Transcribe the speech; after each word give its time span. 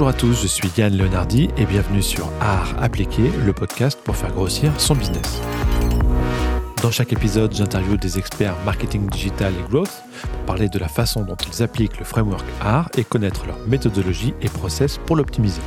Bonjour 0.00 0.14
à 0.14 0.18
tous, 0.18 0.40
je 0.40 0.46
suis 0.46 0.70
Yann 0.78 0.96
Leonardi 0.96 1.50
et 1.58 1.66
bienvenue 1.66 2.00
sur 2.00 2.32
Art 2.40 2.74
appliqué, 2.80 3.30
le 3.44 3.52
podcast 3.52 4.00
pour 4.02 4.16
faire 4.16 4.32
grossir 4.32 4.72
son 4.80 4.94
business. 4.94 5.42
Dans 6.82 6.90
chaque 6.90 7.12
épisode, 7.12 7.54
j'interviewe 7.54 7.98
des 7.98 8.18
experts 8.18 8.56
marketing 8.64 9.10
digital 9.10 9.52
et 9.52 9.70
growth 9.70 9.92
pour 10.22 10.40
parler 10.46 10.70
de 10.70 10.78
la 10.78 10.88
façon 10.88 11.22
dont 11.22 11.36
ils 11.36 11.62
appliquent 11.62 11.98
le 11.98 12.06
framework 12.06 12.46
art 12.62 12.88
et 12.96 13.04
connaître 13.04 13.44
leur 13.46 13.58
méthodologie 13.68 14.32
et 14.40 14.48
process 14.48 14.96
pour 15.04 15.16
l'optimiser. 15.16 15.60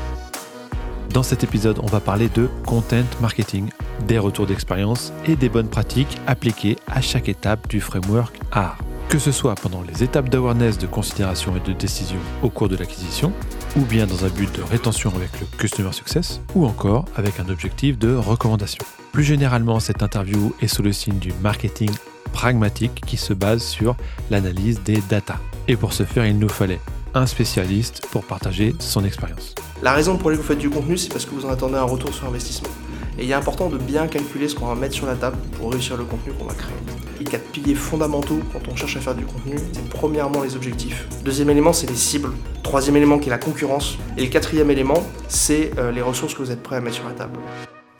Dans 1.11 1.21
cet 1.21 1.43
épisode, 1.43 1.77
on 1.83 1.85
va 1.85 1.99
parler 1.99 2.27
de 2.29 2.49
content 2.65 3.05
marketing, 3.21 3.69
des 4.07 4.17
retours 4.17 4.47
d'expérience 4.47 5.13
et 5.27 5.35
des 5.35 5.47
bonnes 5.47 5.69
pratiques 5.69 6.17
appliquées 6.25 6.77
à 6.87 7.01
chaque 7.01 7.29
étape 7.29 7.67
du 7.67 7.79
framework 7.79 8.39
art. 8.51 8.79
Que 9.09 9.19
ce 9.19 9.31
soit 9.31 9.53
pendant 9.53 9.83
les 9.83 10.01
étapes 10.01 10.29
d'awareness, 10.29 10.79
de 10.79 10.87
considération 10.87 11.55
et 11.55 11.59
de 11.59 11.73
décision 11.73 12.17
au 12.41 12.49
cours 12.49 12.67
de 12.67 12.75
l'acquisition, 12.75 13.31
ou 13.75 13.81
bien 13.81 14.05
dans 14.05 14.25
un 14.25 14.29
but 14.29 14.53
de 14.55 14.61
rétention 14.61 15.11
avec 15.15 15.31
le 15.39 15.45
Customer 15.57 15.91
Success, 15.91 16.41
ou 16.55 16.65
encore 16.65 17.05
avec 17.15 17.39
un 17.39 17.49
objectif 17.49 17.97
de 17.97 18.13
recommandation. 18.13 18.83
Plus 19.11 19.23
généralement, 19.23 19.79
cette 19.79 20.03
interview 20.03 20.53
est 20.61 20.67
sous 20.67 20.83
le 20.83 20.93
signe 20.93 21.19
du 21.19 21.33
marketing 21.41 21.91
pragmatique 22.31 23.01
qui 23.05 23.17
se 23.17 23.33
base 23.33 23.63
sur 23.63 23.95
l'analyse 24.29 24.81
des 24.83 25.01
data. 25.09 25.37
Et 25.67 25.75
pour 25.75 25.93
ce 25.93 26.03
faire, 26.03 26.25
il 26.25 26.37
nous 26.37 26.49
fallait 26.49 26.79
un 27.13 27.25
spécialiste 27.25 28.07
pour 28.11 28.23
partager 28.23 28.73
son 28.79 29.03
expérience. 29.03 29.53
La 29.81 29.93
raison 29.93 30.17
pour 30.17 30.29
laquelle 30.29 30.41
vous 30.41 30.47
faites 30.47 30.59
du 30.59 30.69
contenu, 30.69 30.97
c'est 30.97 31.09
parce 31.09 31.25
que 31.25 31.31
vous 31.31 31.45
en 31.45 31.49
attendez 31.49 31.75
un 31.75 31.83
retour 31.83 32.13
sur 32.13 32.27
investissement. 32.27 32.69
Et 33.17 33.25
il 33.25 33.31
est 33.31 33.35
important 33.35 33.69
de 33.69 33.77
bien 33.77 34.07
calculer 34.07 34.47
ce 34.47 34.55
qu'on 34.55 34.65
va 34.65 34.75
mettre 34.75 34.95
sur 34.95 35.05
la 35.05 35.15
table 35.15 35.37
pour 35.57 35.71
réussir 35.71 35.97
le 35.97 36.03
contenu 36.03 36.33
qu'on 36.33 36.45
va 36.45 36.53
créer. 36.53 36.73
Les 37.19 37.25
quatre 37.25 37.45
piliers 37.51 37.75
fondamentaux 37.75 38.39
quand 38.51 38.67
on 38.71 38.75
cherche 38.75 38.97
à 38.97 38.99
faire 38.99 39.15
du 39.15 39.25
contenu, 39.25 39.55
c'est 39.71 39.89
premièrement 39.89 40.41
les 40.41 40.55
objectifs. 40.55 41.07
Deuxième 41.23 41.49
élément, 41.49 41.73
c'est 41.73 41.87
les 41.87 41.95
cibles. 41.95 42.31
Troisième 42.63 42.95
élément 42.95 43.19
qui 43.19 43.29
est 43.29 43.31
la 43.31 43.37
concurrence. 43.37 43.97
Et 44.17 44.21
le 44.21 44.29
quatrième 44.29 44.71
élément, 44.71 45.03
c'est 45.27 45.71
euh, 45.77 45.91
les 45.91 46.01
ressources 46.01 46.33
que 46.33 46.41
vous 46.41 46.51
êtes 46.51 46.63
prêts 46.63 46.77
à 46.77 46.81
mettre 46.81 46.95
sur 46.95 47.07
la 47.07 47.13
table. 47.13 47.39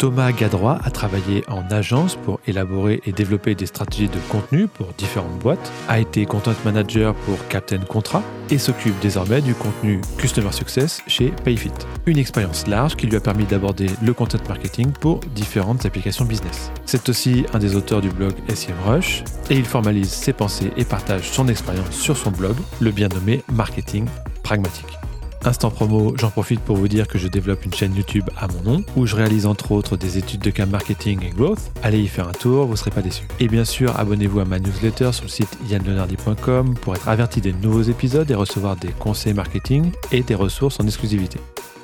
Thomas 0.03 0.33
Gadroit 0.33 0.79
a 0.83 0.91
travaillé 0.91 1.45
en 1.47 1.61
agence 1.71 2.17
pour 2.17 2.41
élaborer 2.45 2.99
et 3.05 3.13
développer 3.13 3.55
des 3.55 3.67
stratégies 3.67 4.09
de 4.09 4.19
contenu 4.27 4.67
pour 4.67 4.87
différentes 4.97 5.39
boîtes, 5.39 5.71
a 5.87 5.97
été 5.97 6.25
content 6.25 6.51
manager 6.65 7.15
pour 7.15 7.37
Captain 7.47 7.77
Contrat 7.77 8.21
et 8.49 8.57
s'occupe 8.57 8.99
désormais 8.99 9.39
du 9.39 9.53
contenu 9.53 10.01
Customer 10.17 10.51
Success 10.51 11.01
chez 11.07 11.31
Payfit. 11.45 11.71
Une 12.05 12.17
expérience 12.17 12.67
large 12.67 12.97
qui 12.97 13.07
lui 13.07 13.15
a 13.15 13.21
permis 13.21 13.45
d'aborder 13.45 13.85
le 14.01 14.13
content 14.13 14.39
marketing 14.49 14.91
pour 14.91 15.21
différentes 15.33 15.85
applications 15.85 16.25
business. 16.25 16.69
C'est 16.85 17.07
aussi 17.07 17.45
un 17.53 17.59
des 17.59 17.77
auteurs 17.77 18.01
du 18.01 18.09
blog 18.09 18.33
SEMrush 18.53 19.23
et 19.49 19.55
il 19.55 19.63
formalise 19.63 20.11
ses 20.11 20.33
pensées 20.33 20.73
et 20.75 20.83
partage 20.83 21.31
son 21.31 21.47
expérience 21.47 21.95
sur 21.95 22.17
son 22.17 22.31
blog, 22.31 22.57
le 22.81 22.91
bien 22.91 23.07
nommé 23.07 23.41
Marketing 23.53 24.05
Pragmatique. 24.43 24.97
Instant 25.45 25.71
promo, 25.71 26.13
j'en 26.17 26.29
profite 26.29 26.61
pour 26.61 26.77
vous 26.77 26.87
dire 26.87 27.05
que 27.05 27.17
je 27.17 27.27
développe 27.27 27.65
une 27.65 27.73
chaîne 27.73 27.93
YouTube 27.93 28.29
à 28.37 28.47
mon 28.47 28.61
nom, 28.61 28.85
où 28.95 29.05
je 29.05 29.15
réalise 29.15 29.45
entre 29.45 29.73
autres 29.73 29.97
des 29.97 30.17
études 30.17 30.39
de 30.39 30.49
cas 30.49 30.65
marketing 30.65 31.21
et 31.21 31.31
growth. 31.31 31.59
Allez 31.83 31.99
y 31.99 32.07
faire 32.07 32.29
un 32.29 32.33
tour, 32.33 32.65
vous 32.65 32.71
ne 32.71 32.77
serez 32.77 32.91
pas 32.91 33.01
déçus. 33.01 33.27
Et 33.41 33.49
bien 33.49 33.65
sûr, 33.65 33.99
abonnez-vous 33.99 34.39
à 34.39 34.45
ma 34.45 34.59
newsletter 34.59 35.11
sur 35.11 35.25
le 35.25 35.29
site 35.29 35.57
yanleonardi.com 35.69 36.75
pour 36.75 36.95
être 36.95 37.09
averti 37.09 37.41
des 37.41 37.51
nouveaux 37.51 37.81
épisodes 37.81 38.29
et 38.31 38.35
recevoir 38.35 38.77
des 38.77 38.89
conseils 38.99 39.33
marketing 39.33 39.91
et 40.13 40.23
des 40.23 40.35
ressources 40.35 40.79
en 40.79 40.85
exclusivité. 40.85 41.39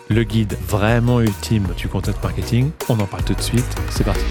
Le 0.07 0.23
guide 0.23 0.55
vraiment 0.65 1.19
ultime 1.19 1.67
du 1.75 1.89
content 1.89 2.13
marketing, 2.23 2.71
on 2.87 2.97
en 2.99 3.05
parle 3.05 3.23
tout 3.23 3.35
de 3.35 3.41
suite, 3.41 3.75
c'est 3.89 4.05
parti. 4.05 4.23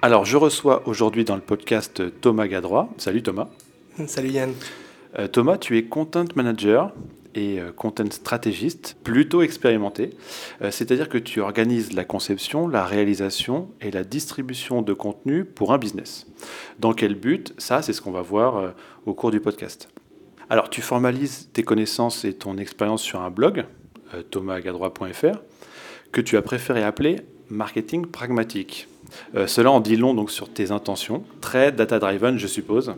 Alors, 0.00 0.24
je 0.24 0.36
reçois 0.38 0.82
aujourd'hui 0.86 1.24
dans 1.24 1.36
le 1.36 1.42
podcast 1.42 2.02
Thomas 2.20 2.48
Gadroit. 2.48 2.88
Salut 2.96 3.22
Thomas. 3.22 3.48
Salut 4.06 4.30
Yann. 4.30 4.52
Euh, 5.18 5.28
Thomas, 5.28 5.58
tu 5.58 5.76
es 5.76 5.84
content 5.84 6.24
manager 6.34 6.92
et 7.34 7.60
euh, 7.60 7.70
content 7.72 8.10
stratégiste 8.10 8.96
plutôt 9.04 9.42
expérimenté. 9.42 10.10
Euh, 10.62 10.70
c'est-à-dire 10.70 11.08
que 11.08 11.18
tu 11.18 11.40
organises 11.40 11.92
la 11.92 12.04
conception, 12.04 12.66
la 12.68 12.84
réalisation 12.84 13.70
et 13.80 13.90
la 13.90 14.04
distribution 14.04 14.82
de 14.82 14.92
contenu 14.92 15.44
pour 15.44 15.72
un 15.72 15.78
business. 15.78 16.26
Dans 16.78 16.92
quel 16.92 17.14
but? 17.14 17.54
Ça, 17.58 17.82
c'est 17.82 17.92
ce 17.92 18.00
qu'on 18.00 18.10
va 18.10 18.22
voir 18.22 18.74
au 19.06 19.14
cours 19.14 19.30
du 19.30 19.40
podcast. 19.40 19.88
Alors, 20.50 20.70
tu 20.70 20.82
formalises 20.82 21.48
tes 21.52 21.62
connaissances 21.62 22.24
et 22.24 22.34
ton 22.34 22.58
expérience 22.58 23.02
sur 23.02 23.20
un 23.20 23.30
blog, 23.30 23.64
thomasgadroit.fr, 24.30 25.38
que 26.10 26.20
tu 26.20 26.36
as 26.36 26.42
préféré 26.42 26.82
appeler 26.82 27.20
marketing 27.48 28.06
pragmatique. 28.06 28.88
cela 29.46 29.70
en 29.70 29.80
dit 29.80 29.96
long 29.96 30.14
donc 30.14 30.30
sur 30.30 30.52
tes 30.52 30.70
intentions, 30.70 31.24
très 31.40 31.72
data-driven 31.72 32.38
je 32.38 32.46
suppose, 32.46 32.94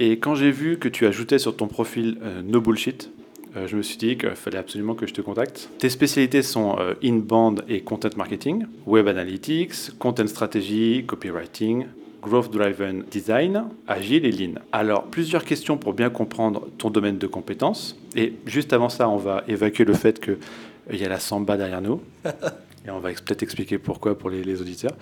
et 0.00 0.18
quand 0.18 0.34
j'ai 0.34 0.50
vu 0.50 0.78
que 0.78 0.88
tu 0.88 1.06
ajoutais 1.06 1.38
sur 1.38 1.54
ton 1.54 1.66
profil 1.66 2.16
euh, 2.22 2.40
No 2.42 2.62
Bullshit, 2.62 3.10
euh, 3.54 3.68
je 3.68 3.76
me 3.76 3.82
suis 3.82 3.98
dit 3.98 4.16
qu'il 4.16 4.30
fallait 4.30 4.56
absolument 4.56 4.94
que 4.94 5.06
je 5.06 5.12
te 5.12 5.20
contacte. 5.20 5.68
Tes 5.78 5.90
spécialités 5.90 6.40
sont 6.40 6.78
euh, 6.80 6.94
inbound 7.04 7.64
et 7.68 7.82
content 7.82 8.08
marketing, 8.16 8.64
web 8.86 9.08
analytics, 9.08 9.98
content 9.98 10.26
strategy, 10.26 11.04
copywriting, 11.06 11.84
growth 12.22 12.50
driven 12.50 13.04
design, 13.10 13.64
agile 13.86 14.24
et 14.24 14.32
lean. 14.32 14.54
Alors, 14.72 15.04
plusieurs 15.04 15.44
questions 15.44 15.76
pour 15.76 15.92
bien 15.92 16.08
comprendre 16.08 16.66
ton 16.78 16.88
domaine 16.88 17.18
de 17.18 17.26
compétences. 17.26 17.94
Et 18.16 18.32
juste 18.46 18.72
avant 18.72 18.88
ça, 18.88 19.06
on 19.06 19.18
va 19.18 19.44
évacuer 19.48 19.84
le 19.84 19.92
fait 19.92 20.18
qu'il 20.18 20.98
y 20.98 21.04
a 21.04 21.10
la 21.10 21.20
samba 21.20 21.58
derrière 21.58 21.82
nous. 21.82 22.00
Et 22.86 22.90
on 22.90 23.00
va 23.00 23.10
peut-être 23.10 23.42
expliquer 23.42 23.76
pourquoi 23.76 24.16
pour 24.16 24.30
les, 24.30 24.62
auditeurs. 24.62 24.96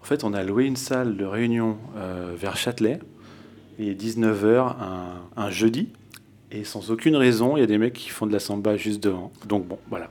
En 0.00 0.04
fait, 0.04 0.22
on 0.22 0.32
a 0.32 0.44
loué 0.44 0.66
une 0.66 0.76
salle 0.76 1.16
de 1.16 1.24
réunion 1.24 1.78
vers 2.36 2.56
Châtelet 2.56 3.00
il 3.78 3.88
est 3.88 4.00
19h 4.00 4.74
un, 5.36 5.50
jeudi. 5.50 5.88
Et 6.50 6.64
sans 6.64 6.90
aucune 6.90 7.16
raison, 7.16 7.56
il 7.56 7.60
y 7.60 7.62
a 7.62 7.66
des 7.66 7.78
mecs 7.78 7.94
qui 7.94 8.10
font 8.10 8.26
de 8.26 8.32
la 8.32 8.38
samba 8.38 8.76
juste 8.76 9.02
devant. 9.02 9.32
Donc 9.46 9.66
bon, 9.66 9.78
voilà. 9.88 10.10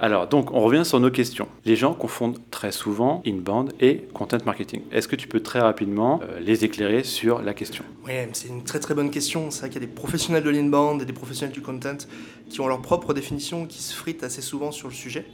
Alors, 0.00 0.28
donc, 0.28 0.52
on 0.52 0.60
revient 0.60 0.84
sur 0.84 1.00
nos 1.00 1.10
questions. 1.10 1.48
Les 1.64 1.74
gens 1.74 1.92
confondent 1.92 2.38
très 2.52 2.70
souvent 2.70 3.20
inbound 3.26 3.72
et 3.80 4.04
content 4.14 4.38
marketing. 4.46 4.82
Est-ce 4.92 5.08
que 5.08 5.16
tu 5.16 5.26
peux 5.26 5.40
très 5.40 5.58
rapidement 5.58 6.20
euh, 6.22 6.38
les 6.38 6.64
éclairer 6.64 7.02
sur 7.02 7.42
la 7.42 7.52
question? 7.52 7.84
Oui, 8.06 8.12
c'est 8.32 8.46
une 8.46 8.62
très 8.62 8.78
très 8.78 8.94
bonne 8.94 9.10
question. 9.10 9.50
C'est 9.50 9.60
vrai 9.60 9.70
qu'il 9.70 9.82
y 9.82 9.84
a 9.84 9.88
des 9.88 9.92
professionnels 9.92 10.44
de 10.44 10.50
l'inbound 10.50 11.02
et 11.02 11.04
des 11.04 11.12
professionnels 11.12 11.52
du 11.52 11.62
content 11.62 11.96
qui 12.48 12.60
ont 12.60 12.68
leur 12.68 12.80
propre 12.80 13.12
définition, 13.12 13.66
qui 13.66 13.82
se 13.82 13.92
fritent 13.92 14.22
assez 14.22 14.40
souvent 14.40 14.70
sur 14.70 14.86
le 14.86 14.94
sujet. 14.94 15.26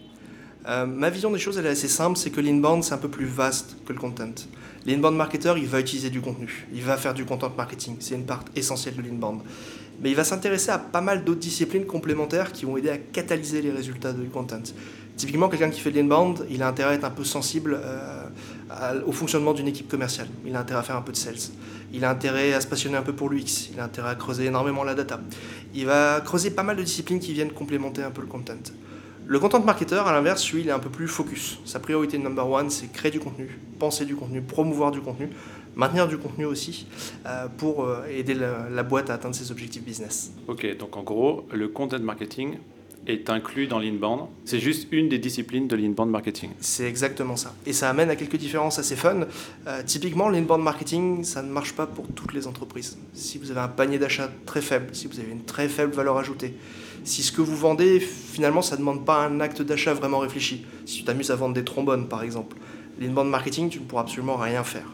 Euh, 0.66 0.86
ma 0.86 1.10
vision 1.10 1.30
des 1.30 1.38
choses, 1.38 1.58
elle 1.58 1.66
est 1.66 1.70
assez 1.70 1.88
simple, 1.88 2.18
c'est 2.18 2.30
que 2.30 2.40
l'inbound, 2.40 2.82
c'est 2.82 2.94
un 2.94 2.98
peu 2.98 3.08
plus 3.08 3.26
vaste 3.26 3.76
que 3.86 3.92
le 3.92 3.98
content. 3.98 4.34
L'inbound 4.86 5.16
marketer, 5.16 5.54
il 5.56 5.66
va 5.66 5.80
utiliser 5.80 6.10
du 6.10 6.20
contenu, 6.20 6.66
il 6.72 6.82
va 6.82 6.96
faire 6.96 7.14
du 7.14 7.24
content 7.24 7.52
marketing, 7.56 7.96
c'est 8.00 8.14
une 8.14 8.24
part 8.24 8.44
essentielle 8.56 8.96
de 8.96 9.02
l'inbound. 9.02 9.40
Mais 10.00 10.10
il 10.10 10.16
va 10.16 10.24
s'intéresser 10.24 10.70
à 10.70 10.78
pas 10.78 11.00
mal 11.00 11.24
d'autres 11.24 11.40
disciplines 11.40 11.86
complémentaires 11.86 12.52
qui 12.52 12.64
vont 12.64 12.76
aider 12.76 12.90
à 12.90 12.98
catalyser 12.98 13.62
les 13.62 13.70
résultats 13.70 14.12
du 14.12 14.28
content. 14.28 14.62
Typiquement, 15.16 15.48
quelqu'un 15.48 15.70
qui 15.70 15.80
fait 15.80 15.92
de 15.92 15.96
l'inbound, 15.96 16.44
il 16.50 16.62
a 16.62 16.68
intérêt 16.68 16.92
à 16.92 16.94
être 16.94 17.04
un 17.04 17.10
peu 17.10 17.22
sensible 17.22 17.78
euh, 17.80 19.02
au 19.06 19.12
fonctionnement 19.12 19.52
d'une 19.52 19.68
équipe 19.68 19.88
commerciale. 19.88 20.26
Il 20.44 20.56
a 20.56 20.60
intérêt 20.60 20.80
à 20.80 20.82
faire 20.82 20.96
un 20.96 21.02
peu 21.02 21.12
de 21.12 21.16
sales. 21.16 21.52
Il 21.92 22.04
a 22.04 22.10
intérêt 22.10 22.52
à 22.52 22.60
se 22.60 22.66
passionner 22.66 22.96
un 22.96 23.02
peu 23.02 23.12
pour 23.12 23.30
l'UX. 23.30 23.70
Il 23.72 23.78
a 23.78 23.84
intérêt 23.84 24.10
à 24.10 24.14
creuser 24.16 24.46
énormément 24.46 24.82
la 24.82 24.94
data. 24.94 25.20
Il 25.72 25.86
va 25.86 26.20
creuser 26.20 26.50
pas 26.50 26.64
mal 26.64 26.76
de 26.76 26.82
disciplines 26.82 27.20
qui 27.20 27.32
viennent 27.32 27.52
complémenter 27.52 28.02
un 28.02 28.10
peu 28.10 28.22
le 28.22 28.26
content. 28.26 28.54
Le 29.26 29.38
content 29.38 29.60
marketer, 29.60 29.94
à 29.94 30.12
l'inverse, 30.12 30.52
lui, 30.52 30.60
il 30.60 30.68
est 30.68 30.72
un 30.72 30.78
peu 30.78 30.90
plus 30.90 31.08
focus. 31.08 31.58
Sa 31.64 31.80
priorité 31.80 32.18
number 32.18 32.48
one, 32.48 32.68
c'est 32.68 32.92
créer 32.92 33.10
du 33.10 33.20
contenu, 33.20 33.58
penser 33.78 34.04
du 34.04 34.14
contenu, 34.14 34.42
promouvoir 34.42 34.90
du 34.90 35.00
contenu, 35.00 35.30
maintenir 35.76 36.06
du 36.08 36.18
contenu 36.18 36.44
aussi, 36.44 36.86
euh, 37.24 37.46
pour 37.56 37.84
euh, 37.84 38.04
aider 38.06 38.34
la, 38.34 38.82
boîte 38.82 39.08
à 39.08 39.14
atteindre 39.14 39.34
ses 39.34 39.50
objectifs 39.50 39.82
business. 39.82 40.30
Ok, 40.46 40.76
donc 40.76 40.96
en 40.98 41.02
gros, 41.02 41.46
le 41.52 41.68
content 41.68 41.98
marketing 42.00 42.58
est 43.06 43.30
inclus 43.30 43.66
dans 43.66 43.78
l'inbound. 43.78 44.28
C'est 44.44 44.60
juste 44.60 44.88
une 44.90 45.08
des 45.08 45.18
disciplines 45.18 45.68
de 45.68 45.76
l'inbound 45.76 46.10
marketing. 46.10 46.50
C'est 46.60 46.86
exactement 46.86 47.36
ça. 47.36 47.54
Et 47.66 47.72
ça 47.72 47.88
amène 47.88 48.10
à 48.10 48.16
quelques 48.16 48.36
différences 48.36 48.78
assez 48.78 48.96
fun. 48.96 49.26
Euh, 49.66 49.82
typiquement, 49.86 50.28
l'inbound 50.28 50.62
marketing, 50.62 51.24
ça 51.24 51.42
ne 51.42 51.50
marche 51.50 51.72
pas 51.72 51.86
pour 51.86 52.06
toutes 52.08 52.34
les 52.34 52.46
entreprises. 52.46 52.98
Si 53.14 53.38
vous 53.38 53.50
avez 53.50 53.60
un 53.60 53.68
panier 53.68 53.98
d'achat 53.98 54.30
très 54.44 54.60
faible, 54.60 54.88
si 54.92 55.06
vous 55.06 55.18
avez 55.18 55.32
une 55.32 55.44
très 55.44 55.68
faible 55.68 55.94
valeur 55.94 56.18
ajoutée, 56.18 56.54
si 57.04 57.22
ce 57.22 57.32
que 57.32 57.42
vous 57.42 57.56
vendez, 57.56 58.00
finalement, 58.00 58.62
ça 58.62 58.76
ne 58.76 58.80
demande 58.80 59.04
pas 59.04 59.24
un 59.26 59.40
acte 59.40 59.62
d'achat 59.62 59.92
vraiment 59.94 60.18
réfléchi. 60.18 60.64
Si 60.86 60.98
tu 60.98 61.04
t'amuses 61.04 61.30
à 61.30 61.36
vendre 61.36 61.54
des 61.54 61.64
trombones, 61.64 62.08
par 62.08 62.22
exemple, 62.22 62.56
l'inbound 62.98 63.28
marketing, 63.28 63.68
tu 63.68 63.80
ne 63.80 63.84
pourras 63.84 64.02
absolument 64.02 64.36
rien 64.36 64.64
faire. 64.64 64.90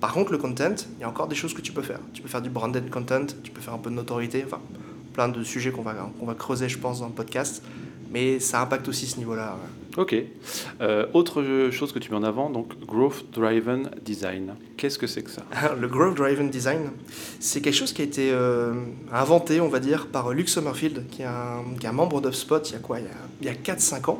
Par 0.00 0.12
contre, 0.12 0.32
le 0.32 0.38
content, 0.38 0.74
il 0.98 1.00
y 1.00 1.04
a 1.04 1.08
encore 1.08 1.26
des 1.26 1.34
choses 1.34 1.54
que 1.54 1.62
tu 1.62 1.72
peux 1.72 1.82
faire. 1.82 2.00
Tu 2.12 2.20
peux 2.20 2.28
faire 2.28 2.42
du 2.42 2.50
branded 2.50 2.90
content, 2.90 3.26
tu 3.42 3.50
peux 3.50 3.62
faire 3.62 3.72
un 3.72 3.78
peu 3.78 3.88
de 3.88 3.94
notoriété, 3.94 4.44
enfin, 4.44 4.60
plein 5.14 5.28
de 5.28 5.42
sujets 5.42 5.70
qu'on 5.70 5.82
va, 5.82 5.94
qu'on 6.18 6.26
va 6.26 6.34
creuser, 6.34 6.68
je 6.68 6.78
pense, 6.78 7.00
dans 7.00 7.06
le 7.06 7.12
podcast. 7.12 7.62
Mais 8.10 8.38
ça 8.40 8.60
impacte 8.60 8.86
aussi 8.88 9.06
ce 9.06 9.16
niveau-là. 9.16 9.56
Ok. 9.96 10.16
Euh, 10.80 11.06
autre 11.12 11.70
chose 11.70 11.92
que 11.92 12.00
tu 12.00 12.10
mets 12.10 12.16
en 12.16 12.24
avant, 12.24 12.50
donc 12.50 12.72
Growth 12.84 13.26
Driven 13.32 13.90
Design. 14.04 14.54
Qu'est-ce 14.76 14.98
que 14.98 15.06
c'est 15.06 15.22
que 15.22 15.30
ça? 15.30 15.42
Le 15.80 15.86
Growth 15.86 16.16
Driven 16.16 16.50
Design, 16.50 16.90
c'est 17.38 17.60
quelque 17.60 17.74
chose 17.74 17.92
qui 17.92 18.02
a 18.02 18.04
été 18.04 18.30
euh, 18.32 18.72
inventé, 19.12 19.60
on 19.60 19.68
va 19.68 19.78
dire, 19.78 20.08
par 20.08 20.32
Luke 20.32 20.48
Summerfield, 20.48 21.04
qui 21.10 21.22
est 21.22 21.26
un, 21.26 21.92
membre 21.92 22.20
d'HubSpot 22.20 22.58
il 22.68 22.72
y 22.72 22.76
a 22.76 22.80
quoi? 22.80 22.98
Il 23.40 23.46
y 23.46 23.48
a, 23.48 23.52
a 23.52 23.54
4-5 23.54 24.10
ans. 24.10 24.18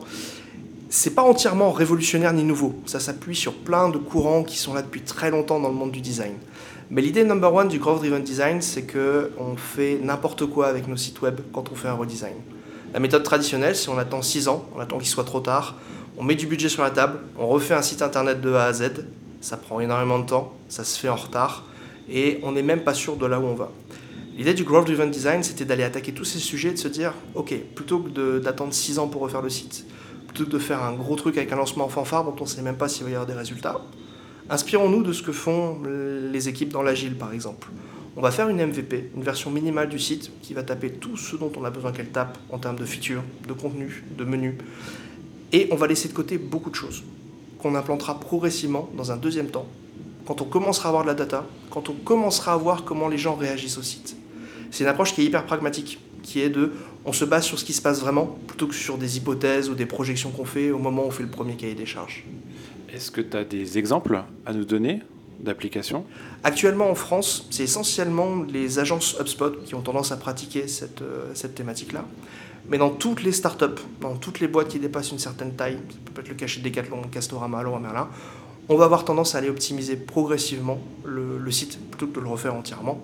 c'est 0.91 1.15
pas 1.15 1.23
entièrement 1.23 1.73
révolutionnaire 1.73 2.33
ni 2.33 2.45
nouveau. 2.45 2.75
Ça 2.87 3.01
s'appuie 3.01 3.35
sur 3.35 3.55
plein 3.55 3.89
de 3.89 3.99
courants 3.99 4.45
qui 4.45 4.59
sont 4.59 4.75
là 4.75 4.83
depuis 4.83 5.01
très 5.01 5.31
longtemps 5.31 5.59
dans 5.59 5.69
le 5.71 5.75
monde 5.75 5.91
du 5.91 6.01
design. 6.01 6.35
Mais 6.91 7.03
l'idée 7.03 7.25
number 7.25 7.53
one 7.53 7.67
du 7.67 7.81
Growth 7.81 7.99
Driven 7.99 8.23
Design, 8.23 8.63
c'est 8.63 8.83
que 8.83 9.33
on 9.39 9.57
fait 9.57 9.99
n'importe 10.01 10.47
quoi 10.47 10.69
avec 10.69 10.87
nos 10.87 10.97
sites 10.97 11.21
web 11.23 11.41
quand 11.53 11.73
on 11.73 11.75
fait 11.75 11.89
un 11.89 11.95
redesign. 11.95 12.35
La 12.95 13.01
méthode 13.01 13.25
traditionnelle, 13.25 13.75
c'est 13.75 13.89
on 13.89 13.99
attend 13.99 14.23
6 14.23 14.47
ans, 14.47 14.69
on 14.77 14.79
attend 14.79 14.99
qu'il 14.99 15.09
soit 15.09 15.25
trop 15.25 15.41
tard, 15.41 15.75
on 16.17 16.23
met 16.23 16.37
du 16.37 16.47
budget 16.47 16.69
sur 16.69 16.85
la 16.85 16.93
table, 16.93 17.19
on 17.37 17.49
refait 17.49 17.75
un 17.75 17.83
site 17.83 18.03
internet 18.03 18.41
de 18.41 18.53
A 18.53 18.67
à 18.67 18.73
Z, 18.73 19.05
ça 19.41 19.57
prend 19.57 19.81
énormément 19.81 20.21
de 20.21 20.27
temps, 20.27 20.53
ça 20.69 20.85
se 20.85 20.97
fait 21.01 21.09
en 21.09 21.17
retard, 21.17 21.65
et 22.09 22.39
on 22.45 22.53
n'est 22.53 22.63
même 22.63 22.85
pas 22.85 22.95
sûr 22.95 23.17
de 23.17 23.27
là 23.27 23.41
où 23.41 23.47
on 23.47 23.55
va. 23.55 23.73
L'idée 24.37 24.55
du 24.55 24.63
Growth 24.63 24.87
Driven 24.87 25.11
Design, 25.11 25.43
c'était 25.43 25.65
d'aller 25.65 25.83
attaquer 25.83 26.13
tous 26.13 26.25
ces 26.25 26.39
sujets, 26.39 26.71
de 26.71 26.77
se 26.77 26.87
dire, 26.87 27.15
ok, 27.35 27.53
plutôt 27.75 27.99
que 27.99 28.39
d'attendre 28.39 28.73
6 28.73 29.01
ans 29.01 29.09
pour 29.09 29.23
refaire 29.23 29.43
le 29.43 29.51
site, 29.51 29.87
plutôt 30.29 30.45
que 30.45 30.51
de 30.51 30.61
faire 30.61 30.81
un 30.81 30.93
gros 30.93 31.17
truc 31.17 31.37
avec 31.37 31.51
un 31.51 31.57
lancement 31.57 31.87
en 31.87 31.89
fanfare 31.89 32.23
dont 32.23 32.37
on 32.39 32.45
ne 32.45 32.49
sait 32.49 32.63
même 32.63 32.77
pas 32.77 32.87
s'il 32.87 33.03
va 33.03 33.11
y 33.11 33.15
avoir 33.15 33.27
des 33.27 33.35
résultats, 33.35 33.81
inspirons-nous 34.49 35.03
de 35.03 35.13
ce 35.13 35.25
que 35.25 35.33
font 35.33 35.81
les 35.85 36.49
équipes 36.49 36.69
dans 36.69 36.83
l'agile, 36.83 37.17
par 37.17 37.33
exemple. 37.33 37.67
On 38.17 38.21
va 38.21 38.31
faire 38.31 38.49
une 38.49 38.65
MVP, 38.65 39.11
une 39.17 39.23
version 39.23 39.51
minimale 39.51 39.89
du 39.89 39.99
site 39.99 40.31
qui 40.41 40.55
va 40.55 40.63
taper 40.63 40.91
tout 40.91 41.17
ce 41.17 41.35
dont 41.37 41.51
on 41.57 41.65
a 41.65 41.71
besoin 41.71 41.91
qu'elle 41.91 42.11
tape 42.11 42.39
en 42.51 42.59
termes 42.59 42.77
de 42.77 42.85
features, 42.85 43.25
de 43.49 43.53
contenu, 43.53 44.05
de 44.17 44.25
menu. 44.25 44.57
Et 45.53 45.67
on 45.73 45.77
va 45.77 45.89
laisser 45.89 46.09
de 46.09 46.13
côté 46.13 46.39
beaucoup 46.39 46.71
de 46.71 46.77
choses 46.77 47.03
qu'on 47.59 47.75
implantera 47.75 48.21
progressivement 48.21 48.89
dans 48.97 49.11
un 49.11 49.17
deuxième 49.17 49.49
temps, 49.49 49.67
quand 50.27 50.41
on 50.43 50.45
commencera 50.45 50.89
à 50.89 50.91
avoir 50.91 51.03
de 51.03 51.09
la 51.09 51.15
data, 51.15 51.47
quand 51.71 51.89
on 51.89 51.95
commencera 51.95 52.53
à 52.53 52.57
voir 52.57 52.85
comment 52.85 53.09
les 53.09 53.19
gens 53.19 53.35
réagissent 53.35 53.79
au 53.79 53.83
site. 53.83 54.17
C'est 54.71 54.85
une 54.85 54.91
approche 54.91 55.15
qui 55.15 55.23
est 55.23 55.25
hyper 55.25 55.45
pragmatique, 55.45 55.99
qui 56.23 56.41
est 56.41 56.51
de 56.51 56.73
on 57.05 57.13
se 57.13 57.25
base 57.25 57.45
sur 57.45 57.59
ce 57.59 57.65
qui 57.65 57.73
se 57.73 57.83
passe 57.83 58.01
vraiment 58.01 58.39
plutôt 58.47 58.67
que 58.67 58.75
sur 58.75 58.97
des 58.97 59.17
hypothèses 59.17 59.69
ou 59.69 59.75
des 59.75 59.87
projections 59.87 60.31
qu'on 60.31 60.45
fait 60.45 60.71
au 60.71 60.79
moment 60.79 61.05
où 61.05 61.09
on 61.09 61.11
fait 61.11 61.23
le 61.23 61.29
premier 61.29 61.55
cahier 61.55 61.75
des 61.75 61.87
charges. 61.87 62.25
Est-ce 62.93 63.11
que 63.11 63.21
tu 63.21 63.37
as 63.37 63.45
des 63.45 63.77
exemples 63.77 64.23
à 64.47 64.53
nous 64.53 64.65
donner? 64.65 65.03
D'applications 65.45 66.05
Actuellement 66.43 66.91
en 66.91 66.95
France, 66.95 67.47
c'est 67.51 67.63
essentiellement 67.63 68.43
les 68.43 68.79
agences 68.79 69.17
HubSpot 69.21 69.63
qui 69.65 69.75
ont 69.75 69.83
tendance 69.83 70.11
à 70.13 70.17
pratiquer 70.17 70.67
cette, 70.67 71.03
euh, 71.03 71.31
cette 71.35 71.55
thématique-là. 71.55 72.05
Mais 72.69 72.79
dans 72.79 72.91
toutes 72.91 73.23
les 73.23 73.33
startups, 73.33 73.83
dans 74.01 74.17
toutes 74.17 74.41
les 74.41 74.49
boîtes 74.49 74.69
qui 74.69 74.79
dépassent 74.79 75.13
une 75.13 75.19
certaine 75.19 75.55
taille, 75.55 75.79
ça 75.91 76.11
peut 76.15 76.23
être 76.23 76.29
le 76.29 76.35
cas 76.35 76.47
chez 76.47 76.61
Decathlon, 76.61 77.03
Castorama, 77.11 77.63
Leroy 77.63 77.79
Merlin, 77.79 78.09
on 78.69 78.77
va 78.77 78.87
avoir 78.87 79.05
tendance 79.05 79.35
à 79.35 79.39
aller 79.39 79.51
optimiser 79.51 79.97
progressivement 79.97 80.79
le, 81.05 81.51
site 81.51 81.79
plutôt 81.91 82.07
que 82.07 82.19
de 82.19 82.21
le 82.21 82.31
refaire 82.31 82.55
entièrement. 82.55 83.03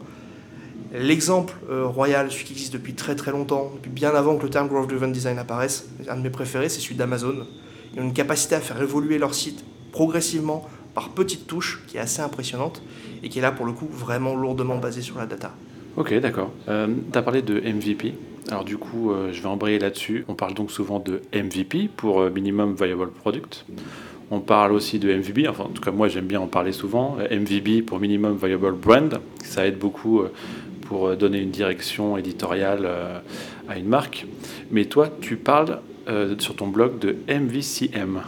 L'exemple 0.92 1.54
euh, 1.70 1.86
royal, 1.86 2.30
celui 2.32 2.44
qui 2.44 2.52
existe 2.54 2.72
depuis 2.72 2.94
très 2.94 3.14
très 3.14 3.30
longtemps, 3.30 3.70
depuis 3.74 3.90
bien 3.90 4.10
avant 4.10 4.36
que 4.36 4.42
le 4.42 4.50
terme 4.50 4.68
Growth 4.68 4.88
Driven 4.88 5.12
Design 5.12 5.38
apparaisse, 5.38 5.88
un 6.08 6.16
de 6.16 6.22
mes 6.22 6.30
préférés, 6.30 6.68
c'est 6.68 6.80
celui 6.80 6.96
d'Amazon. 6.96 7.46
Ils 7.92 8.00
ont 8.00 8.04
une 8.04 8.14
capacité 8.14 8.54
à 8.54 8.60
faire 8.60 8.80
évoluer 8.80 9.18
leur 9.18 9.34
site 9.34 9.62
progressivement 9.92 10.66
par 10.94 11.10
petites 11.10 11.46
touches 11.46 11.82
qui 11.86 11.96
est 11.96 12.00
assez 12.00 12.22
impressionnante 12.22 12.82
et 13.22 13.28
qui 13.28 13.38
est 13.38 13.42
là 13.42 13.52
pour 13.52 13.66
le 13.66 13.72
coup 13.72 13.88
vraiment 13.90 14.34
lourdement 14.34 14.78
basée 14.78 15.02
sur 15.02 15.18
la 15.18 15.26
data. 15.26 15.52
Ok, 15.96 16.14
d'accord. 16.20 16.52
Euh, 16.68 16.86
tu 17.12 17.18
as 17.18 17.22
parlé 17.22 17.42
de 17.42 17.60
MVP. 17.60 18.14
Alors 18.48 18.64
du 18.64 18.76
coup, 18.76 19.10
euh, 19.10 19.32
je 19.32 19.42
vais 19.42 19.48
embrayer 19.48 19.78
là-dessus. 19.78 20.24
On 20.28 20.34
parle 20.34 20.54
donc 20.54 20.70
souvent 20.70 21.00
de 21.00 21.20
MVP 21.34 21.90
pour 21.94 22.20
euh, 22.20 22.30
Minimum 22.30 22.74
Viable 22.74 23.10
Product. 23.10 23.66
On 24.30 24.38
parle 24.38 24.72
aussi 24.72 25.00
de 25.00 25.12
MVB, 25.12 25.48
enfin 25.48 25.64
en 25.64 25.70
tout 25.70 25.82
cas 25.82 25.90
moi 25.90 26.06
j'aime 26.06 26.26
bien 26.26 26.40
en 26.40 26.46
parler 26.46 26.70
souvent. 26.70 27.16
MVB 27.30 27.84
pour 27.84 27.98
Minimum 27.98 28.38
Viable 28.40 28.74
Brand, 28.74 29.20
ça 29.42 29.66
aide 29.66 29.76
beaucoup 29.76 30.22
pour 30.82 31.16
donner 31.16 31.40
une 31.40 31.50
direction 31.50 32.16
éditoriale 32.16 32.88
à 33.68 33.76
une 33.76 33.88
marque. 33.88 34.26
Mais 34.70 34.84
toi, 34.84 35.08
tu 35.20 35.34
parles 35.34 35.80
sur 36.38 36.54
ton 36.54 36.68
blog 36.68 37.00
de 37.00 37.16
MVCM, 37.28 38.20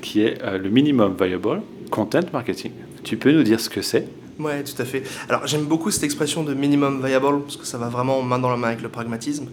qui 0.00 0.20
est 0.20 0.38
le 0.44 0.70
Minimum 0.70 1.16
Viable 1.20 1.62
Content 1.90 2.20
Marketing. 2.32 2.72
Tu 3.04 3.16
peux 3.16 3.32
nous 3.32 3.42
dire 3.42 3.60
ce 3.60 3.70
que 3.70 3.82
c'est? 3.82 4.08
Oui, 4.38 4.52
tout 4.64 4.80
à 4.82 4.84
fait. 4.84 5.02
Alors 5.28 5.46
j'aime 5.46 5.64
beaucoup 5.64 5.90
cette 5.90 6.02
expression 6.02 6.42
de 6.42 6.52
minimum 6.52 7.04
viable, 7.04 7.42
parce 7.42 7.56
que 7.56 7.66
ça 7.66 7.78
va 7.78 7.88
vraiment 7.88 8.20
main 8.22 8.38
dans 8.38 8.50
la 8.50 8.56
main 8.56 8.68
avec 8.68 8.82
le 8.82 8.88
pragmatisme. 8.88 9.48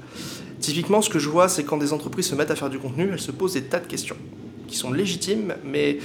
Typiquement, 0.59 1.01
ce 1.01 1.09
que 1.09 1.19
je 1.19 1.29
vois, 1.29 1.47
c'est 1.47 1.63
quand 1.63 1.77
des 1.77 1.93
entreprises 1.93 2.27
se 2.27 2.35
mettent 2.35 2.51
à 2.51 2.55
faire 2.55 2.69
du 2.69 2.79
contenu, 2.79 3.09
elles 3.11 3.19
se 3.19 3.31
posent 3.31 3.53
des 3.53 3.63
tas 3.63 3.79
de 3.79 3.87
questions, 3.87 4.17
qui 4.67 4.75
sont 4.75 4.91
légitimes, 4.91 5.53
mais 5.63 5.99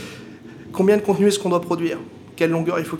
combien 0.72 0.96
de 0.96 1.02
contenu 1.02 1.28
est-ce 1.28 1.38
qu'on 1.38 1.48
doit 1.48 1.60
produire? 1.60 1.98
Quelle 2.36 2.50
longueur 2.50 2.78
il 2.78 2.84
faut 2.84 2.96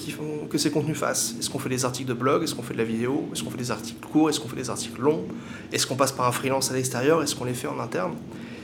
que 0.51 0.59
ces 0.59 0.71
contenus 0.71 0.97
fassent? 0.97 1.37
Est-ce 1.39 1.49
qu'on 1.49 1.61
fait 1.61 1.69
des 1.69 1.85
articles 1.85 2.09
de 2.09 2.15
blog? 2.15 2.43
Est-ce 2.43 2.57
qu'on 2.57 2.63
fait 2.63 2.75
de 2.75 2.79
la 2.79 2.85
vidéo? 2.85 3.29
Est-ce 3.33 3.45
qu'on 3.45 3.51
fait 3.51 3.59
des 3.59 3.71
articles 3.71 4.05
courts? 4.05 4.31
Est-ce 4.31 4.41
qu'on 4.41 4.49
fait 4.49 4.57
des 4.57 4.71
articles 4.71 5.01
longs? 5.01 5.27
Est-ce 5.73 5.87
qu'on 5.87 5.95
passe 5.95 6.11
par 6.11 6.27
un 6.27 6.33
freelance 6.33 6.73
à 6.73 6.75
l'extérieur? 6.75 7.23
Est-ce 7.23 7.37
qu'on 7.37 7.45
les 7.45 7.55
fait 7.55 7.69
en 7.69 7.79
interne? 7.79 8.15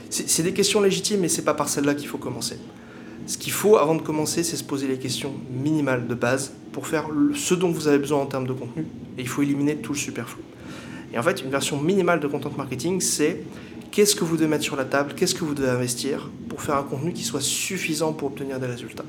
C'est 0.09 0.43
des 0.43 0.51
questions 0.51 0.81
légitimes, 0.81 1.21
mais 1.21 1.29
c'est 1.29 1.45
pas 1.45 1.53
par 1.53 1.69
celle-là 1.69 1.95
qu'il 1.95 2.09
faut 2.09 2.17
commencer. 2.17 2.57
Ce 3.27 3.37
qu'il 3.37 3.53
faut 3.53 3.77
avant 3.77 3.95
de 3.95 4.01
commencer, 4.01 4.43
c'est 4.43 4.55
se 4.55 4.63
poser 4.63 4.87
les 4.87 4.97
questions 4.97 5.33
minimales 5.49 6.07
de 6.07 6.13
base 6.13 6.53
pour 6.71 6.85
faire 6.85 7.07
ce 7.33 7.55
dont 7.55 7.71
vous 7.71 7.87
avez 7.87 7.97
besoin 7.97 8.19
en 8.19 8.27
termes 8.27 8.45
de 8.45 8.53
contenu. 8.53 8.85
Et 9.17 9.21
il 9.21 9.27
faut 9.27 9.41
éliminer 9.41 9.77
tout 9.77 9.93
le 9.93 9.97
superflu. 9.97 10.43
Et 11.13 11.17
en 11.17 11.23
fait, 11.23 11.41
une 11.41 11.49
version 11.49 11.81
minimale 11.81 12.19
de 12.19 12.27
content 12.27 12.51
marketing, 12.55 13.01
c'est 13.01 13.41
qu'est-ce 13.91 14.15
que 14.15 14.23
vous 14.23 14.35
devez 14.37 14.49
mettre 14.49 14.63
sur 14.63 14.75
la 14.75 14.85
table, 14.85 15.13
qu'est-ce 15.15 15.33
que 15.33 15.43
vous 15.43 15.55
devez 15.55 15.69
investir 15.69 16.29
pour 16.49 16.61
faire 16.61 16.75
un 16.75 16.83
contenu 16.83 17.13
qui 17.13 17.23
soit 17.23 17.41
suffisant 17.41 18.13
pour 18.13 18.27
obtenir 18.27 18.59
des 18.59 18.67
résultats. 18.67 19.05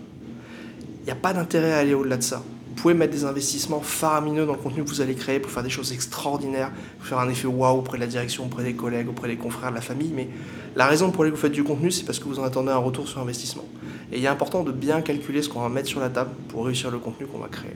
Il 1.02 1.04
n'y 1.04 1.10
a 1.10 1.16
pas 1.16 1.32
d'intérêt 1.32 1.72
à 1.72 1.78
aller 1.78 1.94
au-delà 1.94 2.16
de 2.16 2.22
ça. 2.22 2.42
Vous 2.76 2.82
pouvez 2.82 2.94
mettre 2.94 3.14
des 3.14 3.24
investissements 3.24 3.80
faramineux 3.80 4.44
dans 4.44 4.52
le 4.52 4.58
contenu 4.58 4.84
que 4.84 4.90
vous 4.90 5.00
allez 5.00 5.14
créer 5.14 5.40
pour 5.40 5.50
faire 5.50 5.62
des 5.62 5.70
choses 5.70 5.94
extraordinaires, 5.94 6.70
pour 6.98 7.06
faire 7.06 7.18
un 7.18 7.28
effet 7.30 7.46
waouh 7.46 7.78
auprès 7.78 7.96
de 7.96 8.02
la 8.02 8.06
direction, 8.06 8.44
auprès 8.44 8.64
des 8.64 8.74
collègues, 8.74 9.08
auprès 9.08 9.28
des 9.28 9.36
confrères, 9.36 9.70
de 9.70 9.76
la 9.76 9.80
famille, 9.80 10.12
mais 10.14 10.28
la 10.76 10.86
raison 10.86 11.10
pour 11.10 11.24
laquelle 11.24 11.36
vous 11.36 11.40
faites 11.40 11.52
du 11.52 11.64
contenu, 11.64 11.90
c'est 11.90 12.04
parce 12.04 12.18
que 12.18 12.24
vous 12.24 12.38
en 12.38 12.44
attendez 12.44 12.68
un 12.70 12.76
retour 12.76 13.08
sur 13.08 13.18
investissement. 13.18 13.64
Et 14.12 14.18
il 14.18 14.24
est 14.24 14.28
important 14.28 14.62
de 14.62 14.72
bien 14.72 15.00
calculer 15.00 15.40
ce 15.40 15.48
qu'on 15.48 15.62
va 15.62 15.70
mettre 15.70 15.88
sur 15.88 16.00
la 16.00 16.10
table 16.10 16.30
pour 16.48 16.66
réussir 16.66 16.90
le 16.90 16.98
contenu 16.98 17.26
qu'on 17.26 17.38
va 17.38 17.48
créer. 17.48 17.72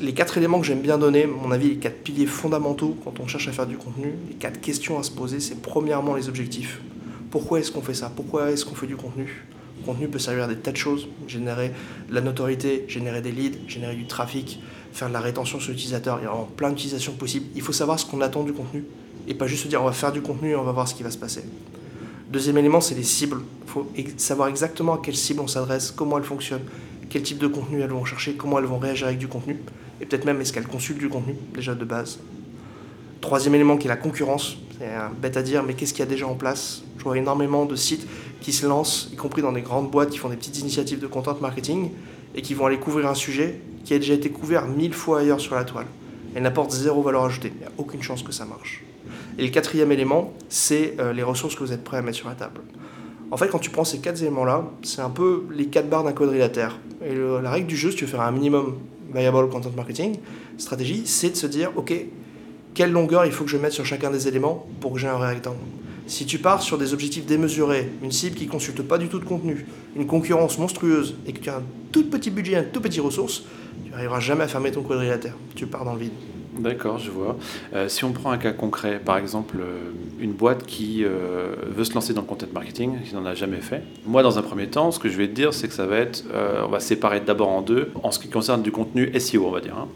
Les 0.00 0.14
quatre 0.14 0.38
éléments 0.38 0.58
que 0.58 0.66
j'aime 0.66 0.80
bien 0.80 0.96
donner, 0.96 1.24
à 1.24 1.26
mon 1.26 1.50
avis, 1.50 1.68
les 1.68 1.76
quatre 1.76 2.02
piliers 2.02 2.26
fondamentaux 2.26 2.96
quand 3.04 3.20
on 3.20 3.26
cherche 3.26 3.48
à 3.48 3.52
faire 3.52 3.66
du 3.66 3.76
contenu, 3.76 4.14
les 4.26 4.36
quatre 4.36 4.58
questions 4.62 4.98
à 4.98 5.02
se 5.02 5.10
poser, 5.10 5.38
c'est 5.38 5.60
premièrement 5.60 6.14
les 6.14 6.30
objectifs. 6.30 6.80
Pourquoi 7.30 7.60
est-ce 7.60 7.70
qu'on 7.70 7.82
fait 7.82 7.92
ça? 7.92 8.10
Pourquoi 8.14 8.50
est-ce 8.52 8.64
qu'on 8.64 8.74
fait 8.74 8.86
du 8.86 8.96
contenu? 8.96 9.44
Contenu 9.82 10.08
peut 10.08 10.18
servir 10.18 10.44
à 10.44 10.48
des 10.48 10.56
tas 10.56 10.72
de 10.72 10.76
choses, 10.76 11.08
générer 11.28 11.72
de 12.08 12.14
la 12.14 12.20
notoriété, 12.20 12.84
générer 12.88 13.20
des 13.20 13.32
leads, 13.32 13.58
générer 13.68 13.94
du 13.94 14.06
trafic, 14.06 14.60
faire 14.92 15.08
de 15.08 15.12
la 15.12 15.20
rétention 15.20 15.60
sur 15.60 15.70
l'utilisateur. 15.70 16.18
Il 16.20 16.24
y 16.24 16.26
a 16.26 16.34
plein 16.56 16.70
d'utilisations 16.70 17.12
possibles. 17.12 17.46
Il 17.54 17.62
faut 17.62 17.72
savoir 17.72 17.98
ce 17.98 18.06
qu'on 18.06 18.20
attend 18.20 18.42
du 18.42 18.52
contenu 18.52 18.84
et 19.28 19.34
pas 19.34 19.46
juste 19.46 19.64
se 19.64 19.68
dire 19.68 19.82
on 19.82 19.86
va 19.86 19.92
faire 19.92 20.12
du 20.12 20.22
contenu 20.22 20.50
et 20.50 20.56
on 20.56 20.64
va 20.64 20.72
voir 20.72 20.88
ce 20.88 20.94
qui 20.94 21.02
va 21.02 21.10
se 21.10 21.18
passer. 21.18 21.44
Deuxième 22.30 22.56
élément, 22.56 22.80
c'est 22.80 22.94
les 22.94 23.02
cibles. 23.02 23.42
Il 23.64 23.70
faut 23.70 23.86
savoir 24.16 24.48
exactement 24.48 24.94
à 24.94 25.00
quelle 25.02 25.16
cible 25.16 25.40
on 25.40 25.46
s'adresse, 25.46 25.90
comment 25.90 26.16
elles 26.18 26.24
fonctionnent, 26.24 26.64
quel 27.10 27.22
type 27.22 27.38
de 27.38 27.46
contenu 27.46 27.82
elles 27.82 27.90
vont 27.90 28.04
chercher, 28.04 28.34
comment 28.34 28.58
elles 28.58 28.64
vont 28.64 28.78
réagir 28.78 29.06
avec 29.06 29.18
du 29.18 29.28
contenu, 29.28 29.58
et 30.00 30.06
peut-être 30.06 30.24
même 30.24 30.40
est-ce 30.40 30.52
qu'elles 30.52 30.66
consultent 30.66 30.98
du 30.98 31.10
contenu 31.10 31.36
déjà 31.54 31.74
de 31.74 31.84
base. 31.84 32.18
Troisième 33.22 33.54
élément 33.54 33.76
qui 33.76 33.86
est 33.86 33.88
la 33.88 33.96
concurrence. 33.96 34.56
C'est 34.78 34.90
bête 35.20 35.36
à 35.36 35.42
dire, 35.42 35.62
mais 35.62 35.74
qu'est-ce 35.74 35.94
qu'il 35.94 36.00
y 36.00 36.08
a 36.08 36.10
déjà 36.10 36.26
en 36.26 36.34
place? 36.34 36.82
Je 36.98 37.04
vois 37.04 37.16
énormément 37.16 37.66
de 37.66 37.76
sites 37.76 38.06
qui 38.40 38.52
se 38.52 38.66
lancent, 38.66 39.10
y 39.12 39.16
compris 39.16 39.42
dans 39.42 39.52
des 39.52 39.62
grandes 39.62 39.90
boîtes 39.92 40.10
qui 40.10 40.18
font 40.18 40.28
des 40.28 40.36
petites 40.36 40.58
initiatives 40.58 40.98
de 40.98 41.06
content 41.06 41.38
marketing 41.40 41.90
et 42.34 42.42
qui 42.42 42.52
vont 42.52 42.66
aller 42.66 42.78
couvrir 42.78 43.06
un 43.06 43.14
sujet 43.14 43.60
qui 43.84 43.94
a 43.94 43.98
déjà 43.98 44.14
été 44.14 44.30
couvert 44.30 44.66
mille 44.66 44.92
fois 44.92 45.20
ailleurs 45.20 45.40
sur 45.40 45.54
la 45.54 45.62
toile. 45.62 45.86
Elle 46.34 46.42
n'apporte 46.42 46.72
zéro 46.72 47.00
valeur 47.00 47.22
ajoutée. 47.22 47.52
Il 47.54 47.60
n'y 47.60 47.64
a 47.64 47.70
aucune 47.78 48.02
chance 48.02 48.24
que 48.24 48.32
ça 48.32 48.44
marche. 48.44 48.82
Et 49.38 49.44
le 49.44 49.50
quatrième 49.50 49.92
élément, 49.92 50.32
c'est 50.48 50.96
euh, 50.98 51.12
les 51.12 51.22
ressources 51.22 51.54
que 51.54 51.62
vous 51.62 51.72
êtes 51.72 51.84
prêt 51.84 51.98
à 51.98 52.02
mettre 52.02 52.18
sur 52.18 52.28
la 52.28 52.34
table. 52.34 52.60
En 53.30 53.36
fait, 53.36 53.46
quand 53.48 53.60
tu 53.60 53.70
prends 53.70 53.84
ces 53.84 54.00
quatre 54.00 54.20
éléments-là, 54.20 54.64
c'est 54.82 55.00
un 55.00 55.10
peu 55.10 55.44
les 55.52 55.66
quatre 55.66 55.88
barres 55.88 56.02
d'un 56.02 56.12
quadrilatère. 56.12 56.80
Et 57.04 57.14
la 57.14 57.50
règle 57.52 57.68
du 57.68 57.76
jeu, 57.76 57.92
si 57.92 57.98
tu 57.98 58.04
veux 58.04 58.10
faire 58.10 58.20
un 58.22 58.32
minimum 58.32 58.78
viable 59.14 59.48
content 59.48 59.70
marketing, 59.76 60.16
stratégie, 60.58 61.06
c'est 61.06 61.30
de 61.30 61.36
se 61.36 61.46
dire, 61.46 61.70
OK, 61.76 61.94
quelle 62.74 62.92
longueur 62.92 63.26
il 63.26 63.32
faut 63.32 63.44
que 63.44 63.50
je 63.50 63.56
mette 63.56 63.72
sur 63.72 63.86
chacun 63.86 64.10
des 64.10 64.28
éléments 64.28 64.66
pour 64.80 64.92
que 64.92 64.98
j'ai 64.98 65.08
un 65.08 65.18
rectangle 65.18 65.58
si 66.06 66.26
tu 66.26 66.38
pars 66.38 66.62
sur 66.62 66.78
des 66.78 66.92
objectifs 66.92 67.26
démesurés, 67.26 67.90
une 68.02 68.12
cible 68.12 68.36
qui 68.36 68.46
ne 68.46 68.50
consulte 68.50 68.82
pas 68.82 68.98
du 68.98 69.08
tout 69.08 69.18
de 69.18 69.24
contenu, 69.24 69.66
une 69.96 70.06
concurrence 70.06 70.58
monstrueuse 70.58 71.14
et 71.26 71.32
que 71.32 71.38
tu 71.38 71.48
as 71.48 71.56
un 71.56 71.62
tout 71.90 72.04
petit 72.04 72.30
budget, 72.30 72.56
un 72.56 72.64
tout 72.64 72.80
petit 72.80 73.00
ressource, 73.00 73.44
tu 73.84 73.90
n'arriveras 73.90 74.20
jamais 74.20 74.44
à 74.44 74.48
fermer 74.48 74.72
ton 74.72 74.82
quadrilatère. 74.82 75.34
Tu 75.54 75.66
pars 75.66 75.84
dans 75.84 75.94
le 75.94 76.00
vide. 76.00 76.12
D'accord, 76.58 76.98
je 76.98 77.10
vois. 77.10 77.38
Euh, 77.72 77.88
si 77.88 78.04
on 78.04 78.12
prend 78.12 78.30
un 78.30 78.36
cas 78.36 78.52
concret, 78.52 79.00
par 79.02 79.16
exemple, 79.16 79.56
euh, 79.60 79.90
une 80.20 80.32
boîte 80.32 80.66
qui 80.66 81.02
euh, 81.02 81.54
veut 81.74 81.84
se 81.84 81.94
lancer 81.94 82.12
dans 82.12 82.20
le 82.20 82.26
content 82.26 82.46
marketing, 82.52 83.00
qui 83.02 83.14
n'en 83.14 83.24
a 83.24 83.34
jamais 83.34 83.62
fait. 83.62 83.82
Moi, 84.04 84.22
dans 84.22 84.38
un 84.38 84.42
premier 84.42 84.66
temps, 84.66 84.90
ce 84.90 84.98
que 84.98 85.08
je 85.08 85.16
vais 85.16 85.28
te 85.28 85.32
dire, 85.32 85.54
c'est 85.54 85.66
que 85.66 85.74
ça 85.74 85.86
va 85.86 85.96
être, 85.96 86.24
on 86.62 86.68
va 86.68 86.80
séparer 86.80 87.20
d'abord 87.20 87.48
en 87.48 87.62
deux, 87.62 87.90
en 88.02 88.10
ce 88.10 88.18
qui 88.18 88.28
concerne 88.28 88.60
du 88.60 88.70
contenu 88.70 89.18
SEO, 89.18 89.46
on 89.46 89.50
va 89.50 89.60
dire, 89.60 89.78
hein. 89.78 89.88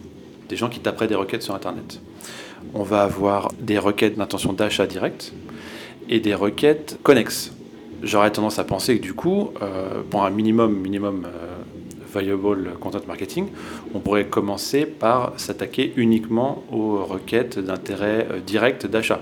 des 0.49 0.57
gens 0.57 0.71
qui 0.71 0.81
taperaient 0.81 1.09
des 1.09 1.15
requêtes 1.15 1.43
sur 1.43 1.55
Internet. 1.55 2.01
On 2.75 2.83
va 2.83 3.03
avoir 3.03 3.53
des 3.61 3.79
requêtes 3.79 4.17
d'intention 4.17 4.53
d'achat 4.53 4.87
direct 4.87 5.33
et 6.09 6.21
des 6.21 6.35
requêtes 6.35 6.99
connexes. 7.03 7.53
J'aurais 8.03 8.31
tendance 8.31 8.59
à 8.59 8.65
penser 8.65 8.99
que 8.99 9.03
du 9.03 9.15
coup, 9.15 9.51
pour 10.11 10.25
un 10.25 10.31
minimum, 10.31 10.77
minimum 10.77 11.27
Viable 12.15 12.73
Content 12.81 13.01
Marketing, 13.07 13.49
on 13.95 14.01
pourrait 14.01 14.27
commencer 14.27 14.87
par 14.87 15.35
s'attaquer 15.37 15.93
uniquement 15.97 16.65
aux 16.71 17.05
requêtes 17.05 17.59
d'intérêt 17.59 18.27
euh, 18.31 18.41
direct 18.41 18.87
d'achat. 18.87 19.21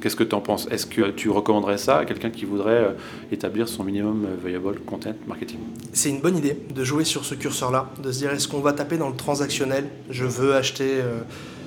Qu'est-ce 0.00 0.16
que 0.16 0.24
tu 0.24 0.34
en 0.34 0.40
penses? 0.40 0.68
Est-ce 0.70 0.86
que 0.86 1.10
tu 1.12 1.30
recommanderais 1.30 1.78
ça 1.78 1.98
à 1.98 2.04
quelqu'un 2.04 2.28
qui 2.28 2.44
voudrait 2.44 2.94
établir 3.32 3.68
son 3.68 3.84
minimum 3.84 4.26
viable 4.44 4.80
content 4.80 5.14
marketing? 5.26 5.58
C'est 5.94 6.10
une 6.10 6.20
bonne 6.20 6.36
idée 6.36 6.58
de 6.74 6.84
jouer 6.84 7.04
sur 7.04 7.24
ce 7.24 7.34
curseur-là, 7.34 7.88
de 8.02 8.12
se 8.12 8.18
dire 8.18 8.30
est-ce 8.30 8.46
qu'on 8.46 8.60
va 8.60 8.74
taper 8.74 8.98
dans 8.98 9.08
le 9.08 9.16
transactionnel? 9.16 9.88
Je 10.10 10.26
veux 10.26 10.54
acheter 10.54 11.00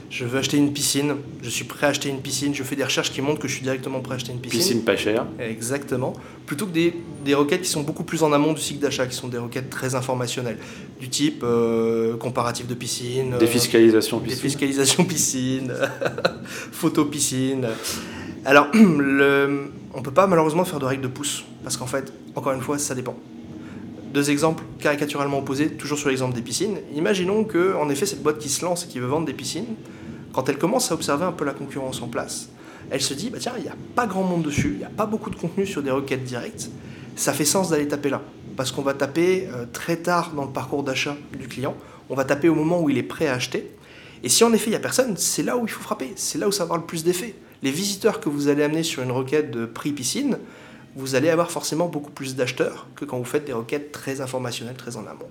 je 0.09 0.25
veux 0.25 0.39
acheter 0.39 0.57
une 0.57 0.71
piscine, 0.71 1.15
je 1.41 1.49
suis 1.49 1.65
prêt 1.65 1.87
à 1.87 1.89
acheter 1.89 2.09
une 2.09 2.21
piscine, 2.21 2.55
je 2.55 2.63
fais 2.63 2.75
des 2.75 2.83
recherches 2.83 3.11
qui 3.11 3.21
montrent 3.21 3.39
que 3.39 3.47
je 3.47 3.53
suis 3.53 3.63
directement 3.63 3.99
prêt 3.99 4.13
à 4.13 4.15
acheter 4.15 4.31
une 4.31 4.39
piscine. 4.39 4.59
Piscine 4.59 4.81
pas 4.83 4.95
chère. 4.95 5.25
Exactement. 5.39 6.13
Plutôt 6.45 6.65
que 6.65 6.71
des, 6.71 6.93
des, 7.25 7.33
requêtes 7.33 7.61
qui 7.61 7.69
sont 7.69 7.81
beaucoup 7.83 8.03
plus 8.03 8.23
en 8.23 8.31
amont 8.31 8.53
du 8.53 8.61
cycle 8.61 8.79
d'achat, 8.79 9.05
qui 9.05 9.15
sont 9.15 9.27
des 9.27 9.37
requêtes 9.37 9.69
très 9.69 9.95
informationnelles, 9.95 10.57
du 10.99 11.09
type 11.09 11.43
euh, 11.43 12.15
comparatif 12.15 12.67
de 12.67 12.73
piscine. 12.73 13.33
Euh, 13.33 13.37
défiscalisation 13.37 14.19
piscine. 14.19 14.35
Défiscalisation 14.37 15.03
piscine, 15.03 15.73
photo 16.71 17.05
piscine. 17.05 17.67
Alors, 18.45 18.67
le, 18.73 19.71
on 19.93 19.97
ne 19.97 20.03
peut 20.03 20.11
pas 20.11 20.27
malheureusement 20.27 20.63
faire 20.63 20.79
de 20.79 20.85
règles 20.85 21.03
de 21.03 21.09
pouce, 21.09 21.43
parce 21.63 21.75
qu'en 21.75 21.87
fait, 21.87 22.13
encore 22.33 22.53
une 22.53 22.61
fois, 22.61 22.77
ça 22.77 22.95
dépend. 22.95 23.17
Deux 24.13 24.31
exemples 24.31 24.63
caricaturalement 24.79 25.39
opposés, 25.39 25.67
toujours 25.67 25.97
sur 25.97 26.07
l'exemple 26.07 26.33
des 26.33 26.41
piscines. 26.41 26.77
Imaginons 26.95 27.43
que, 27.43 27.75
en 27.75 27.89
effet, 27.89 28.05
cette 28.05 28.23
boîte 28.23 28.37
qui 28.37 28.47
se 28.47 28.63
lance 28.63 28.85
et 28.85 28.87
qui 28.87 28.99
veut 28.99 29.07
vendre 29.07 29.25
des 29.25 29.33
piscines, 29.33 29.75
quand 30.37 30.49
elle 30.49 30.59
commence 30.59 30.91
à 30.91 30.93
observer 30.93 31.25
un 31.25 31.31
peu 31.31 31.45
la 31.45 31.53
concurrence 31.53 31.99
en 32.03 32.09
place, 32.09 32.49
elle 32.91 33.01
se 33.01 33.15
dit, 33.15 33.31
bah 33.31 33.39
tiens, 33.41 33.53
il 33.57 33.63
n'y 33.63 33.69
a 33.69 33.75
pas 33.95 34.05
grand 34.05 34.21
monde 34.21 34.43
dessus, 34.43 34.73
il 34.73 34.77
n'y 34.77 34.83
a 34.83 34.89
pas 34.89 35.07
beaucoup 35.07 35.31
de 35.31 35.35
contenu 35.35 35.65
sur 35.65 35.81
des 35.81 35.89
requêtes 35.89 36.25
directes, 36.25 36.69
ça 37.15 37.33
fait 37.33 37.43
sens 37.43 37.71
d'aller 37.71 37.87
taper 37.87 38.11
là. 38.11 38.21
Parce 38.55 38.71
qu'on 38.71 38.83
va 38.83 38.93
taper 38.93 39.49
euh, 39.51 39.65
très 39.73 39.97
tard 39.97 40.33
dans 40.35 40.45
le 40.45 40.51
parcours 40.51 40.83
d'achat 40.83 41.17
du 41.39 41.47
client, 41.47 41.75
on 42.11 42.13
va 42.13 42.23
taper 42.23 42.49
au 42.49 42.53
moment 42.53 42.79
où 42.79 42.87
il 42.91 42.99
est 42.99 43.03
prêt 43.03 43.25
à 43.25 43.33
acheter. 43.33 43.71
Et 44.21 44.29
si 44.29 44.43
en 44.43 44.53
effet 44.53 44.67
il 44.67 44.73
n'y 44.73 44.75
a 44.75 44.79
personne, 44.79 45.17
c'est 45.17 45.41
là 45.41 45.57
où 45.57 45.65
il 45.65 45.71
faut 45.71 45.81
frapper, 45.81 46.13
c'est 46.15 46.37
là 46.37 46.47
où 46.47 46.51
ça 46.51 46.59
va 46.59 46.65
avoir 46.65 46.79
le 46.81 46.85
plus 46.85 47.03
d'effet. 47.03 47.33
Les 47.63 47.71
visiteurs 47.71 48.19
que 48.19 48.29
vous 48.29 48.47
allez 48.47 48.61
amener 48.61 48.83
sur 48.83 49.01
une 49.01 49.11
requête 49.11 49.49
de 49.49 49.65
prix 49.65 49.91
piscine, 49.91 50.37
vous 50.95 51.15
allez 51.15 51.31
avoir 51.31 51.49
forcément 51.49 51.87
beaucoup 51.87 52.11
plus 52.11 52.35
d'acheteurs 52.35 52.85
que 52.95 53.05
quand 53.05 53.17
vous 53.17 53.25
faites 53.25 53.45
des 53.45 53.53
requêtes 53.53 53.91
très 53.91 54.21
informationnelles, 54.21 54.77
très 54.77 54.97
en 54.97 55.07
amont. 55.07 55.25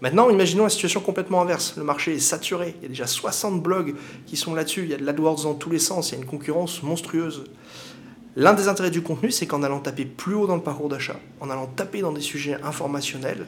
Maintenant, 0.00 0.28
imaginons 0.28 0.64
la 0.64 0.70
situation 0.70 1.00
complètement 1.00 1.40
inverse. 1.40 1.74
Le 1.76 1.84
marché 1.84 2.14
est 2.14 2.20
saturé, 2.20 2.74
il 2.78 2.82
y 2.82 2.86
a 2.86 2.88
déjà 2.88 3.06
60 3.06 3.62
blogs 3.62 3.94
qui 4.26 4.36
sont 4.36 4.54
là-dessus, 4.54 4.82
il 4.82 4.90
y 4.90 4.94
a 4.94 4.98
de 4.98 5.04
l'AdWords 5.04 5.44
dans 5.44 5.54
tous 5.54 5.70
les 5.70 5.78
sens, 5.78 6.10
il 6.10 6.14
y 6.14 6.18
a 6.18 6.20
une 6.20 6.28
concurrence 6.28 6.82
monstrueuse. 6.82 7.44
L'un 8.36 8.52
des 8.52 8.68
intérêts 8.68 8.90
du 8.90 9.02
contenu, 9.02 9.30
c'est 9.30 9.46
qu'en 9.46 9.62
allant 9.62 9.80
taper 9.80 10.04
plus 10.04 10.34
haut 10.34 10.46
dans 10.46 10.56
le 10.56 10.62
parcours 10.62 10.90
d'achat, 10.90 11.16
en 11.40 11.48
allant 11.48 11.66
taper 11.66 12.02
dans 12.02 12.12
des 12.12 12.20
sujets 12.20 12.60
informationnels, 12.62 13.46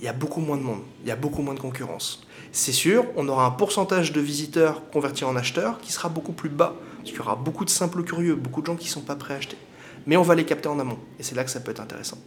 il 0.00 0.06
y 0.06 0.08
a 0.08 0.14
beaucoup 0.14 0.40
moins 0.40 0.56
de 0.56 0.62
monde, 0.62 0.80
il 1.02 1.08
y 1.08 1.12
a 1.12 1.16
beaucoup 1.16 1.42
moins 1.42 1.54
de 1.54 1.60
concurrence. 1.60 2.26
C'est 2.52 2.72
sûr, 2.72 3.04
on 3.16 3.28
aura 3.28 3.44
un 3.44 3.50
pourcentage 3.50 4.12
de 4.12 4.20
visiteurs 4.20 4.90
convertis 4.90 5.24
en 5.24 5.36
acheteurs 5.36 5.78
qui 5.78 5.92
sera 5.92 6.08
beaucoup 6.08 6.32
plus 6.32 6.48
bas, 6.48 6.74
parce 6.96 7.10
qu'il 7.10 7.18
y 7.18 7.22
aura 7.22 7.36
beaucoup 7.36 7.66
de 7.66 7.70
simples 7.70 8.02
curieux, 8.02 8.34
beaucoup 8.34 8.62
de 8.62 8.66
gens 8.66 8.76
qui 8.76 8.86
ne 8.86 8.92
sont 8.92 9.02
pas 9.02 9.16
prêts 9.16 9.34
à 9.34 9.36
acheter 9.36 9.58
mais 10.06 10.16
on 10.16 10.22
va 10.22 10.34
les 10.34 10.44
capter 10.44 10.68
en 10.68 10.78
amont. 10.78 10.98
Et 11.18 11.22
c'est 11.22 11.34
là 11.34 11.44
que 11.44 11.50
ça 11.50 11.60
peut 11.60 11.70
être 11.70 11.80
intéressant. 11.80 12.18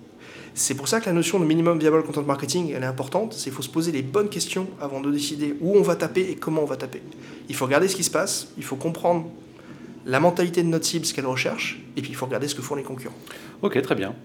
C'est 0.58 0.74
pour 0.74 0.88
ça 0.88 1.02
que 1.02 1.06
la 1.06 1.12
notion 1.12 1.38
de 1.38 1.44
minimum 1.44 1.78
viable 1.80 2.02
content 2.04 2.24
marketing, 2.24 2.72
elle 2.74 2.84
est 2.84 2.86
importante. 2.86 3.34
C'est 3.34 3.44
qu'il 3.44 3.54
faut 3.54 3.62
se 3.62 3.70
poser 3.70 3.92
les 3.92 4.02
bonnes 4.02 4.30
questions 4.30 4.68
avant 4.80 5.02
de 5.02 5.12
décider 5.12 5.54
où 5.60 5.76
on 5.76 5.82
va 5.82 5.98
taper 5.98 6.22
et 6.32 6.36
comment 6.36 6.62
on 6.62 6.66
va 6.66 6.78
taper. 6.78 7.02
Il 7.50 7.56
faut 7.56 7.66
regarder 7.66 7.90
ce 7.90 7.96
qui 7.98 8.06
se 8.06 8.10
passe, 8.10 8.48
il 8.58 8.64
faut 8.64 8.78
comprendre 8.78 9.26
la 10.06 10.22
mentalité 10.22 10.64
de 10.64 10.70
notre 10.70 10.86
cible, 10.86 11.06
ce 11.06 11.14
qu'elle 11.14 11.26
recherche, 11.26 11.82
et 11.98 12.02
puis 12.02 12.12
il 12.12 12.16
faut 12.16 12.26
regarder 12.26 12.48
ce 12.48 12.56
que 12.56 12.62
font 12.62 12.76
les 12.76 12.84
concurrents. 12.84 13.18
Ok, 13.64 13.82
très 13.82 13.96
bien. 13.96 14.16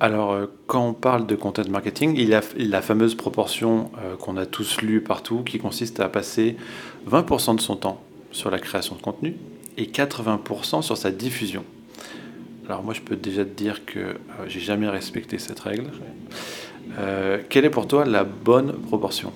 Alors, 0.00 0.32
euh, 0.32 0.46
quand 0.66 0.84
on 0.84 0.94
parle 0.94 1.28
de 1.28 1.36
content 1.36 1.62
marketing, 1.70 2.14
il 2.16 2.28
y 2.28 2.34
a 2.34 2.40
la 2.56 2.82
fameuse 2.82 3.14
proportion 3.14 3.92
euh, 3.98 4.16
qu'on 4.16 4.36
a 4.36 4.46
tous 4.46 4.82
lue 4.82 5.00
partout 5.00 5.44
qui 5.44 5.60
consiste 5.60 6.00
à 6.00 6.08
passer 6.08 6.56
20% 7.08 7.54
de 7.54 7.60
son 7.60 7.76
temps 7.76 8.02
sur 8.32 8.50
la 8.50 8.58
création 8.58 8.96
de 8.96 9.00
contenu 9.00 9.36
et 9.76 9.84
80% 9.84 10.82
sur 10.82 10.96
sa 10.96 11.12
diffusion. 11.12 11.64
Alors 12.68 12.82
moi, 12.82 12.92
je 12.92 13.00
peux 13.00 13.16
déjà 13.16 13.44
te 13.44 13.50
dire 13.50 13.86
que 13.86 13.98
euh, 13.98 14.14
j'ai 14.46 14.60
jamais 14.60 14.88
respecté 14.88 15.38
cette 15.38 15.58
règle. 15.58 15.86
Euh, 16.98 17.38
quelle 17.48 17.64
est 17.64 17.70
pour 17.70 17.88
toi 17.88 18.04
la 18.04 18.24
bonne 18.24 18.74
proportion? 18.74 19.32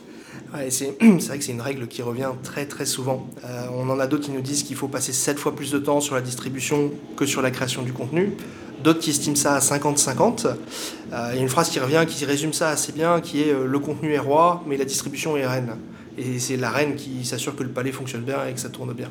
C'est 0.69 0.95
vrai 1.01 1.39
que 1.39 1.45
c'est 1.45 1.53
une 1.53 1.63
règle 1.63 1.87
qui 1.87 2.03
revient 2.03 2.33
très 2.43 2.67
très 2.67 2.85
souvent. 2.85 3.27
Euh, 3.47 3.65
on 3.75 3.89
en 3.89 3.99
a 3.99 4.07
d'autres 4.07 4.25
qui 4.25 4.33
nous 4.33 4.43
disent 4.43 4.65
qu'il 4.65 4.77
faut 4.77 4.89
passer 4.89 5.15
7 5.15 5.39
fois 5.39 5.57
plus 5.57 5.71
de 5.73 5.79
temps 5.79 6.03
sur 6.03 6.15
la 6.15 6.21
distribution 6.21 6.91
que 7.17 7.25
sur 7.25 7.41
la 7.41 7.51
création 7.51 7.81
du 7.81 7.95
contenu. 7.95 8.35
D'autres 8.85 9.01
qui 9.01 9.09
estiment 9.09 9.35
ça 9.35 9.55
à 9.55 9.61
50-50. 9.61 10.49
Il 11.07 11.13
y 11.13 11.15
a 11.15 11.35
une 11.37 11.49
phrase 11.49 11.71
qui 11.71 11.81
revient 11.81 12.05
qui 12.07 12.23
résume 12.27 12.53
ça 12.53 12.69
assez 12.69 12.93
bien, 12.93 13.23
qui 13.23 13.41
est 13.41 13.55
le 13.55 13.79
contenu 13.79 14.13
est 14.13 14.19
roi, 14.19 14.63
mais 14.67 14.77
la 14.77 14.85
distribution 14.85 15.39
est 15.39 15.47
reine. 15.47 15.77
Et 16.19 16.39
c'est 16.39 16.59
la 16.59 16.69
reine 16.69 16.97
qui 16.97 17.25
s'assure 17.25 17.57
que 17.57 17.63
le 17.63 17.71
palais 17.71 17.93
fonctionne 17.93 18.23
bien 18.23 18.45
et 18.47 18.53
que 18.53 18.61
ça 18.61 18.69
tourne 18.69 18.93
bien. 18.93 19.09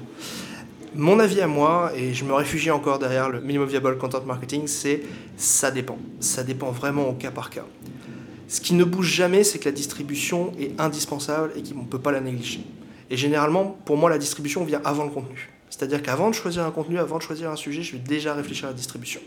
Mon 0.93 1.19
avis 1.19 1.39
à 1.39 1.47
moi, 1.47 1.93
et 1.95 2.13
je 2.13 2.25
me 2.25 2.33
réfugie 2.33 2.69
encore 2.69 2.99
derrière 2.99 3.29
le 3.29 3.39
minimum 3.39 3.69
viable 3.69 3.97
content 3.97 4.21
marketing, 4.25 4.67
c'est 4.67 5.01
ça 5.37 5.71
dépend. 5.71 5.97
Ça 6.19 6.43
dépend 6.43 6.69
vraiment 6.71 7.07
au 7.07 7.13
cas 7.13 7.31
par 7.31 7.49
cas. 7.49 7.63
Ce 8.49 8.59
qui 8.59 8.73
ne 8.73 8.83
bouge 8.83 9.09
jamais, 9.09 9.45
c'est 9.45 9.57
que 9.57 9.69
la 9.69 9.71
distribution 9.71 10.51
est 10.59 10.77
indispensable 10.81 11.53
et 11.55 11.63
qu'on 11.63 11.83
ne 11.83 11.87
peut 11.87 11.99
pas 11.99 12.11
la 12.11 12.19
négliger. 12.19 12.65
Et 13.09 13.15
généralement, 13.15 13.77
pour 13.85 13.95
moi, 13.95 14.09
la 14.09 14.17
distribution 14.17 14.65
vient 14.65 14.81
avant 14.83 15.05
le 15.05 15.11
contenu. 15.11 15.49
C'est-à-dire 15.69 16.03
qu'avant 16.03 16.29
de 16.29 16.35
choisir 16.35 16.65
un 16.65 16.71
contenu, 16.71 16.99
avant 16.99 17.19
de 17.19 17.23
choisir 17.23 17.49
un 17.49 17.55
sujet, 17.55 17.83
je 17.83 17.93
vais 17.93 18.03
déjà 18.05 18.33
réfléchir 18.33 18.65
à 18.65 18.71
la 18.71 18.73
distribution. 18.73 19.21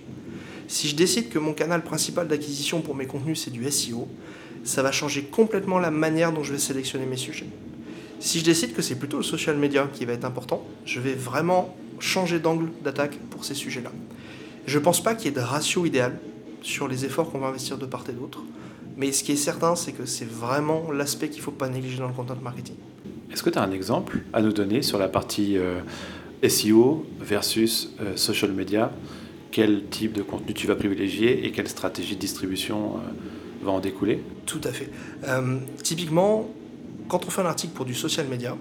Si 0.68 0.86
je 0.86 0.96
décide 0.96 1.30
que 1.30 1.38
mon 1.38 1.54
canal 1.54 1.82
principal 1.82 2.28
d'acquisition 2.28 2.82
pour 2.82 2.94
mes 2.94 3.06
contenus, 3.06 3.42
c'est 3.42 3.50
du 3.50 3.70
SEO, 3.70 4.06
ça 4.64 4.82
va 4.82 4.92
changer 4.92 5.22
complètement 5.22 5.78
la 5.78 5.90
manière 5.90 6.30
dont 6.30 6.42
je 6.42 6.52
vais 6.52 6.58
sélectionner 6.58 7.06
mes 7.06 7.16
sujets. 7.16 7.46
Si 8.20 8.38
je 8.38 8.44
décide 8.44 8.74
que 8.74 8.82
c'est 8.82 8.94
plutôt 8.94 9.18
le 9.18 9.22
social 9.22 9.56
media 9.56 9.88
qui 9.92 10.04
va 10.04 10.12
être 10.12 10.24
important, 10.24 10.66
je 10.86 11.00
vais 11.00 11.14
vraiment 11.14 11.76
changer 11.98 12.38
d'angle 12.38 12.70
d'attaque 12.82 13.18
pour 13.30 13.44
ces 13.44 13.54
sujets-là. 13.54 13.92
Je 14.66 14.78
ne 14.78 14.84
pense 14.84 15.02
pas 15.02 15.14
qu'il 15.14 15.26
y 15.26 15.28
ait 15.28 15.36
de 15.36 15.40
ratio 15.40 15.84
idéal 15.84 16.18
sur 16.62 16.88
les 16.88 17.04
efforts 17.04 17.30
qu'on 17.30 17.38
va 17.38 17.48
investir 17.48 17.76
de 17.76 17.86
part 17.86 18.04
et 18.08 18.12
d'autre, 18.12 18.42
mais 18.96 19.12
ce 19.12 19.24
qui 19.24 19.32
est 19.32 19.36
certain, 19.36 19.76
c'est 19.76 19.92
que 19.92 20.06
c'est 20.06 20.28
vraiment 20.28 20.90
l'aspect 20.92 21.28
qu'il 21.28 21.40
ne 21.40 21.44
faut 21.44 21.50
pas 21.50 21.68
négliger 21.68 21.98
dans 21.98 22.08
le 22.08 22.14
content 22.14 22.36
marketing. 22.42 22.76
Est-ce 23.32 23.42
que 23.42 23.50
tu 23.50 23.58
as 23.58 23.62
un 23.62 23.72
exemple 23.72 24.20
à 24.32 24.40
nous 24.40 24.52
donner 24.52 24.82
sur 24.82 24.98
la 24.98 25.08
partie 25.08 25.58
euh, 25.58 25.80
SEO 26.48 27.04
versus 27.20 27.94
euh, 28.00 28.16
social 28.16 28.52
media? 28.52 28.92
Quel 29.50 29.86
type 29.86 30.12
de 30.12 30.22
contenu 30.22 30.54
tu 30.54 30.66
vas 30.66 30.76
privilégier 30.76 31.44
et 31.44 31.50
quelle 31.50 31.68
stratégie 31.68 32.14
de 32.14 32.20
distribution 32.20 32.96
euh, 32.96 33.64
va 33.64 33.72
en 33.72 33.80
découler? 33.80 34.22
Tout 34.46 34.60
à 34.64 34.72
fait. 34.72 34.90
typiquement, 35.82 36.48
quand 37.08 37.26
on 37.26 37.30
fait 37.30 37.42
un 37.42 37.46
article 37.46 37.74
pour 37.74 37.84
du 37.84 37.94
social 37.94 38.26
media, 38.26 38.56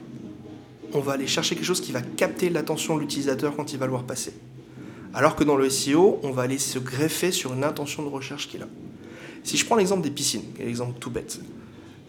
on 0.94 1.00
va 1.00 1.14
aller 1.14 1.28
chercher 1.28 1.56
quelque 1.56 1.66
chose 1.66 1.82
qui 1.82 1.92
va 1.92 2.02
capter 2.02 2.50
l'attention 2.50 2.96
de 2.96 3.02
l'utilisateur 3.02 3.56
quand 3.56 3.74
il 3.74 3.80
va 3.80 3.86
le 3.86 3.92
voir 3.92 4.04
passer. 4.04 4.34
Alors 5.14 5.36
que 5.36 5.44
dans 5.44 5.56
le 5.56 5.70
SEO, 5.70 6.20
on 6.24 6.32
va 6.32 6.44
aller 6.44 6.58
se 6.58 6.80
greffer 6.80 7.32
sur 7.32 7.54
une 7.54 7.64
intention 7.64 8.04
de 8.04 8.10
recherche 8.10 8.48
qu'il 8.48 8.62
a. 8.64 8.68
Si 9.44 9.58
je 9.58 9.66
prends 9.66 9.76
l'exemple 9.76 10.02
des 10.02 10.12
piscines, 10.12 10.44
l'exemple 10.60 10.98
tout 11.00 11.12
bête, 11.12 11.40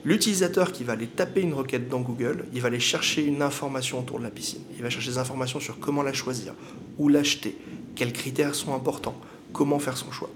l'utilisateur 0.04 0.72
qui 0.72 0.84
va 0.84 0.94
aller 0.94 1.06
taper 1.06 1.40
une 1.40 1.54
requête 1.54 1.88
dans 1.88 2.00
Google, 2.00 2.46
il 2.52 2.60
va 2.60 2.68
aller 2.68 2.80
chercher 2.80 3.24
une 3.24 3.42
information 3.42 4.00
autour 4.00 4.18
de 4.18 4.24
la 4.24 4.30
piscine. 4.30 4.60
Il 4.76 4.82
va 4.82 4.90
chercher 4.90 5.10
des 5.10 5.18
informations 5.18 5.60
sur 5.60 5.78
comment 5.78 6.02
la 6.02 6.12
choisir, 6.12 6.54
où 6.98 7.08
l'acheter, 7.08 7.56
quels 7.94 8.12
critères 8.12 8.54
sont 8.54 8.74
importants, 8.74 9.18
comment 9.52 9.78
faire 9.78 9.96
son 9.96 10.10
choix. 10.10 10.30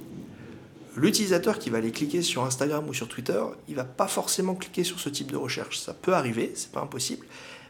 L'utilisateur 0.98 1.60
qui 1.60 1.70
va 1.70 1.78
aller 1.78 1.92
cliquer 1.92 2.22
sur 2.22 2.44
Instagram 2.44 2.88
ou 2.88 2.92
sur 2.92 3.06
Twitter, 3.06 3.40
il 3.68 3.76
va 3.76 3.84
pas 3.84 4.08
forcément 4.08 4.56
cliquer 4.56 4.82
sur 4.82 4.98
ce 4.98 5.08
type 5.08 5.30
de 5.30 5.36
recherche. 5.36 5.78
Ça 5.78 5.94
peut 5.94 6.12
arriver, 6.12 6.50
c'est 6.56 6.72
pas 6.72 6.80
impossible, 6.80 7.24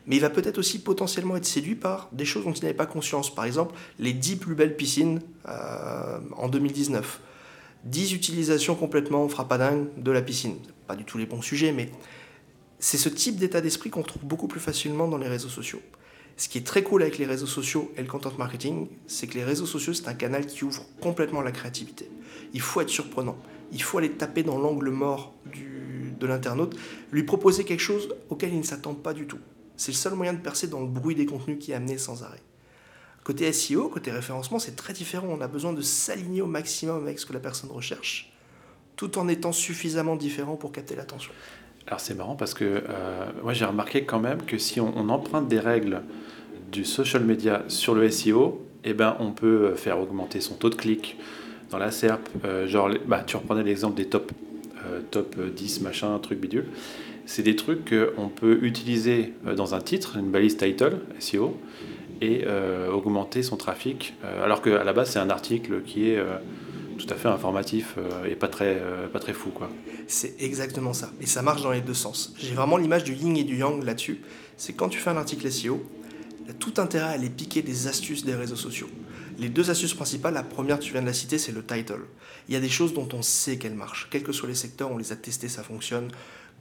mais 0.07 0.17
il 0.17 0.21
va 0.21 0.31
peut-être 0.31 0.57
aussi 0.57 0.79
potentiellement 0.79 1.37
être 1.37 1.45
séduit 1.45 1.75
par 1.75 2.09
des 2.13 2.25
choses 2.25 2.45
dont 2.45 2.55
il 2.55 2.63
n'avait 2.63 2.73
pas 2.73 2.87
conscience. 2.87 3.35
Par 3.35 3.45
exemple, 3.45 3.75
les 3.99 4.15
10 4.15 4.37
plus 4.37 4.55
belles 4.55 4.77
piscines 4.77 5.21
euh, 5.47 6.19
en 6.39 6.49
2019. 6.49 7.21
10 7.85 8.15
utilisations 8.15 8.75
complètement 8.75 9.29
frappadingues 9.29 9.89
de 9.99 10.11
la 10.11 10.23
piscine. 10.23 10.57
Pas 10.87 10.97
du 10.97 11.05
tout 11.05 11.19
les 11.19 11.27
bons 11.27 11.43
sujets, 11.43 11.73
mais 11.73 11.91
c'est 12.79 12.97
ce 12.97 13.11
type 13.11 13.37
d'état 13.37 13.61
d'esprit 13.61 13.91
qu'on 13.91 14.03
trouve 14.03 14.25
beaucoup 14.25 14.49
plus 14.49 14.61
facilement 14.61 15.07
dans 15.07 15.19
les 15.19 15.29
réseaux 15.29 15.51
sociaux. 15.51 15.83
Ce 16.39 16.49
qui 16.49 16.57
est 16.57 16.67
très 16.67 16.83
cool 16.83 17.03
avec 17.03 17.19
les 17.19 17.27
réseaux 17.27 17.47
sociaux 17.47 17.93
et 17.99 18.01
le 18.01 18.09
content 18.09 18.33
marketing, 18.39 18.87
c'est 19.07 19.27
que 19.27 19.35
les 19.35 19.45
réseaux 19.45 19.67
sociaux, 19.67 19.93
c'est 19.93 20.09
un 20.09 20.15
canal 20.15 20.47
qui 20.47 20.65
ouvre 20.65 20.87
complètement 21.01 21.43
la 21.43 21.53
créativité 21.53 22.09
il 22.55 22.61
faut 22.61 22.81
être 22.81 22.89
surprenant. 22.89 23.37
Il 23.73 23.83
faut 23.83 23.99
aller 23.99 24.11
taper 24.11 24.43
dans 24.43 24.59
l'angle 24.59 24.91
mort 24.91 25.35
de 26.19 26.27
l'internaute, 26.27 26.77
lui 27.13 27.23
proposer 27.23 27.65
quelque 27.65 27.81
chose 27.81 28.15
auquel 28.29 28.53
il 28.53 28.59
ne 28.59 28.65
s'attend 28.65 28.95
pas 28.95 29.13
du 29.13 29.27
tout. 29.27 29.39
C'est 29.77 29.93
le 29.93 29.97
seul 29.97 30.15
moyen 30.15 30.33
de 30.33 30.41
percer 30.41 30.67
dans 30.67 30.81
le 30.81 30.89
bruit 30.89 31.15
des 31.15 31.27
contenus 31.27 31.59
qui 31.61 31.73
est 31.73 31.75
amené 31.75 31.99
sans 31.99 32.25
arrêt. 32.25 32.43
Côté 33.23 33.53
SEO, 33.53 33.89
côté 33.89 34.11
référencement, 34.11 34.59
c'est 34.59 34.75
très 34.75 34.93
différent. 34.93 35.29
On 35.29 35.41
a 35.41 35.49
besoin 35.49 35.73
de 35.73 35.83
s'aligner 35.83 36.43
au 36.43 36.47
maximum 36.47 37.03
avec 37.03 37.19
ce 37.19 37.27
que 37.27 37.33
la 37.33 37.41
personne 37.41 37.71
recherche, 37.71 38.33
tout 38.97 39.19
en 39.19 39.29
étant 39.29 39.53
suffisamment 39.53 40.17
différent 40.17 40.57
pour 40.57 40.73
capter 40.73 40.97
l'attention. 40.97 41.31
Alors 41.87 42.01
c'est 42.01 42.15
marrant 42.15 42.37
parce 42.37 42.55
que 42.55 42.65
euh, 42.65 43.27
moi 43.43 43.55
j'ai 43.55 43.65
remarqué 43.65 44.05
quand 44.05 44.21
même 44.21 44.43
que 44.43 44.59
si 44.59 44.81
on, 44.81 45.09
emprunte 45.09 45.49
des 45.49 45.59
règles 45.59 46.03
du 46.71 46.85
social 46.85 47.25
media 47.25 47.65
sur 47.69 47.95
le 47.95 48.11
SEO, 48.11 48.67
eh 48.85 48.93
ben, 48.93 49.17
on 49.21 49.33
peut 49.33 49.75
faire 49.75 49.99
augmenter 49.99 50.41
son 50.41 50.55
taux 50.55 50.69
de 50.69 50.75
clic, 50.75 51.19
dans 51.71 51.79
la 51.79 51.91
SERP, 51.91 52.29
euh, 52.45 52.67
genre, 52.67 52.91
bah, 53.07 53.23
tu 53.27 53.37
reprenais 53.37 53.63
l'exemple 53.63 53.97
des 53.97 54.07
top, 54.07 54.33
euh, 54.87 55.01
top 55.11 55.39
10, 55.39 55.81
machin, 55.83 56.19
truc 56.19 56.41
bidule. 56.41 56.67
C'est 57.27 57.43
des 57.43 57.57
trucs 57.57 57.91
qu'on 57.91 58.29
peut 58.29 58.59
utiliser 58.63 59.35
euh, 59.47 59.55
dans 59.55 59.75
un 59.75 59.81
titre, 59.81 60.17
une 60.17 60.31
balise 60.31 60.57
title, 60.57 61.01
SEO, 61.19 61.59
et 62.21 62.45
augmenter 62.93 63.45
son 63.45 63.57
trafic, 63.57 64.13
alors 64.43 64.61
qu'à 64.61 64.83
la 64.83 64.93
base 64.93 65.11
c'est 65.11 65.21
un 65.21 65.31
article 65.31 65.83
qui 65.83 66.11
est 66.11 66.19
tout 66.99 67.07
à 67.11 67.15
fait 67.15 67.29
informatif 67.29 67.95
et 68.29 68.35
pas 68.35 68.49
très, 68.49 68.83
fou. 69.33 69.51
quoi. 69.51 69.71
C'est 70.09 70.35
exactement 70.41 70.93
ça, 70.93 71.13
et 71.21 71.27
ça 71.27 71.43
marche 71.43 71.63
dans 71.63 71.71
les 71.71 71.81
deux 71.81 71.95
sens. 71.95 72.35
J'ai 72.37 72.55
vraiment 72.55 72.77
l'image 72.77 73.05
du 73.05 73.13
yin 73.15 73.37
et 73.37 73.45
du 73.45 73.57
yang 73.57 73.85
là-dessus, 73.85 74.21
c'est 74.57 74.73
quand 74.73 74.89
tu 74.89 74.99
fais 74.99 75.11
un 75.11 75.17
article 75.17 75.49
SEO, 75.49 75.81
tout 76.59 76.75
intérêt 76.79 77.07
à 77.07 77.11
aller 77.11 77.31
piquer 77.31 77.63
des 77.63 77.87
astuces 77.87 78.25
des 78.25 78.35
réseaux 78.35 78.57
sociaux. 78.57 78.89
Les 79.39 79.49
deux 79.49 79.71
astuces 79.71 79.95
principales, 79.95 80.35
la 80.35 80.43
première, 80.43 80.81
tu 80.81 80.93
viens 80.93 81.01
de 81.01 81.07
la 81.07 81.13
citer, 81.13 81.39
c'est 81.39 81.53
le 81.53 81.65
title. 81.65 82.01
Il 82.49 82.55
y 82.55 82.57
a 82.57 82.61
des 82.61 82.69
choses 82.69 82.93
dont 82.93 83.09
on 83.13 83.23
sait 83.23 83.57
qu'elles 83.57 83.75
marchent. 83.75 84.09
Quels 84.11 84.25
que 84.25 84.33
soient 84.33 84.49
les 84.49 84.57
secteurs, 84.57 84.91
on 84.91 84.99
les 84.99 85.13
a 85.13 85.17
testés, 85.17 85.49
ça 85.49 85.63
fonctionne. 85.63 86.11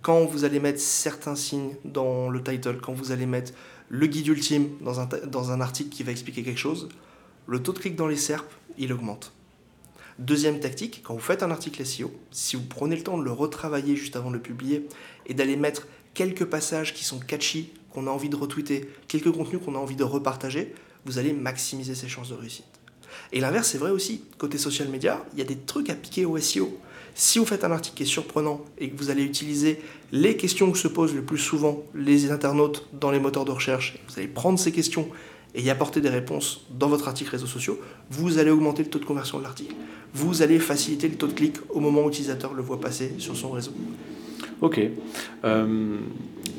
Quand 0.04 0.26
vous 0.26 0.44
allez 0.44 0.60
mettre 0.60 0.80
certains 0.80 1.36
signes 1.36 1.74
dans 1.86 2.30
le 2.30 2.44
title, 2.44 2.78
quand 2.80 2.94
vous 2.94 3.12
allez 3.12 3.26
mettre 3.26 3.52
le 3.90 4.06
guide 4.06 4.28
ultime 4.28 4.70
dans 4.82 5.00
un, 5.00 5.10
dans 5.26 5.50
un 5.50 5.60
article 5.60 5.90
qui 5.90 6.04
va 6.04 6.12
expliquer 6.12 6.44
quelque 6.44 6.60
chose, 6.60 6.88
le 7.48 7.64
taux 7.64 7.74
de 7.74 7.80
clic 7.80 7.96
dans 7.96 8.08
les 8.08 8.16
SERP, 8.16 8.46
il 8.78 8.94
augmente. 8.94 9.34
Deuxième 10.20 10.60
tactique, 10.60 11.02
quand 11.04 11.16
vous 11.16 11.20
faites 11.20 11.42
un 11.42 11.50
article 11.50 11.84
SEO, 11.84 12.12
si 12.30 12.58
vous 12.58 12.64
prenez 12.64 12.96
le 12.96 13.04
temps 13.04 13.18
de 13.18 13.24
le 13.24 13.32
retravailler 13.32 13.96
juste 13.96 14.16
avant 14.16 14.30
de 14.30 14.36
le 14.36 14.42
publier 14.42 14.88
et 15.26 15.34
d'aller 15.34 15.56
mettre 15.56 15.88
quelques 16.14 16.46
passages 16.46 16.94
qui 16.94 17.04
sont 17.04 17.20
catchy, 17.20 17.72
qu'on 17.92 18.06
a 18.06 18.12
envie 18.12 18.30
de 18.30 18.36
retweeter, 18.36 18.88
quelques 19.08 19.32
contenus 19.32 19.62
qu'on 19.64 19.74
a 19.74 19.80
envie 19.80 19.96
de 19.96 20.04
repartager, 20.04 20.76
vous 21.08 21.18
allez 21.18 21.34
maximiser 21.34 21.96
ses 21.96 22.10
chances 22.10 22.30
de 22.30 22.36
réussite. 22.36 22.66
Et 23.32 23.40
l'inverse, 23.40 23.70
c'est 23.70 23.78
vrai 23.78 23.92
aussi. 23.92 24.22
Côté 24.38 24.58
social 24.58 24.90
media, 24.90 25.26
il 25.34 25.40
y 25.40 25.42
a 25.42 25.46
des 25.46 25.56
trucs 25.56 25.90
à 25.90 25.96
piquer 25.96 26.26
au 26.26 26.38
SEO. 26.38 26.78
Si 27.16 27.40
vous 27.40 27.46
faites 27.46 27.64
un 27.64 27.72
article 27.72 27.96
qui 27.96 28.04
est 28.04 28.08
surprenant 28.08 28.64
et 28.78 28.90
que 28.90 28.98
vous 28.98 29.10
allez 29.10 29.24
utiliser 29.24 29.82
les 30.12 30.38
questions 30.38 30.72
que 30.72 30.78
se 30.78 30.88
posent 30.88 31.16
le 31.16 31.24
plus 31.24 31.38
souvent 31.40 31.82
les 31.96 32.30
internautes 32.30 32.88
dans 32.94 33.10
les 33.10 33.20
moteurs 33.20 33.46
de 33.46 33.52
recherche, 33.52 33.98
vous 34.08 34.20
allez 34.20 34.28
prendre 34.28 34.60
ces 34.60 34.72
questions 34.72 35.08
et 35.56 35.62
y 35.62 35.70
apporter 35.70 36.02
des 36.02 36.10
réponses 36.10 36.68
dans 36.78 36.90
votre 36.90 37.08
article 37.08 37.32
réseaux 37.32 37.48
sociaux, 37.48 37.80
vous 38.12 38.38
allez 38.38 38.52
augmenter 38.52 38.84
le 38.84 38.90
taux 38.90 39.00
de 39.00 39.06
conversion 39.06 39.40
de 39.40 39.44
l'article. 39.44 39.74
Vous 40.14 40.42
allez 40.42 40.60
faciliter 40.60 41.08
le 41.08 41.16
taux 41.16 41.28
de 41.28 41.34
clic 41.34 41.56
au 41.70 41.80
moment 41.80 42.02
où 42.02 42.10
l'utilisateur 42.10 42.54
le 42.54 42.62
voit 42.62 42.80
passer 42.80 43.14
sur 43.18 43.36
son 43.36 43.52
réseau. 43.52 43.72
Ok. 44.62 44.80
Euh, 45.46 45.98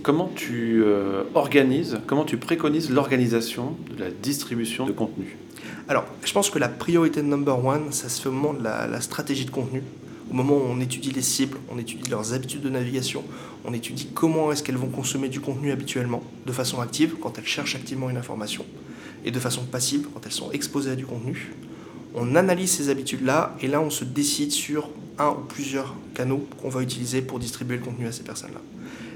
comment 0.03 0.31
tu 0.35 0.83
euh, 0.85 1.25
organises, 1.35 1.99
comment 2.07 2.25
tu 2.25 2.37
préconises 2.37 2.91
l'organisation 2.91 3.77
de 3.95 4.01
la 4.01 4.11
distribution 4.11 4.87
de 4.87 4.93
contenu? 4.93 5.37
Alors, 5.89 6.05
je 6.25 6.33
pense 6.33 6.51
que 6.51 6.59
la 6.59 6.69
priorité 6.69 7.23
number 7.23 7.65
one, 7.65 7.93
ça 7.93 8.09
se 8.09 8.21
fait 8.21 8.29
au 8.29 8.33
moment 8.33 8.53
de 8.53 8.63
la, 8.63 9.01
stratégie 9.01 9.45
de 9.45 9.51
contenu, 9.51 9.83
au 10.31 10.35
moment 10.35 10.57
où 10.57 10.65
on 10.69 10.81
étudie 10.81 11.11
les 11.11 11.23
cibles, 11.23 11.57
on 11.73 11.79
étudie 11.79 12.11
leurs 12.11 12.35
habitudes 12.35 12.61
de 12.61 12.69
navigation, 12.69 13.25
on 13.65 13.73
étudie 13.73 14.09
comment 14.13 14.53
est-ce 14.53 14.63
qu'elles 14.63 14.77
vont 14.77 14.89
consommer 14.89 15.29
du 15.29 15.41
contenu 15.41 15.73
habituellement, 15.73 16.23
de 16.47 16.53
façon 16.53 16.81
active, 16.81 17.17
quand 17.21 17.39
elles 17.39 17.47
cherchent 17.47 17.75
activement 17.75 18.11
une 18.11 18.19
information, 18.19 18.67
et 19.25 19.31
de 19.31 19.41
façon 19.41 19.63
passive, 19.63 20.09
quand 20.13 20.21
elles 20.27 20.33
sont 20.33 20.53
exposées 20.53 20.91
à 20.91 20.97
du 20.97 21.07
contenu. 21.07 21.53
On 22.15 22.37
analyse 22.37 22.73
ces 22.73 22.91
habitudes-là, 22.91 23.57
et 23.63 23.67
là, 23.67 23.81
on 23.81 23.91
se 23.91 24.05
décide 24.05 24.53
sur 24.53 24.91
un 25.19 25.31
ou 25.31 25.45
plusieurs 25.49 25.95
canaux 26.15 26.47
qu'on 26.61 26.69
va 26.69 26.83
utiliser 26.83 27.23
pour 27.23 27.39
distribuer 27.39 27.79
le 27.79 27.83
contenu 27.83 28.07
à 28.07 28.13
ces 28.13 28.23
personnes-là. 28.23 28.61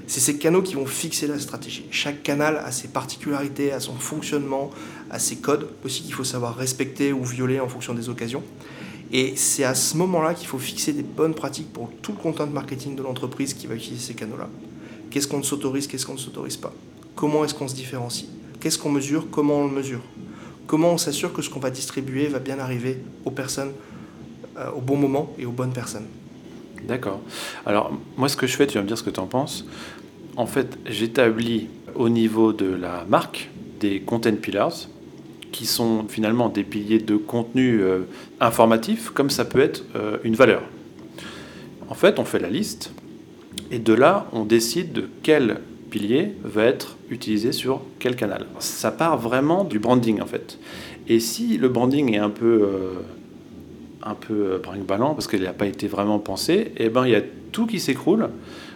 C'est 0.07 0.19
ces 0.19 0.37
canaux 0.37 0.61
qui 0.61 0.75
vont 0.75 0.85
fixer 0.85 1.27
la 1.27 1.39
stratégie. 1.39 1.85
Chaque 1.91 2.23
canal 2.23 2.57
a 2.57 2.71
ses 2.71 2.89
particularités, 2.89 3.71
a 3.71 3.79
son 3.79 3.95
fonctionnement, 3.95 4.69
a 5.09 5.19
ses 5.19 5.37
codes 5.37 5.69
aussi 5.85 6.03
qu'il 6.03 6.13
faut 6.13 6.23
savoir 6.23 6.55
respecter 6.55 7.13
ou 7.13 7.23
violer 7.23 7.59
en 7.59 7.69
fonction 7.69 7.93
des 7.93 8.09
occasions. 8.09 8.43
Et 9.11 9.35
c'est 9.35 9.63
à 9.63 9.75
ce 9.75 9.95
moment-là 9.97 10.33
qu'il 10.33 10.47
faut 10.47 10.57
fixer 10.57 10.91
des 10.91 11.03
bonnes 11.03 11.35
pratiques 11.35 11.71
pour 11.71 11.89
tout 12.01 12.11
le 12.11 12.17
content 12.17 12.47
marketing 12.47 12.95
de 12.95 13.03
l'entreprise 13.03 13.53
qui 13.53 13.67
va 13.67 13.75
utiliser 13.75 14.07
ces 14.07 14.13
canaux-là. 14.13 14.49
Qu'est-ce 15.09 15.27
qu'on 15.27 15.43
s'autorise, 15.43 15.87
qu'est-ce 15.87 16.05
qu'on 16.05 16.15
ne 16.15 16.19
s'autorise 16.19 16.57
pas? 16.57 16.73
Comment 17.15 17.45
est-ce 17.45 17.53
qu'on 17.53 17.67
se 17.67 17.75
différencie? 17.75 18.27
Qu'est-ce 18.59 18.79
qu'on 18.79 18.89
mesure 18.89 19.27
Comment 19.29 19.59
on 19.59 19.67
le 19.67 19.73
mesure? 19.73 20.01
Comment 20.65 20.91
on 20.93 20.97
s'assure 20.97 21.31
que 21.31 21.41
ce 21.41 21.49
qu'on 21.49 21.59
va 21.59 21.69
distribuer 21.69 22.27
va 22.27 22.39
bien 22.39 22.57
arriver 22.57 22.97
aux 23.23 23.31
personnes 23.31 23.71
euh, 24.57 24.71
au 24.71 24.81
bon 24.81 24.97
moment 24.97 25.33
et 25.37 25.45
aux 25.45 25.51
bonnes 25.51 25.73
personnes? 25.73 26.07
D'accord. 26.87 27.21
Alors, 27.65 27.91
moi, 28.17 28.29
ce 28.29 28.37
que 28.37 28.47
je 28.47 28.55
fais, 28.55 28.67
tu 28.67 28.77
vas 28.77 28.83
me 28.83 28.87
dire 28.87 28.97
ce 28.97 29.03
que 29.03 29.09
tu 29.09 29.19
en 29.19 29.27
penses. 29.27 29.65
En 30.35 30.45
fait, 30.45 30.77
j'établis 30.85 31.69
au 31.95 32.09
niveau 32.09 32.53
de 32.53 32.65
la 32.65 33.05
marque 33.07 33.49
des 33.79 33.99
content 33.99 34.35
pillars 34.35 34.87
qui 35.51 35.65
sont 35.65 36.05
finalement 36.09 36.49
des 36.49 36.63
piliers 36.63 36.99
de 36.99 37.15
contenu 37.15 37.81
euh, 37.81 38.01
informatif, 38.39 39.11
comme 39.11 39.29
ça 39.29 39.45
peut 39.45 39.59
être 39.59 39.85
euh, 39.95 40.17
une 40.23 40.35
valeur. 40.35 40.63
En 41.89 41.93
fait, 41.93 42.19
on 42.19 42.25
fait 42.25 42.39
la 42.39 42.49
liste 42.49 42.91
et 43.71 43.79
de 43.79 43.93
là, 43.93 44.27
on 44.33 44.45
décide 44.45 44.93
de 44.93 45.09
quel 45.21 45.61
pilier 45.89 46.33
va 46.43 46.63
être 46.63 46.97
utilisé 47.09 47.51
sur 47.51 47.81
quel 47.99 48.15
canal. 48.15 48.47
Ça 48.59 48.91
part 48.91 49.17
vraiment 49.17 49.63
du 49.63 49.77
branding 49.79 50.21
en 50.21 50.25
fait. 50.25 50.57
Et 51.07 51.19
si 51.19 51.57
le 51.57 51.69
branding 51.69 52.13
est 52.13 52.17
un 52.17 52.31
peu 52.31 52.63
euh, 52.63 52.93
un 54.05 54.15
peu 54.15 54.53
euh, 54.53 54.57
brinque-ballant 54.57 55.13
parce 55.13 55.27
qu'il 55.27 55.43
n'a 55.43 55.53
pas 55.53 55.65
été 55.65 55.87
vraiment 55.87 56.19
pensé, 56.19 56.53
et 56.53 56.85
eh 56.85 56.89
ben 56.89 57.05
il 57.05 57.11
y 57.11 57.15
a 57.15 57.21
tout 57.51 57.65
qui 57.65 57.79
s'écroule. 57.79 58.29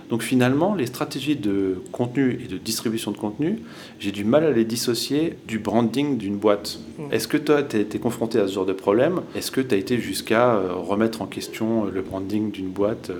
Donc 0.09 0.21
finalement, 0.21 0.73
les 0.73 0.85
stratégies 0.85 1.35
de 1.35 1.81
contenu 1.91 2.39
et 2.41 2.47
de 2.47 2.57
distribution 2.57 3.11
de 3.11 3.17
contenu, 3.17 3.59
j'ai 3.99 4.13
du 4.13 4.23
mal 4.23 4.45
à 4.45 4.51
les 4.51 4.63
dissocier 4.63 5.37
du 5.47 5.59
branding 5.59 6.17
d'une 6.17 6.37
boîte. 6.37 6.79
Mmh. 6.97 7.11
Est-ce 7.11 7.27
que 7.27 7.35
toi, 7.35 7.61
tu 7.61 7.75
as 7.75 7.79
été 7.79 7.99
confronté 7.99 8.39
à 8.39 8.47
ce 8.47 8.53
genre 8.53 8.65
de 8.65 8.71
problème? 8.71 9.19
Est-ce 9.35 9.51
que 9.51 9.59
tu 9.59 9.75
as 9.75 9.77
été 9.77 9.99
jusqu'à 9.99 10.55
euh, 10.55 10.73
remettre 10.75 11.21
en 11.21 11.25
question 11.25 11.85
le 11.85 12.01
branding 12.01 12.51
d'une 12.51 12.69
boîte 12.69 13.09
euh, 13.09 13.19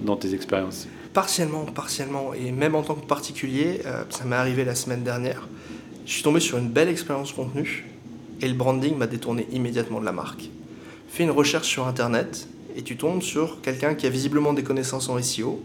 dans 0.00 0.16
tes 0.16 0.32
expériences? 0.32 0.88
Partiellement, 1.12 1.66
partiellement. 1.66 2.32
Et 2.32 2.50
même 2.50 2.74
en 2.74 2.82
tant 2.82 2.94
que 2.94 3.04
particulier, 3.04 3.80
ça 4.08 4.24
m'est 4.24 4.36
arrivé 4.36 4.64
la 4.64 4.74
semaine 4.74 5.02
dernière. 5.02 5.46
Je 6.06 6.12
suis 6.14 6.22
tombé 6.22 6.40
sur 6.40 6.56
une 6.56 6.70
belle 6.70 6.88
expérience 6.88 7.32
contenu 7.32 7.86
et 8.40 8.48
le 8.48 8.54
branding 8.54 8.96
m'a 8.96 9.06
détourné 9.06 9.46
immédiatement 9.52 10.00
de 10.00 10.06
la 10.06 10.12
marque 10.12 10.48
fais 11.12 11.24
une 11.24 11.30
recherche 11.30 11.68
sur 11.68 11.86
Internet 11.86 12.48
et 12.74 12.80
tu 12.80 12.96
tombes 12.96 13.20
sur 13.20 13.60
quelqu'un 13.60 13.94
qui 13.94 14.06
a 14.06 14.08
visiblement 14.08 14.54
des 14.54 14.62
connaissances 14.62 15.10
en 15.10 15.20
SEO, 15.20 15.62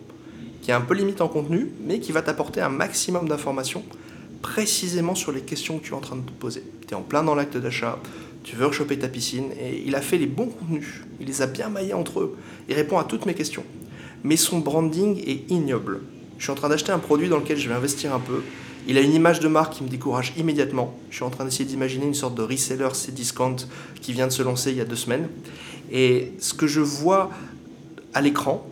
qui 0.62 0.72
est 0.72 0.74
un 0.74 0.82
peu 0.82 0.94
limite 0.94 1.22
en 1.22 1.30
contenu, 1.30 1.72
mais 1.86 2.02
qui 2.02 2.12
va 2.12 2.22
t'apporter 2.22 2.60
un 2.60 2.68
maximum 2.68 3.30
d'informations 3.30 3.86
précisément 4.42 5.16
sur 5.16 5.32
les 5.32 5.40
questions 5.40 5.80
que 5.80 5.86
tu 5.86 5.92
es 5.94 5.96
en 5.96 6.02
train 6.02 6.18
de 6.18 6.22
te 6.22 6.32
poser. 6.32 6.64
Tu 6.86 6.94
es 6.94 6.98
en 6.98 7.02
plein 7.02 7.24
dans 7.24 7.34
l'acte 7.34 7.56
d'achat, 7.56 7.98
tu 8.44 8.58
veux 8.58 8.66
rechoper 8.66 9.00
ta 9.00 9.08
piscine, 9.08 9.52
et 9.58 9.84
il 9.86 9.96
a 9.96 10.02
fait 10.02 10.18
les 10.18 10.28
bons 10.28 10.48
contenus, 10.48 11.02
il 11.22 11.28
les 11.28 11.42
a 11.42 11.48
bien 11.48 11.70
maillés 11.70 11.94
entre 11.94 12.20
eux, 12.20 12.38
il 12.68 12.76
répond 12.76 12.98
à 12.98 13.06
toutes 13.06 13.26
mes 13.26 13.34
questions. 13.34 13.64
Mais 14.26 14.36
son 14.36 14.60
branding 14.60 15.18
est 15.26 15.50
ignoble. 15.50 16.02
Je 16.40 16.44
suis 16.44 16.52
en 16.52 16.56
train 16.56 16.68
d'acheter 16.68 16.92
un 16.92 17.00
produit 17.00 17.30
dans 17.30 17.38
lequel 17.38 17.58
je 17.58 17.70
vais 17.70 17.76
investir 17.76 18.14
un 18.14 18.20
peu, 18.20 18.44
il 18.88 18.98
a 18.98 19.02
une 19.02 19.14
image 19.14 19.42
de 19.42 19.50
marque 19.50 19.74
qui 19.74 19.84
me 19.84 19.90
décourage 19.90 20.34
immédiatement. 20.38 20.98
Je 21.10 21.16
suis 21.16 21.26
en 21.26 21.30
train 21.30 21.44
d'essayer 21.44 21.66
d'imaginer 21.66 22.06
une 22.06 22.14
sorte 22.14 22.36
de 22.36 22.42
reseller 22.42 22.88
discount 23.10 23.58
qui 24.02 24.14
vient 24.14 24.28
de 24.28 24.32
se 24.32 24.42
lancer 24.42 24.72
il 24.72 24.78
y 24.78 24.82
a 24.82 24.86
deux 24.86 24.96
semaines. 24.96 25.28
Et 25.92 26.32
ce 26.40 26.54
que 26.54 26.68
je 26.68 26.80
vois 26.80 27.30
à 28.14 28.22
l'écran, 28.22 28.66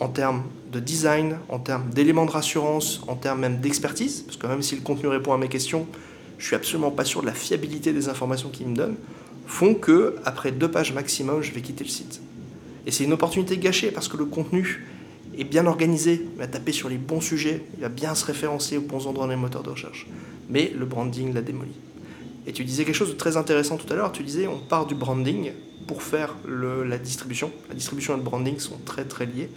en 0.00 0.08
termes 0.08 0.44
de 0.72 0.80
design, 0.80 1.38
en 1.50 1.58
termes 1.58 1.90
d'éléments 1.90 2.24
de 2.24 2.30
rassurance, 2.30 3.02
en 3.08 3.14
termes 3.14 3.40
même 3.40 3.60
d'expertise, 3.60 4.22
parce 4.22 4.38
que 4.38 4.46
même 4.46 4.62
si 4.62 4.74
le 4.74 4.80
contenu 4.80 5.08
répond 5.08 5.34
à 5.34 5.38
mes 5.38 5.48
questions, 5.48 5.86
je 6.38 6.46
suis 6.46 6.56
absolument 6.56 6.90
pas 6.90 7.04
sûr 7.04 7.20
de 7.20 7.26
la 7.26 7.34
fiabilité 7.34 7.92
des 7.92 8.08
informations 8.08 8.48
qu'il 8.48 8.68
me 8.68 8.76
donne, 8.76 8.94
font 9.46 9.74
que 9.74 10.16
après 10.24 10.50
deux 10.50 10.70
pages 10.70 10.92
maximum, 10.92 11.42
je 11.42 11.52
vais 11.52 11.60
quitter 11.60 11.84
le 11.84 11.90
site. 11.90 12.20
Et 12.86 12.90
c'est 12.90 13.04
une 13.04 13.12
opportunité 13.12 13.58
gâchée 13.58 13.90
parce 13.90 14.08
que 14.08 14.16
le 14.16 14.24
contenu 14.24 14.86
est 15.38 15.44
bien 15.44 15.66
organisé, 15.66 16.26
il 16.32 16.38
va 16.38 16.46
taper 16.46 16.72
sur 16.72 16.88
les 16.88 16.98
bons 16.98 17.20
sujets, 17.20 17.64
il 17.76 17.82
va 17.82 17.88
bien 17.88 18.14
se 18.14 18.24
référencer 18.24 18.76
aux 18.76 18.82
bons 18.82 19.06
endroits 19.06 19.26
dans 19.26 19.30
les 19.30 19.36
moteurs 19.36 19.62
de 19.62 19.70
recherche. 19.70 20.06
Mais 20.48 20.72
le 20.76 20.86
branding 20.86 21.32
l'a 21.32 21.42
démoli. 21.42 21.72
Et 22.46 22.52
tu 22.52 22.64
disais 22.64 22.84
quelque 22.84 22.94
chose 22.94 23.10
de 23.10 23.14
très 23.14 23.36
intéressant 23.36 23.76
tout 23.76 23.92
à 23.92 23.96
l'heure, 23.96 24.12
tu 24.12 24.22
disais 24.22 24.46
on 24.46 24.58
part 24.58 24.86
du 24.86 24.94
branding 24.94 25.52
pour 25.86 26.02
faire 26.02 26.34
la 26.46 26.98
distribution. 26.98 27.50
La 27.68 27.74
distribution 27.74 28.14
et 28.14 28.16
le 28.16 28.22
branding 28.22 28.58
sont 28.58 28.78
très 28.84 29.04
très 29.04 29.26
liés. 29.26 29.50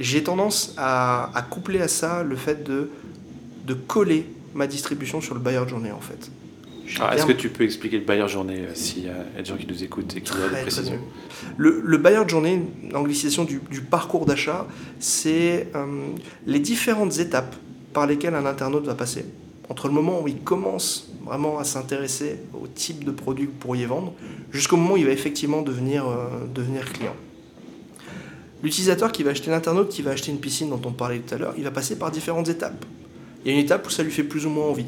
J'ai 0.00 0.22
tendance 0.22 0.74
à, 0.76 1.46
coupler 1.50 1.80
à 1.80 1.88
ça 1.88 2.22
le 2.22 2.36
fait 2.36 2.64
de, 2.64 2.90
de 3.66 3.74
coller 3.74 4.26
ma 4.54 4.66
distribution 4.66 5.20
sur 5.20 5.34
le 5.34 5.40
buyer 5.40 5.68
journée 5.68 5.92
en 5.92 6.00
fait. 6.00 6.30
Ah, 7.00 7.14
est-ce 7.14 7.26
que 7.26 7.32
tu 7.32 7.48
peux 7.48 7.64
expliquer 7.64 7.98
le 7.98 8.04
buyer 8.04 8.28
journée 8.28 8.60
euh, 8.60 8.74
s'il 8.74 9.04
y 9.04 9.08
a 9.08 9.24
des 9.38 9.44
gens 9.44 9.56
qui 9.56 9.66
nous 9.66 9.82
écoutent 9.82 10.16
et 10.16 10.20
qui 10.20 10.32
ont 10.32 10.36
des 10.36 10.62
précisions 10.62 10.98
le, 11.56 11.80
le 11.84 11.98
buyer 11.98 12.26
journée, 12.26 12.62
l'anglicisation 12.90 13.44
du, 13.44 13.60
du, 13.70 13.80
parcours 13.80 14.26
d'achat, 14.26 14.66
c'est 14.98 15.68
euh, 15.74 15.86
les 16.46 16.60
différentes 16.60 17.18
étapes 17.18 17.54
par 17.92 18.06
lesquelles 18.06 18.34
un 18.34 18.46
internaute 18.46 18.84
va 18.84 18.94
passer. 18.94 19.24
Entre 19.68 19.88
le 19.88 19.94
moment 19.94 20.22
où 20.22 20.28
il 20.28 20.38
commence 20.38 21.10
vraiment 21.24 21.58
à 21.58 21.64
s'intéresser 21.64 22.38
au 22.54 22.66
type 22.66 23.04
de 23.04 23.10
produit 23.10 23.46
que 23.46 23.50
vous 23.50 23.58
pourriez 23.58 23.86
vendre, 23.86 24.14
jusqu'au 24.50 24.76
moment 24.76 24.94
où 24.94 24.96
il 24.96 25.04
va 25.04 25.12
effectivement 25.12 25.62
devenir, 25.62 26.08
euh, 26.08 26.46
devenir 26.52 26.90
client. 26.92 27.14
L'utilisateur 28.62 29.12
qui 29.12 29.22
va 29.22 29.30
acheter 29.30 29.50
l'internaute, 29.50 29.90
qui 29.90 30.02
va 30.02 30.12
acheter 30.12 30.32
une 30.32 30.40
piscine 30.40 30.70
dont 30.70 30.80
on 30.84 30.92
parlait 30.92 31.18
tout 31.18 31.34
à 31.34 31.38
l'heure, 31.38 31.54
il 31.56 31.64
va 31.64 31.70
passer 31.70 31.96
par 31.96 32.10
différentes 32.10 32.48
étapes. 32.48 32.84
Il 33.44 33.52
y 33.52 33.54
a 33.54 33.58
une 33.58 33.64
étape 33.64 33.86
où 33.86 33.90
ça 33.90 34.02
lui 34.02 34.10
fait 34.10 34.24
plus 34.24 34.46
ou 34.46 34.50
moins 34.50 34.66
envie 34.66 34.86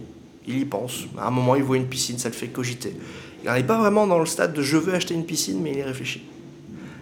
il 0.51 0.61
y 0.61 0.65
pense. 0.65 1.05
À 1.19 1.29
un 1.29 1.31
moment, 1.31 1.55
il 1.57 1.63
voit 1.63 1.77
une 1.77 1.87
piscine, 1.87 2.19
ça 2.19 2.29
le 2.29 2.35
fait 2.35 2.49
cogiter. 2.49 2.95
Il 3.45 3.51
n'est 3.51 3.63
pas 3.63 3.79
vraiment 3.79 4.07
dans 4.07 4.19
le 4.19 4.27
stade 4.27 4.53
de 4.53 4.63
je 4.63 4.77
veux 4.77 4.95
acheter 4.95 5.15
une 5.15 5.25
piscine, 5.25 5.61
mais 5.63 5.73
il 5.73 5.79
y 5.79 5.83
réfléchit. 5.83 6.23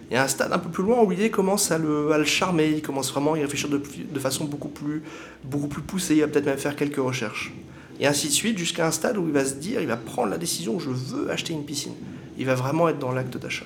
Il 0.09 0.15
y 0.15 0.17
a 0.17 0.23
un 0.23 0.27
stade 0.27 0.51
un 0.51 0.57
peu 0.57 0.69
plus 0.69 0.83
loin 0.83 1.01
où 1.03 1.09
l'idée 1.09 1.29
commence 1.29 1.69
à 1.71 1.77
le, 1.77 2.09
le, 2.17 2.23
charmer, 2.23 2.67
il 2.69 2.81
commence 2.81 3.11
vraiment 3.11 3.33
à 3.33 3.37
y 3.37 3.41
réfléchir 3.41 3.69
de, 3.69 3.77
de, 3.77 4.19
façon 4.19 4.45
beaucoup 4.45 4.69
plus, 4.69 5.03
beaucoup 5.43 5.67
plus 5.67 5.83
poussée, 5.83 6.15
il 6.15 6.21
va 6.21 6.27
peut-être 6.27 6.45
même 6.45 6.57
faire 6.57 6.75
quelques 6.75 6.97
recherches. 6.97 7.53
Et 7.99 8.07
ainsi 8.07 8.27
de 8.27 8.33
suite, 8.33 8.57
jusqu'à 8.57 8.87
un 8.87 8.91
stade 8.91 9.17
où 9.17 9.27
il 9.27 9.33
va 9.33 9.45
se 9.45 9.55
dire, 9.55 9.81
il 9.81 9.87
va 9.87 9.97
prendre 9.97 10.29
la 10.29 10.37
décision, 10.37 10.79
je 10.79 10.89
veux 10.89 11.29
acheter 11.29 11.53
une 11.53 11.65
piscine. 11.65 11.93
Il 12.37 12.45
va 12.45 12.55
vraiment 12.55 12.89
être 12.89 12.97
dans 12.97 13.11
l'acte 13.11 13.37
d'achat. 13.37 13.65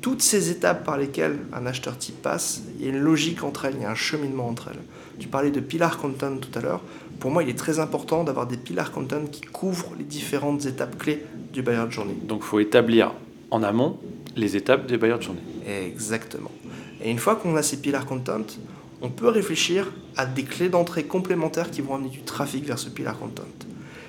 Toutes 0.00 0.22
ces 0.22 0.50
étapes 0.50 0.84
par 0.84 0.96
lesquelles 0.96 1.36
un 1.52 1.66
acheteur 1.66 1.98
type 1.98 2.22
passe, 2.22 2.62
il 2.78 2.86
y 2.86 2.88
a 2.88 2.92
une 2.92 3.00
logique 3.00 3.42
entre 3.42 3.66
elles, 3.66 3.74
il 3.76 3.82
y 3.82 3.84
a 3.84 3.90
un 3.90 3.96
cheminement 3.96 4.48
entre 4.48 4.68
elles. 4.68 4.80
Tu 5.18 5.28
parlais 5.28 5.50
de 5.50 5.60
pilar 5.60 5.98
content 5.98 6.36
tout 6.38 6.58
à 6.58 6.62
l'heure. 6.62 6.80
Pour 7.20 7.30
moi, 7.30 7.42
il 7.42 7.50
est 7.50 7.58
très 7.58 7.78
important 7.78 8.24
d'avoir 8.24 8.46
des 8.46 8.56
pilar 8.56 8.90
content 8.90 9.26
qui 9.30 9.42
couvrent 9.42 9.92
les 9.98 10.04
différentes 10.04 10.64
étapes 10.64 10.98
clés 10.98 11.22
du 11.52 11.60
buyer 11.60 11.84
de 11.84 11.90
journée. 11.90 12.16
Donc 12.22 12.40
il 12.42 12.46
faut 12.46 12.60
établir 12.60 13.12
en 13.50 13.62
amont 13.62 13.98
les 14.36 14.56
étapes 14.56 14.86
des 14.86 14.96
buyer 14.96 15.18
de 15.18 15.22
journée. 15.22 15.42
Exactement. 15.66 16.50
Et 17.04 17.10
une 17.10 17.18
fois 17.18 17.36
qu'on 17.36 17.54
a 17.56 17.62
ces 17.62 17.76
pilar 17.76 18.06
content, 18.06 18.46
on 19.02 19.10
peut 19.10 19.28
réfléchir 19.28 19.92
à 20.16 20.24
des 20.24 20.44
clés 20.44 20.70
d'entrée 20.70 21.04
complémentaires 21.04 21.70
qui 21.70 21.82
vont 21.82 21.94
amener 21.94 22.08
du 22.08 22.22
trafic 22.22 22.64
vers 22.64 22.78
ce 22.78 22.88
pilar 22.88 23.18
content. 23.18 23.44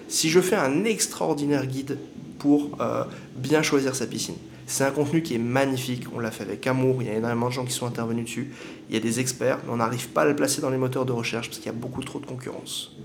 Si 0.08 0.30
je 0.30 0.39
fais 0.39 0.56
un 0.56 0.86
extraordinaire 0.86 1.67
guide 1.67 1.97
pour 2.39 2.78
euh, 2.80 3.04
bien 3.36 3.62
choisir 3.62 3.93
sa 3.93 4.08
piscine, 4.08 4.36
c'est 4.71 4.86
un 4.86 4.91
contenu 4.91 5.21
qui 5.21 5.36
est 5.36 5.39
magnifique, 5.39 6.05
on 6.15 6.19
l'a 6.19 6.31
fait 6.31 6.43
avec 6.43 6.65
amour, 6.65 7.01
il 7.01 7.07
y 7.07 7.12
a 7.12 7.15
énormément 7.15 7.47
de 7.47 7.53
gens 7.53 7.65
qui 7.65 7.73
sont 7.73 7.86
intervenus 7.86 8.23
dessus, 8.23 8.51
il 8.89 8.95
y 8.95 8.97
a 8.97 9.01
des 9.01 9.19
experts, 9.19 9.60
mais 9.65 9.73
on 9.73 9.77
n'arrive 9.77 10.07
pas 10.10 10.21
à 10.21 10.25
le 10.25 10.36
placer 10.36 10.62
dans 10.62 10.69
les 10.69 10.77
moteurs 10.77 11.05
de 11.05 11.12
recherche 11.12 11.49
parce 11.49 11.57
qu'il 11.57 11.65
y 11.65 11.75
a 11.75 11.77
beaucoup 11.77 12.01
trop 12.03 12.19
de 12.19 12.25
concurrence. 12.25 12.95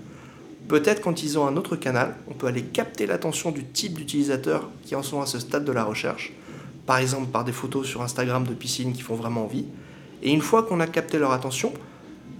Peut-être 0.68 1.02
quand 1.02 1.24
ils 1.24 1.38
ont 1.38 1.46
un 1.46 1.56
autre 1.56 1.74
canal, 1.74 2.14
on 2.28 2.34
peut 2.34 2.46
aller 2.46 2.62
capter 2.62 3.06
l'attention 3.06 3.50
du 3.50 3.64
type 3.64 3.94
d'utilisateurs 3.94 4.70
qui 4.84 4.94
en 4.94 5.02
sont 5.02 5.20
à 5.20 5.26
ce 5.26 5.40
stade 5.40 5.64
de 5.64 5.72
la 5.72 5.82
recherche, 5.82 6.32
par 6.86 6.98
exemple 6.98 7.26
par 7.32 7.44
des 7.44 7.52
photos 7.52 7.86
sur 7.86 8.00
Instagram 8.02 8.44
de 8.44 8.54
piscines 8.54 8.92
qui 8.92 9.02
font 9.02 9.16
vraiment 9.16 9.44
envie, 9.44 9.66
et 10.22 10.32
une 10.32 10.42
fois 10.42 10.62
qu'on 10.62 10.78
a 10.78 10.86
capté 10.86 11.18
leur 11.18 11.32
attention, 11.32 11.72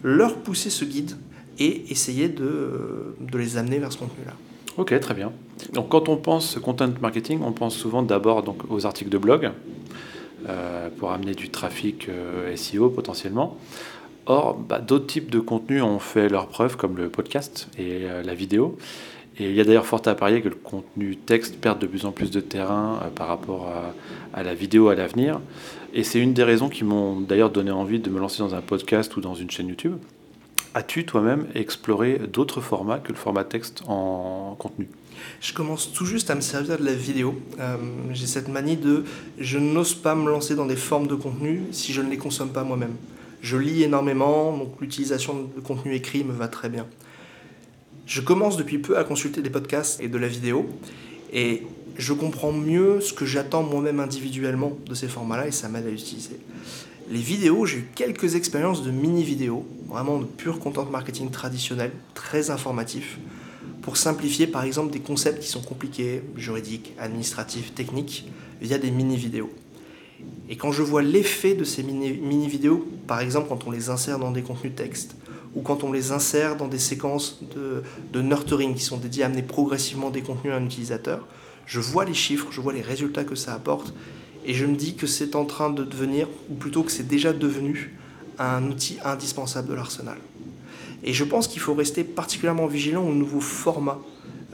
leur 0.05 0.37
pousser 0.37 0.71
ce 0.71 0.85
guide 0.85 1.17
et 1.59 1.91
essayer 1.91 2.29
de, 2.29 3.17
de 3.21 3.39
les 3.39 3.57
amener 3.57 3.79
vers 3.81 3.93
ce 3.93 3.99
contenu-là. 3.99 4.35
Ok, 4.79 4.99
très 5.01 5.15
bien. 5.15 5.33
Donc 5.73 5.89
quand 5.89 6.09
on 6.09 6.17
pense 6.17 6.59
content 6.59 6.91
marketing, 7.01 7.41
on 7.43 7.53
pense 7.53 7.75
souvent 7.75 8.03
d'abord 8.03 8.43
donc 8.43 8.71
aux 8.71 8.85
articles 8.85 9.11
de 9.11 9.17
blog 9.17 9.51
euh, 10.49 10.91
pour 10.99 11.12
amener 11.12 11.35
du 11.35 11.49
trafic 11.49 12.09
euh, 12.09 12.55
SEO 12.57 12.91
potentiellement. 12.91 13.57
Or, 14.27 14.55
bah, 14.55 14.81
d'autres 14.81 15.07
types 15.07 15.31
de 15.31 15.39
contenus 15.39 15.83
ont 15.83 15.99
fait 15.99 16.29
leurs 16.29 16.49
preuves, 16.49 16.77
comme 16.77 16.97
le 16.97 17.09
podcast 17.09 17.69
et 17.79 18.01
euh, 18.05 18.23
la 18.23 18.35
vidéo. 18.35 18.77
Et 19.39 19.49
il 19.49 19.55
y 19.55 19.61
a 19.61 19.65
d'ailleurs 19.65 19.87
fort 19.87 20.03
à 20.07 20.15
parier 20.15 20.43
que 20.43 20.49
le 20.49 20.55
contenu 20.55 21.17
texte 21.17 21.59
perd 21.59 21.79
de 21.79 21.87
plus 21.87 22.05
en 22.07 22.12
plus 22.12 22.31
de 22.31 22.41
terrain 22.41 23.01
par 23.15 23.29
rapport 23.29 23.71
à, 24.33 24.43
la 24.43 24.55
vidéo 24.55 24.89
à 24.89 24.95
l'avenir. 24.95 25.41
Et 25.93 26.05
c'est 26.05 26.21
une 26.21 26.33
des 26.33 26.43
raisons 26.43 26.71
qui 26.71 26.85
m'ont 26.85 27.21
d'ailleurs 27.21 27.51
donné 27.51 27.71
envie 27.71 27.99
de 27.99 28.09
me 28.09 28.19
lancer 28.19 28.39
dans 28.39 28.55
un 28.55 28.62
podcast 28.62 29.15
ou 29.17 29.21
dans 29.21 29.35
une 29.35 29.51
chaîne 29.51 29.69
YouTube. 29.69 29.99
As-tu 30.77 31.07
toi-même 31.07 31.47
exploré 31.55 32.19
d'autres 32.31 32.61
formats 32.61 32.99
que 32.99 33.09
le 33.09 33.15
format 33.15 33.45
texte 33.45 33.83
en 33.87 34.55
contenu? 34.59 34.91
Je 35.41 35.55
commence 35.55 35.91
tout 35.91 36.05
juste 36.05 36.29
à 36.29 36.35
me 36.35 36.43
servir 36.43 36.79
de 36.79 36.85
la 36.85 36.93
vidéo. 36.93 37.41
Euh, 37.59 37.79
j'ai 38.12 38.27
cette 38.27 38.49
manie 38.49 38.77
de 38.77 39.05
je 39.39 39.57
n'ose 39.57 39.95
pas 39.95 40.15
me 40.15 40.31
lancer 40.31 40.55
dans 40.55 40.67
des 40.67 40.77
formes 40.77 41.07
de 41.07 41.15
contenu 41.15 41.62
si 41.73 41.95
je 41.95 42.03
ne 42.03 42.11
les 42.11 42.19
consomme 42.19 42.51
pas 42.51 42.62
moi-même. 42.62 42.95
Je 43.41 43.57
lis 43.57 43.85
énormément, 43.85 44.55
donc 44.55 44.79
l'utilisation 44.79 45.49
de 45.57 45.61
contenu 45.62 45.95
écrit 45.95 46.25
me 46.25 46.35
va 46.35 46.47
très 46.47 46.69
bien. 46.69 46.85
Je 48.05 48.21
commence 48.21 48.59
depuis 48.59 48.77
peu 48.77 48.99
à 48.99 49.05
consulter 49.05 49.41
des 49.41 49.49
podcasts 49.49 49.99
et 50.03 50.09
de 50.09 50.19
la 50.19 50.29
vidéo 50.29 50.67
et 51.33 51.62
je 51.97 52.12
comprends 52.12 52.53
mieux 52.53 53.01
ce 53.01 53.15
que 53.15 53.25
j'attends 53.25 53.62
moi-même 53.62 53.99
individuellement 53.99 54.77
de 54.85 54.95
ces 54.95 55.09
formats-là 55.09 55.47
et 55.47 55.53
ça 55.53 55.71
m'aide 55.71 55.87
à 55.87 55.91
l'utiliser. 55.91 56.39
Les 57.09 57.21
vidéos, 57.21 57.66
j'ai 57.66 57.79
eu 57.79 57.88
quelques 57.95 58.35
expériences 58.35 58.83
de 58.83 58.90
mini-vidéos, 58.90 59.64
vraiment 59.88 60.19
de 60.19 60.25
pur 60.25 60.59
content 60.59 60.85
marketing 60.87 61.31
traditionnel, 61.31 61.92
très 62.14 62.51
informatif 62.51 63.19
pour 63.83 63.97
simplifier 63.97 64.49
par 64.49 64.64
exemple 64.64 64.92
des 64.92 64.99
concepts 64.99 65.40
qui 65.40 65.49
sont 65.49 65.61
compliqués, 65.62 66.23
juridiques, 66.37 66.95
administratifs, 66.99 67.73
techniques, 67.75 68.29
via 68.61 68.79
des 68.79 68.90
mini-vidéos. 68.90 69.53
Et 70.49 70.57
quand 70.57 70.73
je 70.73 70.83
vois 70.83 71.03
l'effet 71.03 71.55
de 71.55 71.62
ces 71.62 71.85
mini-vidéos, 71.85 72.85
par 73.07 73.21
exemple 73.21 73.49
quand 73.49 73.69
on 73.69 73.71
les 73.71 73.88
insère 73.88 74.19
dans 74.19 74.33
des 74.33 74.42
contenus 74.42 74.75
textes, 74.75 75.14
ou 75.55 75.61
quand 75.61 75.85
on 75.85 75.92
les 75.92 76.11
insère 76.11 76.57
dans 76.57 76.66
des 76.66 76.81
séquences 76.81 77.40
de, 77.55 77.85
de 78.12 78.21
nurturing 78.21 78.75
qui 78.75 78.83
sont 78.83 78.97
dédiées 78.97 79.23
à 79.23 79.27
amener 79.27 79.42
progressivement 79.42 80.11
des 80.11 80.23
contenus 80.23 80.53
à 80.53 80.57
un 80.57 80.64
utilisateur, 80.64 81.25
je 81.66 81.79
vois 81.79 82.05
les 82.05 82.14
chiffres, 82.14 82.49
je 82.51 82.61
vois 82.61 82.73
les 82.73 82.83
résultats 82.83 83.23
que 83.23 83.37
ça 83.37 83.55
apporte, 83.55 83.95
et 84.47 84.55
je 84.55 84.65
me 84.65 84.77
dis 84.77 84.95
que 84.95 85.07
c'est 85.07 85.35
en 85.35 85.45
train 85.45 85.71
de 85.71 85.85
devenir, 85.85 86.29
ou 86.49 86.55
plutôt 86.55 86.85
que 86.85 86.93
c'est 86.93 87.07
déjà 87.07 87.33
devenu, 87.33 87.95
un 88.39 88.65
outil 88.71 88.99
indispensable 89.05 89.69
de 89.69 89.75
l'arsenal. 89.75 90.19
Et 91.03 91.13
je 91.13 91.25
pense 91.25 91.49
qu'il 91.49 91.61
faut 91.61 91.75
rester 91.75 92.05
particulièrement 92.05 92.67
vigilant 92.67 93.03
aux 93.03 93.15
nouveaux 93.15 93.41
formats 93.41 94.01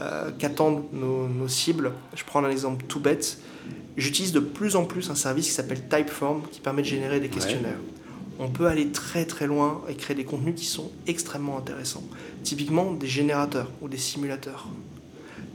euh, 0.00 0.30
qu'attendent 0.38 0.84
nos, 0.92 1.48
cibles. 1.48 1.92
Je 2.14 2.24
prends 2.24 2.42
un 2.44 2.50
exemple 2.50 2.84
tout 2.88 3.00
bête. 3.00 3.38
J'utilise 3.96 4.32
de 4.32 4.40
plus 4.40 4.76
en 4.76 4.84
plus 4.84 5.10
un 5.10 5.14
service 5.14 5.46
qui 5.46 5.52
s'appelle 5.52 5.86
Typeform 5.88 6.42
qui 6.50 6.60
permet 6.60 6.82
de 6.82 6.86
générer 6.86 7.20
des 7.20 7.28
questionnaires. 7.28 7.78
On 8.38 8.48
peut 8.48 8.66
aller 8.66 8.88
très 8.88 9.26
très 9.26 9.46
loin 9.46 9.82
et 9.88 9.94
créer 9.94 10.16
des 10.16 10.24
contenus 10.24 10.54
qui 10.56 10.64
sont 10.64 10.90
extrêmement 11.06 11.58
intéressants. 11.58 12.02
Typiquement 12.42 12.92
des 12.92 13.06
générateurs 13.06 13.70
ou 13.82 13.88
des 13.88 13.98
simulateurs. 13.98 14.68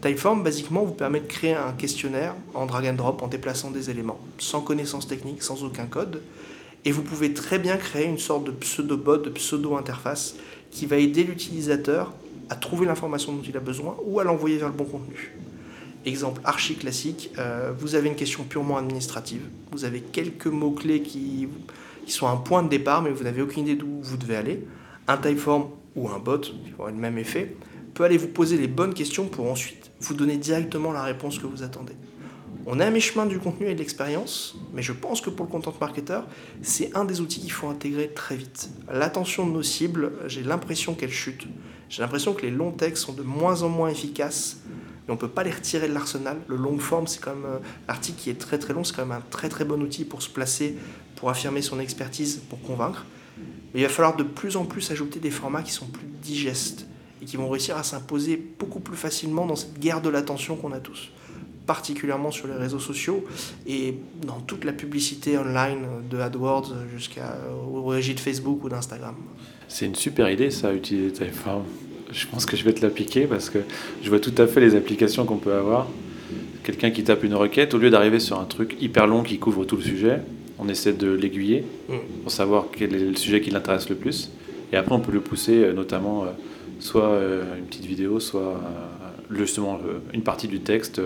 Typeform, 0.01 0.43
basiquement, 0.43 0.83
vous 0.83 0.93
permet 0.93 1.19
de 1.19 1.25
créer 1.25 1.55
un 1.55 1.71
questionnaire 1.71 2.35
en 2.53 2.67
drag 2.67 2.85
and 2.87 2.93
drop, 2.93 3.23
en 3.23 3.27
déplaçant 3.27 3.71
des 3.71 3.89
éléments, 3.89 4.19
sans 4.37 4.61
connaissance 4.61 5.07
technique, 5.07 5.41
sans 5.41 5.63
aucun 5.63 5.85
code. 5.85 6.21
Et 6.85 6.91
vous 6.91 7.01
pouvez 7.01 7.33
très 7.33 7.57
bien 7.57 7.77
créer 7.77 8.05
une 8.05 8.19
sorte 8.19 8.43
de 8.43 8.51
pseudo-bot, 8.51 9.17
de 9.17 9.29
pseudo-interface 9.31 10.35
qui 10.69 10.85
va 10.85 10.97
aider 10.97 11.23
l'utilisateur 11.23 12.13
à 12.49 12.55
trouver 12.55 12.85
l'information 12.85 13.33
dont 13.33 13.41
il 13.41 13.57
a 13.57 13.59
besoin 13.59 13.97
ou 14.05 14.19
à 14.19 14.23
l'envoyer 14.23 14.57
vers 14.57 14.67
le 14.67 14.75
bon 14.75 14.85
contenu. 14.85 15.33
Exemple 16.05 16.41
archi 16.43 16.75
classique, 16.75 17.31
euh, 17.39 17.73
vous 17.77 17.95
avez 17.95 18.07
une 18.07 18.15
question 18.15 18.43
purement 18.43 18.77
administrative, 18.77 19.41
vous 19.71 19.83
avez 19.83 19.99
quelques 19.99 20.47
mots-clés 20.47 21.01
qui, 21.01 21.47
qui 22.05 22.11
sont 22.11 22.27
un 22.27 22.37
point 22.37 22.61
de 22.61 22.69
départ, 22.69 23.01
mais 23.01 23.09
vous 23.09 23.23
n'avez 23.23 23.41
aucune 23.41 23.63
idée 23.63 23.75
d'où 23.75 23.99
vous 24.01 24.15
devez 24.15 24.35
aller. 24.35 24.63
Un 25.07 25.17
typeform 25.17 25.65
ou 25.95 26.07
un 26.07 26.19
bot, 26.19 26.37
qui 26.37 26.53
avoir 26.73 26.89
le 26.89 26.95
même 26.95 27.17
effet, 27.17 27.55
peut 27.95 28.03
aller 28.03 28.17
vous 28.17 28.27
poser 28.27 28.57
les 28.57 28.67
bonnes 28.67 28.93
questions 28.93 29.25
pour 29.25 29.51
ensuite 29.51 29.86
vous 30.01 30.13
donner 30.13 30.37
directement 30.37 30.91
la 30.91 31.03
réponse 31.03 31.39
que 31.39 31.47
vous 31.47 31.63
attendez. 31.63 31.93
On 32.65 32.79
est 32.79 32.83
à 32.83 32.91
mi-chemin 32.91 33.25
du 33.25 33.39
contenu 33.39 33.67
et 33.67 33.73
de 33.73 33.79
l'expérience, 33.79 34.57
mais 34.73 34.81
je 34.81 34.91
pense 34.91 35.21
que 35.21 35.29
pour 35.29 35.45
le 35.45 35.51
content 35.51 35.73
marketer, 35.79 36.19
c'est 36.61 36.95
un 36.95 37.05
des 37.05 37.21
outils 37.21 37.39
qu'il 37.39 37.51
faut 37.51 37.67
intégrer 37.69 38.09
très 38.09 38.35
vite. 38.35 38.69
L'attention 38.91 39.47
de 39.47 39.53
nos 39.53 39.63
cibles, 39.63 40.11
j'ai 40.27 40.43
l'impression 40.43 40.93
qu'elle 40.93 41.11
chute. 41.11 41.47
J'ai 41.89 42.01
l'impression 42.01 42.33
que 42.33 42.41
les 42.41 42.51
longs 42.51 42.71
textes 42.71 43.05
sont 43.05 43.13
de 43.13 43.23
moins 43.23 43.61
en 43.61 43.69
moins 43.69 43.89
efficaces, 43.89 44.57
mais 44.67 45.11
on 45.11 45.13
ne 45.13 45.19
peut 45.19 45.29
pas 45.29 45.43
les 45.43 45.51
retirer 45.51 45.87
de 45.87 45.93
l'arsenal. 45.93 46.37
Le 46.47 46.57
long 46.57 46.77
form, 46.77 47.07
c'est 47.07 47.21
quand 47.21 47.35
même 47.35 47.45
euh, 47.45 47.59
l'article 47.87 48.19
qui 48.19 48.29
est 48.29 48.39
très 48.39 48.59
très 48.59 48.73
long, 48.73 48.83
c'est 48.83 48.93
quand 48.93 49.05
même 49.05 49.17
un 49.17 49.23
très 49.29 49.47
très 49.47 49.63
bon 49.63 49.81
outil 49.81 50.03
pour 50.03 50.21
se 50.21 50.29
placer, 50.29 50.75
pour 51.15 51.29
affirmer 51.29 51.61
son 51.61 51.79
expertise, 51.79 52.41
pour 52.49 52.61
convaincre. 52.61 53.05
Mais 53.73 53.79
il 53.79 53.83
va 53.83 53.89
falloir 53.89 54.17
de 54.17 54.23
plus 54.23 54.57
en 54.57 54.65
plus 54.65 54.91
ajouter 54.91 55.19
des 55.19 55.31
formats 55.31 55.63
qui 55.63 55.71
sont 55.71 55.87
plus 55.87 56.07
digestes 56.21 56.85
et 57.21 57.25
qui 57.25 57.37
vont 57.37 57.49
réussir 57.49 57.77
à 57.77 57.83
s'imposer 57.83 58.41
beaucoup 58.59 58.79
plus 58.79 58.97
facilement 58.97 59.45
dans 59.45 59.55
cette 59.55 59.79
guerre 59.79 60.01
de 60.01 60.09
l'attention 60.09 60.55
qu'on 60.55 60.71
a 60.71 60.79
tous 60.79 61.09
particulièrement 61.67 62.31
sur 62.31 62.47
les 62.47 62.55
réseaux 62.55 62.79
sociaux 62.79 63.23
et 63.67 63.95
dans 64.25 64.39
toute 64.39 64.63
la 64.63 64.71
publicité 64.71 65.37
online 65.37 65.85
de 66.09 66.17
AdWords 66.17 66.73
jusqu'au 66.95 67.83
régie 67.85 68.15
de 68.15 68.19
Facebook 68.19 68.63
ou 68.63 68.69
d'Instagram. 68.69 69.15
C'est 69.67 69.85
une 69.85 69.95
super 69.95 70.29
idée 70.29 70.49
ça, 70.49 70.73
utiliser 70.73 71.11
Typeform. 71.11 71.63
Je 72.09 72.25
pense 72.25 72.45
que 72.45 72.55
je 72.55 72.63
vais 72.63 72.73
te 72.73 72.81
l'appliquer 72.81 73.27
parce 73.27 73.49
que 73.49 73.59
je 74.01 74.09
vois 74.09 74.21
tout 74.21 74.33
à 74.37 74.47
fait 74.47 74.61
les 74.61 74.75
applications 74.75 75.25
qu'on 75.25 75.37
peut 75.37 75.53
avoir. 75.53 75.87
Quelqu'un 76.63 76.89
qui 76.89 77.03
tape 77.03 77.23
une 77.23 77.35
requête, 77.35 77.73
au 77.73 77.77
lieu 77.77 77.89
d'arriver 77.89 78.19
sur 78.19 78.39
un 78.39 78.45
truc 78.45 78.77
hyper 78.79 79.05
long 79.05 79.23
qui 79.23 79.37
couvre 79.37 79.65
tout 79.65 79.75
le 79.75 79.83
sujet, 79.83 80.21
on 80.59 80.69
essaie 80.69 80.93
de 80.93 81.11
l'aiguiller 81.11 81.65
mm. 81.89 81.93
pour 82.23 82.31
savoir 82.31 82.67
quel 82.71 82.95
est 82.95 82.99
le 82.99 83.15
sujet 83.15 83.41
qui 83.41 83.51
l'intéresse 83.51 83.89
le 83.89 83.95
plus. 83.95 84.31
Et 84.71 84.77
après, 84.77 84.95
on 84.95 84.99
peut 84.99 85.11
le 85.11 85.21
pousser, 85.21 85.63
euh, 85.63 85.73
notamment 85.73 86.23
euh, 86.23 86.27
soit 86.79 87.09
euh, 87.09 87.57
une 87.57 87.65
petite 87.65 87.85
vidéo, 87.85 88.19
soit 88.19 88.61
justement 89.31 89.79
une 90.13 90.23
partie 90.23 90.47
du 90.47 90.61
texte 90.61 91.01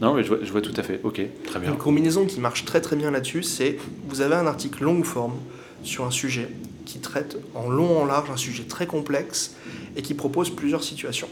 non, 0.00 0.14
mais 0.14 0.24
je 0.24 0.50
vois, 0.50 0.62
tout 0.62 0.72
à 0.76 0.82
fait. 0.82 1.00
Ok, 1.04 1.20
très 1.44 1.60
bien. 1.60 1.72
Une 1.72 1.78
combinaison 1.78 2.24
qui 2.24 2.40
marche 2.40 2.64
très 2.64 2.80
très 2.80 2.96
bien 2.96 3.10
là-dessus, 3.10 3.42
c'est 3.42 3.76
vous 4.08 4.22
avez 4.22 4.34
un 4.34 4.46
article 4.46 4.84
long 4.84 5.02
forme 5.02 5.34
sur 5.82 6.06
un 6.06 6.10
sujet 6.10 6.48
qui 6.86 7.00
traite 7.00 7.36
en 7.54 7.68
long 7.68 8.00
en 8.00 8.06
large 8.06 8.30
un 8.30 8.36
sujet 8.36 8.64
très 8.64 8.86
complexe 8.86 9.54
et 9.96 10.02
qui 10.02 10.14
propose 10.14 10.50
plusieurs 10.50 10.82
situations. 10.82 11.28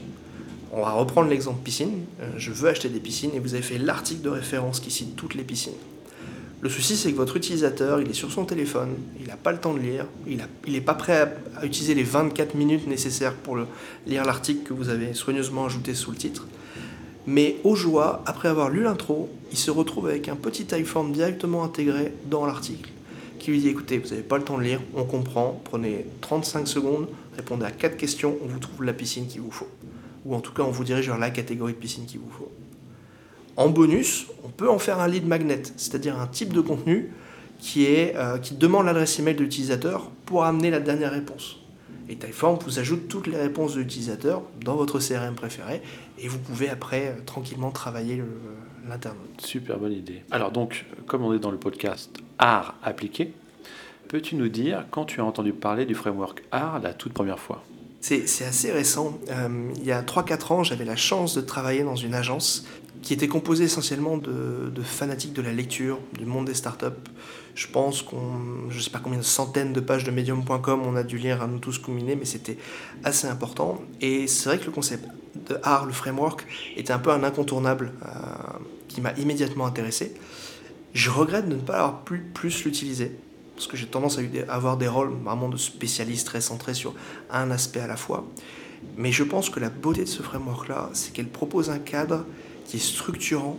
On 0.71 0.83
va 0.83 0.93
reprendre 0.93 1.31
l'exemple 1.31 1.63
piscine. 1.63 2.05
Euh, 2.21 2.31
je 2.37 2.53
veux 2.53 2.69
acheter 2.69 2.91
des 2.91 3.01
piscines 3.01 3.31
et 3.35 3.39
vous 3.39 3.55
avez 3.55 3.63
fait 3.63 3.79
l'article 3.79 4.21
de 4.21 4.29
référence 4.29 4.81
qui 4.81 4.91
cite 4.91 5.17
toutes 5.17 5.35
les 5.35 5.45
piscines. 5.45 5.73
Le 6.61 6.69
souci, 6.69 6.97
c'est 6.97 7.13
que 7.13 7.17
votre 7.17 7.37
utilisateur, 7.37 8.01
il 8.01 8.11
est 8.11 8.15
sur 8.15 8.33
son 8.33 8.45
téléphone, 8.45 8.97
il 9.21 9.29
n'a 9.29 9.37
pas 9.37 9.53
le 9.53 9.59
temps 9.59 9.75
de 9.75 9.79
lire, 9.79 10.07
il 10.27 10.43
n'est 10.73 10.81
pas 10.81 10.95
prêt 10.95 11.33
à, 11.57 11.65
utiliser 11.65 11.95
les 11.95 12.03
24 12.03 12.55
minutes 12.57 12.89
nécessaires 12.89 13.35
pour 13.35 13.57
lire 14.07 14.25
l'article 14.25 14.65
que 14.65 14.73
vous 14.73 14.89
avez 14.89 15.15
soigneusement 15.15 15.67
ajouté 15.67 15.95
sous 15.95 16.11
le 16.11 16.17
titre. 16.17 16.49
Mais 17.27 17.57
au 17.63 17.77
joie, 17.77 18.23
après 18.27 18.49
avoir 18.49 18.71
lu 18.71 18.83
l'intro, 18.83 19.29
il 19.53 19.59
se 19.59 19.71
retrouve 19.71 20.09
avec 20.09 20.29
un 20.29 20.35
petit 20.35 20.65
typeform 20.65 21.13
directement 21.13 21.63
intégré 21.63 22.13
dans 22.29 22.45
l'article 22.45 22.91
qui 23.39 23.53
lui 23.53 23.61
dit 23.61 23.69
écoutez, 23.69 23.99
vous 23.99 24.09
n'avez 24.09 24.23
pas 24.23 24.37
le 24.37 24.45
temps 24.45 24.59
de 24.59 24.65
lire, 24.65 24.81
on 24.95 25.05
comprend, 25.05 25.61
prenez 25.65 26.05
35 26.21 26.67
secondes, 26.67 27.09
répondez 27.37 27.65
à 27.65 27.71
4 27.71 27.97
questions, 27.97 28.37
on 28.43 28.49
vous 28.49 28.59
trouve 28.59 28.85
la 28.85 28.93
piscine 28.93 29.27
qu'il 29.27 29.41
vous 29.41 29.51
faut. 29.51 29.69
ou 30.27 30.35
en 30.35 30.41
tout 30.41 30.53
cas 30.53 30.63
on 30.63 30.71
vous 30.71 30.85
dirige 30.85 31.07
vers 31.07 31.19
la 31.19 31.31
catégorie 31.31 31.73
de 31.73 31.79
piscine 31.79 32.05
qu'il 32.05 32.21
vous 32.21 32.31
faut. 32.31 32.51
En 33.59 33.71
bonus, 33.71 34.29
on 34.45 34.51
peut 34.51 34.71
en 34.71 34.79
faire 34.79 35.01
un 35.01 35.09
lead 35.09 35.27
magnet, 35.27 35.63
c'est-à-dire 35.77 36.17
un 36.17 36.29
type 36.29 36.53
de 36.53 36.61
contenu 36.61 37.11
qui, 37.59 37.87
est, 37.87 38.15
euh, 38.15 38.39
qui 38.39 38.55
demande 38.55 38.87
l'adresse 38.87 39.19
email 39.19 39.35
de 39.35 39.43
l'utilisateur 39.43 40.13
pour 40.27 40.45
amener 40.45 40.71
la 40.71 40.79
dernière 40.79 41.11
réponse. 41.11 41.59
Et 42.09 42.15
Typeform 42.15 42.61
vous 42.65 42.79
ajoute 42.79 43.09
toutes 43.09 43.27
les 43.27 43.37
réponses 43.37 43.75
de 43.75 43.81
l'utilisateur 43.81 44.43
dans 44.65 44.77
votre 44.77 45.01
CRM 45.01 45.35
préféré 45.35 45.83
et 46.21 46.29
vous 46.29 46.39
pouvez 46.39 46.69
après 46.69 47.09
euh, 47.09 47.21
tranquillement 47.27 47.73
travailler 47.73 48.23
l'internaute. 48.89 49.41
Super 49.41 49.77
bonne 49.77 49.93
idée. 49.93 50.23
Alors 50.31 50.53
donc, 50.53 50.87
comme 51.09 51.25
on 51.25 51.35
est 51.35 51.41
dans 51.41 51.51
le 51.51 51.59
podcast 51.59 52.13
art 52.39 52.77
appliqué, 52.85 53.33
peux-tu 54.07 54.37
nous 54.37 54.49
dire 54.49 54.87
quand 54.93 55.05
tu 55.05 55.21
as 55.21 55.25
entendu 55.25 55.53
parler 55.53 55.85
du 55.85 55.97
framework 55.97 56.45
art 56.53 56.79
la 56.79 56.95
toute 56.95 57.13
première 57.13 57.41
fois? 57.41 57.65
C'est 58.01 58.45
assez 58.45 58.71
récent. 58.71 59.19
Euh, 59.29 59.73
il 59.77 59.85
y 59.85 59.91
a 59.91 60.03
3-4 60.03 60.53
ans, 60.53 60.63
j'avais 60.63 60.85
la 60.85 60.97
chance 60.97 61.35
de 61.35 61.41
travailler 61.41 61.83
dans 61.83 61.97
une 61.97 62.15
agence 62.15 62.65
qui 63.03 63.13
était 63.15 63.29
composée 63.29 63.65
essentiellement 63.65 64.17
de, 64.17 64.71
de, 64.75 64.83
fanatiques 64.83 65.33
de 65.33 65.43
la 65.43 65.53
lecture, 65.53 65.99
du 66.19 66.27
monde 66.27 66.47
des 66.47 66.55
startups. 66.55 66.87
Je 67.55 67.67
pense 67.67 68.03
qu'on, 68.03 68.71
je 68.71 68.81
sais 68.81 68.91
pas 68.91 68.99
combien 68.99 69.19
de 69.19 69.25
centaines 69.25 69.73
de 69.73 69.81
pages 69.81 70.05
de 70.05 70.11
medium.com 70.11 70.83
on 70.85 70.97
a 70.97 71.03
dû 71.03 71.19
lire 71.19 71.43
à 71.43 71.47
nous 71.47 71.59
tous 71.59 71.79
combinés, 71.79 72.17
mais 72.17 72.25
c'était 72.25 72.59
assez 73.05 73.27
important. 73.27 73.81
Et 74.01 74.27
c'est 74.27 74.49
vrai 74.49 74.59
que 74.59 74.67
le 74.67 74.73
concept 74.73 75.09
de 75.49 75.59
art, 75.63 75.87
le 75.87 75.93
framework, 75.93 76.47
était 76.77 76.93
un 76.93 76.99
peu 76.99 77.11
un 77.11 77.23
incontournable 77.25 77.93
euh, 78.05 78.09
qui 78.89 79.01
m'a 79.01 79.13
immédiatement 79.13 79.67
intéressé. 79.67 80.15
Je 80.93 81.11
regrette 81.11 81.49
de 81.49 81.55
ne 81.55 81.61
pas 81.61 81.75
avoir 81.75 82.01
plus, 82.03 82.21
plus 82.21 82.65
l'utiliser 82.65 83.13
parce 83.59 83.67
que 83.67 83.77
j'ai 83.77 83.87
tendance 83.87 84.19
à 84.19 84.53
avoir 84.55 84.77
des 84.77 84.87
rôles 84.87 85.11
vraiment 85.25 85.49
de 85.49 85.57
spécialiste 85.57 86.29
très 86.29 86.41
centrés 86.41 86.75
sur 86.75 86.95
un 87.29 87.51
aspect 87.51 87.81
à 87.81 87.89
la 87.89 87.97
fois. 87.97 88.25
Mais 88.97 89.11
je 89.11 89.25
pense 89.25 89.51
que 89.51 89.59
la 89.59 89.69
beauté 89.69 90.03
de 90.03 90.09
ce 90.09 90.23
framework-là, 90.23 90.91
c'est 90.93 91.13
qu'elle 91.13 91.27
propose 91.27 91.69
un 91.69 91.81
cadre 91.81 92.25
qui 92.69 92.77
est 92.77 92.81
structurant 92.81 93.59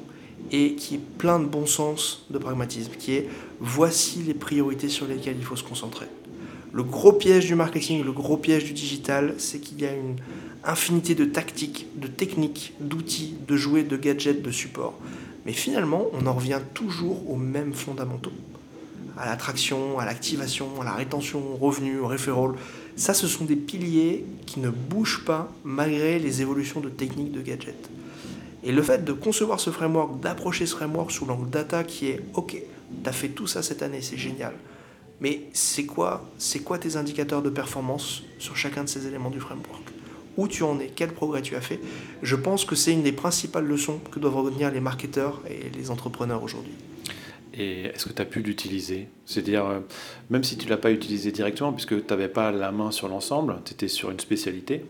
et 0.52 0.76
qui 0.76 0.96
est 0.96 1.02
plein 1.18 1.40
de 1.40 1.46
bon 1.46 1.66
sens, 1.66 2.26
de 2.30 2.38
pragmatisme, 2.38 2.92
qui 2.98 3.16
est 3.16 3.28
voici 3.60 4.20
les 4.20 4.34
priorités 4.34 4.88
sur 4.88 5.08
lesquelles 5.08 5.36
il 5.38 5.44
faut 5.44 5.56
se 5.56 5.64
concentrer. 5.64 6.06
Le 6.72 6.84
gros 6.84 7.12
piège 7.12 7.48
du 7.48 7.56
marketing, 7.56 8.04
le 8.04 8.12
gros 8.12 8.38
piège 8.38 8.64
du 8.64 8.74
digital, 8.74 9.34
c'est 9.40 9.60
qu'il 9.60 9.82
y 9.82 9.86
a 9.86 9.94
une 9.94 10.16
infinité 10.64 11.16
de 11.16 11.26
tactiques, 11.26 11.88
de 11.96 12.08
techniques, 12.08 12.74
d'outils, 12.80 13.34
de 13.48 13.58
jouets, 13.58 13.84
de 13.84 13.98
gadgets, 13.98 14.42
de 14.42 14.52
supports. 14.52 14.98
Mais 15.46 15.54
finalement, 15.54 16.06
on 16.14 16.28
en 16.28 16.34
revient 16.34 16.60
toujours 16.74 17.30
aux 17.30 17.38
mêmes 17.38 17.74
fondamentaux 17.74 18.32
à 19.18 19.26
l'attraction, 19.26 20.00
à 20.00 20.06
l'activation, 20.06 20.82
à 20.82 20.86
la 20.86 20.94
rétention, 20.94 21.42
au 21.54 21.58
revenu, 21.58 22.00
au 22.00 22.08
referral. 22.08 22.52
Ça, 22.96 23.14
ce 23.14 23.28
sont 23.28 23.44
des 23.44 23.58
piliers 23.58 24.26
qui 24.46 24.62
ne 24.62 24.70
bougent 24.70 25.26
pas 25.26 25.52
malgré 25.66 26.20
les 26.20 26.42
évolutions 26.42 26.80
de 26.80 26.90
techniques 26.90 27.34
de 27.34 27.42
gadgets. 27.42 27.90
Et 28.64 28.72
le 28.72 28.82
fait 28.82 29.06
de 29.06 29.14
concevoir 29.14 29.60
ce 29.60 29.70
framework, 29.70 30.20
d'approcher 30.20 30.66
ce 30.66 30.76
framework 30.76 31.12
sous 31.12 31.26
l'angle 31.26 31.50
data 31.50 31.84
qui 31.84 32.08
est 32.08 32.22
OK, 32.34 32.52
tu 32.52 33.10
as 33.10 33.14
fait 33.14 33.30
tout 33.30 33.48
ça 33.48 33.64
cette 33.64 33.82
année, 33.82 34.02
c'est 34.02 34.18
génial. 34.18 34.54
Mais 35.22 35.44
c'est 35.54 35.86
quoi, 35.86 36.26
c'est 36.38 36.60
quoi 36.60 36.78
tes 36.78 36.96
indicateurs 36.96 37.42
de 37.42 37.50
performance 37.50 38.24
sur 38.38 38.56
chacun 38.56 38.84
de 38.84 38.90
ces 38.90 39.08
éléments 39.08 39.30
du 39.30 39.40
framework? 39.40 39.84
Où 40.38 40.48
tu 40.48 40.64
en 40.64 40.80
es? 40.80 40.92
Quel 40.96 41.12
progrès 41.12 41.42
tu 41.42 41.56
as 41.56 41.62
fait? 41.62 41.80
Je 42.22 42.36
pense 42.36 42.64
que 42.64 42.76
c'est 42.76 42.94
une 42.94 43.04
des 43.04 43.12
principales 43.12 43.66
leçons 43.66 44.00
que 44.12 44.20
doivent 44.20 44.38
retenir 44.38 44.72
les 44.72 44.80
marketeurs 44.80 45.42
et 45.50 45.70
les 45.78 45.92
entrepreneurs 45.92 46.44
aujourd'hui. 46.44 46.72
Et 47.54 47.86
est-ce 47.86 48.06
que 48.06 48.14
tu 48.14 48.22
as 48.22 48.26
pu 48.26 48.42
l'utiliser? 48.42 49.08
C'est-à-dire, 49.26 49.66
euh, 49.66 49.80
même 50.30 50.44
si 50.44 50.58
tu 50.58 50.66
ne 50.66 50.70
l'as 50.70 50.78
pas 50.78 50.92
utilisé 50.92 51.32
directement, 51.32 51.74
puisque 51.74 52.06
tu 52.06 52.10
n'avais 52.10 52.30
pas 52.30 52.52
la 52.52 52.72
main 52.72 52.92
sur 52.92 53.10
l'ensemble, 53.10 53.58
tu 53.66 53.74
étais 53.74 53.90
sur 53.90 54.12
une 54.12 54.20
spécialité, 54.20 54.86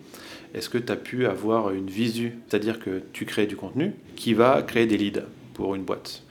est-ce 0.53 0.69
que 0.69 0.77
tu 0.77 0.91
as 0.91 0.95
pu 0.95 1.25
avoir 1.25 1.71
une 1.71 1.89
visu? 1.89 2.33
C'est-à-dire 2.47 2.79
que 2.79 3.01
tu 3.13 3.25
crées 3.25 3.45
du 3.45 3.55
contenu 3.55 3.93
qui 4.15 4.33
va 4.33 4.61
créer 4.63 4.87
des 4.87 4.97
leads 4.97 5.23
pour 5.53 5.75
une 5.75 5.83
boîte. 5.83 6.23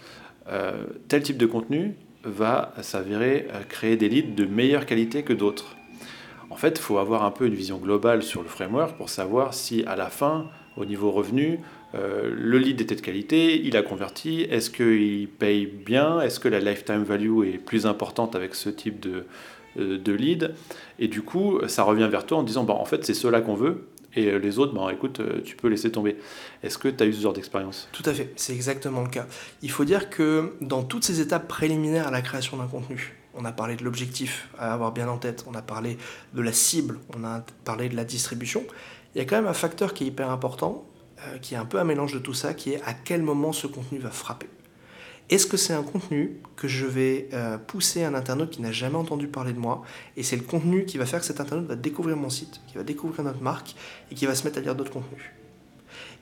Euh, 0.50 0.84
tel 1.08 1.22
type 1.22 1.36
de 1.36 1.46
contenu 1.46 1.94
va 2.24 2.74
s'avérer 2.82 3.46
euh, 3.52 3.62
créer 3.68 3.96
des 3.96 4.08
leads 4.08 4.34
de 4.34 4.44
meilleure 4.44 4.86
qualité 4.86 5.22
que 5.22 5.32
d'autres. 5.32 5.76
En 6.50 6.56
fait, 6.56 6.78
il 6.78 6.82
faut 6.82 6.98
avoir 6.98 7.24
un 7.24 7.30
peu 7.30 7.46
une 7.46 7.54
vision 7.54 7.78
globale 7.78 8.22
sur 8.22 8.42
le 8.42 8.48
framework 8.48 8.96
pour 8.96 9.10
savoir 9.10 9.54
si 9.54 9.84
à 9.84 9.94
la 9.94 10.08
fin, 10.08 10.46
au 10.76 10.84
niveau 10.84 11.10
revenu, 11.10 11.60
euh, 11.94 12.34
le 12.34 12.58
lead 12.58 12.80
était 12.80 12.96
de 12.96 13.00
qualité, 13.00 13.60
il 13.62 13.76
a 13.76 13.82
converti, 13.82 14.42
est-ce 14.42 14.70
qu'il 14.70 15.28
paye 15.28 15.66
bien, 15.66 16.20
est-ce 16.20 16.40
que 16.40 16.48
la 16.48 16.60
lifetime 16.60 17.02
value 17.02 17.44
est 17.44 17.58
plus 17.58 17.86
importante 17.86 18.34
avec 18.34 18.54
ce 18.54 18.70
type 18.70 18.98
de, 19.00 19.24
de 19.76 20.12
lead, 20.12 20.54
et 20.98 21.08
du 21.08 21.22
coup 21.22 21.60
ça 21.66 21.82
revient 21.82 22.08
vers 22.10 22.26
toi 22.26 22.38
en 22.38 22.42
disant 22.42 22.64
bah, 22.64 22.74
en 22.74 22.84
fait 22.84 23.06
c'est 23.06 23.14
cela 23.14 23.40
qu'on 23.40 23.54
veut, 23.54 23.86
et 24.14 24.38
les 24.38 24.58
autres, 24.58 24.72
bah, 24.72 24.88
écoute, 24.92 25.20
tu 25.44 25.54
peux 25.56 25.68
laisser 25.68 25.92
tomber. 25.92 26.16
Est-ce 26.62 26.78
que 26.78 26.88
tu 26.88 27.02
as 27.02 27.06
eu 27.06 27.12
ce 27.12 27.20
genre 27.20 27.32
d'expérience? 27.32 27.88
Tout 27.92 28.02
à 28.06 28.14
fait, 28.14 28.32
c'est 28.36 28.54
exactement 28.54 29.02
le 29.02 29.08
cas. 29.08 29.26
Il 29.62 29.70
faut 29.70 29.84
dire 29.84 30.10
que 30.10 30.54
dans 30.60 30.82
toutes 30.82 31.04
ces 31.04 31.20
étapes 31.20 31.46
préliminaires 31.46 32.08
à 32.08 32.10
la 32.10 32.22
création 32.22 32.56
d'un 32.56 32.66
contenu, 32.66 33.16
on 33.34 33.44
a 33.44 33.52
parlé 33.52 33.76
de 33.76 33.84
l'objectif 33.84 34.48
à 34.58 34.72
avoir 34.72 34.92
bien 34.92 35.08
en 35.08 35.18
tête, 35.18 35.44
on 35.46 35.54
a 35.54 35.62
parlé 35.62 35.98
de 36.34 36.42
la 36.42 36.52
cible, 36.52 36.98
on 37.16 37.24
a 37.24 37.44
parlé 37.64 37.88
de 37.88 37.96
la 37.96 38.04
distribution, 38.04 38.64
il 39.14 39.18
y 39.18 39.20
a 39.20 39.24
quand 39.24 39.36
même 39.36 39.46
un 39.46 39.54
facteur 39.54 39.94
qui 39.94 40.04
est 40.04 40.06
hyper 40.08 40.30
important, 40.30 40.84
euh, 41.26 41.38
qui 41.38 41.54
est 41.54 41.56
un 41.56 41.64
peu 41.64 41.78
un 41.78 41.84
mélange 41.84 42.12
de 42.12 42.18
tout 42.18 42.34
ça, 42.34 42.54
qui 42.54 42.72
est 42.72 42.82
à 42.82 42.94
quel 42.94 43.22
moment 43.22 43.52
ce 43.52 43.66
contenu 43.66 43.98
va 43.98 44.10
frapper. 44.10 44.48
Est-ce 45.30 45.46
que 45.46 45.58
c'est 45.58 45.74
un 45.74 45.82
contenu 45.82 46.40
que 46.56 46.68
je 46.68 46.86
vais 46.86 47.28
euh, 47.34 47.58
pousser 47.58 48.02
à 48.02 48.08
un 48.08 48.14
internaute 48.14 48.50
qui 48.50 48.62
n'a 48.62 48.72
jamais 48.72 48.96
entendu 48.96 49.28
parler 49.28 49.52
de 49.52 49.58
moi 49.58 49.82
et 50.16 50.22
c'est 50.22 50.36
le 50.36 50.42
contenu 50.42 50.86
qui 50.86 50.96
va 50.96 51.04
faire 51.04 51.20
que 51.20 51.26
cet 51.26 51.40
internaute 51.40 51.66
va 51.66 51.76
découvrir 51.76 52.16
mon 52.16 52.30
site, 52.30 52.62
qui 52.66 52.76
va 52.76 52.82
découvrir 52.82 53.22
notre 53.24 53.42
marque 53.42 53.74
et 54.10 54.14
qui 54.14 54.24
va 54.24 54.34
se 54.34 54.44
mettre 54.44 54.56
à 54.56 54.62
lire 54.62 54.74
d'autres 54.74 54.90
contenus? 54.90 55.20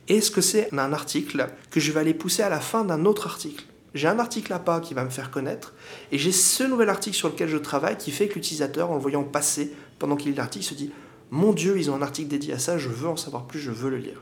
Est-ce 0.09 0.33
que 0.33 0.41
c'est 0.41 0.73
un 0.73 0.93
article 0.93 1.49
que 1.71 1.79
je 1.79 1.93
vais 1.93 2.01
aller 2.01 2.15
pousser 2.15 2.43
à 2.43 2.49
la 2.49 2.59
fin 2.59 2.85
d'un 2.85 3.05
autre 3.05 3.29
article? 3.29 3.65
J'ai 3.95 4.09
un 4.09 4.19
article 4.19 4.53
à 4.53 4.59
pas 4.59 4.81
qui 4.81 4.93
va 4.93 5.05
me 5.05 5.11
faire 5.11 5.31
connaître 5.31 5.75
et 6.11 6.19
j'ai 6.19 6.33
ce 6.33 6.65
nouvel 6.65 6.89
article 6.89 7.17
sur 7.17 7.29
lequel 7.29 7.49
je 7.49 7.57
travaille 7.59 7.97
qui 7.97 8.11
fait 8.11 8.27
que 8.27 8.35
l'utilisateur, 8.35 8.91
en 8.91 8.97
le 8.97 9.01
voyant 9.01 9.23
passer 9.23 9.73
pendant 10.01 10.17
qu'il 10.17 10.33
lit 10.33 10.37
l'article, 10.37 10.65
se 10.65 10.75
dit 10.75 10.91
Mon 11.31 11.53
Dieu, 11.53 11.79
ils 11.79 11.93
ont 11.93 11.95
un 11.95 12.03
article 12.03 12.29
dédié 12.29 12.55
à 12.55 12.59
ça, 12.59 12.77
je 12.77 12.89
veux 12.89 13.09
en 13.09 13.17
savoir 13.17 13.47
plus, 13.47 13.61
je 13.61 13.71
veux 13.71 13.91
le 13.91 13.99
lire. 13.99 14.21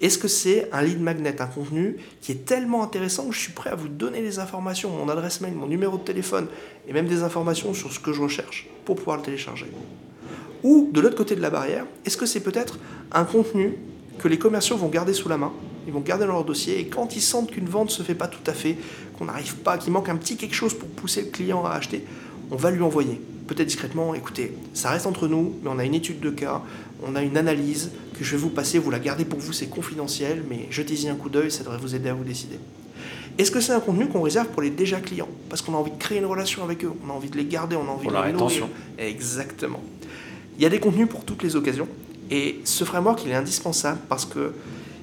Est-ce 0.00 0.18
que 0.18 0.28
c'est 0.28 0.68
un 0.72 0.82
lead 0.82 1.00
magnet, 1.00 1.40
un 1.40 1.46
contenu 1.46 1.96
qui 2.20 2.32
est 2.32 2.44
tellement 2.46 2.82
intéressant 2.82 3.28
que 3.28 3.34
je 3.34 3.40
suis 3.40 3.52
prêt 3.52 3.70
à 3.70 3.74
vous 3.74 3.88
donner 3.88 4.22
les 4.22 4.38
informations, 4.38 4.90
mon 4.90 5.08
adresse 5.08 5.40
mail, 5.40 5.54
mon 5.54 5.66
numéro 5.66 5.98
de 5.98 6.02
téléphone 6.02 6.46
et 6.88 6.92
même 6.92 7.06
des 7.06 7.22
informations 7.22 7.74
sur 7.74 7.92
ce 7.92 8.00
que 8.00 8.12
je 8.12 8.22
recherche 8.22 8.68
pour 8.84 8.96
pouvoir 8.96 9.16
le 9.16 9.22
télécharger? 9.22 9.66
Ou 10.62 10.90
de 10.92 11.00
l'autre 11.00 11.16
côté 11.16 11.36
de 11.36 11.40
la 11.40 11.50
barrière, 11.50 11.86
est-ce 12.04 12.16
que 12.16 12.26
c'est 12.26 12.40
peut-être 12.40 12.78
un 13.12 13.24
contenu 13.24 13.74
que 14.18 14.28
les 14.28 14.38
commerciaux 14.38 14.76
vont 14.76 14.88
garder 14.88 15.14
sous 15.14 15.28
la 15.28 15.38
main, 15.38 15.52
ils 15.86 15.92
vont 15.92 16.00
garder 16.00 16.26
dans 16.26 16.34
leur 16.34 16.44
dossier 16.44 16.78
et 16.78 16.86
quand 16.86 17.16
ils 17.16 17.22
sentent 17.22 17.50
qu'une 17.50 17.68
vente 17.68 17.86
ne 17.86 17.92
se 17.92 18.02
fait 18.02 18.14
pas 18.14 18.28
tout 18.28 18.42
à 18.46 18.52
fait, 18.52 18.76
qu'on 19.18 19.24
n'arrive 19.26 19.56
pas, 19.56 19.78
qu'il 19.78 19.92
manque 19.92 20.08
un 20.08 20.16
petit 20.16 20.36
quelque 20.36 20.54
chose 20.54 20.74
pour 20.74 20.88
pousser 20.88 21.22
le 21.22 21.28
client 21.28 21.64
à 21.64 21.70
acheter, 21.70 22.04
on 22.50 22.56
va 22.56 22.70
lui 22.70 22.82
envoyer. 22.82 23.20
Peut-être 23.46 23.66
discrètement, 23.66 24.14
écoutez, 24.14 24.52
ça 24.74 24.90
reste 24.90 25.06
entre 25.06 25.26
nous, 25.26 25.56
mais 25.62 25.70
on 25.72 25.78
a 25.78 25.84
une 25.84 25.94
étude 25.94 26.20
de 26.20 26.30
cas, 26.30 26.62
on 27.02 27.16
a 27.16 27.22
une 27.22 27.36
analyse 27.36 27.90
que 28.18 28.24
je 28.24 28.32
vais 28.32 28.36
vous 28.36 28.50
passer, 28.50 28.78
vous 28.78 28.90
la 28.90 28.98
gardez 28.98 29.24
pour 29.24 29.38
vous, 29.38 29.52
c'est 29.52 29.66
confidentiel, 29.66 30.44
mais 30.48 30.66
jetez-y 30.70 31.08
un 31.08 31.14
coup 31.14 31.28
d'œil, 31.28 31.50
ça 31.50 31.64
devrait 31.64 31.78
vous 31.78 31.94
aider 31.94 32.08
à 32.08 32.14
vous 32.14 32.24
décider. 32.24 32.58
Est-ce 33.38 33.50
que 33.50 33.60
c'est 33.60 33.72
un 33.72 33.80
contenu 33.80 34.06
qu'on 34.08 34.22
réserve 34.22 34.48
pour 34.48 34.62
les 34.62 34.70
déjà 34.70 35.00
clients? 35.00 35.28
Parce 35.48 35.62
qu'on 35.62 35.74
a 35.74 35.76
envie 35.76 35.92
de 35.92 35.98
créer 35.98 36.18
une 36.18 36.26
relation 36.26 36.62
avec 36.62 36.84
eux, 36.84 36.92
on 37.04 37.10
a 37.10 37.12
envie 37.12 37.30
de 37.30 37.36
les 37.36 37.46
garder, 37.46 37.76
on 37.76 37.88
a 37.88 37.90
envie 37.90 38.02
pour 38.02 38.12
de 38.12 38.16
la 38.16 38.22
rétention. 38.22 38.68
Exactement. 38.98 39.82
Il 40.56 40.62
y 40.62 40.66
a 40.66 40.68
des 40.68 40.80
contenus 40.80 41.08
pour 41.08 41.24
toutes 41.24 41.42
les 41.42 41.56
occasions, 41.56 41.88
et 42.30 42.60
ce 42.64 42.84
framework, 42.84 43.24
il 43.24 43.30
est 43.30 43.34
indispensable 43.34 43.98
parce 44.08 44.26
que 44.26 44.52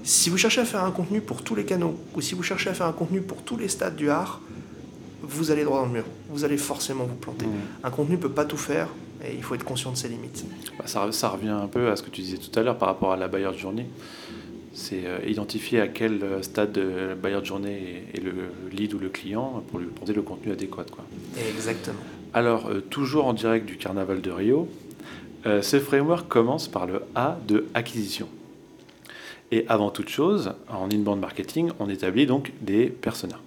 si 0.03 0.29
vous 0.29 0.37
cherchez 0.37 0.61
à 0.61 0.65
faire 0.65 0.83
un 0.83 0.91
contenu 0.91 1.19
pour 1.19 1.41
tous 1.41 1.55
les 1.55 1.65
canaux, 1.65 1.97
ou 2.15 2.21
si 2.21 2.35
vous 2.35 2.43
cherchez 2.43 2.69
à 2.69 2.73
faire 2.73 2.85
un 2.85 2.93
contenu 2.93 3.21
pour 3.21 3.41
tous 3.41 3.57
les 3.57 3.67
stades 3.67 3.95
du 3.95 4.09
art, 4.09 4.41
vous 5.23 5.51
allez 5.51 5.63
droit 5.63 5.79
dans 5.79 5.87
le 5.87 5.91
mur. 5.91 6.05
Vous 6.29 6.45
allez 6.45 6.57
forcément 6.57 7.03
vous 7.03 7.15
planter. 7.15 7.45
Mmh. 7.45 7.83
Un 7.83 7.89
contenu 7.89 8.15
ne 8.15 8.21
peut 8.21 8.29
pas 8.29 8.45
tout 8.45 8.55
faire 8.55 8.87
et 9.23 9.33
il 9.35 9.43
faut 9.43 9.55
être 9.55 9.63
conscient 9.63 9.91
de 9.91 9.97
ses 9.97 10.09
limites. 10.09 10.45
Bah, 10.77 10.85
ça, 10.87 11.11
ça, 11.11 11.29
revient 11.29 11.49
un 11.49 11.67
peu 11.67 11.89
à 11.89 11.95
ce 11.95 12.03
que 12.03 12.09
tu 12.09 12.21
disais 12.21 12.37
tout 12.37 12.57
à 12.59 12.63
l'heure 12.63 12.77
par 12.77 12.89
rapport 12.89 13.11
à 13.11 13.17
la 13.17 13.27
bailleur 13.27 13.53
de 13.53 13.57
journée. 13.57 13.85
C'est 14.73 15.05
euh, 15.05 15.19
identifier 15.25 15.81
à 15.81 15.87
quel 15.87 16.23
euh, 16.23 16.41
stade 16.43 16.71
de 16.71 17.15
bailleur 17.15 17.41
de 17.41 17.47
journée 17.47 18.03
est, 18.13 18.23
le 18.23 18.33
lead 18.71 18.93
ou 18.93 18.99
le 18.99 19.09
client 19.09 19.63
pour 19.69 19.79
lui 19.79 19.87
proposer 19.87 20.13
le 20.13 20.21
contenu 20.21 20.51
adéquat. 20.51 20.85
Quoi. 20.91 21.03
Exactement. 21.49 21.97
Alors, 22.33 22.67
euh, 22.67 22.81
toujours 22.81 23.25
en 23.25 23.33
direct 23.33 23.65
du 23.65 23.77
Carnaval 23.77 24.21
de 24.21 24.31
Rio, 24.31 24.67
ce 25.61 25.79
framework 25.79 26.27
commence 26.27 26.67
par 26.67 26.87
le 26.87 27.03
A 27.15 27.37
de 27.47 27.67
acquisition. 27.73 28.27
Et 29.51 29.65
avant 29.69 29.91
toute 29.91 30.09
chose, 30.09 30.51
en 30.67 30.89
inbound 30.91 31.21
marketing, 31.21 31.71
on 31.79 31.89
établit 31.89 32.25
donc 32.25 32.51
des 32.61 32.87
personas. 32.87 33.39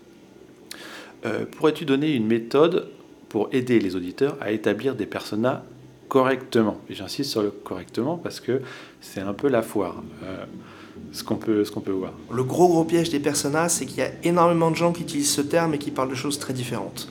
Euh, 1.26 1.44
pourrais-tu 1.44 1.84
donner 1.84 2.14
une 2.14 2.26
méthode 2.26 2.88
pour 3.30 3.48
aider 3.52 3.80
les 3.80 3.96
auditeurs 3.96 4.36
à 4.42 4.50
établir 4.50 4.94
des 4.94 5.06
personas 5.06 5.64
correctement 6.08 6.78
Et 6.90 6.94
j'insiste 6.94 7.30
sur 7.30 7.42
le 7.42 7.50
correctement 7.50 8.18
parce 8.18 8.40
que 8.40 8.60
c'est 9.00 9.20
un 9.20 9.32
peu 9.32 9.48
la 9.48 9.62
foire. 9.62 10.02
Euh, 10.24 10.44
ce 11.12 11.24
qu'on 11.24 11.36
peut, 11.36 11.64
ce 11.64 11.70
qu'on 11.70 11.80
peut 11.80 11.92
voir. 11.92 12.12
Le 12.30 12.44
gros 12.44 12.68
gros 12.68 12.84
piège 12.84 13.10
des 13.10 13.20
personas, 13.20 13.68
c'est 13.68 13.86
qu'il 13.86 13.98
y 13.98 14.02
a 14.02 14.10
énormément 14.22 14.70
de 14.70 14.76
gens 14.76 14.92
qui 14.92 15.02
utilisent 15.02 15.32
ce 15.32 15.40
terme 15.40 15.72
et 15.72 15.78
qui 15.78 15.90
parlent 15.90 16.10
de 16.10 16.14
choses 16.14 16.38
très 16.38 16.52
différentes. 16.52 17.08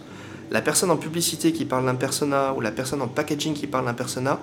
La 0.51 0.61
personne 0.61 0.91
en 0.91 0.97
publicité 0.97 1.51
qui 1.53 1.65
parle 1.65 1.85
d'un 1.85 1.95
persona 1.95 2.53
ou 2.55 2.61
la 2.61 2.71
personne 2.71 3.01
en 3.01 3.07
packaging 3.07 3.53
qui 3.53 3.67
parle 3.67 3.85
d'un 3.85 3.93
persona 3.93 4.39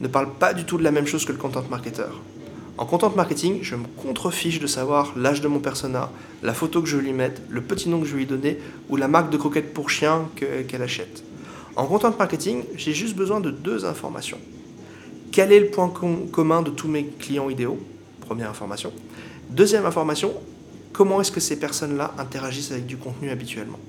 ne 0.00 0.08
parle 0.08 0.32
pas 0.34 0.54
du 0.54 0.64
tout 0.64 0.78
de 0.78 0.82
la 0.82 0.90
même 0.90 1.06
chose 1.06 1.24
que 1.24 1.32
le 1.32 1.38
content 1.38 1.62
marketer. 1.70 2.10
En 2.78 2.86
content 2.86 3.12
marketing, 3.16 3.58
je 3.62 3.74
me 3.74 3.86
contrefiche 4.00 4.60
de 4.60 4.68
savoir 4.68 5.12
l'âge 5.16 5.40
de 5.40 5.48
mon 5.48 5.58
persona, 5.58 6.12
la 6.44 6.54
photo 6.54 6.80
que 6.80 6.88
je 6.88 6.96
lui 6.96 7.12
mette, 7.12 7.42
le 7.50 7.60
petit 7.60 7.88
nom 7.88 8.00
que 8.00 8.06
je 8.06 8.12
vais 8.12 8.20
lui 8.20 8.26
donner 8.26 8.56
ou 8.88 8.96
la 8.96 9.08
marque 9.08 9.30
de 9.30 9.36
croquettes 9.36 9.74
pour 9.74 9.90
chien 9.90 10.28
qu'elle 10.36 10.82
achète. 10.82 11.24
En 11.74 11.86
content 11.86 12.14
marketing, 12.16 12.62
j'ai 12.76 12.92
juste 12.92 13.16
besoin 13.16 13.40
de 13.40 13.50
deux 13.50 13.84
informations. 13.84 14.38
Quel 15.32 15.50
est 15.50 15.58
le 15.58 15.66
point 15.66 15.92
commun 16.30 16.62
de 16.62 16.70
tous 16.70 16.86
mes 16.86 17.04
clients 17.04 17.50
idéaux? 17.50 17.80
Première 18.20 18.48
information. 18.48 18.92
Deuxième 19.50 19.84
information, 19.84 20.32
comment 20.92 21.20
est-ce 21.20 21.32
que 21.32 21.40
ces 21.40 21.58
personnes-là 21.58 22.14
interagissent 22.16 22.70
avec 22.70 22.86
du 22.86 22.96
contenu 22.96 23.30
habituellement? 23.30 23.80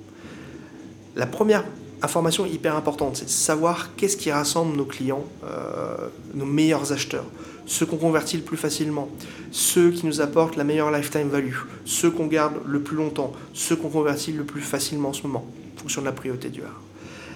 La 1.16 1.28
première 1.28 1.64
information 2.02 2.46
hyper 2.46 2.76
importante, 2.76 3.18
c'est 3.18 3.30
savoir 3.30 3.96
qu'est-ce 3.96 4.18
qui 4.18 4.32
rassemble 4.32 4.76
nos 4.76 4.86
clients, 4.86 5.26
euh, 5.44 6.08
nos 6.34 6.46
meilleurs 6.46 6.92
acheteurs, 6.92 7.26
ceux 7.66 7.86
qu'on 7.86 7.98
convertit 7.98 8.38
le 8.38 8.44
plus 8.44 8.58
facilement, 8.58 9.10
ceux 9.52 9.92
qui 9.92 10.06
nous 10.06 10.22
apportent 10.22 10.56
la 10.56 10.64
meilleure 10.64 10.92
lifetime 10.92 11.30
value, 11.30 11.56
ceux 11.86 12.10
qu'on 12.10 12.28
garde 12.28 12.56
le 12.66 12.82
plus 12.82 12.96
longtemps, 12.96 13.34
ceux 13.54 13.76
qu'on 13.76 13.90
convertit 13.90 14.32
le 14.32 14.44
plus 14.44 14.62
facilement 14.62 15.10
en 15.10 15.14
ce 15.14 15.24
moment, 15.24 15.46
en 15.76 15.80
fonction 15.80 16.02
de 16.02 16.06
la 16.06 16.12
priorité 16.12 16.50
du 16.50 16.62
art. 16.62 16.82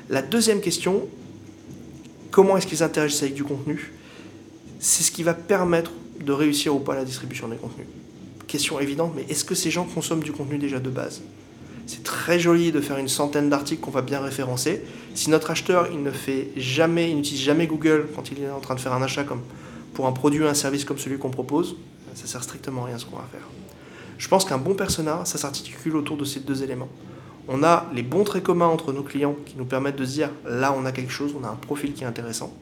La 0.10 0.22
deuxième 0.22 0.62
question, 0.62 1.08
comment 2.32 2.58
est-ce 2.58 2.68
qu'ils 2.68 2.84
interagissent 2.84 3.22
avec 3.22 3.36
du 3.36 3.44
contenu 3.44 3.92
C'est 4.80 5.04
ce 5.04 5.12
qui 5.12 5.24
va 5.24 5.34
permettre 5.34 5.92
de 6.20 6.32
réussir 6.32 6.76
ou 6.76 6.80
pas 6.80 6.96
la 6.96 7.06
distribution 7.06 7.48
des 7.48 7.58
contenus. 7.58 7.88
Question 8.48 8.80
évidente, 8.80 9.14
mais 9.16 9.26
est-ce 9.30 9.44
que 9.44 9.56
ces 9.56 9.72
gens 9.72 9.86
consomment 9.86 10.24
du 10.24 10.32
contenu 10.32 10.58
déjà 10.58 10.80
de 10.80 10.90
base? 10.90 11.22
C'est 11.86 12.04
très 12.04 12.40
joli 12.40 12.72
de 12.72 12.80
faire 12.80 12.98
une 12.98 13.08
centaine 13.08 13.50
d'articles 13.50 13.82
qu'on 13.82 13.92
va 13.92 14.02
bien 14.02 14.20
référencer. 14.20 14.82
Si 15.16 15.30
notre 15.30 15.52
acheteur 15.52 15.90
il 15.92 16.02
ne 16.02 16.12
fait 16.12 16.50
jamais, 16.56 17.10
il 17.10 17.18
n'utilise 17.18 17.42
jamais 17.42 17.68
Google 17.68 18.08
quand 18.16 18.32
il 18.32 18.42
est 18.42 18.50
en 18.50 18.60
train 18.60 18.76
de 18.76 18.80
faire 18.80 18.94
un 18.94 19.02
achat 19.02 19.24
comme 19.24 19.42
pour 19.94 20.08
un 20.08 20.12
produit 20.12 20.42
ou 20.42 20.48
un 20.48 20.54
service 20.54 20.86
comme 20.86 20.98
celui 20.98 21.18
qu'on 21.18 21.30
propose, 21.30 21.76
ça 22.16 22.28
sert 22.28 22.44
strictement 22.44 22.84
à 22.84 22.88
rien 22.88 22.98
ce 22.98 23.06
qu'on 23.06 23.18
va 23.18 23.28
faire. 23.32 23.48
Je 24.18 24.28
pense 24.28 24.46
qu'un 24.46 24.58
bon 24.58 24.74
persona, 24.74 25.26
ça 25.26 25.38
s'articule 25.38 25.96
autour 25.96 26.18
de 26.18 26.26
ces 26.26 26.40
deux 26.40 26.64
éléments. 26.64 26.90
On 27.48 27.64
a 27.64 27.88
les 27.94 28.04
bons 28.04 28.24
traits 28.24 28.44
communs 28.44 28.68
entre 28.68 28.94
nos 28.94 29.04
clients 29.04 29.36
qui 29.46 29.56
nous 29.58 29.66
permettent 29.66 29.98
de 29.98 30.06
se 30.06 30.14
dire 30.14 30.30
là 30.48 30.74
on 30.78 30.86
a 30.86 30.92
quelque 30.92 31.12
chose, 31.12 31.36
on 31.40 31.44
a 31.44 31.50
un 31.50 31.56
profil 31.56 31.94
qui 31.94 32.04
est 32.04 32.08
intéressant. 32.08 32.54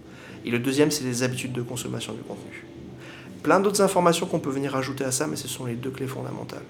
Et 0.43 0.49
le 0.49 0.59
deuxième, 0.59 0.89
c'est 0.89 1.03
les 1.03 1.21
habitudes 1.21 1.53
de 1.53 1.61
consommation 1.61 2.13
du 2.13 2.21
contenu. 2.21 2.65
Plein 3.43 3.59
d'autres 3.59 3.81
informations 3.81 4.25
qu'on 4.25 4.39
peut 4.39 4.49
venir 4.49 4.75
ajouter 4.75 5.03
à 5.03 5.11
ça, 5.11 5.27
mais 5.27 5.35
ce 5.35 5.47
sont 5.47 5.65
les 5.65 5.75
deux 5.75 5.91
clés 5.91 6.07
fondamentales. 6.07 6.63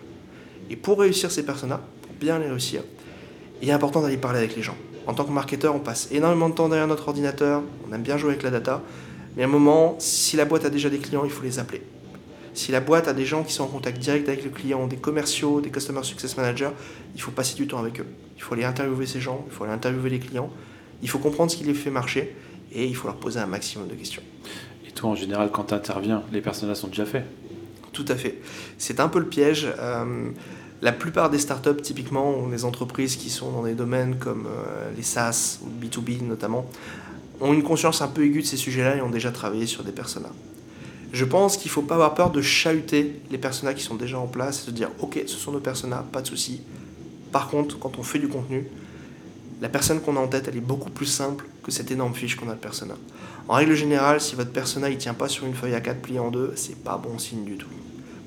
Et 0.70 0.76
pour 0.76 1.00
réussir 1.00 1.32
ces 1.32 1.46
personas, 1.46 1.82
bien 2.22 2.40
les 2.40 2.48
réussir, 2.48 2.84
il 3.62 3.68
est 3.68 3.74
important 3.74 4.02
d'aller 4.02 4.18
parler 4.18 4.40
avec 4.40 4.56
les 4.56 4.62
gens. 4.62 4.78
En 5.08 5.14
tant 5.14 5.26
que 5.26 5.32
marketeur, 5.32 5.76
on 5.76 5.80
passe 5.80 6.08
énormément 6.12 6.48
de 6.48 6.54
temps 6.54 6.70
derrière 6.70 6.88
notre 6.88 7.10
ordinateur, 7.10 7.64
on 7.90 7.94
aime 7.94 8.04
bien 8.04 8.18
jouer 8.18 8.30
avec 8.32 8.44
la 8.44 8.52
data, 8.52 8.82
mais 9.36 9.44
à 9.44 9.48
un 9.48 9.50
moment, 9.50 9.96
si 10.00 10.38
la 10.38 10.46
boîte 10.46 10.64
a 10.64 10.70
déjà 10.70 10.90
des 10.90 11.00
clients, 11.00 11.26
il 11.26 11.32
faut 11.32 11.44
les 11.44 11.60
appeler. 11.60 11.82
Si 12.54 12.72
la 12.72 12.82
boîte 12.82 13.08
a 13.08 13.14
des 13.14 13.26
gens 13.26 13.44
qui 13.44 13.54
sont 13.54 13.64
en 13.64 13.68
contact 13.68 13.98
direct 13.98 14.28
avec 14.30 14.44
le 14.44 14.50
client, 14.50 14.86
des 14.88 14.98
commerciaux, 14.98 15.62
des 15.62 15.72
customer 15.72 16.04
success 16.04 16.38
managers, 16.38 16.70
il 17.16 17.22
faut 17.22 17.32
passer 17.32 17.56
du 17.56 17.66
temps 17.66 17.80
avec 17.80 18.00
eux. 18.00 18.06
Il 18.36 18.42
faut 18.44 18.54
aller 18.54 18.66
interviewer 18.66 19.06
ces 19.06 19.22
gens, 19.22 19.44
il 19.48 19.54
faut 19.54 19.64
aller 19.64 19.74
interviewer 19.74 20.10
les 20.10 20.20
clients, 20.20 20.50
il 21.02 21.10
faut 21.10 21.20
comprendre 21.20 21.50
ce 21.50 21.58
qui 21.58 21.64
les 21.64 21.74
fait 21.74 21.90
marcher 21.90 22.36
et 22.72 22.86
il 22.86 22.96
faut 22.96 23.08
leur 23.08 23.18
poser 23.18 23.40
un 23.40 23.48
maximum 23.48 23.88
de 23.88 23.96
questions. 23.96 24.22
Et 24.88 24.92
toi, 24.92 25.10
en 25.10 25.16
général, 25.16 25.50
quand 25.52 25.66
tu 25.66 25.74
interviens, 25.74 26.24
les 26.32 26.42
personnages 26.42 26.78
sont 26.78 26.90
déjà 26.90 27.06
faits? 27.06 27.26
Tout 27.94 28.06
à 28.08 28.16
fait. 28.16 28.40
C'est 28.78 29.00
un 29.00 29.08
peu 29.08 29.20
le 29.20 29.28
piège. 29.28 29.68
Euh, 29.80 30.30
la 30.82 30.92
plupart 30.92 31.30
des 31.30 31.38
startups, 31.38 31.82
typiquement, 31.82 32.40
ou 32.40 32.50
des 32.50 32.66
entreprises 32.66 33.16
qui 33.16 33.30
sont 33.30 33.52
dans 33.52 33.64
des 33.64 33.76
domaines 33.76 34.18
comme 34.18 34.48
euh, 34.48 34.92
les 34.96 35.04
SaaS 35.04 35.60
ou 35.64 35.68
B2B 35.84 36.24
notamment, 36.24 36.66
ont 37.40 37.54
une 37.54 37.64
conscience 37.64 38.02
un 38.02 38.08
peu 38.08 38.26
aiguë 38.26 38.42
de 38.42 38.48
ces 38.48 38.58
sujets-là 38.58 38.98
et 38.98 39.02
ont 39.02 39.10
déjà 39.10 39.32
travaillé 39.32 39.68
sur 39.68 39.84
des 39.84 39.92
personas. 39.92 40.32
Je 41.14 41.26
pense 41.26 41.58
qu'il 41.58 41.70
ne 41.70 41.74
faut 41.74 41.82
pas 41.82 41.96
avoir 41.96 42.14
peur 42.14 42.32
de 42.32 42.42
chahuter 42.42 43.20
les 43.30 43.38
personas 43.38 43.74
qui 43.74 43.84
sont 43.84 43.96
déjà 43.96 44.18
en 44.18 44.28
place 44.28 44.64
et 44.64 44.72
de 44.72 44.76
dire 44.76 44.90
ok, 45.00 45.22
ce 45.28 45.36
sont 45.36 45.52
nos 45.52 45.60
personas, 45.60 46.04
pas 46.12 46.22
de 46.22 46.28
souci. 46.28 46.62
Par 47.32 47.50
contre, 47.50 47.78
quand 47.80 48.00
on 48.00 48.04
fait 48.04 48.20
du 48.20 48.28
contenu, 48.28 48.66
la 49.62 49.70
personne 49.70 50.02
qu'on 50.02 50.16
a 50.18 50.20
en 50.20 50.28
tête, 50.28 50.48
elle 50.48 50.58
est 50.58 50.62
beaucoup 50.62 50.90
plus 50.90 51.06
simple 51.06 51.46
que 51.64 51.72
cette 51.72 51.92
énorme 51.92 52.14
fiche 52.14 52.36
qu'on 52.36 52.50
a 52.50 52.54
de 52.54 52.60
persona. 52.60 52.96
En 53.48 53.56
règle 53.56 53.76
générale, 53.76 54.22
si 54.22 54.36
votre 54.36 54.52
persona 54.52 54.90
ne 54.90 54.96
tient 54.96 55.14
pas 55.14 55.28
sur 55.28 55.46
une 55.46 55.54
feuille 55.54 55.74
A4 55.74 55.96
pliée 55.98 56.20
en 56.20 56.32
deux, 56.32 56.54
c'est 56.56 56.82
pas 56.82 56.98
bon 56.98 57.20
signe 57.20 57.44
du 57.44 57.58
tout. 57.58 57.68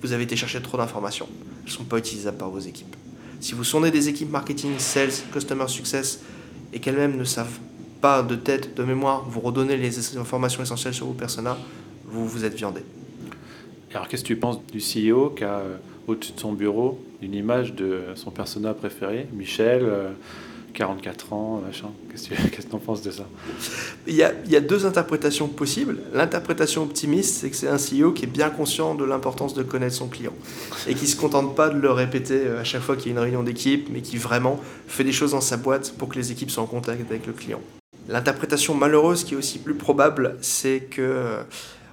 Vous 0.05 0.13
avez 0.13 0.25
été 0.25 0.37
chercher 0.37 0.61
trop 0.61 0.77
d'informations 0.77 1.27
ne 1.65 1.71
sont 1.71 1.85
pas 1.85 1.97
utilisables 1.97 2.37
par 2.37 2.51
vos 2.51 2.59
équipes. 2.59 2.95
Si 3.41 3.55
vous 3.55 3.65
sondez 3.65 3.91
des 3.91 4.11
équipes 4.11 4.31
marketing, 4.31 4.73
sales, 4.77 5.09
customer 5.33 5.67
success 5.67 6.21
et 6.75 6.79
qu'elles-mêmes 6.79 7.17
ne 7.17 7.25
savent 7.25 7.59
pas 8.03 8.23
de 8.23 8.35
tête, 8.35 8.77
de 8.77 8.85
mémoire, 8.85 9.25
vous 9.27 9.41
redonner 9.41 9.79
les 9.79 10.19
informations 10.19 10.63
essentielles 10.63 10.93
sur 10.93 11.07
vos 11.07 11.15
personas, 11.15 11.57
vous 12.05 12.29
vous 12.29 12.45
êtes 12.45 12.53
viandé. 12.53 12.83
Alors 13.95 14.07
qu'est-ce 14.07 14.25
que 14.25 14.29
tu 14.29 14.37
penses 14.37 14.61
du 14.67 14.79
CEO 14.79 15.31
qui 15.31 15.45
a 15.45 15.61
euh, 15.61 15.77
au-dessus 16.07 16.33
de 16.33 16.41
son 16.41 16.53
bureau 16.53 17.03
une 17.23 17.33
image 17.33 17.73
de 17.73 18.03
son 18.15 18.31
persona 18.31 18.75
préféré, 18.75 19.27
Michel 19.33 19.85
euh, 19.85 20.11
44 20.75 21.33
ans, 21.33 21.63
machin. 21.65 21.91
Qu'est-ce 22.11 22.29
que 22.29 22.63
tu 22.63 22.67
en 22.75 22.79
penses 22.79 23.01
de 23.01 23.11
ça? 23.11 23.25
Il 24.07 24.15
y, 24.15 24.23
a, 24.23 24.61
deux 24.61 24.87
interprétations 24.87 25.49
possibles. 25.49 26.01
L'interprétation 26.13 26.83
optimiste, 26.83 27.37
c'est 27.37 27.51
que 27.51 27.57
c'est 27.57 27.69
un 27.69 27.77
CEO 27.77 28.13
qui 28.13 28.25
est 28.25 28.29
bien 28.29 28.51
conscient 28.51 28.95
de 28.95 29.05
l'importance 29.05 29.55
de 29.55 29.63
connaître 29.63 29.95
son 29.95 30.09
client 30.09 30.33
et 30.87 30.95
qui 30.95 31.05
ne 31.05 31.09
se 31.09 31.17
contente 31.17 31.55
pas 31.55 31.71
de 31.71 31.79
le 31.79 31.91
répéter 31.91 32.43
euh, 32.47 32.61
à 32.61 32.65
chaque 32.65 32.83
fois 32.83 32.97
qu'il 32.97 33.07
y 33.07 33.09
a 33.11 33.13
une 33.13 33.23
réunion 33.23 33.43
d'équipe, 33.43 33.89
mais 33.91 34.03
qui 34.03 34.17
vraiment 34.17 34.61
fait 34.87 35.05
des 35.05 35.13
choses 35.13 35.31
dans 35.31 35.41
sa 35.41 35.57
boîte 35.57 35.95
pour 35.97 36.09
que 36.09 36.17
les 36.17 36.33
équipes 36.33 36.51
soient 36.51 36.65
en 36.65 36.67
contact 36.67 37.09
avec 37.09 37.27
le 37.27 37.33
client. 37.33 37.61
L'interprétation 38.09 38.75
malheureuse, 38.75 39.25
qui 39.25 39.35
est 39.35 39.37
aussi 39.37 39.59
plus 39.59 39.75
probable, 39.75 40.37
c'est 40.43 40.81
que 40.91 41.01
euh, 41.01 41.43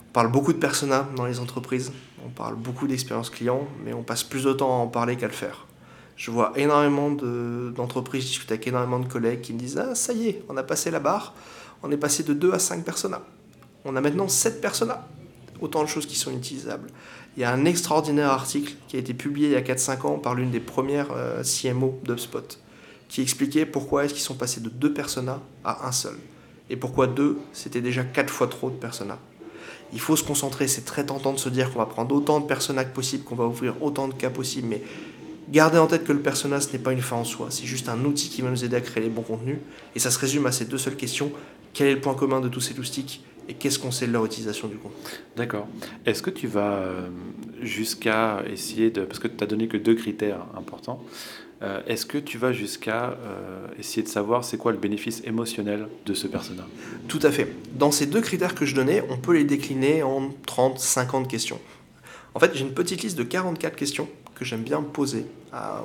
on 0.09 0.13
parle 0.13 0.31
beaucoup 0.31 0.51
de 0.51 0.57
persona 0.57 1.07
dans 1.15 1.25
les 1.25 1.39
entreprises, 1.39 1.91
on 2.25 2.29
parle 2.29 2.55
beaucoup 2.55 2.87
d'expérience 2.87 3.29
client, 3.29 3.67
mais 3.85 3.93
on 3.93 4.03
passe 4.03 4.23
plus 4.23 4.43
de 4.43 4.53
temps 4.53 4.71
à 4.71 4.83
en 4.83 4.87
parler 4.87 5.15
qu'à 5.15 5.27
le 5.27 5.33
faire. 5.33 5.67
Je 6.21 6.29
vois 6.29 6.53
énormément 6.55 7.09
d'entreprises, 7.09 8.21
je 8.21 8.27
discute 8.27 8.51
avec 8.51 8.67
énormément 8.67 8.99
de 8.99 9.07
collègues 9.07 9.41
qui 9.41 9.53
me 9.53 9.57
disent 9.57 9.79
Ah, 9.79 9.95
ça 9.95 10.13
y 10.13 10.27
est, 10.27 10.43
on 10.49 10.55
a 10.55 10.61
passé 10.61 10.91
la 10.91 10.99
barre, 10.99 11.33
on 11.81 11.91
est 11.91 11.97
passé 11.97 12.21
de 12.21 12.33
2 12.33 12.53
à 12.53 12.59
5 12.59 12.85
personas. 12.85 13.23
On 13.85 13.95
a 13.95 14.01
maintenant 14.01 14.27
7 14.27 14.61
personas. 14.61 15.07
Autant 15.61 15.81
de 15.81 15.87
choses 15.87 16.05
qui 16.05 16.15
sont 16.15 16.31
utilisables. 16.31 16.91
Il 17.35 17.41
y 17.41 17.43
a 17.43 17.51
un 17.51 17.65
extraordinaire 17.65 18.29
article 18.29 18.75
qui 18.87 18.97
a 18.97 18.99
été 18.99 19.15
publié 19.15 19.47
il 19.47 19.53
y 19.53 19.55
a 19.55 19.61
4-5 19.61 20.05
ans 20.05 20.19
par 20.19 20.35
l'une 20.35 20.51
des 20.51 20.59
premières 20.59 21.07
euh, 21.11 21.41
CMO 21.41 21.99
d'UpSpot 22.03 22.59
qui 23.09 23.23
expliquait 23.23 23.65
pourquoi 23.65 24.05
est-ce 24.05 24.13
qu'ils 24.13 24.21
sont 24.21 24.35
passés 24.35 24.61
de 24.61 24.69
2 24.69 24.93
personas 24.93 25.39
à 25.63 25.87
un 25.87 25.91
seul. 25.91 26.17
Et 26.69 26.75
pourquoi 26.75 27.07
2, 27.07 27.39
c'était 27.51 27.81
déjà 27.81 28.03
4 28.03 28.31
fois 28.31 28.47
trop 28.47 28.69
de 28.69 28.75
personas. 28.75 29.17
Il 29.91 29.99
faut 29.99 30.15
se 30.15 30.23
concentrer, 30.23 30.67
c'est 30.67 30.85
très 30.85 31.05
tentant 31.05 31.33
de 31.33 31.39
se 31.39 31.49
dire 31.49 31.73
qu'on 31.73 31.79
va 31.79 31.87
prendre 31.87 32.15
autant 32.15 32.39
de 32.39 32.45
personas 32.45 32.85
que 32.85 32.93
possible, 32.93 33.23
qu'on 33.23 33.35
va 33.35 33.45
ouvrir 33.45 33.81
autant 33.81 34.07
de 34.07 34.13
cas 34.13 34.29
possible, 34.29 34.67
mais 34.69 34.83
Gardez 35.51 35.77
en 35.77 35.87
tête 35.87 36.05
que 36.05 36.13
le 36.13 36.21
personnage 36.21 36.71
n'est 36.71 36.79
pas 36.79 36.93
une 36.93 37.01
fin 37.01 37.17
en 37.17 37.25
soi, 37.25 37.47
c'est 37.49 37.65
juste 37.65 37.89
un 37.89 38.05
outil 38.05 38.29
qui 38.29 38.41
va 38.41 38.49
nous 38.49 38.63
aider 38.63 38.77
à 38.77 38.81
créer 38.81 39.03
les 39.03 39.09
bons 39.09 39.21
contenus. 39.21 39.57
Et 39.95 39.99
ça 39.99 40.09
se 40.09 40.17
résume 40.17 40.45
à 40.45 40.51
ces 40.53 40.63
deux 40.63 40.77
seules 40.77 40.95
questions. 40.95 41.31
Quel 41.73 41.87
est 41.87 41.93
le 41.95 41.99
point 41.99 42.13
commun 42.13 42.39
de 42.39 42.47
tous 42.47 42.61
ces 42.61 42.73
loustiques 42.73 43.23
et 43.49 43.55
qu'est-ce 43.55 43.79
qu'on 43.79 43.91
sait 43.91 44.07
de 44.07 44.13
leur 44.13 44.23
utilisation 44.23 44.69
du 44.69 44.77
contenu? 44.77 44.97
D'accord. 45.35 45.67
Est-ce 46.05 46.21
que 46.21 46.29
tu 46.29 46.47
vas 46.47 46.75
euh, 46.75 47.09
jusqu'à 47.61 48.43
essayer 48.49 48.91
de... 48.91 49.01
Parce 49.01 49.19
que 49.19 49.27
tu 49.27 49.35
n'as 49.41 49.45
donné 49.45 49.67
que 49.67 49.77
deux 49.77 49.95
critères 49.95 50.45
importants. 50.55 51.03
Euh, 51.61 51.81
est-ce 51.85 52.05
que 52.05 52.17
tu 52.17 52.37
vas 52.37 52.53
jusqu'à 52.53 53.09
euh, 53.09 53.67
essayer 53.77 54.03
de 54.03 54.07
savoir 54.07 54.45
c'est 54.45 54.57
quoi 54.57 54.71
le 54.71 54.77
bénéfice 54.77 55.21
émotionnel 55.25 55.87
de 56.05 56.13
ce 56.13 56.27
personnage? 56.27 56.65
Tout 57.09 57.19
à 57.23 57.31
fait. 57.31 57.53
Dans 57.73 57.91
ces 57.91 58.05
deux 58.05 58.21
critères 58.21 58.55
que 58.55 58.65
je 58.65 58.73
donnais, 58.73 59.03
on 59.09 59.17
peut 59.17 59.33
les 59.33 59.43
décliner 59.43 60.01
en 60.01 60.29
30, 60.45 60.79
50 60.79 61.27
questions. 61.27 61.59
En 62.33 62.39
fait, 62.39 62.51
j'ai 62.53 62.61
une 62.61 62.73
petite 62.73 63.03
liste 63.03 63.17
de 63.17 63.23
44 63.23 63.75
questions 63.75 64.07
que 64.35 64.45
j'aime 64.45 64.63
bien 64.63 64.81
poser 64.81 65.25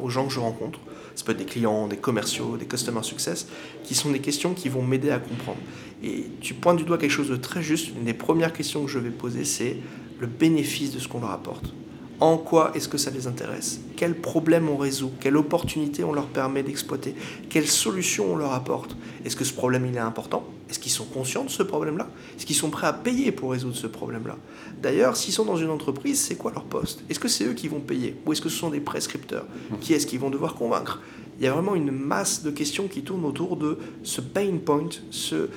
aux 0.03 0.09
gens 0.09 0.27
que 0.27 0.33
je 0.33 0.41
rencontre. 0.41 0.79
Ça 1.15 1.25
peut 1.25 1.33
être 1.33 1.39
des 1.39 1.45
clients, 1.45 1.89
des 1.89 1.97
commerciaux, 1.97 2.57
des 2.57 2.67
customer 2.67 3.03
success, 3.03 3.47
qui 3.85 3.95
sont 3.95 4.11
des 4.11 4.21
questions 4.21 4.55
qui 4.55 4.69
vont 4.69 4.83
m'aider 4.83 5.11
à 5.11 5.19
comprendre. 5.19 5.59
Et 6.03 6.27
tu 6.41 6.55
pointes 6.55 6.77
du 6.77 6.85
doigt 6.85 6.99
quelque 6.99 7.11
chose 7.11 7.31
de 7.31 7.37
très 7.37 7.63
juste. 7.63 7.89
Une 7.97 8.05
des 8.05 8.15
premières 8.15 8.53
questions 8.53 8.85
que 8.85 8.91
je 8.91 8.99
vais 8.99 9.11
poser, 9.11 9.45
c'est 9.45 9.79
le 10.21 10.27
bénéfice 10.27 10.93
de 10.93 10.99
ce 10.99 11.09
qu'on 11.09 11.21
leur 11.21 11.31
apporte. 11.31 11.73
En 12.21 12.39
quoi 12.39 12.73
est-ce 12.75 12.89
que 12.89 12.97
ça 12.97 13.11
les 13.11 13.27
intéresse? 13.27 13.81
Quels 13.97 14.15
problèmes 14.15 14.69
on 14.69 14.77
résout? 14.77 15.11
Quelle 15.21 15.37
opportunité 15.37 16.05
on 16.05 16.13
leur 16.13 16.27
permet 16.27 16.63
d'exploiter? 16.63 17.15
Quelles 17.51 17.67
solutions 17.67 18.33
on 18.33 18.37
leur 18.37 18.53
apporte? 18.53 18.97
Est-ce 19.25 19.37
que 19.37 19.45
ce 19.45 19.53
problème 19.53 19.87
il 19.87 19.97
est 19.97 19.99
important? 19.99 20.45
Est-ce 20.69 20.81
qu'ils 20.81 20.93
sont 20.93 21.05
conscients 21.05 21.45
de 21.45 21.51
ce 21.51 21.63
problème-là? 21.63 22.09
Est-ce 22.37 22.45
qu'ils 22.45 22.57
sont 22.57 22.71
prêts 22.71 22.89
à 22.89 22.93
payer 22.93 23.31
pour 23.31 23.53
résoudre 23.53 23.77
ce 23.77 23.87
problème-là? 23.87 24.37
D'ailleurs, 24.83 25.17
s'ils 25.17 25.33
sont 25.33 25.45
dans 25.45 25.57
une 25.57 25.71
entreprise, 25.71 26.21
c'est 26.21 26.35
quoi 26.35 26.51
leur 26.51 26.65
poste? 26.65 27.05
Est-ce 27.09 27.21
que 27.21 27.29
c'est 27.29 27.45
eux 27.45 27.53
qui 27.53 27.69
vont 27.69 27.81
payer? 27.81 28.17
Ou 28.27 28.33
est-ce 28.33 28.41
que 28.41 28.49
ce 28.49 28.59
sont 28.59 28.71
des 28.71 28.81
prescripteurs? 28.81 29.47
Qui 29.81 29.95
est-ce 29.95 30.07
qu'ils 30.07 30.19
vont 30.19 30.31
devoir 30.31 30.55
convaincre? 30.55 31.01
Il 31.39 31.45
y 31.45 31.49
a 31.49 31.53
vraiment 31.53 31.75
une 31.75 31.93
masse 31.93 32.43
de 32.43 32.51
questions 32.51 32.89
qui 32.89 33.03
tournent 33.03 33.25
autour 33.25 33.57
de 33.57 33.79
ce 34.03 34.21
pain 34.21 34.57
point, 34.57 34.89
ce, 35.11 35.49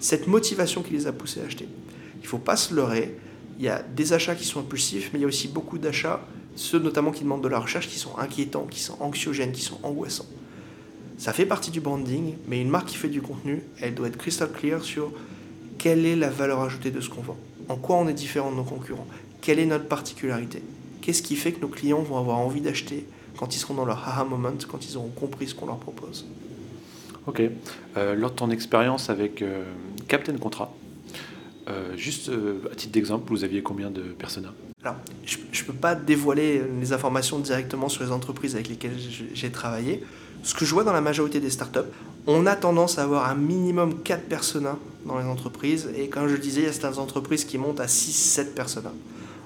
cette 0.00 0.26
motivation 0.26 0.82
qui 0.82 0.94
les 0.94 1.06
a 1.06 1.12
poussés 1.12 1.40
à 1.40 1.44
acheter. 1.44 1.68
Il 2.16 2.22
ne 2.22 2.28
faut 2.28 2.38
pas 2.38 2.56
se 2.56 2.74
leurrer. 2.74 3.16
Il 3.58 3.64
y 3.64 3.68
a 3.68 3.82
des 3.82 4.14
achats 4.14 4.34
qui 4.34 4.46
sont 4.46 4.60
impulsifs, 4.60 5.10
mais 5.12 5.18
il 5.18 5.22
y 5.22 5.24
a 5.26 5.28
aussi 5.28 5.46
beaucoup 5.46 5.78
d'achats, 5.78 6.26
ceux 6.56 6.78
notamment 6.78 7.12
qui 7.12 7.22
demandent 7.22 7.44
de 7.44 7.48
la 7.48 7.58
recherche, 7.58 7.88
qui 7.88 7.98
sont 7.98 8.16
inquiétants, 8.18 8.66
qui 8.68 8.80
sont 8.80 8.96
anxiogènes, 9.00 9.52
qui 9.52 9.62
sont 9.62 9.78
angoissants. 9.82 10.26
Ça 11.20 11.34
fait 11.34 11.44
partie 11.44 11.70
du 11.70 11.82
branding, 11.82 12.32
mais 12.48 12.62
une 12.62 12.70
marque 12.70 12.86
qui 12.86 12.96
fait 12.96 13.10
du 13.10 13.20
contenu, 13.20 13.62
elle 13.82 13.94
doit 13.94 14.08
être 14.08 14.16
crystal 14.16 14.50
clear 14.50 14.82
sur 14.82 15.12
quelle 15.76 16.06
est 16.06 16.16
la 16.16 16.30
valeur 16.30 16.62
ajoutée 16.62 16.90
de 16.90 17.02
ce 17.02 17.10
qu'on 17.10 17.20
vend, 17.20 17.36
en 17.68 17.76
quoi 17.76 17.96
on 17.96 18.08
est 18.08 18.14
différent 18.14 18.50
de 18.50 18.56
nos 18.56 18.64
concurrents, 18.64 19.06
quelle 19.42 19.58
est 19.58 19.66
notre 19.66 19.84
particularité 19.84 20.62
Qu'est-ce 21.02 21.22
qui 21.22 21.36
fait 21.36 21.52
que 21.52 21.60
nos 21.60 21.68
clients 21.68 22.00
vont 22.00 22.16
avoir 22.16 22.38
envie 22.38 22.62
d'acheter 22.62 23.04
quand 23.36 23.54
ils 23.54 23.58
seront 23.58 23.74
dans 23.74 23.84
leur 23.84 23.98
aha 23.98 24.24
moment, 24.24 24.54
quand 24.66 24.88
ils 24.88 24.96
auront 24.96 25.10
compris 25.10 25.48
ce 25.48 25.54
qu'on 25.54 25.66
leur 25.66 25.76
propose? 25.76 26.26
Ok. 27.26 27.42
Euh, 27.98 28.14
lors 28.14 28.30
de 28.30 28.36
ton 28.36 28.50
expérience 28.50 29.10
avec 29.10 29.42
euh, 29.42 29.64
Captain 30.08 30.38
Contrat, 30.38 30.74
euh, 31.68 31.94
juste 31.98 32.30
à 32.72 32.74
titre 32.74 32.92
d'exemple, 32.92 33.28
vous 33.28 33.44
aviez 33.44 33.62
combien 33.62 33.90
de 33.90 34.00
personas? 34.00 34.54
Alors, 34.82 34.96
je 35.26 35.36
ne 35.36 35.66
peux 35.66 35.74
pas 35.74 35.94
dévoiler 35.94 36.62
les 36.80 36.94
informations 36.94 37.38
directement 37.38 37.90
sur 37.90 38.04
les 38.04 38.10
entreprises 38.10 38.54
avec 38.54 38.70
lesquelles 38.70 38.96
j'ai 39.34 39.50
travaillé. 39.50 40.02
Ce 40.42 40.54
que 40.54 40.64
je 40.64 40.72
vois 40.72 40.84
dans 40.84 40.92
la 40.92 41.00
majorité 41.02 41.38
des 41.40 41.50
startups, 41.50 41.80
on 42.26 42.46
a 42.46 42.56
tendance 42.56 42.98
à 42.98 43.02
avoir 43.02 43.28
un 43.28 43.34
minimum 43.34 44.02
4 44.02 44.24
personas 44.24 44.76
dans 45.04 45.18
les 45.18 45.24
entreprises. 45.24 45.90
Et 45.96 46.08
comme 46.08 46.28
je 46.28 46.34
le 46.34 46.38
disais, 46.38 46.62
il 46.62 46.66
y 46.66 46.68
a 46.68 46.72
certaines 46.72 46.98
entreprises 46.98 47.44
qui 47.44 47.58
montent 47.58 47.80
à 47.80 47.86
6-7 47.86 48.52
personas. 48.54 48.92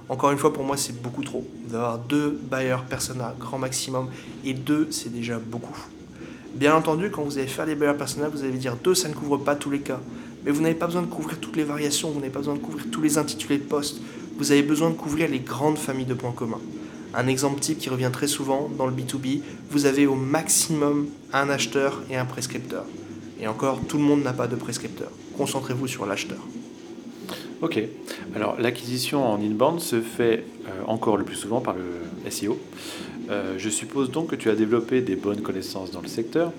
Encore 0.08 0.30
une 0.30 0.38
fois, 0.38 0.52
pour 0.52 0.64
moi, 0.64 0.76
c'est 0.76 1.00
beaucoup 1.00 1.24
trop. 1.24 1.46
D'avoir 1.68 1.98
deux 1.98 2.38
buyers 2.50 2.84
persona, 2.88 3.34
grand 3.40 3.58
maximum, 3.58 4.08
et 4.44 4.54
deux, 4.54 4.88
c'est 4.90 5.12
déjà 5.12 5.38
beaucoup. 5.38 5.76
Bien 6.54 6.76
entendu, 6.76 7.10
quand 7.10 7.22
vous 7.22 7.38
allez 7.38 7.48
faire 7.48 7.66
des 7.66 7.74
buyers 7.74 7.94
persona, 7.94 8.28
vous 8.28 8.44
allez 8.44 8.58
dire 8.58 8.76
deux, 8.76 8.94
ça 8.94 9.08
ne 9.08 9.14
couvre 9.14 9.38
pas 9.38 9.56
tous 9.56 9.70
les 9.70 9.80
cas. 9.80 10.00
Mais 10.44 10.52
vous 10.52 10.60
n'avez 10.60 10.74
pas 10.74 10.86
besoin 10.86 11.02
de 11.02 11.06
couvrir 11.06 11.40
toutes 11.40 11.56
les 11.56 11.64
variations, 11.64 12.10
vous 12.10 12.20
n'avez 12.20 12.30
pas 12.30 12.40
besoin 12.40 12.54
de 12.54 12.60
couvrir 12.60 12.86
tous 12.92 13.00
les 13.00 13.18
intitulés 13.18 13.58
de 13.58 13.64
poste. 13.64 14.00
Vous 14.36 14.52
avez 14.52 14.62
besoin 14.62 14.90
de 14.90 14.94
couvrir 14.94 15.28
les 15.28 15.40
grandes 15.40 15.78
familles 15.78 16.04
de 16.04 16.14
points 16.14 16.32
communs. 16.32 16.60
Un 17.16 17.28
exemple 17.28 17.60
type 17.60 17.78
qui 17.78 17.88
revient 17.88 18.10
très 18.12 18.26
souvent 18.26 18.68
dans 18.76 18.86
le 18.86 18.92
B2B, 18.92 19.40
vous 19.70 19.86
avez 19.86 20.06
au 20.06 20.16
maximum 20.16 21.08
un 21.32 21.48
acheteur 21.48 22.02
et 22.10 22.16
un 22.16 22.24
prescripteur. 22.24 22.84
Et 23.40 23.46
encore, 23.46 23.80
tout 23.86 23.98
le 23.98 24.02
monde 24.02 24.22
n'a 24.22 24.32
pas 24.32 24.48
de 24.48 24.56
prescripteur. 24.56 25.10
Concentrez-vous 25.36 25.86
sur 25.86 26.06
l'acheteur. 26.06 26.40
Ok. 27.62 27.80
Alors 28.34 28.56
l'acquisition 28.58 29.24
en 29.26 29.40
inbound 29.40 29.80
se 29.80 30.00
fait 30.00 30.44
euh, 30.66 30.82
encore 30.86 31.16
le 31.16 31.24
plus 31.24 31.36
souvent 31.36 31.60
par 31.60 31.74
le 31.74 32.30
SEO. 32.30 32.58
Euh, 33.30 33.54
je 33.58 33.70
suppose 33.70 34.10
donc 34.10 34.28
que 34.28 34.36
tu 34.36 34.50
as 34.50 34.54
développé 34.54 35.00
des 35.00 35.16
bonnes 35.16 35.40
connaissances 35.40 35.90
dans 35.90 36.00
le 36.00 36.08
secteur. 36.08 36.52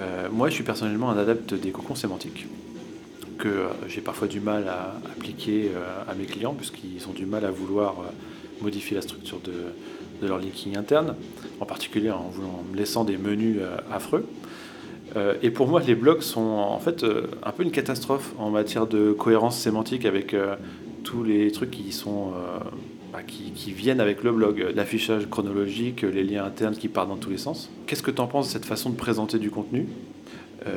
Euh, 0.00 0.28
moi, 0.30 0.48
je 0.48 0.54
suis 0.54 0.64
personnellement 0.64 1.10
un 1.10 1.18
adepte 1.18 1.54
des 1.54 1.70
cocons 1.70 1.94
sémantiques 1.94 2.46
que 3.38 3.66
j'ai 3.88 4.00
parfois 4.00 4.28
du 4.28 4.40
mal 4.40 4.66
à 4.68 4.96
appliquer 5.14 5.70
à 6.08 6.14
mes 6.14 6.24
clients 6.24 6.54
puisqu'ils 6.54 7.06
ont 7.06 7.12
du 7.12 7.26
mal 7.26 7.44
à 7.44 7.50
vouloir 7.50 7.96
modifier 8.60 8.96
la 8.96 9.02
structure 9.02 9.40
de, 9.40 9.52
leur 10.26 10.38
linking 10.38 10.76
interne, 10.76 11.14
en 11.60 11.66
particulier 11.66 12.10
en, 12.10 12.28
voulant, 12.30 12.64
laissant 12.74 13.04
des 13.04 13.18
menus 13.18 13.58
affreux. 13.92 14.24
Euh, 15.16 15.34
et 15.42 15.50
pour 15.50 15.66
moi, 15.68 15.80
les 15.80 15.94
blogs 15.94 16.20
sont 16.20 16.40
en 16.40 16.78
fait 16.78 17.02
euh, 17.02 17.26
un 17.42 17.50
peu 17.50 17.62
une 17.62 17.70
catastrophe 17.70 18.32
en 18.38 18.50
matière 18.50 18.86
de 18.86 19.12
cohérence 19.12 19.58
sémantique 19.58 20.04
avec 20.04 20.34
euh, 20.34 20.56
tous 21.04 21.22
les 21.22 21.50
trucs 21.52 21.70
qui 21.70 21.92
sont 21.92 22.32
bah, 23.12 23.20
qui, 23.24 23.70
viennent 23.70 24.00
avec 24.00 24.24
le 24.24 24.32
blog, 24.32 24.72
l'affichage 24.74 25.28
chronologique, 25.30 26.02
les 26.02 26.24
liens 26.24 26.44
internes 26.44 26.74
qui 26.74 26.88
partent 26.88 27.08
dans 27.08 27.16
tous 27.16 27.30
les 27.30 27.38
sens. 27.38 27.70
Qu'est-ce 27.86 28.02
que 28.02 28.10
tu 28.10 28.20
en 28.20 28.26
penses 28.26 28.48
de 28.48 28.52
cette 28.52 28.64
façon 28.64 28.90
de 28.90 28.96
présenter 28.96 29.38
du 29.38 29.50
contenu 29.50 29.86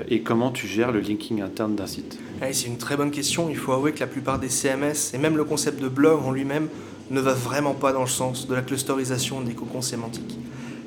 et 0.07 0.21
comment 0.21 0.51
tu 0.51 0.67
gères 0.67 0.91
le 0.91 0.99
linking 0.99 1.41
interne 1.41 1.75
d'un 1.75 1.87
site? 1.87 2.19
C'est 2.51 2.67
une 2.67 2.77
très 2.77 2.95
bonne 2.95 3.09
question. 3.09 3.49
Il 3.49 3.55
faut 3.55 3.71
avouer 3.71 3.91
que 3.91 4.01
la 4.01 4.05
plupart 4.05 4.37
des 4.37 4.49
CMS 4.49 5.15
et 5.15 5.17
même 5.17 5.35
le 5.35 5.43
concept 5.43 5.81
de 5.81 5.87
blog 5.87 6.21
en 6.23 6.31
lui-même 6.31 6.67
ne 7.11 7.19
va 7.19 7.33
vraiment 7.33 7.73
pas 7.73 7.93
dans 7.93 8.01
le 8.01 8.07
sens 8.07 8.47
de 8.47 8.55
la 8.55 8.61
clusterisation 8.61 9.41
des 9.41 9.53
cocons 9.53 9.81
sémantiques. 9.81 10.37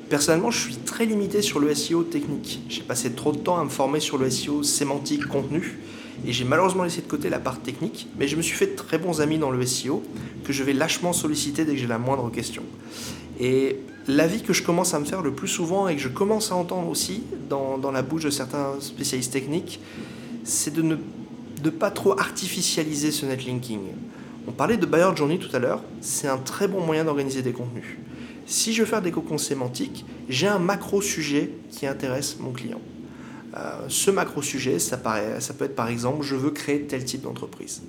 Personnellement, 0.09 0.51
je 0.51 0.59
suis 0.59 0.75
très 0.75 1.05
limité 1.05 1.41
sur 1.41 1.59
le 1.59 1.73
SEO 1.73 2.03
technique. 2.03 2.61
J'ai 2.69 2.83
passé 2.83 3.11
trop 3.13 3.31
de 3.31 3.37
temps 3.37 3.57
à 3.57 3.63
me 3.63 3.69
former 3.69 3.99
sur 3.99 4.17
le 4.17 4.29
SEO 4.29 4.63
sémantique 4.63 5.25
contenu 5.25 5.79
et 6.25 6.31
j'ai 6.31 6.43
malheureusement 6.45 6.83
laissé 6.83 7.01
de 7.01 7.07
côté 7.07 7.29
la 7.29 7.39
part 7.39 7.59
technique, 7.59 8.07
mais 8.17 8.27
je 8.27 8.35
me 8.35 8.41
suis 8.41 8.55
fait 8.55 8.67
de 8.67 8.75
très 8.75 8.97
bons 8.97 9.21
amis 9.21 9.37
dans 9.37 9.49
le 9.49 9.65
SEO 9.65 10.03
que 10.43 10.53
je 10.53 10.63
vais 10.63 10.73
lâchement 10.73 11.13
solliciter 11.13 11.65
dès 11.65 11.73
que 11.73 11.79
j'ai 11.79 11.87
la 11.87 11.97
moindre 11.97 12.29
question. 12.29 12.63
Et 13.39 13.77
l'avis 14.07 14.43
que 14.43 14.53
je 14.53 14.63
commence 14.63 14.93
à 14.93 14.99
me 14.99 15.05
faire 15.05 15.21
le 15.21 15.31
plus 15.31 15.47
souvent 15.47 15.87
et 15.87 15.95
que 15.95 16.01
je 16.01 16.09
commence 16.09 16.51
à 16.51 16.55
entendre 16.55 16.89
aussi 16.89 17.23
dans, 17.49 17.91
la 17.91 18.01
bouche 18.01 18.25
de 18.25 18.29
certains 18.29 18.73
spécialistes 18.79 19.33
techniques, 19.33 19.79
c'est 20.43 20.73
de 20.73 20.81
ne 20.81 21.69
pas 21.69 21.91
trop 21.91 22.17
artificialiser 22.19 23.11
ce 23.11 23.25
netlinking. 23.25 23.79
On 24.47 24.51
parlait 24.51 24.77
de 24.77 24.85
buyer 24.85 25.15
journey 25.15 25.39
tout 25.39 25.55
à 25.55 25.59
l'heure, 25.59 25.81
c'est 26.01 26.27
un 26.27 26.37
très 26.37 26.67
bon 26.67 26.81
moyen 26.81 27.05
d'organiser 27.05 27.41
des 27.41 27.53
contenus. 27.53 27.97
Si 28.45 28.73
je 28.73 28.81
veux 28.81 28.87
faire 28.87 29.01
des 29.01 29.11
cocons 29.11 29.37
sémantiques, 29.37 30.05
j'ai 30.27 30.47
un 30.47 30.59
macro-sujet 30.59 31.51
qui 31.71 31.87
intéresse 31.87 32.37
mon 32.39 32.51
client. 32.51 32.81
Euh, 33.55 33.85
ce 33.87 34.11
macro-sujet, 34.11 34.79
ça, 34.79 34.99
ça 35.39 35.53
peut 35.53 35.65
être 35.65 35.75
par 35.75 35.87
exemple, 35.87 36.25
je 36.25 36.35
veux 36.35 36.51
créer 36.51 36.81
tel 36.81 37.05
type 37.05 37.21
d'entreprise. 37.21 37.83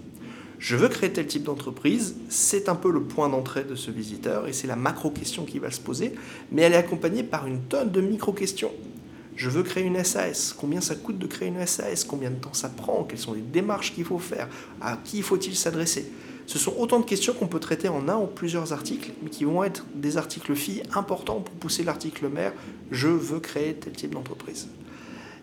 Je 0.60 0.76
veux 0.76 0.88
créer 0.88 1.12
tel 1.12 1.26
type 1.26 1.42
d'entreprise, 1.42 2.14
c'est 2.28 2.68
un 2.68 2.76
peu 2.76 2.92
le 2.92 3.02
point 3.02 3.28
d'entrée 3.28 3.64
de 3.64 3.74
ce 3.74 3.90
visiteur 3.90 4.46
et 4.46 4.52
c'est 4.52 4.68
la 4.68 4.76
macro-question 4.76 5.44
qui 5.44 5.58
va 5.58 5.72
se 5.72 5.80
poser, 5.80 6.14
mais 6.52 6.62
elle 6.62 6.74
est 6.74 6.76
accompagnée 6.76 7.24
par 7.24 7.46
une 7.46 7.62
tonne 7.62 7.90
de 7.90 8.00
micro-questions. 8.00 8.70
Je 9.34 9.50
veux 9.50 9.64
créer 9.64 9.82
une 9.82 10.02
SAS. 10.04 10.54
Combien 10.56 10.80
ça 10.80 10.94
coûte 10.94 11.18
de 11.18 11.26
créer 11.26 11.48
une 11.48 11.66
SAS 11.66 12.04
Combien 12.04 12.30
de 12.30 12.36
temps 12.36 12.52
ça 12.52 12.68
prend? 12.68 13.02
Quelles 13.02 13.18
sont 13.18 13.32
les 13.32 13.40
démarches 13.40 13.92
qu'il 13.92 14.04
faut 14.04 14.20
faire? 14.20 14.48
À 14.80 14.96
qui 15.02 15.22
faut-il 15.22 15.56
s'adresser? 15.56 16.06
Ce 16.46 16.58
sont 16.58 16.74
autant 16.78 17.00
de 17.00 17.04
questions 17.04 17.32
qu'on 17.32 17.46
peut 17.46 17.60
traiter 17.60 17.88
en 17.88 18.08
un 18.08 18.16
ou 18.16 18.26
plusieurs 18.26 18.72
articles, 18.72 19.12
mais 19.22 19.30
qui 19.30 19.44
vont 19.44 19.64
être 19.64 19.84
des 19.94 20.16
articles 20.16 20.54
filles 20.54 20.82
importants 20.94 21.40
pour 21.40 21.54
pousser 21.54 21.84
l'article 21.84 22.28
mère 22.28 22.52
je 22.90 23.08
veux 23.08 23.40
créer 23.40 23.74
tel 23.74 23.94
type 23.94 24.12
d'entreprise. 24.12 24.68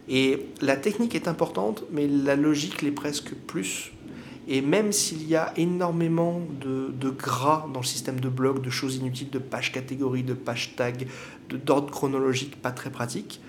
Et 0.07 0.47
la 0.61 0.75
technique 0.75 1.15
est 1.15 1.27
importante, 1.27 1.83
mais 1.91 2.07
la 2.07 2.35
logique 2.35 2.81
l'est 2.81 2.91
presque 2.91 3.33
plus. 3.33 3.91
Et 4.47 4.61
même 4.61 4.91
s'il 4.91 5.27
y 5.27 5.35
a 5.35 5.53
énormément 5.55 6.41
de, 6.59 7.09
gras 7.09 7.67
dans 7.73 7.79
le 7.79 7.85
système 7.85 8.19
de 8.19 8.29
blog, 8.29 8.61
de 8.61 8.69
choses 8.69 8.97
inutiles, 8.97 9.29
de 9.29 9.39
pages 9.39 9.71
catégories, 9.71 10.23
de 10.23 10.33
pages 10.33 10.75
tags, 10.75 10.91
d'ordre 11.49 11.91
chronologique 11.91 12.61
pas 12.61 12.71
très 12.71 12.89
pratique, 12.89 13.39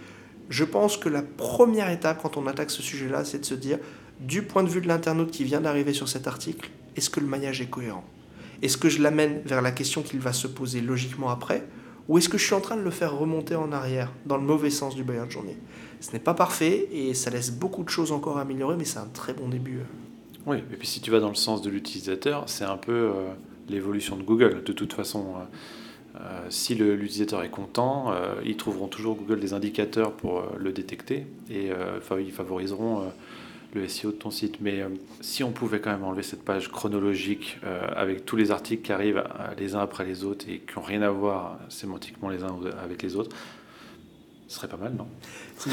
je 0.51 0.65
pense 0.65 0.97
que 0.97 1.09
la 1.09 1.23
première 1.23 1.91
étape 1.91 2.21
quand 2.23 2.37
on 2.37 2.47
attaque 2.47 2.71
ce 2.71 2.83
sujet-là, 2.83 3.25
c'est 3.25 3.39
de 3.41 3.45
se 3.45 3.55
dire, 3.55 3.79
du 4.21 4.43
point 4.43 4.63
de 4.63 4.69
vue 4.69 4.81
de 4.81 4.89
l'internaute 4.89 5.31
qui 5.31 5.45
vient 5.45 5.61
d'arriver 5.61 5.95
sur 5.95 6.09
cet 6.09 6.27
article, 6.27 6.71
est-ce 6.97 7.11
que 7.11 7.21
le 7.21 7.27
maillage 7.27 7.61
est 7.61 7.71
cohérent? 7.71 8.05
Est-ce 8.63 8.77
que 8.77 8.89
je 8.89 9.03
l'amène 9.03 9.43
vers 9.45 9.63
la 9.63 9.73
question 9.73 10.03
qu'il 10.03 10.21
va 10.21 10.33
se 10.33 10.47
poser 10.47 10.81
logiquement 10.81 11.31
après 11.31 11.67
Ou 12.09 12.19
est-ce 12.19 12.29
que 12.29 12.39
je 12.39 12.45
suis 12.45 12.55
en 12.55 12.61
train 12.61 12.77
de 12.77 12.83
le 12.83 12.91
faire 12.91 13.17
remonter 13.17 13.57
en 13.57 13.73
arrière, 13.73 14.13
dans 14.27 14.37
le 14.37 14.45
mauvais 14.45 14.71
sens 14.71 14.95
du 14.95 15.03
buyer 15.03 15.27
de 15.27 15.31
journée? 15.31 15.57
Ce 16.01 16.13
n'est 16.13 16.21
pas 16.21 16.35
parfait 16.35 16.89
et 16.93 17.15
ça 17.15 17.31
laisse 17.31 17.51
beaucoup 17.51 17.85
de 17.85 17.89
choses 17.89 18.13
encore 18.13 18.39
à 18.39 18.43
améliorer, 18.43 18.77
mais 18.77 18.85
c'est 18.85 18.99
un 18.99 19.09
très 19.13 19.35
bon 19.35 19.49
début. 19.49 19.81
Oui, 20.47 20.59
et 20.59 20.77
puis 20.77 20.89
si 20.89 21.01
tu 21.01 21.11
vas 21.11 21.21
dans 21.21 21.29
le 21.29 21.37
sens 21.37 21.63
de 21.63 21.71
l'utilisateur, 21.71 22.45
c'est 22.47 22.65
un 22.65 22.77
peu 22.77 22.93
euh, 22.93 23.13
l'évolution 23.69 24.17
de 24.17 24.23
Google. 24.23 24.65
De 24.65 24.73
toute 24.73 24.93
façon, 24.93 25.27
euh, 25.37 26.21
euh, 26.21 26.41
si 26.51 26.75
l'utilisateur 26.75 27.45
est 27.45 27.51
content, 27.51 28.13
ils 28.45 28.57
trouveront 28.57 28.89
toujours 28.89 29.17
Google 29.17 29.41
des 29.41 29.55
indicateurs 29.55 30.13
pour 30.13 30.43
le 30.59 30.73
détecter 30.73 31.27
et 31.49 31.71
ils 32.21 32.33
favoriseront 32.33 33.11
le 33.75 33.89
SEO 33.89 34.11
de 34.11 34.17
ton 34.17 34.31
site. 34.31 34.57
Mais 34.61 34.81
euh, 34.81 34.89
si 35.21 35.43
on 35.45 35.51
pouvait 35.51 35.81
quand 35.81 35.91
même 35.91 36.05
enlever 36.05 36.23
cette 36.23 36.45
page 36.45 36.71
chronologique 36.71 37.59
euh, 37.65 37.87
avec 37.95 38.25
tous 38.25 38.37
les 38.37 38.51
articles 38.51 38.83
qui 38.83 38.93
arrivent 38.93 39.19
euh, 39.19 39.55
les 39.59 39.75
uns 39.75 39.81
après 39.81 40.05
les 40.05 40.25
autres 40.25 40.47
et 40.49 40.59
qui 40.61 40.77
n'ont 40.77 40.83
rien 40.83 41.03
à 41.03 41.11
voir 41.11 41.59
sémantiquement 41.69 42.29
les 42.29 42.43
uns 42.43 42.57
avec 42.83 43.03
les 43.03 43.17
autres, 43.17 43.35
ce 44.49 44.57
serait 44.57 44.69
pas 44.69 44.77
mal, 44.77 44.93
non? 44.95 45.07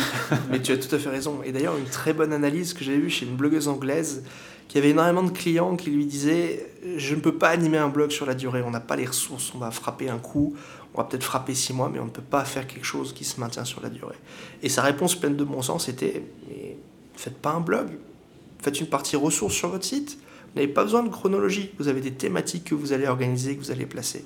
Mais 0.52 0.62
tu 0.62 0.72
as 0.72 0.78
tout 0.78 0.94
à 0.96 1.00
fait 1.00 1.10
raison. 1.10 1.42
Et 1.44 1.52
d'ailleurs, 1.52 1.78
une 1.78 1.86
très 1.86 2.14
bonne 2.14 2.32
analyse 2.32 2.74
que 2.74 2.84
j'ai 2.84 2.98
vue 2.98 3.10
chez 3.10 3.26
une 3.26 3.36
blogueuse 3.36 3.68
anglaise 3.68 4.24
qui 4.70 4.78
avait 4.78 4.92
énormément 4.92 5.24
de 5.24 5.32
clients 5.32 5.76
qui 5.76 5.90
lui 5.90 6.06
disaient 6.06 6.66
Je 6.96 7.16
ne 7.16 7.20
peux 7.20 7.36
pas 7.36 7.50
animer 7.50 7.78
un 7.78 7.90
blog 7.90 8.12
sur 8.12 8.26
la 8.26 8.36
durée, 8.36 8.62
on 8.62 8.72
n'a 8.72 8.80
pas 8.80 8.96
les 8.96 9.06
ressources, 9.06 9.52
on 9.54 9.58
va 9.58 9.72
frapper 9.72 10.10
un 10.10 10.20
coup, 10.20 10.56
on 10.94 11.00
va 11.00 11.04
peut-être 11.04 11.24
frapper 11.24 11.56
six 11.56 11.74
mois, 11.74 11.90
mais 11.92 12.00
on 12.00 12.06
ne 12.06 12.10
peut 12.10 12.22
pas 12.22 12.46
faire 12.46 12.68
quelque 12.68 12.86
chose 12.86 13.12
qui 13.12 13.26
se 13.26 13.40
maintient 13.40 13.66
sur 13.66 13.82
la 13.82 13.90
durée. 13.90 14.16
Et 14.64 14.70
sa 14.70 14.84
réponse 14.84 15.16
pleine 15.16 15.36
de 15.36 15.44
bon 15.44 15.62
sens 15.62 15.90
était 15.90 16.24
Faites 17.20 17.38
pas 17.38 17.52
un 17.52 17.60
blog. 17.60 17.90
Faites 18.62 18.80
une 18.80 18.88
partie 18.88 19.18
ressources 19.18 19.54
sur 19.54 19.68
votre 19.68 19.84
site. 19.84 20.18
Vous 20.22 20.62
n'avez 20.62 20.72
pas 20.72 20.84
besoin 20.84 21.04
de 21.04 21.10
chronologie. 21.10 21.72
Vous 21.78 21.90
avez 21.90 22.00
des 22.00 22.14
thématiques 22.14 22.64
que 22.64 22.76
vous 22.76 22.94
allez 22.94 23.08
organiser, 23.08 23.58
que 23.58 23.62
vous 23.62 23.72
allez 23.72 23.86
placer. 23.86 24.24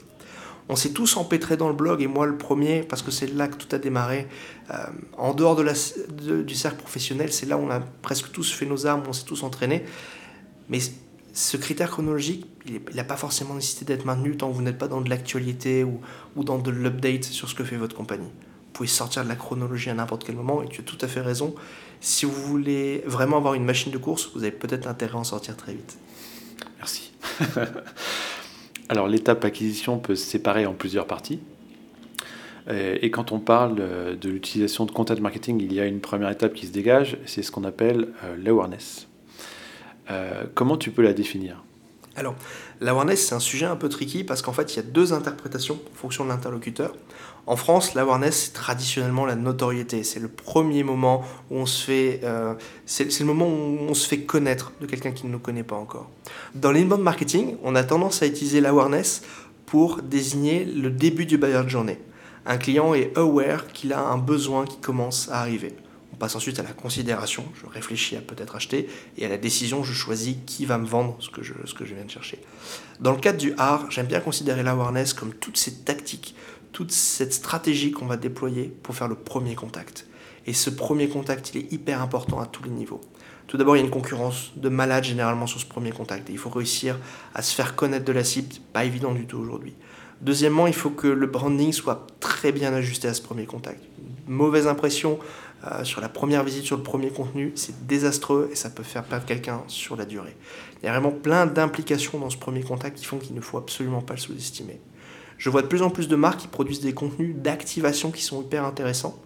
On 0.69 0.75
s'est 0.75 0.91
tous 0.91 1.17
empêtrés 1.17 1.57
dans 1.57 1.69
le 1.69 1.73
blog, 1.73 2.03
et 2.03 2.07
moi 2.07 2.27
le 2.27 2.37
premier, 2.37 2.83
parce 2.83 3.01
que 3.01 3.09
c'est 3.09 3.25
là 3.33 3.47
que 3.47 3.55
tout 3.55 3.75
a 3.75 3.79
démarré. 3.79 4.27
Euh, 4.69 4.75
en 5.17 5.33
dehors 5.33 5.55
du 5.55 6.53
cercle 6.53 6.77
professionnel, 6.77 7.33
c'est 7.33 7.47
là 7.47 7.57
où 7.57 7.61
on 7.61 7.71
a 7.71 7.79
presque 7.79 8.31
tous 8.31 8.53
fait 8.53 8.67
nos 8.67 8.85
armes, 8.85 9.01
on 9.07 9.13
s'est 9.13 9.25
tous 9.25 9.41
entraînés. 9.41 9.83
Mais 10.69 10.77
ce 11.33 11.57
critère 11.57 11.89
chronologique, 11.89 12.45
il 12.67 12.79
n'a 12.95 13.03
pas 13.03 13.17
forcément 13.17 13.55
nécessité 13.55 13.85
d'être 13.85 14.05
maintenu 14.05 14.37
tant 14.37 14.51
que 14.51 14.55
vous 14.55 14.61
n'êtes 14.61 14.77
pas 14.77 14.87
dans 14.87 15.01
de 15.01 15.09
l'actualité 15.09 15.83
ou 15.83 16.43
dans 16.43 16.59
de 16.59 16.69
l'update 16.69 17.23
sur 17.23 17.49
ce 17.49 17.55
que 17.55 17.63
fait 17.63 17.75
votre 17.75 17.95
compagnie. 17.95 18.29
Vous 18.29 18.71
pouvez 18.71 18.87
sortir 18.87 19.23
de 19.23 19.29
la 19.29 19.35
chronologie 19.35 19.89
à 19.89 19.95
n'importe 19.95 20.23
quel 20.23 20.35
moment, 20.35 20.61
et 20.61 20.67
tu 20.67 20.81
as 20.81 20.83
tout 20.83 20.99
à 21.01 21.07
fait 21.07 21.21
raison. 21.21 21.55
Si 22.03 22.25
vous 22.25 22.33
voulez 22.33 23.01
vraiment 23.05 23.37
avoir 23.37 23.53
une 23.53 23.63
machine 23.63 23.89
de 23.89 23.97
course, 23.97 24.29
vous 24.35 24.43
avez 24.43 24.51
peut-être 24.51 24.87
intérêt 24.87 25.13
à 25.13 25.19
en 25.19 25.23
sortir 25.23 25.55
très 25.55 25.71
vite. 25.71 25.97
Merci. 26.77 27.13
Alors 28.89 29.07
l'étape 29.07 29.45
acquisition 29.45 29.99
peut 29.99 30.15
se 30.15 30.25
séparer 30.25 30.65
en 30.65 30.73
plusieurs 30.73 31.07
parties. 31.07 31.39
Et 32.69 33.09
quand 33.09 33.31
on 33.31 33.39
parle 33.39 33.75
de 34.19 34.29
l'utilisation 34.29 34.85
de 34.85 34.91
content 34.91 35.15
marketing, 35.21 35.61
il 35.61 35.73
y 35.73 35.79
a 35.79 35.85
une 35.85 36.01
première 36.01 36.29
étape 36.29 36.53
qui 36.53 36.67
se 36.67 36.73
dégage, 36.73 37.17
c'est 37.25 37.41
ce 37.41 37.51
qu'on 37.51 37.63
appelle 37.63 38.09
euh, 38.23 38.35
l'awareness. 38.37 39.07
Euh, 40.11 40.43
comment 40.53 40.77
tu 40.77 40.91
peux 40.91 41.01
la 41.01 41.13
définir? 41.13 41.63
Alors, 42.15 42.35
l'awareness, 42.79 43.27
c'est 43.27 43.35
un 43.35 43.39
sujet 43.39 43.65
un 43.65 43.75
peu 43.75 43.89
tricky 43.89 44.23
parce 44.23 44.41
qu'en 44.43 44.53
fait, 44.53 44.73
il 44.73 44.75
y 44.77 44.79
a 44.79 44.83
deux 44.83 45.13
interprétations 45.13 45.79
en 45.93 45.97
fonction 45.97 46.23
de 46.23 46.29
l'interlocuteur. 46.29 46.93
En 47.47 47.55
France, 47.55 47.95
l'awareness, 47.95 48.45
c'est 48.45 48.53
traditionnellement 48.53 49.25
la 49.25 49.35
notoriété. 49.35 50.03
C'est 50.03 50.19
le 50.19 50.27
premier 50.27 50.83
moment 50.83 51.23
où 51.49 51.57
on 51.57 51.65
se 51.65 51.83
fait, 51.83 52.21
euh, 52.23 52.53
c'est 52.85 53.19
le 53.19 53.25
moment 53.25 53.47
où 53.47 53.77
on 53.89 53.93
se 53.93 54.07
fait 54.07 54.21
connaître 54.21 54.71
de 54.79 54.85
quelqu'un 54.85 55.11
qui 55.11 55.25
ne 55.25 55.31
nous 55.31 55.39
connaît 55.39 55.63
pas 55.63 55.75
encore. 55.75 56.09
Dans 56.53 56.71
l'inbound 56.71 57.01
marketing, 57.01 57.57
on 57.63 57.75
a 57.75 57.83
tendance 57.83 58.21
à 58.21 58.27
utiliser 58.27 58.61
l'awareness 58.61 59.23
pour 59.65 60.01
désigner 60.03 60.65
le 60.65 60.91
début 60.91 61.25
du 61.25 61.37
buyer 61.37 61.67
journey. 61.67 61.99
Un 62.45 62.57
client 62.57 62.93
est 62.93 63.17
aware 63.17 63.67
qu'il 63.67 63.91
a 63.91 64.01
un 64.01 64.17
besoin 64.17 64.65
qui 64.65 64.77
commence 64.77 65.29
à 65.29 65.39
arriver. 65.39 65.75
On 66.13 66.15
passe 66.15 66.35
ensuite 66.35 66.59
à 66.59 66.63
la 66.63 66.73
considération, 66.73 67.43
je 67.59 67.65
réfléchis 67.65 68.15
à 68.15 68.21
peut-être 68.21 68.55
acheter, 68.55 68.87
et 69.17 69.25
à 69.25 69.29
la 69.29 69.37
décision, 69.37 69.83
je 69.83 69.93
choisis 69.93 70.35
qui 70.45 70.65
va 70.65 70.77
me 70.77 70.85
vendre 70.85 71.17
ce 71.19 71.29
que 71.29 71.41
je, 71.41 71.53
ce 71.65 71.73
que 71.73 71.85
je 71.85 71.95
viens 71.95 72.05
de 72.05 72.11
chercher. 72.11 72.39
Dans 72.99 73.11
le 73.11 73.17
cadre 73.17 73.39
du 73.39 73.53
art, 73.57 73.89
j'aime 73.89 74.05
bien 74.05 74.19
considérer 74.19 74.61
l'awareness 74.61 75.13
comme 75.13 75.33
toutes 75.33 75.57
ces 75.57 75.79
tactiques, 75.79 76.35
toute 76.71 76.91
cette 76.91 77.33
stratégie 77.33 77.91
qu'on 77.91 78.05
va 78.05 78.17
déployer 78.17 78.71
pour 78.83 78.95
faire 78.95 79.07
le 79.07 79.15
premier 79.15 79.55
contact. 79.55 80.05
Et 80.45 80.53
ce 80.53 80.69
premier 80.69 81.09
contact, 81.09 81.51
il 81.53 81.61
est 81.61 81.73
hyper 81.73 82.01
important 82.01 82.39
à 82.39 82.45
tous 82.45 82.63
les 82.63 82.69
niveaux. 82.69 83.01
Tout 83.47 83.57
d'abord, 83.57 83.75
il 83.75 83.79
y 83.79 83.81
a 83.81 83.85
une 83.85 83.91
concurrence 83.91 84.51
de 84.55 84.69
malades 84.69 85.03
généralement 85.03 85.47
sur 85.47 85.59
ce 85.59 85.65
premier 85.65 85.91
contact. 85.91 86.29
Et 86.29 86.33
il 86.33 86.37
faut 86.37 86.49
réussir 86.49 86.99
à 87.33 87.41
se 87.41 87.55
faire 87.55 87.75
connaître 87.75 88.05
de 88.05 88.11
la 88.11 88.23
cible, 88.23 88.53
pas 88.71 88.85
évident 88.85 89.13
du 89.13 89.25
tout 89.25 89.37
aujourd'hui. 89.37 89.73
Deuxièmement, 90.21 90.67
il 90.67 90.73
faut 90.73 90.89
que 90.89 91.07
le 91.07 91.27
branding 91.27 91.73
soit 91.73 92.07
très 92.19 92.51
bien 92.51 92.73
ajusté 92.73 93.07
à 93.07 93.13
ce 93.13 93.21
premier 93.21 93.45
contact. 93.45 93.81
mauvaise 94.27 94.67
impression 94.67 95.19
euh, 95.65 95.83
sur 95.83 96.01
la 96.01 96.09
première 96.09 96.43
visite, 96.43 96.65
sur 96.65 96.75
le 96.75 96.83
premier 96.83 97.09
contenu, 97.09 97.53
c'est 97.55 97.85
désastreux 97.87 98.49
et 98.51 98.55
ça 98.55 98.69
peut 98.69 98.83
faire 98.83 99.03
perdre 99.03 99.25
quelqu'un 99.25 99.63
sur 99.67 99.95
la 99.95 100.05
durée. 100.05 100.35
Il 100.81 100.85
y 100.85 100.89
a 100.89 100.91
vraiment 100.91 101.11
plein 101.11 101.45
d'implications 101.45 102.19
dans 102.19 102.29
ce 102.29 102.37
premier 102.37 102.63
contact 102.63 102.97
qui 102.97 103.05
font 103.05 103.17
qu'il 103.17 103.33
ne 103.33 103.41
faut 103.41 103.57
absolument 103.57 104.01
pas 104.01 104.15
le 104.15 104.19
sous-estimer. 104.19 104.81
Je 105.37 105.49
vois 105.49 105.61
de 105.61 105.67
plus 105.67 105.81
en 105.81 105.89
plus 105.89 106.07
de 106.07 106.15
marques 106.15 106.41
qui 106.41 106.47
produisent 106.47 106.81
des 106.81 106.93
contenus 106.93 107.35
d'activation 107.35 108.11
qui 108.11 108.21
sont 108.21 108.41
hyper 108.41 108.65
intéressants 108.65 109.17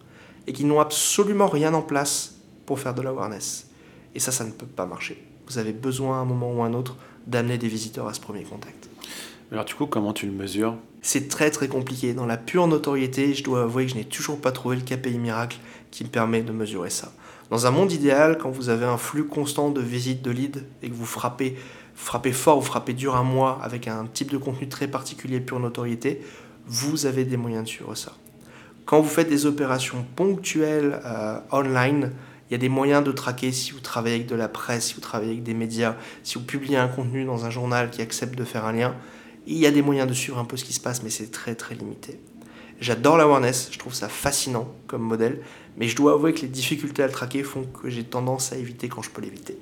et 0.45 0.53
qui 0.53 0.63
n'ont 0.63 0.79
absolument 0.79 1.47
rien 1.47 1.73
en 1.73 1.81
place 1.81 2.35
pour 2.65 2.79
faire 2.79 2.93
de 2.93 3.01
l'awareness. 3.01 3.69
Et 4.13 4.19
ça, 4.19 4.31
ça 4.31 4.43
ne 4.43 4.51
peut 4.51 4.67
pas 4.67 4.85
marcher. 4.85 5.23
Vous 5.47 5.57
avez 5.57 5.73
besoin 5.73 6.17
à 6.17 6.21
un 6.21 6.25
moment 6.25 6.53
ou 6.53 6.61
à 6.61 6.65
un 6.67 6.73
autre 6.73 6.97
d'amener 7.25 7.57
des 7.57 7.67
visiteurs 7.67 8.07
à 8.07 8.13
ce 8.13 8.19
premier 8.21 8.43
contact. 8.43 8.89
Alors 9.51 9.65
du 9.65 9.73
coup, 9.73 9.85
comment 9.85 10.13
tu 10.13 10.25
le 10.25 10.33
mesures? 10.33 10.75
C'est 11.01 11.29
très 11.29 11.51
très 11.51 11.67
compliqué. 11.67 12.13
Dans 12.13 12.25
la 12.25 12.37
pure 12.37 12.67
notoriété, 12.67 13.33
je 13.33 13.43
dois 13.43 13.63
avouer 13.63 13.85
que 13.85 13.91
je 13.91 13.95
n'ai 13.95 14.03
toujours 14.03 14.41
pas 14.41 14.51
trouvé 14.51 14.75
le 14.75 14.81
KPI 14.81 15.17
miracle 15.17 15.57
qui 15.97 16.03
me 16.03 16.09
permet 16.09 16.43
de 16.43 16.51
mesurer 16.51 16.91
ça. 16.91 17.11
Dans 17.49 17.65
un 17.65 17.71
monde 17.71 17.91
idéal, 17.91 18.37
quand 18.37 18.51
vous 18.51 18.69
avez 18.69 18.85
un 18.85 18.99
flux 18.99 19.25
constant 19.25 19.71
de 19.71 19.81
visites 19.81 20.21
de 20.21 20.29
leads 20.29 20.59
et 20.83 20.89
que 20.91 20.93
vous 20.93 21.07
frappez, 21.07 21.57
frappez 21.95 22.33
fort 22.33 22.59
ou 22.59 22.61
frappez 22.61 22.93
dur 22.93 23.15
un 23.15 23.23
mois 23.23 23.57
avec 23.63 23.87
un 23.87 24.05
type 24.05 24.29
de 24.29 24.37
contenu 24.37 24.69
très 24.69 24.87
particulier, 24.87 25.39
pure 25.39 25.59
notoriété, 25.59 26.21
vous 26.67 27.07
avez 27.07 27.25
des 27.25 27.35
moyens 27.35 27.63
de 27.63 27.69
suivre 27.69 27.95
ça. 27.95 28.11
Quand 28.85 29.01
vous 29.01 29.09
faites 29.09 29.27
des 29.27 29.47
opérations 29.47 30.05
ponctuelles 30.15 31.01
euh, 31.03 31.39
online, 31.51 32.11
il 32.47 32.51
y 32.51 32.55
a 32.55 32.59
des 32.59 32.69
moyens 32.69 33.03
de 33.03 33.11
traquer 33.11 33.51
si 33.51 33.71
vous 33.71 33.79
travaillez 33.79 34.17
avec 34.17 34.27
de 34.27 34.35
la 34.35 34.49
presse, 34.49 34.89
si 34.89 34.93
vous 34.93 35.01
travaillez 35.01 35.31
avec 35.31 35.43
des 35.43 35.55
médias, 35.55 35.95
si 36.21 36.35
vous 36.35 36.45
publiez 36.45 36.77
un 36.77 36.89
contenu 36.89 37.25
dans 37.25 37.45
un 37.45 37.49
journal 37.49 37.89
qui 37.89 38.03
accepte 38.03 38.37
de 38.37 38.43
faire 38.43 38.65
un 38.65 38.73
lien. 38.73 38.95
Il 39.47 39.57
y 39.57 39.65
a 39.65 39.71
des 39.71 39.81
moyens 39.81 40.07
de 40.07 40.13
suivre 40.13 40.37
un 40.37 40.45
peu 40.45 40.57
ce 40.57 40.63
qui 40.63 40.73
se 40.73 40.79
passe, 40.79 41.01
mais 41.01 41.09
c'est 41.09 41.31
très 41.31 41.55
très 41.55 41.73
limité. 41.73 42.19
J'adore 42.79 43.17
l'awareness, 43.17 43.69
je 43.71 43.79
trouve 43.79 43.95
ça 43.95 44.07
fascinant 44.07 44.71
comme 44.85 45.01
modèle, 45.01 45.41
mais 45.77 45.87
je 45.87 45.95
dois 45.95 46.13
avouer 46.13 46.33
que 46.33 46.41
les 46.41 46.47
difficultés 46.47 47.03
à 47.03 47.07
le 47.07 47.13
traquer 47.13 47.43
font 47.43 47.63
que 47.63 47.89
j'ai 47.89 48.03
tendance 48.03 48.51
à 48.51 48.57
éviter 48.57 48.89
quand 48.89 49.01
je 49.01 49.11
peux 49.11 49.21
l'éviter. 49.21 49.57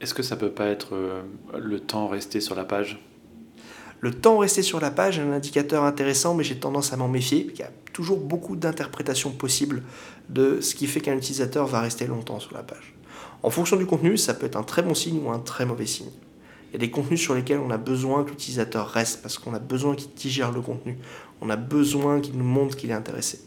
Est-ce 0.00 0.14
que 0.14 0.22
ça 0.22 0.36
peut 0.36 0.52
pas 0.52 0.66
être 0.66 0.94
euh, 0.94 1.22
le 1.58 1.80
temps 1.80 2.06
resté 2.06 2.40
sur 2.40 2.54
la 2.54 2.64
page? 2.64 3.00
Le 4.00 4.12
temps 4.12 4.38
resté 4.38 4.62
sur 4.62 4.78
la 4.78 4.92
page 4.92 5.18
est 5.18 5.22
un 5.22 5.32
indicateur 5.32 5.82
intéressant, 5.82 6.34
mais 6.34 6.44
j'ai 6.44 6.56
tendance 6.56 6.92
à 6.92 6.96
m'en 6.96 7.08
méfier. 7.08 7.48
Il 7.52 7.58
y 7.58 7.64
a 7.64 7.72
toujours 7.92 8.20
beaucoup 8.20 8.54
d'interprétations 8.54 9.32
possibles 9.32 9.82
de 10.28 10.60
ce 10.60 10.76
qui 10.76 10.86
fait 10.86 11.00
qu'un 11.00 11.16
utilisateur 11.16 11.66
va 11.66 11.80
rester 11.80 12.06
longtemps 12.06 12.38
sur 12.38 12.54
la 12.54 12.62
page. 12.62 12.94
En 13.42 13.50
fonction 13.50 13.76
du 13.76 13.86
contenu, 13.86 14.16
ça 14.16 14.34
peut 14.34 14.46
être 14.46 14.56
un 14.56 14.62
très 14.62 14.82
bon 14.82 14.94
signe 14.94 15.20
ou 15.24 15.30
un 15.30 15.40
très 15.40 15.66
mauvais 15.66 15.86
signe. 15.86 16.10
Il 16.70 16.74
y 16.74 16.76
a 16.76 16.78
des 16.78 16.90
contenus 16.90 17.20
sur 17.20 17.34
lesquels 17.34 17.58
on 17.58 17.70
a 17.70 17.78
besoin 17.78 18.22
que 18.22 18.30
l'utilisateur 18.30 18.88
reste 18.88 19.22
parce 19.22 19.38
qu'on 19.38 19.54
a 19.54 19.58
besoin 19.58 19.96
qu'il 19.96 20.12
digère 20.12 20.52
le 20.52 20.60
contenu. 20.60 20.98
On 21.40 21.50
a 21.50 21.56
besoin 21.56 22.20
qu'il 22.20 22.36
nous 22.36 22.44
montre 22.44 22.76
qu'il 22.76 22.90
est 22.90 22.94
intéressé. 22.94 23.40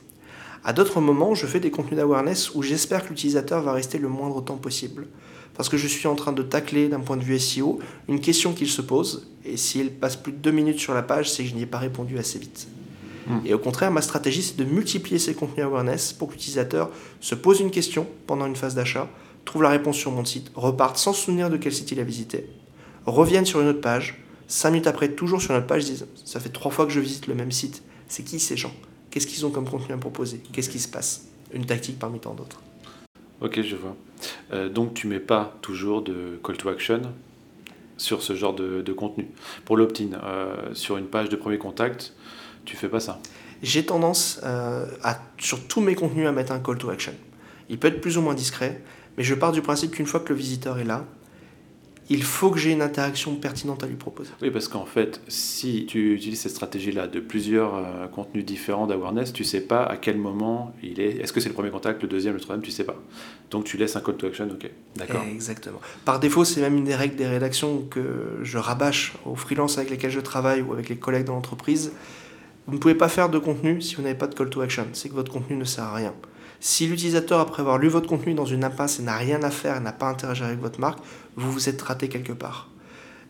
À 0.63 0.73
d'autres 0.73 1.01
moments, 1.01 1.33
je 1.33 1.47
fais 1.47 1.59
des 1.59 1.71
contenus 1.71 1.97
d'awareness 1.97 2.53
où 2.53 2.61
j'espère 2.61 3.03
que 3.03 3.09
l'utilisateur 3.09 3.63
va 3.63 3.73
rester 3.73 3.97
le 3.97 4.07
moindre 4.07 4.41
temps 4.41 4.57
possible. 4.57 5.07
Parce 5.55 5.69
que 5.69 5.77
je 5.77 5.87
suis 5.87 6.07
en 6.07 6.15
train 6.15 6.31
de 6.31 6.43
tacler 6.43 6.87
d'un 6.87 6.99
point 6.99 7.17
de 7.17 7.23
vue 7.23 7.37
SEO 7.39 7.79
une 8.07 8.19
question 8.19 8.53
qu'il 8.53 8.69
se 8.69 8.81
pose. 8.81 9.27
Et 9.43 9.57
s'il 9.57 9.91
passe 9.91 10.15
plus 10.15 10.31
de 10.31 10.37
deux 10.37 10.51
minutes 10.51 10.79
sur 10.79 10.93
la 10.93 11.01
page, 11.01 11.31
c'est 11.31 11.43
que 11.43 11.49
je 11.49 11.55
n'y 11.55 11.63
ai 11.63 11.65
pas 11.65 11.79
répondu 11.79 12.17
assez 12.19 12.39
vite. 12.39 12.67
Hmm. 13.27 13.39
Et 13.45 13.53
au 13.53 13.59
contraire, 13.59 13.91
ma 13.91 14.01
stratégie, 14.01 14.43
c'est 14.43 14.57
de 14.57 14.63
multiplier 14.63 15.19
ces 15.19 15.33
contenus 15.33 15.65
awareness 15.65 16.13
pour 16.13 16.29
que 16.29 16.33
l'utilisateur 16.33 16.89
se 17.19 17.35
pose 17.35 17.59
une 17.59 17.71
question 17.71 18.07
pendant 18.27 18.45
une 18.45 18.55
phase 18.55 18.75
d'achat, 18.75 19.09
trouve 19.45 19.63
la 19.63 19.69
réponse 19.69 19.97
sur 19.97 20.11
mon 20.11 20.25
site, 20.25 20.51
reparte 20.55 20.97
sans 20.97 21.13
se 21.13 21.25
souvenir 21.25 21.49
de 21.49 21.57
quel 21.57 21.73
site 21.73 21.91
il 21.91 21.99
a 21.99 22.03
visité, 22.03 22.47
reviennent 23.05 23.45
sur 23.45 23.61
une 23.61 23.67
autre 23.67 23.81
page, 23.81 24.23
cinq 24.47 24.71
minutes 24.71 24.87
après, 24.87 25.09
toujours 25.09 25.41
sur 25.41 25.53
notre 25.53 25.67
page, 25.67 25.85
disent 25.85 26.05
Ça 26.23 26.39
fait 26.39 26.49
trois 26.49 26.71
fois 26.71 26.85
que 26.85 26.91
je 26.91 26.99
visite 26.99 27.27
le 27.27 27.35
même 27.35 27.51
site. 27.51 27.83
C'est 28.07 28.23
qui 28.23 28.39
ces 28.39 28.57
gens? 28.57 28.73
Qu'est-ce 29.11 29.27
qu'ils 29.27 29.45
ont 29.45 29.51
comme 29.51 29.69
contenu 29.69 29.93
à 29.93 29.97
proposer? 29.97 30.41
Qu'est-ce 30.51 30.69
qui 30.69 30.79
se 30.79 30.87
passe? 30.87 31.27
Une 31.53 31.65
tactique 31.65 31.99
parmi 31.99 32.19
tant 32.19 32.33
d'autres. 32.33 32.61
Ok, 33.41 33.61
je 33.61 33.75
vois. 33.75 33.95
Euh, 34.53 34.69
donc 34.69 34.93
tu 34.93 35.07
mets 35.07 35.19
pas 35.19 35.57
toujours 35.61 36.01
de 36.01 36.39
call 36.43 36.57
to 36.57 36.69
action 36.69 37.01
sur 37.97 38.23
ce 38.23 38.33
genre 38.35 38.53
de, 38.53 38.93
contenu. 38.93 39.27
Pour 39.65 39.77
l'opt-in, 39.77 40.13
euh, 40.23 40.73
sur 40.73 40.97
une 40.97 41.07
page 41.07 41.29
de 41.29 41.35
premier 41.35 41.57
contact, 41.57 42.13
tu 42.65 42.77
fais 42.77 42.87
pas 42.87 42.99
ça? 42.99 43.19
J'ai 43.61 43.85
tendance 43.85 44.39
euh, 44.43 44.87
à, 45.03 45.19
sur 45.37 45.67
tous 45.67 45.81
mes 45.81 45.93
contenus 45.93 46.25
à 46.25 46.31
mettre 46.31 46.51
un 46.51 46.59
call 46.59 46.77
to 46.77 46.89
action. 46.89 47.13
Il 47.69 47.77
peut 47.77 47.89
être 47.89 48.01
plus 48.01 48.17
ou 48.17 48.21
moins 48.21 48.33
discret, 48.33 48.81
mais 49.17 49.23
je 49.23 49.35
pars 49.35 49.51
du 49.51 49.61
principe 49.61 49.91
qu'une 49.91 50.07
fois 50.07 50.21
que 50.21 50.29
le 50.29 50.35
visiteur 50.35 50.79
est 50.79 50.83
là, 50.83 51.05
il 52.11 52.23
faut 52.23 52.51
que 52.51 52.59
j'ai 52.59 52.71
une 52.73 52.81
interaction 52.81 53.35
pertinente 53.35 53.83
à 53.85 53.87
lui 53.87 53.95
proposer. 53.95 54.31
Oui, 54.41 54.51
parce 54.51 54.67
qu'en 54.67 54.85
fait, 54.85 55.21
si 55.29 55.85
tu 55.87 56.13
utilises 56.13 56.41
cette 56.41 56.51
stratégie-là 56.51 57.07
de 57.07 57.21
plusieurs 57.21 57.75
euh, 57.75 58.07
contenus 58.07 58.43
différents 58.43 58.85
d'awareness, 58.85 59.31
tu 59.31 59.45
sais 59.45 59.61
pas 59.61 59.83
à 59.83 59.95
quel 59.95 60.17
moment 60.17 60.75
il 60.83 60.99
est. 60.99 61.21
Est-ce 61.21 61.31
que 61.31 61.39
c'est 61.39 61.47
le 61.47 61.55
premier 61.55 61.69
contact, 61.69 62.01
le 62.01 62.09
deuxième, 62.09 62.33
le 62.33 62.41
troisième, 62.41 62.63
tu 62.63 62.71
sais 62.71 62.83
pas. 62.83 62.97
Donc 63.49 63.63
tu 63.63 63.77
laisses 63.77 63.95
un 63.95 64.01
call 64.01 64.17
to 64.17 64.27
action, 64.27 64.49
ok. 64.51 64.69
D'accord. 64.97 65.23
Exactement. 65.31 65.79
Par 66.03 66.19
défaut, 66.19 66.43
c'est 66.43 66.59
même 66.59 66.75
une 66.75 66.83
des 66.83 66.95
règles 66.95 67.15
des 67.15 67.27
rédactions 67.27 67.85
que 67.89 68.39
je 68.43 68.57
rabâche 68.57 69.13
aux 69.25 69.35
freelances 69.35 69.77
avec 69.77 69.89
lesquels 69.89 70.11
je 70.11 70.19
travaille 70.19 70.61
ou 70.61 70.73
avec 70.73 70.89
les 70.89 70.97
collègues 70.97 71.25
dans 71.25 71.35
l'entreprise. 71.35 71.93
Vous 72.67 72.73
ne 72.73 72.77
pouvez 72.77 72.95
pas 72.95 73.07
faire 73.07 73.29
de 73.29 73.39
contenu 73.39 73.81
si 73.81 73.95
vous 73.95 74.01
n'avez 74.01 74.15
pas 74.15 74.27
de 74.27 74.35
call 74.35 74.49
to 74.49 74.59
action. 74.59 74.85
C'est 74.91 75.07
que 75.07 75.13
votre 75.13 75.31
contenu 75.31 75.55
ne 75.55 75.63
sert 75.63 75.85
à 75.85 75.95
rien. 75.95 76.13
Si 76.63 76.85
l'utilisateur, 76.85 77.39
après 77.39 77.61
avoir 77.61 77.79
lu 77.79 77.87
votre 77.87 78.07
contenu 78.07 78.35
dans 78.35 78.45
une 78.45 78.63
impasse 78.63 78.99
et 78.99 79.03
n'a 79.03 79.17
rien 79.17 79.41
à 79.41 79.49
faire 79.49 79.77
et 79.77 79.79
n'a 79.79 79.91
pas 79.91 80.07
interagi 80.09 80.43
avec 80.43 80.59
votre 80.59 80.79
marque, 80.79 80.99
vous 81.35 81.51
vous 81.51 81.69
êtes 81.69 81.81
raté 81.81 82.09
quelque 82.09 82.33
part. 82.33 82.69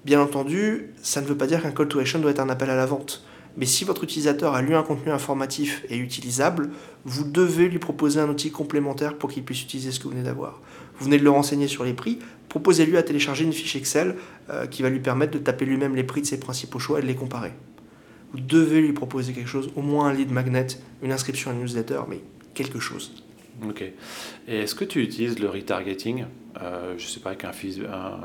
Bien 0.04 0.20
entendu, 0.20 0.93
ça 1.02 1.22
ne 1.22 1.28
veut 1.28 1.38
pas 1.38 1.47
dire 1.47 1.62
qu'un 1.62 1.72
call 1.72 1.88
to 1.88 1.99
action 1.99 2.20
doit 2.20 2.32
être 2.32 2.39
un 2.39 2.49
appel 2.49 2.70
à 2.70 2.76
la 2.76 2.86
vente. 2.86 3.24
Mais 3.58 3.66
si 3.66 3.84
votre 3.84 4.04
utilisateur 4.04 4.56
a 4.56 4.62
lu 4.62 4.76
un 4.76 4.84
contenu 4.84 5.12
informatif 5.12 5.86
et 5.89 5.97
utilisable, 5.97 6.70
vous 7.04 7.26
devez 7.26 7.68
lui 7.68 7.80
proposer 7.80 8.20
un 8.20 8.30
outil 8.30 8.49
complémentaire 8.49 9.18
pour 9.18 9.30
qu'il 9.30 9.43
puisse 9.43 9.62
utiliser 9.62 9.91
ce 9.91 9.99
que 9.99 10.06
vous 10.06 10.12
venez 10.12 10.24
d'avoir. 10.24 10.62
Vous 10.97 11.06
venez 11.06 11.18
de 11.18 11.24
le 11.24 11.30
renseigner 11.30 11.68
sur 11.68 11.84
les 11.84 11.93
prix, 11.93 12.20
proposez-lui 12.47 12.97
à 12.97 13.04
télécharger 13.04 13.43
une 13.43 13.54
fiche 13.54 13.76
Excel 13.76 14.16
euh, 14.49 14.68
qui 14.68 14.82
va 14.82 14.89
lui 14.89 14.99
permettre 14.99 15.34
de 15.34 15.39
taper 15.39 15.66
lui-même 15.66 15.95
les 15.95 16.04
prix 16.04 16.22
de 16.22 16.26
ses 16.28 16.39
principaux 16.39 16.80
choix 16.80 16.99
et 16.99 17.02
de 17.02 17.08
les 17.08 17.16
comparer. 17.16 17.52
Vous 18.32 18.39
devez 18.39 18.82
lui 18.82 18.93
proposer 18.93 19.34
quelque 19.34 19.49
chose, 19.49 19.70
au 19.76 19.82
moins 19.82 20.08
un 20.08 20.14
lead 20.14 20.32
magnet, 20.32 20.68
une 21.04 21.12
inscription 21.12 21.52
à 21.52 21.54
une 21.54 21.60
newsletter, 21.60 22.02
mais 22.08 22.22
quelque 22.54 22.80
chose. 22.80 23.12
Ok. 23.68 23.84
Et 24.47 24.60
est-ce 24.60 24.76
que 24.76 24.86
tu 24.86 25.02
utilises 25.04 25.39
le 25.39 25.49
retargeting, 25.49 26.26
euh, 26.62 26.95
je 26.97 27.04
ne 27.04 27.10
sais 27.10 27.20
pas, 27.20 27.30
avec 27.30 27.43
un, 27.45 27.52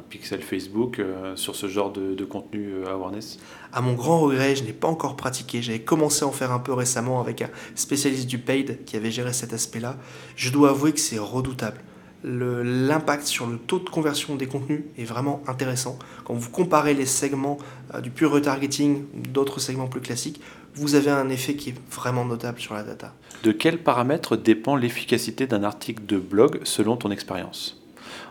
pixel 0.09 0.43
Facebook 0.43 0.99
euh, 0.99 1.37
sur 1.37 1.55
ce 1.57 1.69
genre 1.69 1.93
de, 1.93 2.25
contenu 2.25 2.73
euh, 2.75 2.93
awareness? 2.93 3.39
À 3.73 3.81
mon 3.81 3.95
grand 3.95 4.21
regret, 4.21 4.57
je 4.57 4.65
n'ai 4.65 4.73
pas 4.73 4.89
encore 4.89 5.17
pratiqué. 5.17 5.61
J'avais 5.63 5.81
commencé 5.81 6.25
à 6.25 6.29
en 6.29 6.33
faire 6.33 6.53
un 6.53 6.59
peu 6.59 6.73
récemment 6.73 7.21
avec 7.21 7.43
un 7.43 7.51
spécialiste 7.75 8.27
du 8.27 8.39
paid 8.39 8.85
qui 8.85 8.97
avait 8.97 9.11
géré 9.11 9.33
cet 9.33 9.53
aspect-là. 9.53 9.97
Je 10.37 10.51
dois 10.51 10.71
avouer 10.71 10.93
que 10.93 11.01
c'est 11.01 11.19
redoutable. 11.19 11.81
L'impact 12.25 13.25
sur 13.25 13.47
le 13.47 13.57
taux 13.57 13.79
de 13.79 13.89
conversion 13.89 14.35
des 14.35 14.47
contenus 14.47 14.83
est 14.99 15.05
vraiment 15.05 15.43
intéressant. 15.47 15.99
Quand 16.25 16.35
vous 16.35 16.51
comparez 16.51 16.95
les 16.95 17.07
segments 17.07 17.59
du 18.03 18.11
pur 18.11 18.33
retargeting, 18.33 19.05
d'autres 19.33 19.61
segments 19.61 19.87
plus 19.87 20.01
classiques, 20.01 20.41
vous 20.75 20.95
avez 20.95 21.11
un 21.11 21.29
effet 21.29 21.55
qui 21.55 21.71
est 21.71 21.75
vraiment 21.91 22.25
notable 22.25 22.59
sur 22.59 22.75
la 22.75 22.83
data. 22.83 23.15
De 23.43 23.53
quels 23.53 23.79
paramètres 23.79 24.37
dépend 24.37 24.77
l'efficacité 24.77 25.47
d'un 25.47 25.63
article 25.63 26.05
de 26.07 26.19
blog 26.19 26.61
selon 26.65 26.97
ton 26.97 27.11
expérience? 27.11 27.83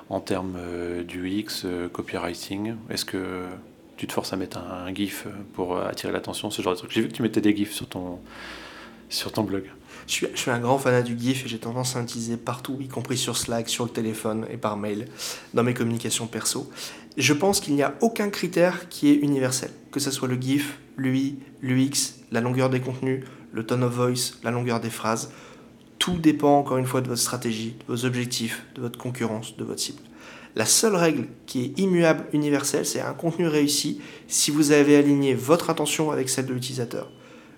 En 0.09 0.19
termes 0.19 0.55
euh, 0.57 1.03
du 1.03 1.45
euh, 1.63 1.89
copywriting, 1.89 2.75
est-ce 2.89 3.05
que 3.05 3.45
tu 3.97 4.07
te 4.07 4.13
forces 4.13 4.33
à 4.33 4.35
mettre 4.35 4.57
un, 4.57 4.93
GIF 4.93 5.25
pour 5.53 5.79
attirer 5.79 6.11
l'attention, 6.11 6.51
ce 6.51 6.61
genre 6.61 6.73
de 6.73 6.77
truc 6.77 6.91
J'ai 6.91 7.01
vu 7.01 7.07
que 7.07 7.13
tu 7.13 7.21
mettais 7.21 7.41
des 7.41 7.55
GIFs 7.55 7.71
sur 7.71 7.87
ton, 7.87 8.19
sur 9.09 9.31
ton 9.31 9.43
blog. 9.43 9.63
Je 10.07 10.27
suis, 10.35 10.51
un 10.51 10.59
grand 10.59 10.77
fanat 10.77 11.01
du 11.01 11.17
GIF 11.17 11.45
et 11.45 11.49
j'ai 11.49 11.57
tendance 11.57 11.95
à 11.95 12.01
l'utiliser 12.01 12.37
partout, 12.37 12.77
y 12.79 12.87
compris 12.87 13.17
sur 13.17 13.37
Slack, 13.37 13.69
sur 13.69 13.85
le 13.85 13.89
téléphone 13.89 14.45
et 14.51 14.57
par 14.57 14.77
mail, 14.77 15.07
dans 15.53 15.63
mes 15.63 15.73
communications 15.73 16.27
perso. 16.27 16.69
Je 17.17 17.33
pense 17.33 17.59
qu'il 17.59 17.73
n'y 17.73 17.81
a 17.81 17.95
aucun 18.01 18.29
critère 18.29 18.87
qui 18.89 19.09
est 19.09 19.15
universel, 19.15 19.71
que 19.91 19.99
ce 19.99 20.11
soit 20.11 20.27
le 20.27 20.39
GIF, 20.39 20.77
l'UI, 20.97 21.39
l'UX, 21.61 22.19
la 22.31 22.41
longueur 22.41 22.69
des 22.69 22.81
contenus, 22.81 23.23
le 23.55 23.65
tone 23.65 23.83
of 23.83 23.93
voice, 23.93 24.33
la 24.43 24.51
longueur 24.51 24.81
des 24.81 24.89
phrases. 24.89 25.31
Tout 25.97 26.17
dépend 26.17 26.59
encore 26.59 26.77
une 26.77 26.85
fois 26.85 26.99
de 26.99 27.07
votre 27.07 27.21
stratégie, 27.21 27.75
de 27.79 27.93
vos 27.93 28.05
objectifs, 28.05 28.65
de 28.75 28.81
votre 28.81 28.99
concurrence, 28.99 29.55
de 29.55 29.63
votre 29.63 29.79
cible. 29.79 30.01
La 30.57 30.65
seule 30.65 30.95
règle 30.95 31.27
qui 31.45 31.63
est 31.63 31.79
immuable, 31.79 32.25
universelle, 32.33 32.85
c'est 32.85 32.99
un 32.99 33.13
contenu 33.13 33.47
réussi 33.47 34.01
si 34.27 34.51
vous 34.51 34.71
avez 34.71 34.97
aligné 34.97 35.33
votre 35.33 35.69
attention 35.69 36.11
avec 36.11 36.29
celle 36.29 36.45
de 36.45 36.53
l'utilisateur. 36.53 37.09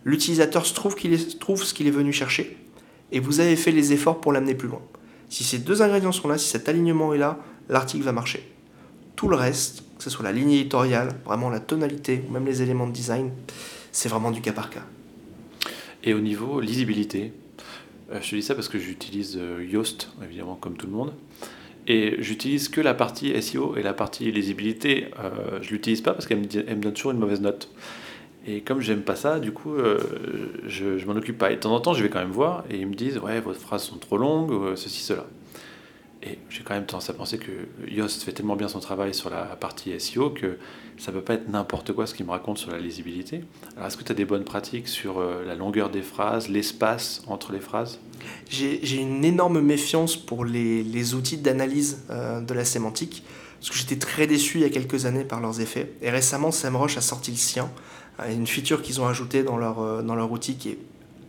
L'utilisateur 0.05 0.63
trouve, 0.71 0.95
trouve 1.39 1.63
ce 1.63 1.73
qu'il 1.73 1.87
est 1.87 1.91
venu 1.91 2.13
chercher 2.13 2.57
et 3.11 3.19
vous 3.19 3.39
avez 3.39 3.55
fait 3.55 3.71
les 3.71 3.91
efforts 3.91 4.21
pour 4.21 4.31
l'amener 4.31 4.53
plus 4.53 4.67
loin. 4.67 4.81
Si 5.29 5.43
ces 5.43 5.57
deux 5.57 5.81
ingrédients 5.81 6.11
sont 6.11 6.27
là, 6.27 6.37
si 6.37 6.47
cet 6.47 6.69
alignement 6.69 7.13
est 7.13 7.17
là, 7.17 7.39
l'article 7.69 8.05
va 8.05 8.11
marcher. 8.11 8.47
Tout 9.15 9.29
le 9.29 9.35
reste, 9.35 9.83
que 9.97 10.03
ce 10.03 10.11
soit 10.11 10.23
la 10.23 10.31
ligne 10.31 10.51
éditoriale, 10.51 11.09
vraiment 11.25 11.49
la 11.49 11.59
tonalité 11.59 12.23
ou 12.27 12.31
même 12.31 12.45
les 12.45 12.61
éléments 12.61 12.87
de 12.87 12.93
design, 12.93 13.31
c'est 13.91 14.09
vraiment 14.09 14.31
du 14.31 14.41
cas 14.41 14.53
par 14.53 14.69
cas. 14.69 14.83
Et 16.07 16.13
au 16.13 16.21
niveau 16.21 16.61
lisibilité, 16.61 17.33
euh, 18.13 18.19
je 18.21 18.29
te 18.29 18.35
dis 18.37 18.41
ça 18.41 18.55
parce 18.55 18.69
que 18.69 18.79
j'utilise 18.79 19.37
euh, 19.37 19.61
Yoast, 19.69 20.09
évidemment, 20.23 20.55
comme 20.55 20.77
tout 20.77 20.87
le 20.87 20.93
monde. 20.93 21.11
Et 21.85 22.15
j'utilise 22.19 22.69
que 22.69 22.79
la 22.79 22.93
partie 22.93 23.39
SEO 23.41 23.75
et 23.75 23.83
la 23.83 23.93
partie 23.93 24.31
lisibilité. 24.31 25.07
Euh, 25.19 25.59
je 25.61 25.69
l'utilise 25.71 25.99
pas 25.99 26.13
parce 26.13 26.25
qu'elle 26.25 26.39
me, 26.39 26.75
donne 26.81 26.93
toujours 26.93 27.11
une 27.11 27.19
mauvaise 27.19 27.41
note. 27.41 27.69
Et 28.47 28.61
comme 28.61 28.79
j'aime 28.79 29.01
pas 29.01 29.17
ça, 29.17 29.41
du 29.41 29.51
coup, 29.51 29.73
euh, 29.73 29.99
je, 30.65 30.97
je 30.97 31.05
m'en 31.05 31.17
occupe 31.17 31.37
pas. 31.37 31.51
Et 31.51 31.57
de 31.57 31.59
temps 31.59 31.75
en 31.75 31.81
temps, 31.81 31.93
je 31.93 32.01
vais 32.01 32.09
quand 32.09 32.19
même 32.19 32.31
voir 32.31 32.63
et 32.71 32.77
ils 32.77 32.87
me 32.87 32.95
disent 32.95 33.17
Ouais, 33.17 33.41
vos 33.41 33.53
phrases 33.53 33.83
sont 33.83 33.97
trop 33.97 34.17
longues, 34.17 34.77
ceci, 34.77 35.01
cela. 35.01 35.25
Et 36.27 36.39
j'ai 36.49 36.63
quand 36.63 36.73
même 36.73 36.85
tendance 36.85 37.09
à 37.09 37.13
penser 37.13 37.37
que 37.37 37.51
Yoast 37.87 38.23
fait 38.23 38.33
tellement 38.33 38.55
bien 38.55 38.67
son 38.67 38.79
travail 38.79 39.13
sur 39.13 39.29
la 39.29 39.43
partie 39.43 39.97
SEO 39.99 40.31
que 40.31 40.57
ça 40.97 41.11
ne 41.11 41.17
peut 41.17 41.23
pas 41.23 41.35
être 41.35 41.47
n'importe 41.47 41.93
quoi 41.93 42.05
ce 42.05 42.13
qu'il 42.13 42.25
me 42.25 42.31
raconte 42.31 42.57
sur 42.57 42.71
la 42.71 42.79
lisibilité. 42.79 43.43
Alors, 43.75 43.87
est-ce 43.87 43.97
que 43.97 44.03
tu 44.03 44.11
as 44.11 44.15
des 44.15 44.25
bonnes 44.25 44.43
pratiques 44.43 44.87
sur 44.87 45.19
euh, 45.19 45.45
la 45.45 45.55
longueur 45.55 45.89
des 45.89 46.01
phrases, 46.01 46.49
l'espace 46.49 47.21
entre 47.27 47.53
les 47.53 47.59
phrases? 47.59 47.99
J'ai 48.49 48.97
une 48.97 49.23
énorme 49.23 49.61
méfiance 49.61 50.17
pour 50.17 50.43
les, 50.43 51.13
outils 51.13 51.37
d'analyse 51.37 52.03
euh, 52.09 52.41
de 52.41 52.53
la 52.53 52.65
sémantique, 52.65 53.23
parce 53.59 53.69
que 53.69 53.77
j'étais 53.77 53.97
très 53.97 54.27
déçu 54.27 54.57
il 54.57 54.61
y 54.61 54.65
a 54.65 54.69
quelques 54.69 55.05
années 55.05 55.23
par 55.23 55.39
leurs 55.39 55.61
effets. 55.61 55.93
Et 56.01 56.09
récemment, 56.09 56.51
SEMrush 56.51 56.97
a 56.97 57.01
sorti 57.01 57.31
le 57.31 57.37
sien, 57.37 57.71
euh, 58.19 58.33
une 58.33 58.47
feature 58.47 58.81
qu'ils 58.81 58.99
ont 58.99 59.07
ajoutée 59.07 59.43
dans 59.43 59.57
leur, 59.57 60.03
dans 60.03 60.15
leur 60.15 60.31
outil 60.31 60.55
qui 60.55 60.69
est 60.69 60.79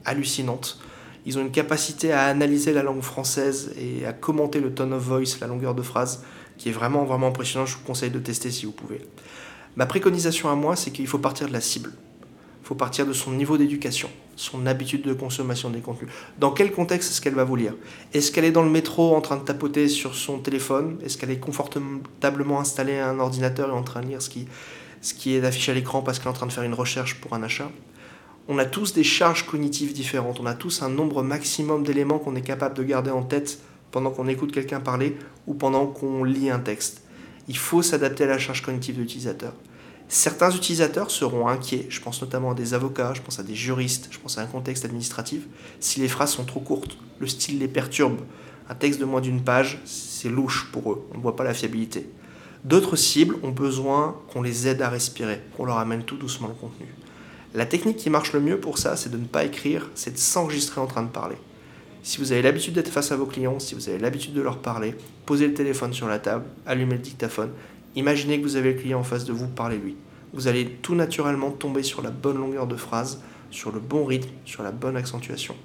hallucinante. 0.04 0.80
Ils 1.28 1.38
ont 1.38 1.42
une 1.42 1.50
capacité 1.50 2.10
à 2.10 2.24
analyser 2.24 2.72
la 2.72 2.82
langue 2.82 3.02
française 3.02 3.74
et 3.78 4.06
à 4.06 4.14
commenter 4.14 4.60
le 4.60 4.72
tone 4.72 4.94
of 4.94 5.02
voice, 5.02 5.38
la 5.42 5.46
longueur 5.46 5.74
de 5.74 5.82
phrase, 5.82 6.24
qui 6.56 6.70
est 6.70 6.72
vraiment, 6.72 7.04
vraiment 7.04 7.26
impressionnant. 7.26 7.66
Je 7.66 7.76
vous 7.76 7.84
conseille 7.84 8.08
de 8.08 8.18
tester 8.18 8.50
si 8.50 8.64
vous 8.64 8.72
pouvez. 8.72 9.02
Ma 9.76 9.84
préconisation 9.84 10.48
à 10.48 10.54
moi, 10.54 10.74
c'est 10.74 10.90
qu'il 10.90 11.06
faut 11.06 11.18
partir 11.18 11.46
de 11.46 11.52
la 11.52 11.60
cible. 11.60 11.92
Il 12.62 12.66
faut 12.66 12.76
partir 12.76 13.04
de 13.04 13.12
son 13.12 13.32
niveau 13.32 13.58
d'éducation, 13.58 14.08
son 14.36 14.64
habitude 14.64 15.02
de 15.02 15.12
consommation 15.12 15.68
des 15.68 15.80
contenus. 15.80 16.10
Dans 16.38 16.50
quel 16.50 16.72
contexte 16.72 17.10
est-ce 17.10 17.20
qu'elle 17.20 17.34
va 17.34 17.44
vous 17.44 17.56
lire? 17.56 17.74
Est-ce 18.14 18.32
qu'elle 18.32 18.46
est 18.46 18.50
dans 18.50 18.62
le 18.62 18.70
métro 18.70 19.14
en 19.14 19.20
train 19.20 19.36
de 19.36 19.44
tapoter 19.44 19.88
sur 19.88 20.14
son 20.14 20.38
téléphone? 20.38 20.98
Est-ce 21.04 21.18
qu'elle 21.18 21.30
est 21.30 21.40
confortablement 21.40 22.58
installée 22.58 23.00
à 23.00 23.10
un 23.10 23.18
ordinateur 23.18 23.68
et 23.68 23.72
en 23.72 23.82
train 23.82 24.00
de 24.00 24.06
lire 24.06 24.22
ce 24.22 24.30
qui, 24.30 24.48
ce 25.02 25.12
qui 25.12 25.34
est 25.34 25.44
affiché 25.44 25.72
à 25.72 25.74
l'écran 25.74 26.00
parce 26.00 26.20
qu'elle 26.20 26.28
est 26.28 26.30
en 26.30 26.32
train 26.32 26.46
de 26.46 26.52
faire 26.52 26.64
une 26.64 26.72
recherche 26.72 27.20
pour 27.20 27.34
un 27.34 27.42
achat? 27.42 27.70
On 28.48 28.56
a 28.58 28.64
tous 28.64 28.94
des 28.94 29.04
charges 29.04 29.46
cognitives 29.46 29.92
différentes, 29.92 30.40
on 30.40 30.46
a 30.46 30.54
tous 30.54 30.80
un 30.80 30.88
nombre 30.88 31.22
maximum 31.22 31.82
d'éléments 31.84 32.18
qu'on 32.18 32.34
est 32.34 32.42
capable 32.42 32.74
de 32.74 32.82
garder 32.82 33.10
en 33.10 33.22
tête 33.22 33.58
pendant 33.90 34.10
qu'on 34.10 34.26
écoute 34.26 34.52
quelqu'un 34.52 34.80
parler 34.80 35.16
ou 35.46 35.52
pendant 35.52 35.86
qu'on 35.86 36.24
lit 36.24 36.48
un 36.48 36.58
texte. 36.58 37.02
Il 37.46 37.58
faut 37.58 37.82
s'adapter 37.82 38.24
à 38.24 38.28
la 38.28 38.38
charge 38.38 38.62
cognitive 38.62 38.96
de 38.96 39.02
l'utilisateur. 39.02 39.52
Certains 40.08 40.50
utilisateurs 40.50 41.10
seront 41.10 41.48
inquiets, 41.48 41.86
je 41.90 42.00
pense 42.00 42.22
notamment 42.22 42.52
à 42.52 42.54
des 42.54 42.72
avocats, 42.72 43.12
je 43.14 43.20
pense 43.20 43.38
à 43.38 43.42
des 43.42 43.54
juristes, 43.54 44.08
je 44.10 44.18
pense 44.18 44.38
à 44.38 44.42
un 44.42 44.46
contexte 44.46 44.86
administratif, 44.86 45.42
si 45.80 46.00
les 46.00 46.08
phrases 46.08 46.32
sont 46.32 46.44
trop 46.44 46.60
courtes, 46.60 46.96
le 47.18 47.26
style 47.26 47.58
les 47.58 47.68
perturbe. 47.68 48.18
Un 48.70 48.74
texte 48.74 48.98
de 48.98 49.04
moins 49.04 49.20
d'une 49.20 49.42
page, 49.42 49.78
c'est 49.84 50.30
louche 50.30 50.70
pour 50.72 50.92
eux, 50.92 51.06
on 51.12 51.18
ne 51.18 51.22
voit 51.22 51.36
pas 51.36 51.44
la 51.44 51.52
fiabilité. 51.52 52.08
D'autres 52.64 52.96
cibles 52.96 53.36
ont 53.42 53.50
besoin 53.50 54.16
qu'on 54.32 54.40
les 54.40 54.66
aide 54.66 54.80
à 54.80 54.88
respirer, 54.88 55.42
qu'on 55.54 55.66
leur 55.66 55.76
amène 55.76 56.04
tout 56.04 56.16
doucement 56.16 56.48
le 56.48 56.54
contenu. 56.54 56.86
La 57.54 57.64
technique 57.64 57.96
qui 57.96 58.10
marche 58.10 58.32
le 58.32 58.40
mieux 58.40 58.60
pour 58.60 58.78
ça, 58.78 58.96
c'est 58.96 59.10
de 59.10 59.16
ne 59.16 59.24
pas 59.24 59.44
écrire, 59.44 59.88
c'est 59.94 60.12
de 60.12 60.18
s'enregistrer 60.18 60.80
en 60.80 60.86
train 60.86 61.02
de 61.02 61.08
parler. 61.08 61.36
Si 62.02 62.18
vous 62.18 62.32
avez 62.32 62.42
l'habitude 62.42 62.74
d'être 62.74 62.90
face 62.90 63.10
à 63.10 63.16
vos 63.16 63.26
clients, 63.26 63.58
si 63.58 63.74
vous 63.74 63.88
avez 63.88 63.98
l'habitude 63.98 64.34
de 64.34 64.40
leur 64.42 64.58
parler, 64.58 64.94
posez 65.26 65.46
le 65.46 65.54
téléphone 65.54 65.92
sur 65.92 66.08
la 66.08 66.18
table, 66.18 66.44
allumez 66.66 66.94
le 66.94 67.00
dictaphone, 67.00 67.50
imaginez 67.96 68.38
que 68.38 68.44
vous 68.44 68.56
avez 68.56 68.74
le 68.74 68.78
client 68.78 69.00
en 69.00 69.04
face 69.04 69.24
de 69.24 69.32
vous, 69.32 69.46
parlez-lui. 69.46 69.96
Vous 70.34 70.46
allez 70.46 70.66
tout 70.66 70.94
naturellement 70.94 71.50
tomber 71.50 71.82
sur 71.82 72.02
la 72.02 72.10
bonne 72.10 72.36
longueur 72.36 72.66
de 72.66 72.76
phrase, 72.76 73.22
sur 73.50 73.72
le 73.72 73.80
bon 73.80 74.04
rythme, 74.04 74.30
sur 74.44 74.62
la 74.62 74.70
bonne 74.70 74.96
accentuation. 74.96 75.56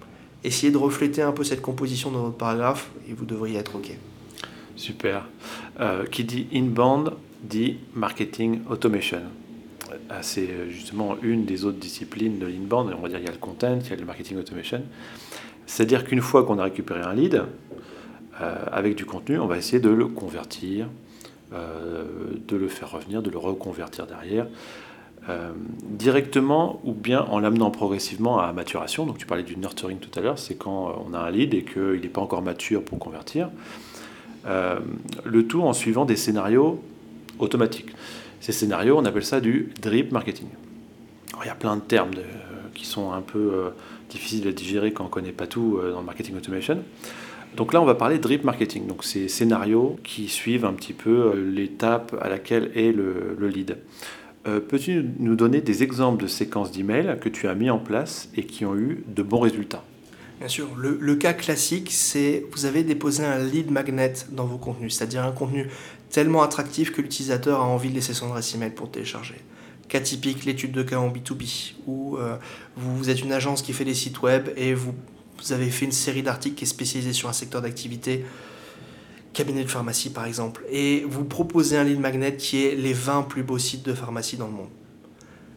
Essayez 0.44 0.72
de 0.72 0.78
refléter 0.78 1.22
un 1.22 1.32
peu 1.32 1.44
cette 1.44 1.62
composition 1.62 2.12
dans 2.12 2.24
votre 2.24 2.38
paragraphe 2.38 2.92
et 3.10 3.14
vous 3.14 3.26
devriez 3.26 3.58
être 3.58 3.76
OK. 3.76 3.92
Super. 4.76 5.28
Euh, 5.80 6.06
qui 6.06 6.24
dit 6.24 6.48
inbound 6.54 7.14
dit 7.44 7.78
marketing 7.94 8.62
automation. 8.70 9.22
C'est 10.22 10.50
euh, 10.50 10.70
justement 10.70 11.18
une 11.22 11.46
des 11.46 11.66
autres 11.66 11.78
disciplines 11.78 12.40
de 12.40 12.46
l'inbound. 12.46 12.94
On 12.98 13.02
va 13.02 13.10
dire 13.10 13.20
il 13.20 13.26
y 13.26 13.30
a 13.30 13.32
le 13.32 13.38
content, 13.38 13.78
il 13.82 13.90
y 13.90 13.94
a 13.94 13.96
le 13.96 14.06
marketing 14.06 14.38
automation. 14.38 14.82
C'est-à-dire 15.66 16.06
qu'une 16.06 16.22
fois 16.22 16.44
qu'on 16.44 16.60
a 16.60 16.64
récupéré 16.64 17.02
un 17.02 17.14
lead, 17.14 17.44
euh, 18.42 18.56
avec 18.72 18.96
du 18.96 19.06
contenu, 19.06 19.40
on 19.40 19.48
va 19.48 19.58
essayer 19.58 19.80
de 19.80 19.90
le 19.90 20.08
convertir, 20.08 20.88
euh, 21.54 22.06
de 22.48 22.56
le 22.56 22.68
faire 22.68 22.92
revenir, 22.92 23.22
de 23.22 23.30
le 23.30 23.38
reconvertir 23.38 24.08
derrière, 24.08 24.48
directement 25.84 26.82
ou 26.84 26.92
bien 26.94 27.22
en 27.22 27.40
l'amenant 27.40 27.72
progressivement 27.72 28.40
à 28.40 28.52
maturation. 28.52 29.06
Donc 29.06 29.20
tu 29.20 29.26
parlais 29.26 29.44
du 29.44 29.56
nurturing 29.56 29.98
tout 29.98 30.10
à 30.20 30.22
l'heure, 30.22 30.38
c'est 30.38 30.56
quand 30.56 31.02
on 31.08 31.14
a 31.14 31.18
un 31.18 31.32
lead 31.32 31.54
et 31.54 31.64
qu'il 31.64 32.02
n'est 32.02 32.10
pas 32.10 32.20
encore 32.20 32.42
mature 32.42 32.84
pour 32.84 33.00
convertir. 33.00 33.50
le 34.46 35.48
tout 35.48 35.62
en 35.62 35.72
suivant 35.72 36.04
des 36.04 36.18
scénarios 36.18 36.84
automatiques. 37.40 37.96
Ces 38.44 38.52
scénarios, 38.52 38.98
on 38.98 39.06
appelle 39.06 39.24
ça 39.24 39.40
du 39.40 39.70
drip 39.82 40.12
marketing. 40.12 40.48
il 41.42 41.48
y 41.48 41.50
a 41.50 41.56
plein 41.56 41.78
de 41.78 41.82
termes 41.82 42.12
qui 42.74 42.86
sont 42.86 43.14
un 43.14 43.22
peu 43.22 43.40
euh, 43.40 43.70
difficiles 44.10 44.46
à 44.50 44.52
digérer 44.52 44.92
quand 44.92 45.06
on 45.06 45.08
ne 45.08 45.12
connaît 45.14 45.32
pas 45.32 45.48
tout 45.48 45.78
euh, 45.78 45.94
dans 45.94 46.02
le 46.02 46.06
marketing 46.06 46.36
automation. 46.36 46.84
Donc 47.56 47.72
là, 47.72 47.82
on 47.82 47.86
va 47.86 47.96
parler 47.96 48.20
drip 48.20 48.44
marketing. 48.44 48.86
Donc 48.86 49.06
ces 49.06 49.30
scénarios 49.30 49.96
qui 50.04 50.28
suivent 50.28 50.66
un 50.66 50.74
petit 50.74 50.92
peu 50.92 51.32
euh, 51.34 51.52
l'étape 51.54 52.18
à 52.22 52.28
laquelle 52.28 52.70
est 52.76 52.92
le, 52.92 53.38
lead. 53.48 53.78
Peux-tu 54.44 55.06
nous 55.20 55.38
donner 55.38 55.62
des 55.62 55.82
exemples 55.82 56.22
de 56.22 56.28
séquences 56.28 56.74
d'emails 56.74 57.18
que 57.22 57.30
tu 57.30 57.48
as 57.48 57.56
mis 57.56 57.70
en 57.70 57.80
place 57.80 58.28
et 58.36 58.44
qui 58.44 58.66
ont 58.66 58.76
eu 58.76 59.06
de 59.08 59.24
bons 59.24 59.40
résultats? 59.40 59.86
Bien 60.40 60.50
sûr, 60.50 60.68
le, 60.76 61.16
cas 61.16 61.32
classique, 61.32 61.88
c'est 61.92 62.44
vous 62.52 62.66
avez 62.66 62.84
déposé 62.84 63.24
un 63.24 63.38
lead 63.38 63.72
magnet 63.72 64.12
dans 64.32 64.44
vos 64.44 64.58
contenus, 64.58 64.98
c'est-à-dire 64.98 65.24
un 65.24 65.32
contenu 65.32 65.70
tellement 66.14 66.44
attractif 66.44 66.92
que 66.92 67.02
l'utilisateur 67.02 67.60
a 67.60 67.64
envie 67.64 67.90
de 67.90 67.96
laisser 67.96 68.14
son 68.14 68.28
adresse 68.28 68.54
email 68.54 68.70
pour 68.70 68.90
télécharger. 68.90 69.42
Cas 69.90 70.00
typique, 70.00 70.46
l'étude 70.46 70.72
de 70.72 70.84
cas 70.84 70.98
en 70.98 71.10
B2B, 71.10 71.74
où 71.88 72.18
euh, 72.18 72.38
vous, 72.78 73.10
êtes 73.10 73.22
une 73.22 73.34
agence 73.34 73.64
qui 73.64 73.74
fait 73.74 73.84
des 73.84 73.96
sites 73.96 74.22
web 74.22 74.50
et 74.56 74.76
vous, 74.76 74.94
avez 75.50 75.70
fait 75.72 75.86
une 75.86 75.92
série 75.92 76.22
d'articles 76.22 76.56
qui 76.56 76.66
est 76.66 76.68
spécialisée 76.68 77.14
sur 77.14 77.30
un 77.30 77.34
secteur 77.34 77.64
d'activité, 77.64 78.24
cabinet 79.34 79.64
de 79.64 79.70
pharmacie 79.70 80.12
par 80.12 80.26
exemple, 80.26 80.64
et 80.70 81.04
vous 81.10 81.26
proposez 81.26 81.78
un 81.78 81.84
lead 81.84 82.00
magnet 82.00 82.38
qui 82.38 82.64
est 82.64 82.76
les 82.76 82.94
20 82.94 83.24
plus 83.24 83.42
beaux 83.42 83.58
sites 83.58 83.84
de 83.84 83.94
pharmacie 83.94 84.38
dans 84.38 84.48
le 84.48 84.54
monde. 84.54 84.70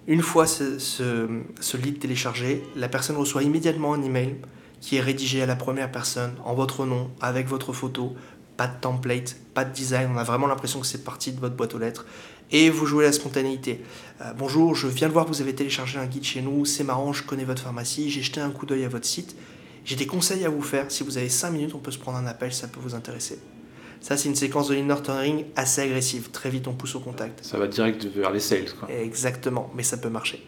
Une 0.09 0.23
fois 0.23 0.47
ce, 0.47 0.79
ce, 0.79 1.77
lead 1.77 1.99
téléchargé, 1.99 2.63
la 2.77 2.89
personne 2.89 3.17
reçoit 3.17 3.43
immédiatement 3.43 3.93
un 3.93 4.03
email 4.03 4.37
qui 4.81 4.97
est 4.97 5.01
rédigé 5.01 5.43
à 5.43 5.47
la 5.47 5.57
première 5.57 5.93
personne, 5.93 6.33
en 6.45 6.55
votre 6.55 6.87
nom, 6.87 7.11
avec 7.21 7.47
votre 7.47 7.73
photo, 7.73 8.15
pas 8.57 8.67
de 8.67 8.81
template, 8.81 9.37
pas 9.55 9.65
de 9.65 9.73
design, 9.73 10.11
on 10.15 10.19
a 10.19 10.25
vraiment 10.25 10.47
l'impression 10.47 10.81
que 10.81 10.87
c'est 10.87 11.05
parti 11.05 11.33
de 11.33 11.41
votre 11.41 11.55
boîte 11.55 11.75
aux 11.75 11.79
lettres. 11.79 12.07
Et 12.51 12.71
vous 12.71 12.87
jouez 12.87 13.05
la 13.05 13.13
spontanéité. 13.13 13.83
Euh, 14.21 14.33
bonjour, 14.39 14.75
je 14.75 14.87
viens 14.87 15.09
de 15.09 15.13
voir 15.13 15.25
que 15.25 15.31
vous 15.31 15.41
avez 15.41 15.55
téléchargé 15.55 15.99
un 15.99 16.07
guide 16.07 16.25
chez 16.25 16.43
nous, 16.43 16.65
c'est 16.65 16.85
marrant, 16.85 17.13
je 17.13 17.23
connais 17.25 17.45
votre 17.45 17.63
pharmacie, 17.63 18.11
j'ai 18.11 18.23
jeté 18.23 18.41
un 18.41 18.51
coup 18.51 18.67
d'œil 18.67 18.85
à 18.85 18.89
votre 18.89 19.07
site. 19.07 19.37
J'ai 19.85 19.97
des 19.97 20.07
conseils 20.07 20.45
à 20.45 20.49
vous 20.49 20.63
faire, 20.63 20.91
si 20.91 21.03
vous 21.05 21.19
avez 21.19 21.29
5 21.29 21.51
minutes, 21.51 21.75
on 21.75 21.79
peut 21.79 21.91
se 21.91 21.99
prendre 21.99 22.19
un 22.19 22.27
appel, 22.27 22.53
ça 22.53 22.69
peut 22.69 22.81
vous 22.81 22.95
intéresser. 22.95 23.39
Ça, 24.01 24.17
c'est 24.17 24.29
une 24.29 24.37
séquence 24.37 24.69
de 24.69 24.75
lead 24.75 24.87
nurturing 24.87 25.47
assez 25.57 25.81
agressive. 25.81 26.31
Très 26.31 26.51
vite, 26.51 26.69
on 26.69 26.75
pousse 26.75 26.95
au 26.95 27.01
contact. 27.01 27.45
Ça 27.45 27.59
va 27.59 27.67
direct 27.67 28.05
vers 28.05 28.31
les 28.31 28.41
sales. 28.41 28.73
Quoi. 28.79 28.89
Exactement, 28.93 29.71
mais 29.75 29.83
ça 29.83 29.97
peut 29.97 30.11
marcher. 30.11 30.45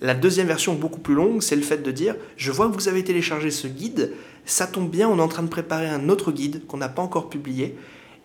La 0.00 0.14
deuxième 0.14 0.46
version, 0.46 0.74
beaucoup 0.74 1.00
plus 1.00 1.14
longue, 1.14 1.42
c'est 1.42 1.56
le 1.56 1.62
fait 1.62 1.82
de 1.82 1.90
dire 1.90 2.14
Je 2.36 2.52
vois 2.52 2.68
que 2.68 2.74
vous 2.74 2.88
avez 2.88 3.02
téléchargé 3.02 3.50
ce 3.50 3.66
guide, 3.66 4.12
ça 4.44 4.66
tombe 4.66 4.90
bien, 4.90 5.08
on 5.08 5.18
est 5.18 5.22
en 5.22 5.28
train 5.28 5.42
de 5.42 5.48
préparer 5.48 5.88
un 5.88 6.08
autre 6.08 6.30
guide 6.30 6.66
qu'on 6.66 6.76
n'a 6.76 6.88
pas 6.88 7.02
encore 7.02 7.28
publié. 7.28 7.76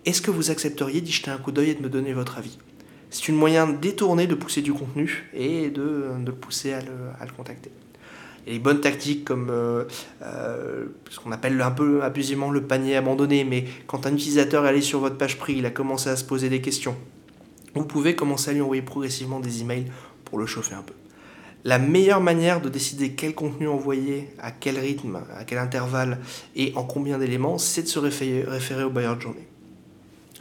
Est-ce 0.05 0.21
que 0.21 0.31
vous 0.31 0.51
accepteriez 0.51 1.01
d'y 1.01 1.11
jeter 1.11 1.31
un 1.31 1.37
coup 1.37 1.51
d'œil 1.51 1.71
et 1.71 1.75
de 1.75 1.81
me 1.81 1.89
donner 1.89 2.13
votre 2.13 2.37
avis? 2.37 2.57
C'est 3.09 3.27
une 3.27 3.35
moyen 3.35 3.67
détourné 3.67 4.27
de 4.27 4.35
pousser 4.35 4.61
du 4.61 4.73
contenu 4.73 5.29
et 5.33 5.69
de, 5.69 6.07
de 6.19 6.31
pousser 6.31 6.73
à 6.73 6.81
le, 6.81 6.91
à 7.19 7.25
le, 7.25 7.31
contacter. 7.31 7.71
Et 8.45 8.53
les 8.53 8.59
bonnes 8.59 8.81
tactiques 8.81 9.23
comme 9.23 9.49
euh, 9.49 9.85
euh, 10.21 10.85
ce 11.09 11.19
qu'on 11.19 11.31
appelle 11.31 11.59
un 11.61 11.71
peu 11.71 12.03
abusivement 12.03 12.51
le 12.51 12.63
panier 12.63 12.95
abandonné, 12.95 13.43
mais 13.43 13.65
quand 13.87 14.05
un 14.05 14.13
utilisateur 14.13 14.65
est 14.65 14.69
allé 14.69 14.81
sur 14.81 14.99
votre 14.99 15.17
page 15.17 15.37
prix, 15.37 15.55
il 15.57 15.65
a 15.65 15.71
commencé 15.71 16.09
à 16.09 16.15
se 16.15 16.25
poser 16.25 16.49
des 16.49 16.61
questions, 16.61 16.95
vous 17.75 17.85
pouvez 17.85 18.15
commencer 18.15 18.51
à 18.51 18.53
lui 18.53 18.61
envoyer 18.61 18.81
progressivement 18.81 19.39
des 19.39 19.61
emails 19.61 19.85
pour 20.25 20.37
le 20.37 20.45
chauffer 20.45 20.75
un 20.75 20.83
peu. 20.83 20.93
La 21.65 21.79
meilleure 21.79 22.19
manière 22.19 22.59
de 22.59 22.67
décider 22.67 23.11
quel 23.11 23.33
contenu 23.33 23.69
envoyer, 23.69 24.27
à 24.37 24.51
quel 24.51 24.77
rythme, 24.77 25.21
à 25.37 25.45
quel 25.45 25.59
intervalle 25.59 26.19
et 26.57 26.73
en 26.75 26.83
combien 26.83 27.17
d'éléments, 27.17 27.57
c'est 27.57 27.83
de 27.83 27.87
se 27.87 27.99
référer, 27.99 28.83
au 28.83 28.89
buyer 28.89 29.15
de 29.15 29.21
journée. 29.21 29.47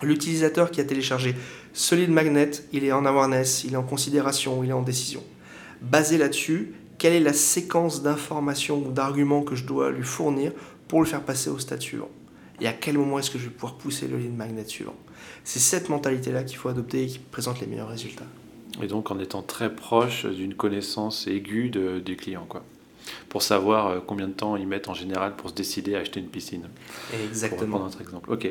L'utilisateur 0.03 0.73
qui 0.73 0.81
a 0.81 0.85
téléchargé 0.85 1.37
lead 1.93 2.11
magnet, 2.11 2.51
il 2.73 2.85
est 2.85 2.91
en 2.91 3.07
awareness, 3.07 3.63
il 3.63 3.75
est 3.75 3.77
en 3.77 3.85
considération, 3.85 4.65
il 4.65 4.71
est 4.71 4.73
en 4.73 4.83
décision. 4.83 5.23
Basé 5.81 6.19
là-dessus, 6.19 6.75
quelle 6.99 7.13
est 7.13 7.21
la 7.21 7.33
séquence 7.33 8.03
d'informations 8.03 8.85
ou 8.85 8.91
d'arguments 8.91 9.43
que 9.43 9.55
je 9.55 9.65
dois 9.65 9.93
lui 9.93 10.03
fournir 10.03 10.53
pour 10.89 11.01
le 11.01 11.07
faire 11.07 11.23
passer 11.23 11.51
au 11.51 11.59
stade 11.61 11.81
suivant? 11.81 12.11
Et 12.61 12.67
à 12.67 12.73
quel 12.73 12.99
moment 12.99 13.21
est-ce 13.21 13.31
que 13.31 13.39
je 13.39 13.45
vais 13.45 13.51
pouvoir 13.51 13.77
pousser 13.77 14.09
le 14.09 14.19
lead 14.19 14.37
magnet 14.37 14.65
suivant? 14.67 14.97
C'est 15.45 15.61
cette 15.61 15.89
mentalité-là 15.89 16.43
qu'il 16.43 16.59
faut 16.59 16.69
adopter 16.69 17.05
et 17.05 17.07
qui 17.07 17.19
présente 17.21 17.61
les 17.61 17.69
meilleurs 17.69 17.89
résultats. 17.89 18.27
Et 18.81 18.87
donc 18.87 19.11
en 19.11 19.19
étant 19.19 19.43
très 19.43 19.75
proche 19.75 20.25
d'une 20.27 20.55
connaissance 20.55 21.27
aiguë 21.27 21.71
de, 21.71 21.99
du 22.01 22.17
client, 22.17 22.47
quoi. 22.49 22.63
Pour 23.29 23.43
savoir 23.43 23.89
euh, 23.89 24.01
combien 24.05 24.29
de 24.29 24.33
temps 24.33 24.57
ils 24.57 24.67
mettent 24.67 24.89
en 24.89 24.95
général 24.95 25.35
pour 25.37 25.51
se 25.51 25.55
décider 25.55 25.97
à 25.97 25.99
acheter 25.99 26.21
une 26.21 26.29
piscine. 26.29 26.69
Exactement. 27.29 27.79
Pour 27.79 27.87
notre 27.87 28.01
exemple. 28.01 28.31
Ok. 28.31 28.51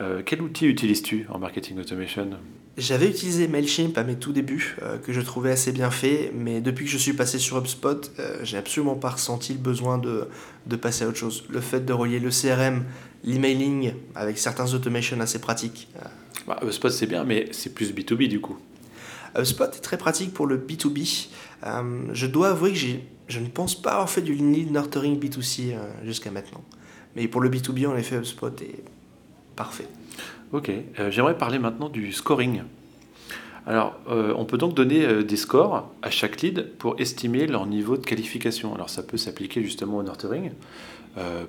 Euh, 0.00 0.22
quel 0.24 0.42
outil 0.42 0.66
utilises-tu 0.66 1.26
en 1.30 1.38
marketing 1.38 1.78
automation? 1.78 2.30
J'avais 2.76 3.08
utilisé 3.08 3.48
Mailchimp 3.48 3.96
à 3.96 4.04
mes 4.04 4.16
tout 4.16 4.32
débuts, 4.32 4.76
euh, 4.82 4.98
que 4.98 5.12
je 5.12 5.20
trouvais 5.22 5.50
assez 5.50 5.72
bien 5.72 5.90
fait, 5.90 6.30
mais 6.34 6.60
depuis 6.60 6.84
que 6.84 6.90
je 6.90 6.98
suis 6.98 7.14
passé 7.14 7.38
sur 7.38 7.56
HubSpot, 7.56 8.10
j'ai 8.42 8.58
absolument 8.58 8.96
pas 8.96 9.10
ressenti 9.10 9.54
le 9.54 9.58
besoin 9.58 9.96
de, 9.96 10.28
de, 10.66 10.76
passer 10.76 11.04
à 11.04 11.08
autre 11.08 11.16
chose. 11.16 11.44
Le 11.48 11.60
fait 11.62 11.86
de 11.86 11.92
relier 11.94 12.20
le 12.20 12.28
CRM, 12.28 12.84
l'emailing, 13.24 13.94
avec 14.14 14.36
certains 14.36 14.74
automations 14.74 15.18
assez 15.20 15.38
pratiques. 15.38 15.88
Bah, 16.46 16.58
HubSpot 16.62 16.90
c'est 16.90 17.06
bien, 17.06 17.24
mais 17.24 17.48
c'est 17.52 17.74
plus 17.74 17.94
B2B 17.94 18.28
du 18.28 18.40
coup. 18.40 18.58
HubSpot 19.36 19.64
est 19.64 19.80
très 19.80 19.98
pratique 19.98 20.32
pour 20.32 20.46
le 20.46 20.58
B2B. 20.58 21.28
Euh, 21.64 21.82
je 22.12 22.26
dois 22.26 22.50
avouer 22.50 22.72
que 22.72 22.78
je 23.28 23.40
ne 23.40 23.48
pense 23.48 23.80
pas 23.80 23.92
avoir 23.92 24.10
fait 24.10 24.22
du 24.22 24.34
lead 24.34 24.70
nurturing 24.70 25.18
B2C 25.18 25.72
euh, 25.72 25.90
jusqu'à 26.04 26.30
maintenant. 26.30 26.64
Mais 27.14 27.28
pour 27.28 27.40
le 27.40 27.48
B2B, 27.48 27.86
en 27.86 27.96
effet, 27.96 28.16
HubSpot 28.16 28.60
est 28.62 28.84
parfait. 29.54 29.88
Ok, 30.52 30.70
euh, 30.70 31.10
j'aimerais 31.10 31.36
parler 31.36 31.58
maintenant 31.58 31.88
du 31.88 32.12
scoring. 32.12 32.62
Alors, 33.68 33.98
on 34.06 34.44
peut 34.44 34.58
donc 34.58 34.74
donner 34.74 35.24
des 35.24 35.36
scores 35.36 35.90
à 36.00 36.08
chaque 36.08 36.40
lead 36.40 36.70
pour 36.78 37.00
estimer 37.00 37.48
leur 37.48 37.66
niveau 37.66 37.96
de 37.96 38.06
qualification. 38.06 38.72
Alors, 38.76 38.88
ça 38.88 39.02
peut 39.02 39.16
s'appliquer 39.16 39.60
justement 39.60 39.96
au 39.96 40.04
nurturing 40.04 40.52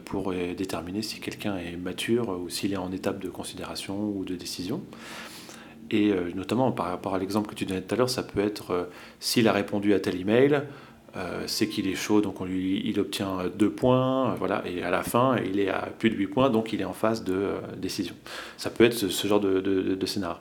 pour 0.04 0.34
déterminer 0.34 1.04
si 1.04 1.20
quelqu'un 1.20 1.58
est 1.58 1.78
mature 1.78 2.30
ou 2.30 2.50
s'il 2.50 2.74
est 2.74 2.78
en 2.78 2.92
étape 2.92 3.20
de 3.20 3.30
considération 3.30 4.04
ou 4.04 4.26
de 4.26 4.36
décision. 4.36 4.82
Et 5.92 6.12
euh, 6.12 6.32
notamment 6.36 6.72
par 6.72 6.88
rapport 6.88 7.16
à 7.16 7.20
l'exemple 7.20 7.50
que 7.50 7.56
tu 7.56 7.66
donnais 7.66 7.82
tout 7.82 7.96
à 7.96 7.98
l'heure, 7.98 8.10
ça 8.10 8.24
peut 8.24 8.42
être 8.42 8.72
euh, 8.72 8.84
s'il 9.20 9.48
a 9.48 9.54
répondu 9.54 9.94
à 9.94 10.00
tel 10.00 10.20
email, 10.20 10.64
euh, 11.16 11.44
c'est 11.48 11.68
qu'il 11.68 11.88
est 11.88 11.96
chaud, 11.96 12.22
donc 12.22 12.36
il 12.48 13.00
obtient 13.00 13.46
deux 13.58 13.70
points, 13.70 14.36
voilà, 14.36 14.64
et 14.68 14.84
à 14.84 14.92
la 14.92 15.04
fin, 15.04 15.38
il 15.38 15.60
est 15.60 15.70
à 15.70 15.88
plus 15.98 16.10
de 16.10 16.16
8 16.16 16.28
points, 16.28 16.50
donc 16.50 16.74
il 16.74 16.82
est 16.82 16.86
en 16.86 16.94
phase 16.94 17.24
de 17.24 17.54
décision. 17.78 18.16
Ça 18.58 18.70
peut 18.70 18.84
être 18.84 18.94
ce, 18.94 19.28
genre 19.28 19.40
de, 19.40 20.06
scénario. 20.06 20.38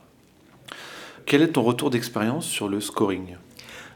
Quel 1.24 1.42
est 1.42 1.52
ton 1.52 1.62
retour 1.62 1.90
d'expérience 1.90 2.46
sur 2.46 2.68
le 2.68 2.80
scoring? 2.80 3.36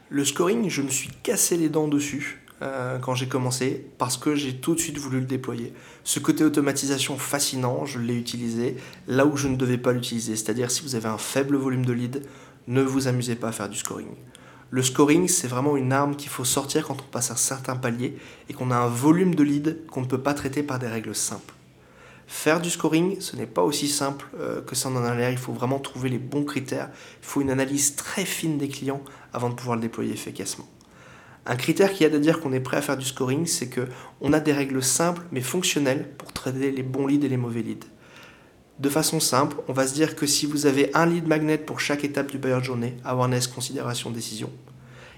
Le 0.09 0.25
scoring, 0.25 0.69
je 0.69 0.81
me 0.81 0.89
suis 0.89 1.09
cassé 1.23 1.57
les 1.57 1.69
dents 1.69 1.87
dessus. 1.87 2.40
Euh, 2.61 2.99
quand 2.99 3.15
j'ai 3.15 3.27
commencé 3.27 3.87
parce 3.97 4.17
que 4.17 4.35
j'ai 4.35 4.57
tout 4.57 4.75
de 4.75 4.79
suite 4.79 4.99
voulu 4.99 5.19
le 5.19 5.25
déployer. 5.25 5.73
Ce 6.03 6.19
côté 6.19 6.43
automatisation 6.43 7.17
fascinant, 7.17 7.85
je 7.85 7.97
l'ai 7.97 8.13
utilisé 8.15 8.75
là 9.07 9.25
où 9.25 9.35
je 9.35 9.47
ne 9.47 9.55
devais 9.55 9.79
pas 9.79 9.93
l'utiliser. 9.93 10.35
C'est-à-dire 10.35 10.69
si 10.69 10.83
vous 10.83 10.93
avez 10.93 11.07
un 11.07 11.17
faible 11.17 11.55
volume 11.55 11.85
de 11.85 11.93
leads, 11.93 12.19
ne 12.67 12.83
vous 12.83 13.07
amusez 13.07 13.35
pas 13.35 13.47
à 13.47 13.51
faire 13.51 13.67
du 13.67 13.77
scoring. 13.77 14.09
Le 14.69 14.83
scoring, 14.83 15.27
c'est 15.27 15.47
vraiment 15.47 15.75
une 15.75 15.91
arme 15.91 16.15
qu'il 16.15 16.29
faut 16.29 16.45
sortir 16.45 16.85
quand 16.85 17.01
on 17.01 17.11
passe 17.11 17.31
un 17.31 17.35
certain 17.35 17.75
palier 17.75 18.15
et 18.47 18.53
qu'on 18.53 18.69
a 18.69 18.75
un 18.75 18.87
volume 18.87 19.33
de 19.33 19.43
leads 19.43 19.75
qu'on 19.89 20.01
ne 20.01 20.05
peut 20.05 20.21
pas 20.21 20.35
traiter 20.35 20.61
par 20.61 20.77
des 20.77 20.87
règles 20.87 21.15
simples. 21.15 21.55
Faire 22.27 22.61
du 22.61 22.69
scoring, 22.69 23.19
ce 23.19 23.35
n'est 23.35 23.47
pas 23.47 23.63
aussi 23.63 23.89
simple 23.89 24.27
euh, 24.39 24.61
que 24.61 24.75
ça 24.75 24.87
en 24.89 25.03
a 25.03 25.15
l'air. 25.15 25.31
Il 25.31 25.37
faut 25.37 25.51
vraiment 25.51 25.79
trouver 25.79 26.09
les 26.09 26.19
bons 26.19 26.45
critères. 26.45 26.89
Il 27.21 27.25
faut 27.25 27.41
une 27.41 27.49
analyse 27.49 27.95
très 27.95 28.23
fine 28.23 28.59
des 28.59 28.69
clients 28.69 29.01
avant 29.33 29.49
de 29.49 29.55
pouvoir 29.55 29.75
le 29.77 29.81
déployer 29.81 30.13
efficacement. 30.13 30.67
Un 31.45 31.55
critère 31.55 31.91
qui 31.91 32.03
aide 32.03 32.13
à 32.13 32.19
dire 32.19 32.39
qu'on 32.39 32.53
est 32.53 32.59
prêt 32.59 32.77
à 32.77 32.81
faire 32.81 32.97
du 32.97 33.05
scoring, 33.05 33.47
c'est 33.47 33.67
que 33.67 33.87
on 34.19 34.31
a 34.33 34.39
des 34.39 34.53
règles 34.53 34.83
simples 34.83 35.23
mais 35.31 35.41
fonctionnelles 35.41 36.07
pour 36.17 36.31
traiter 36.31 36.71
les 36.71 36.83
bons 36.83 37.07
leads 37.07 37.25
et 37.25 37.29
les 37.29 37.37
mauvais 37.37 37.63
leads. 37.63 37.87
De 38.79 38.89
façon 38.89 39.19
simple, 39.19 39.57
on 39.67 39.73
va 39.73 39.87
se 39.87 39.93
dire 39.93 40.15
que 40.15 40.25
si 40.25 40.45
vous 40.45 40.65
avez 40.65 40.89
un 40.95 41.05
lead 41.05 41.27
magnet 41.27 41.57
pour 41.57 41.79
chaque 41.79 42.03
étape 42.03 42.31
du 42.31 42.37
buyer 42.37 42.63
journée, 42.63 42.95
awareness, 43.03 43.47
considération, 43.47 44.11
décision, 44.11 44.49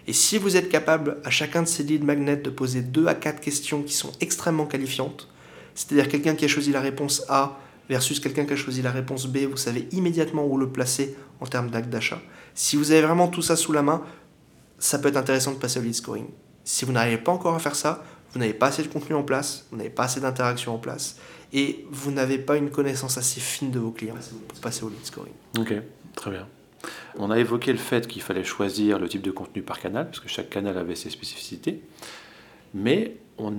et 0.05 0.13
si 0.13 0.37
vous 0.37 0.57
êtes 0.57 0.69
capable 0.69 1.17
à 1.23 1.29
chacun 1.29 1.63
de 1.63 1.67
ces 1.67 1.83
lead 1.83 2.03
magnets 2.03 2.35
de 2.35 2.49
poser 2.49 2.81
2 2.81 3.07
à 3.07 3.15
4 3.15 3.39
questions 3.39 3.83
qui 3.83 3.93
sont 3.93 4.11
extrêmement 4.19 4.65
qualifiantes, 4.65 5.29
c'est-à-dire 5.75 6.09
quelqu'un 6.09 6.35
qui 6.35 6.45
a 6.45 6.49
choisi 6.49 6.71
la 6.71 6.81
réponse 6.81 7.23
A 7.29 7.57
versus 7.89 8.19
quelqu'un 8.19 8.45
qui 8.45 8.53
a 8.53 8.57
choisi 8.57 8.81
la 8.81 8.91
réponse 8.91 9.27
B, 9.27 9.39
vous 9.49 9.57
savez 9.57 9.87
immédiatement 9.91 10.45
où 10.45 10.57
le 10.57 10.69
placer 10.69 11.15
en 11.39 11.45
termes 11.45 11.69
d'acte 11.69 11.89
d'achat. 11.89 12.21
Si 12.53 12.75
vous 12.75 12.91
avez 12.91 13.01
vraiment 13.01 13.27
tout 13.27 13.41
ça 13.41 13.55
sous 13.55 13.71
la 13.71 13.81
main, 13.81 14.03
ça 14.83 14.99
peut 14.99 15.07
être 15.07 15.17
intéressant 15.17 15.53
de 15.53 15.57
passer 15.57 15.79
au 15.79 15.81
lead 15.81 15.95
scoring. 15.95 16.25
Si 16.65 16.83
vous 16.83 16.91
n'arrivez 16.91 17.17
pas 17.17 17.31
encore 17.31 17.55
à 17.55 17.59
faire 17.59 17.75
ça, 17.75 18.03
vous 18.33 18.39
n'avez 18.39 18.53
pas 18.53 18.67
assez 18.67 18.83
de 18.83 18.89
contenu 18.89 19.15
en 19.15 19.23
place, 19.23 19.65
vous 19.71 19.77
n'avez 19.77 19.89
pas 19.89 20.03
assez 20.03 20.19
d'interaction 20.19 20.75
en 20.75 20.77
place, 20.77 21.17
et 21.53 21.85
vous 21.89 22.11
n'avez 22.11 22.37
pas 22.37 22.57
une 22.57 22.69
connaissance 22.69 23.17
assez 23.17 23.39
fine 23.39 23.71
de 23.71 23.79
vos 23.79 23.91
clients 23.91 24.15
pour 24.49 24.59
passer 24.59 24.83
au 24.83 24.89
lead 24.89 25.05
scoring. 25.05 25.31
Ok, 25.57 25.73
très 26.15 26.31
bien. 26.31 26.47
On 27.15 27.31
a 27.31 27.39
évoqué 27.39 27.71
le 27.71 27.77
fait 27.77 28.07
qu'il 28.07 28.21
fallait 28.21 28.43
choisir 28.43 28.99
le 28.99 29.07
type 29.07 29.21
de 29.21 29.31
contenu 29.31 29.61
par 29.61 29.79
canal, 29.79 30.07
parce 30.07 30.19
que 30.19 30.27
chaque 30.27 30.49
canal 30.49 30.77
avait 30.77 30.95
ses 30.95 31.09
spécificités, 31.09 31.81
mais 32.73 33.15
on, 33.37 33.53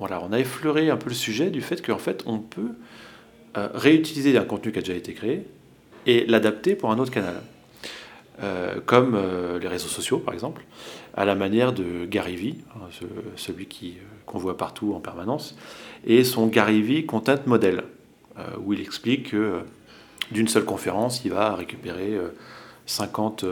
voilà, 0.00 0.24
on 0.24 0.32
a 0.32 0.40
effleuré 0.40 0.90
un 0.90 0.96
peu 0.96 1.08
le 1.08 1.14
sujet 1.14 1.50
du 1.50 1.60
fait 1.60 1.86
qu'en 1.86 1.98
fait, 1.98 2.24
on 2.26 2.40
peut 2.40 2.72
euh, 3.56 3.68
réutiliser 3.74 4.36
un 4.36 4.44
contenu 4.44 4.72
qui 4.72 4.78
a 4.78 4.82
déjà 4.82 4.94
été 4.94 5.14
créé 5.14 5.46
et 6.06 6.26
l'adapter 6.26 6.74
pour 6.74 6.90
un 6.90 6.98
autre 6.98 7.12
canal. 7.12 7.40
Euh, 8.42 8.80
comme 8.84 9.14
euh, 9.14 9.60
les 9.60 9.68
réseaux 9.68 9.88
sociaux 9.88 10.18
par 10.18 10.34
exemple, 10.34 10.64
à 11.16 11.24
la 11.24 11.36
manière 11.36 11.72
de 11.72 12.04
Gary 12.04 12.34
Vee, 12.34 12.56
hein, 12.74 12.88
celui 13.36 13.68
euh, 13.84 14.00
qu'on 14.26 14.38
voit 14.38 14.56
partout 14.56 14.92
en 14.92 14.98
permanence, 14.98 15.56
et 16.04 16.24
son 16.24 16.48
Gary 16.48 16.82
Vee 16.82 17.06
Content 17.06 17.38
Model, 17.46 17.84
où 18.58 18.72
il 18.72 18.80
explique 18.80 19.30
que 19.30 19.60
d'une 20.32 20.48
seule 20.48 20.64
conférence, 20.64 21.24
il 21.24 21.30
va 21.30 21.54
récupérer 21.54 22.18
50 22.86 23.44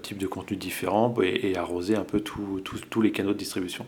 types 0.00 0.18
de 0.18 0.28
contenus 0.28 0.60
différents 0.60 1.12
et, 1.20 1.56
arroser 1.56 1.96
un 1.96 2.04
peu 2.04 2.20
tous 2.20 3.02
les 3.02 3.10
canaux 3.10 3.32
de 3.32 3.38
distribution. 3.38 3.84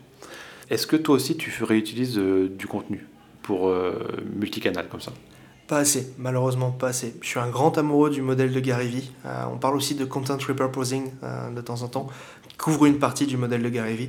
Est-ce 0.71 0.89
que 0.89 0.97
toi 0.97 1.14
aussi 1.14 1.37
tu 1.37 1.62
réutilises 1.62 2.19
du 2.19 2.66
contenu 2.66 3.07
pour 3.43 3.73
multicanal 4.35 4.89
comme 4.89 5.01
ça? 5.01 5.12
Pas 5.69 5.79
assez, 5.79 6.12
malheureusement 6.19 6.71
pas 6.71 6.89
assez. 6.89 7.14
Je 7.21 7.29
suis 7.29 7.39
un 7.39 7.51
grand 7.51 7.77
amoureux 7.77 8.11
du 8.11 8.23
modèle 8.23 8.53
de 8.53 8.59
Gary 8.59 8.89
Vee. 8.89 9.12
Euh, 9.27 9.45
on 9.53 9.59
parle 9.59 9.77
aussi 9.77 9.95
de 9.95 10.05
content 10.05 10.37
repurposing 10.37 11.11
euh, 11.23 11.51
de 11.51 11.61
temps 11.61 11.83
en 11.83 11.89
temps, 11.89 12.09
qui 12.49 12.57
couvre 12.57 12.87
une 12.87 12.99
partie 12.99 13.27
du 13.27 13.37
modèle 13.37 13.62
de 13.62 13.69
Gary 13.69 13.95
Vee. 13.95 14.09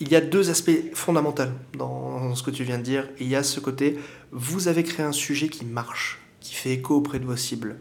Il 0.00 0.08
y 0.08 0.16
a 0.16 0.20
deux 0.20 0.50
aspects 0.50 0.94
fondamentaux 0.94 1.44
dans 1.76 2.34
ce 2.34 2.42
que 2.42 2.50
tu 2.50 2.64
viens 2.64 2.78
de 2.78 2.82
dire. 2.82 3.08
Il 3.20 3.28
y 3.28 3.36
a 3.36 3.44
ce 3.44 3.60
côté, 3.60 3.98
vous 4.32 4.68
avez 4.68 4.82
créé 4.82 5.06
un 5.06 5.12
sujet 5.12 5.48
qui 5.48 5.64
marche, 5.64 6.18
qui 6.40 6.54
fait 6.54 6.72
écho 6.72 6.96
auprès 6.96 7.20
de 7.20 7.24
vos 7.24 7.36
cibles. 7.36 7.76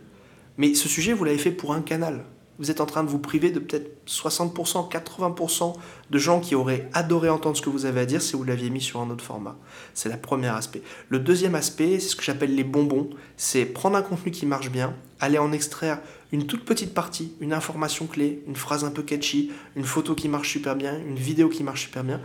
Mais 0.58 0.76
ce 0.76 0.88
sujet, 0.88 1.14
vous 1.14 1.24
l'avez 1.24 1.38
fait 1.38 1.52
pour 1.52 1.74
un 1.74 1.82
canal 1.82 2.26
vous 2.60 2.72
êtes 2.72 2.82
en 2.82 2.86
train 2.86 3.04
de 3.04 3.10
vous 3.10 3.20
priver 3.20 3.52
de 3.52 3.60
peut-être 3.60 4.02
60%, 4.08 4.90
80% 4.90 5.76
de 6.10 6.18
gens 6.18 6.40
qui 6.40 6.56
auraient 6.56 6.90
adoré 6.94 7.30
entendre 7.30 7.56
ce 7.56 7.62
que 7.62 7.70
vous 7.70 7.86
avez 7.86 8.02
à 8.02 8.06
dire 8.06 8.22
si 8.22 8.36
vous 8.36 8.44
l'aviez 8.44 8.70
mis 8.70 8.82
sur 8.82 9.00
un 9.00 9.10
autre 9.10 9.24
format. 9.24 9.56
C'est 9.94 10.10
le 10.10 10.18
premier 10.18 10.48
aspect. 10.48 10.82
Le 11.10 11.20
deuxième 11.20 11.56
aspect, 11.56 12.00
c'est 12.00 12.10
ce 12.10 12.16
que 12.16 12.24
j'appelle 12.24 12.56
les 12.56 12.64
bonbons. 12.64 13.10
C'est 13.36 13.66
prendre 13.66 13.98
un 13.98 14.02
contenu 14.02 14.32
qui 14.32 14.46
marche 14.46 14.72
bien, 14.72 14.96
aller 15.20 15.38
en 15.38 15.52
extraire 15.52 16.00
une 16.32 16.48
toute 16.48 16.66
petite 16.66 16.94
partie, 16.94 17.34
une 17.40 17.54
information 17.54 18.08
clé, 18.08 18.44
une 18.48 18.56
phrase 18.56 18.84
un 18.84 18.92
peu 18.92 19.04
catchy, 19.04 19.52
une 19.76 19.86
photo 19.86 20.16
qui 20.16 20.28
marche 20.28 20.52
super 20.52 20.76
bien, 20.76 20.98
une 21.00 21.16
vidéo 21.16 21.50
qui 21.50 21.64
marche 21.64 21.84
super 21.84 22.04
bien, 22.04 22.22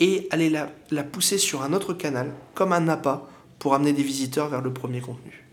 et 0.00 0.26
aller 0.30 0.50
la, 0.50 0.72
la 0.90 1.04
pousser 1.04 1.38
sur 1.38 1.62
un 1.62 1.72
autre 1.72 1.92
canal, 1.92 2.32
comme 2.54 2.72
un 2.72 2.88
appât, 2.88 3.28
pour 3.58 3.74
amener 3.74 3.92
des 3.92 4.02
visiteurs 4.02 4.48
vers 4.48 4.60
le 4.60 4.72
premier 4.72 5.00
contenu. 5.00 5.43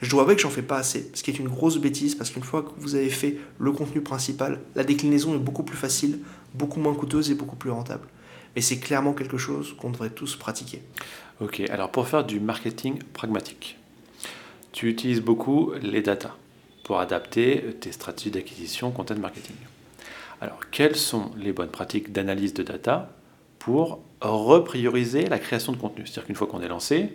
Je 0.00 0.08
dois 0.08 0.22
avouer 0.22 0.34
que 0.34 0.42
j'en 0.42 0.50
fais 0.50 0.62
pas 0.62 0.78
assez, 0.78 1.10
ce 1.14 1.22
qui 1.22 1.30
est 1.30 1.38
une 1.38 1.48
grosse 1.48 1.76
bêtise 1.76 2.14
parce 2.14 2.30
qu'une 2.30 2.42
fois 2.42 2.62
que 2.62 2.70
vous 2.78 2.94
avez 2.94 3.10
fait 3.10 3.36
le 3.58 3.70
contenu 3.72 4.00
principal, 4.00 4.60
la 4.74 4.84
déclinaison 4.84 5.34
est 5.34 5.38
beaucoup 5.38 5.62
plus 5.62 5.76
facile, 5.76 6.20
beaucoup 6.54 6.80
moins 6.80 6.94
coûteuse 6.94 7.30
et 7.30 7.34
beaucoup 7.34 7.56
plus 7.56 7.70
rentable. 7.70 8.08
Mais 8.56 8.62
c'est 8.62 8.78
clairement 8.78 9.12
quelque 9.12 9.36
chose 9.36 9.74
qu'on 9.78 9.90
devrait 9.90 10.10
tous 10.10 10.36
pratiquer. 10.36 10.82
Ok, 11.40 11.60
alors 11.70 11.90
pour 11.90 12.08
faire 12.08 12.24
du 12.24 12.40
marketing 12.40 12.98
pragmatique, 13.12 13.76
tu 14.72 14.88
utilises 14.88 15.20
beaucoup 15.20 15.72
les 15.82 16.00
data 16.02 16.36
pour 16.84 16.98
adapter 16.98 17.76
tes 17.80 17.92
stratégies 17.92 18.30
d'acquisition 18.30 18.90
content 18.90 19.16
marketing. 19.16 19.56
Alors, 20.40 20.60
quelles 20.70 20.96
sont 20.96 21.30
les 21.36 21.52
bonnes 21.52 21.70
pratiques 21.70 22.12
d'analyse 22.12 22.54
de 22.54 22.62
data 22.62 23.10
pour 23.58 24.00
reprioriser 24.22 25.26
la 25.26 25.38
création 25.38 25.72
de 25.72 25.76
contenu? 25.76 26.06
C'est-à-dire 26.06 26.24
qu'une 26.26 26.34
fois 26.34 26.46
qu'on 26.46 26.62
est 26.62 26.68
lancé, 26.68 27.14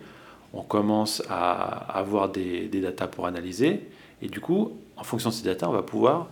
on 0.52 0.62
commence 0.62 1.22
à 1.28 1.98
avoir 1.98 2.30
des, 2.30 2.68
des 2.68 2.80
datas 2.80 3.06
pour 3.06 3.26
analyser, 3.26 3.88
et 4.22 4.28
du 4.28 4.40
coup, 4.40 4.72
en 4.96 5.04
fonction 5.04 5.30
de 5.30 5.34
ces 5.34 5.44
datas, 5.44 5.68
on 5.68 5.72
va 5.72 5.82
pouvoir 5.82 6.28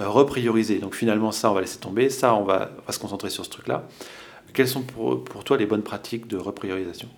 euh, 0.00 0.08
reprioriser. 0.08 0.78
Donc 0.78 0.94
finalement, 0.94 1.30
ça, 1.30 1.50
on 1.50 1.54
va 1.54 1.60
laisser 1.60 1.78
tomber, 1.78 2.10
ça, 2.10 2.34
on 2.34 2.42
va, 2.42 2.70
se 2.88 2.98
concentrer 2.98 3.30
sur 3.30 3.44
ce 3.44 3.50
truc-là. 3.50 3.86
Quelles 4.52 4.68
sont 4.68 4.82
pour, 4.82 5.22
pour, 5.22 5.44
toi 5.44 5.56
les 5.56 5.66
bonnes 5.66 5.82
pratiques 5.82 6.26
de 6.26 6.36
repriorisation? 6.36 7.08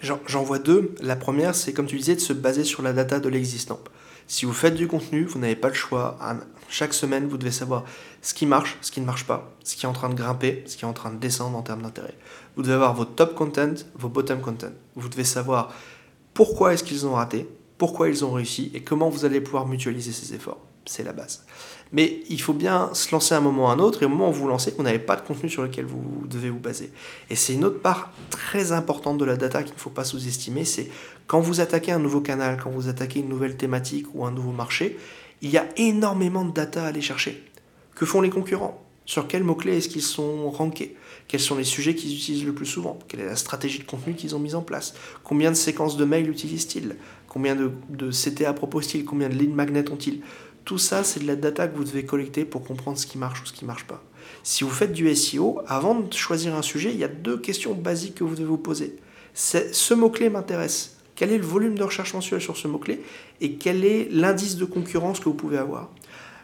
J'en 0.00 0.42
vois 0.42 0.58
deux. 0.58 0.94
La 1.00 1.16
première, 1.16 1.54
c'est 1.54 1.72
comme 1.72 1.86
tu 1.86 1.96
disais, 1.96 2.14
de 2.14 2.20
se 2.20 2.32
baser 2.32 2.64
sur 2.64 2.82
la 2.82 2.92
data 2.92 3.20
de 3.20 3.28
l'existant. 3.28 3.80
Si 4.26 4.46
vous 4.46 4.52
faites 4.52 4.74
du 4.74 4.88
contenu, 4.88 5.24
vous 5.24 5.38
n'avez 5.38 5.56
pas 5.56 5.68
le 5.68 5.74
choix. 5.74 6.18
Chaque 6.68 6.94
semaine, 6.94 7.26
vous 7.28 7.36
devez 7.36 7.50
savoir 7.50 7.84
ce 8.22 8.32
qui 8.32 8.46
marche, 8.46 8.78
ce 8.80 8.90
qui 8.90 9.00
ne 9.02 9.06
marche 9.06 9.26
pas, 9.26 9.52
ce 9.62 9.76
qui 9.76 9.84
est 9.84 9.88
en 9.88 9.92
train 9.92 10.08
de 10.08 10.14
grimper, 10.14 10.64
ce 10.66 10.76
qui 10.76 10.84
est 10.84 10.88
en 10.88 10.94
train 10.94 11.10
de 11.10 11.18
descendre 11.18 11.56
en 11.56 11.62
termes 11.62 11.82
d'intérêt. 11.82 12.14
Vous 12.56 12.62
devez 12.62 12.74
avoir 12.74 12.94
vos 12.94 13.04
top 13.04 13.34
content, 13.34 13.74
vos 13.94 14.08
bottom 14.08 14.40
content. 14.40 14.72
Vous 14.96 15.08
devez 15.08 15.24
savoir 15.24 15.72
pourquoi 16.34 16.74
est-ce 16.74 16.84
qu'ils 16.84 17.06
ont 17.06 17.14
raté, 17.14 17.48
pourquoi 17.78 18.08
ils 18.08 18.24
ont 18.24 18.32
réussi 18.32 18.70
et 18.74 18.82
comment 18.82 19.08
vous 19.08 19.24
allez 19.24 19.40
pouvoir 19.40 19.66
mutualiser 19.66 20.12
ces 20.12 20.34
efforts. 20.34 20.60
C'est 20.84 21.04
la 21.04 21.12
base. 21.12 21.44
Mais 21.92 22.22
il 22.28 22.40
faut 22.40 22.54
bien 22.54 22.90
se 22.94 23.12
lancer 23.12 23.34
à 23.34 23.38
un 23.38 23.40
moment 23.40 23.64
ou 23.64 23.66
à 23.68 23.72
un 23.72 23.78
autre, 23.78 24.02
et 24.02 24.06
au 24.06 24.08
moment 24.08 24.30
où 24.30 24.32
vous, 24.32 24.42
vous 24.42 24.48
lancez, 24.48 24.74
vous 24.76 24.82
n'avez 24.82 24.98
pas 24.98 25.14
de 25.14 25.20
contenu 25.20 25.48
sur 25.48 25.62
lequel 25.62 25.84
vous 25.84 26.26
devez 26.26 26.50
vous 26.50 26.58
baser. 26.58 26.90
Et 27.30 27.36
c'est 27.36 27.52
une 27.52 27.64
autre 27.64 27.80
part 27.80 28.10
très 28.30 28.72
importante 28.72 29.18
de 29.18 29.24
la 29.24 29.36
data 29.36 29.62
qu'il 29.62 29.74
ne 29.74 29.78
faut 29.78 29.90
pas 29.90 30.04
sous-estimer, 30.04 30.64
c'est 30.64 30.90
quand 31.26 31.40
vous 31.40 31.60
attaquez 31.60 31.92
un 31.92 31.98
nouveau 31.98 32.20
canal, 32.20 32.58
quand 32.62 32.70
vous 32.70 32.88
attaquez 32.88 33.20
une 33.20 33.28
nouvelle 33.28 33.56
thématique 33.56 34.06
ou 34.14 34.24
un 34.24 34.32
nouveau 34.32 34.52
marché, 34.52 34.98
il 35.40 35.50
y 35.50 35.58
a 35.58 35.66
énormément 35.76 36.44
de 36.44 36.52
data 36.52 36.84
à 36.84 36.88
aller 36.88 37.02
chercher. 37.02 37.44
Que 37.94 38.06
font 38.06 38.20
les 38.20 38.30
concurrents? 38.30 38.82
Sur 39.04 39.28
quels 39.28 39.44
mots-clés 39.44 39.78
est-ce 39.78 39.88
qu'ils 39.88 40.02
sont 40.02 40.50
rankés? 40.50 40.96
Quels 41.28 41.40
sont 41.40 41.56
les 41.56 41.64
sujets 41.64 41.94
qu'ils 41.94 42.14
utilisent 42.14 42.44
le 42.44 42.54
plus 42.54 42.66
souvent? 42.66 42.98
Quelle 43.08 43.20
est 43.20 43.26
la 43.26 43.36
stratégie 43.36 43.78
de 43.78 43.84
contenu 43.84 44.14
qu'ils 44.14 44.34
ont 44.36 44.38
mise 44.38 44.54
en 44.54 44.62
place? 44.62 44.94
Combien 45.24 45.50
de 45.50 45.56
séquences 45.56 45.96
de 45.96 46.04
mails 46.04 46.28
utilisent-ils? 46.28 46.96
Combien 47.28 47.56
de, 47.56 48.10
CTA 48.10 48.52
proposent-ils? 48.52 49.04
Combien 49.04 49.28
de 49.28 49.34
lead 49.34 49.54
magnets 49.54 49.90
ont-ils? 49.90 50.20
Tout 50.64 50.78
ça, 50.78 51.02
c'est 51.04 51.20
de 51.20 51.26
la 51.26 51.36
data 51.36 51.66
que 51.66 51.76
vous 51.76 51.84
devez 51.84 52.04
collecter 52.04 52.44
pour 52.44 52.62
comprendre 52.64 52.98
ce 52.98 53.06
qui 53.06 53.18
marche 53.18 53.42
ou 53.42 53.46
ce 53.46 53.52
qui 53.52 53.64
ne 53.64 53.68
marche 53.68 53.84
pas. 53.84 54.04
Si 54.42 54.62
vous 54.62 54.70
faites 54.70 54.92
du 54.92 55.12
SEO, 55.14 55.60
avant 55.66 55.98
de 55.98 56.12
choisir 56.12 56.54
un 56.54 56.62
sujet, 56.62 56.90
il 56.92 56.98
y 56.98 57.04
a 57.04 57.08
deux 57.08 57.38
questions 57.38 57.74
basiques 57.74 58.16
que 58.16 58.24
vous 58.24 58.34
devez 58.34 58.44
vous 58.44 58.58
poser. 58.58 58.96
Ce 59.34 59.94
mot-clé 59.94 60.28
m'intéresse. 60.28 60.98
Quel 61.16 61.32
est 61.32 61.38
le 61.38 61.44
volume 61.44 61.76
de 61.76 61.82
recherche 61.82 62.14
mensuel 62.14 62.40
sur 62.40 62.56
ce 62.56 62.68
mot-clé? 62.68 63.02
Et 63.40 63.54
quel 63.54 63.84
est 63.84 64.08
l'indice 64.10 64.56
de 64.56 64.64
concurrence 64.64 65.20
que 65.20 65.24
vous 65.24 65.34
pouvez 65.34 65.58
avoir? 65.58 65.90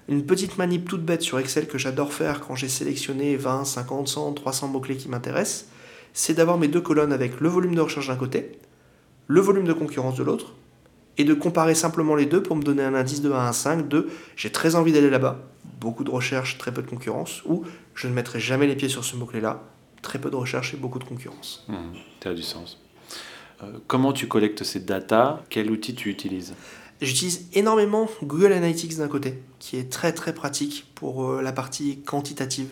Une 0.08 0.24
petite 0.24 0.56
manip 0.56 0.88
toute 0.88 1.04
bête 1.04 1.22
sur 1.22 1.38
Excel 1.38 1.66
que 1.66 1.76
j'adore 1.76 2.12
faire 2.12 2.40
quand 2.40 2.54
j'ai 2.54 2.68
sélectionné 2.68 3.36
20, 3.36 3.64
50, 3.64 4.08
100, 4.08 4.32
300 4.32 4.68
mots-clés 4.68 4.96
qui 4.96 5.08
m'intéressent, 5.08 5.68
c'est 6.14 6.34
d'avoir 6.34 6.56
mes 6.56 6.68
deux 6.68 6.80
colonnes 6.80 7.12
avec 7.12 7.40
le 7.40 7.48
volume 7.48 7.74
de 7.74 7.80
recherche 7.82 8.08
d'un 8.08 8.16
côté, 8.16 8.52
le 9.26 9.40
volume 9.40 9.66
de 9.66 9.74
concurrence 9.74 10.16
de 10.16 10.22
l'autre, 10.22 10.54
et 11.18 11.24
de 11.24 11.34
comparer 11.34 11.74
simplement 11.74 12.14
les 12.14 12.26
deux 12.26 12.42
pour 12.42 12.56
me 12.56 12.62
donner 12.62 12.82
un 12.84 12.94
indice 12.94 13.20
de 13.20 13.30
1 13.30 13.46
à 13.46 13.52
5 13.52 13.88
de 13.88 14.08
j'ai 14.36 14.50
très 14.50 14.76
envie 14.76 14.92
d'aller 14.92 15.10
là-bas, 15.10 15.40
beaucoup 15.80 16.04
de 16.04 16.10
recherche, 16.10 16.56
très 16.58 16.72
peu 16.72 16.80
de 16.80 16.88
concurrence, 16.88 17.42
ou 17.44 17.64
je 17.94 18.06
ne 18.08 18.14
mettrai 18.14 18.40
jamais 18.40 18.66
les 18.66 18.76
pieds 18.76 18.88
sur 18.88 19.04
ce 19.04 19.16
mot-clé-là, 19.16 19.62
très 20.00 20.18
peu 20.18 20.30
de 20.30 20.36
recherche 20.36 20.74
et 20.74 20.76
beaucoup 20.76 21.00
de 21.00 21.04
concurrence. 21.04 21.66
Ça 22.22 22.30
a 22.30 22.34
du 22.34 22.42
sens. 22.42 22.80
Euh, 23.62 23.72
comment 23.88 24.12
tu 24.12 24.28
collectes 24.28 24.62
ces 24.62 24.80
datas 24.80 25.40
Quel 25.50 25.70
outil 25.70 25.94
tu 25.94 26.08
utilises? 26.08 26.54
J'utilise 27.00 27.46
énormément 27.52 28.08
Google 28.24 28.52
Analytics 28.52 28.96
d'un 28.96 29.06
côté, 29.06 29.40
qui 29.60 29.76
est 29.76 29.88
très 29.88 30.12
très 30.12 30.34
pratique 30.34 30.90
pour 30.96 31.30
euh, 31.30 31.42
la 31.42 31.52
partie 31.52 32.00
quantitative 32.00 32.70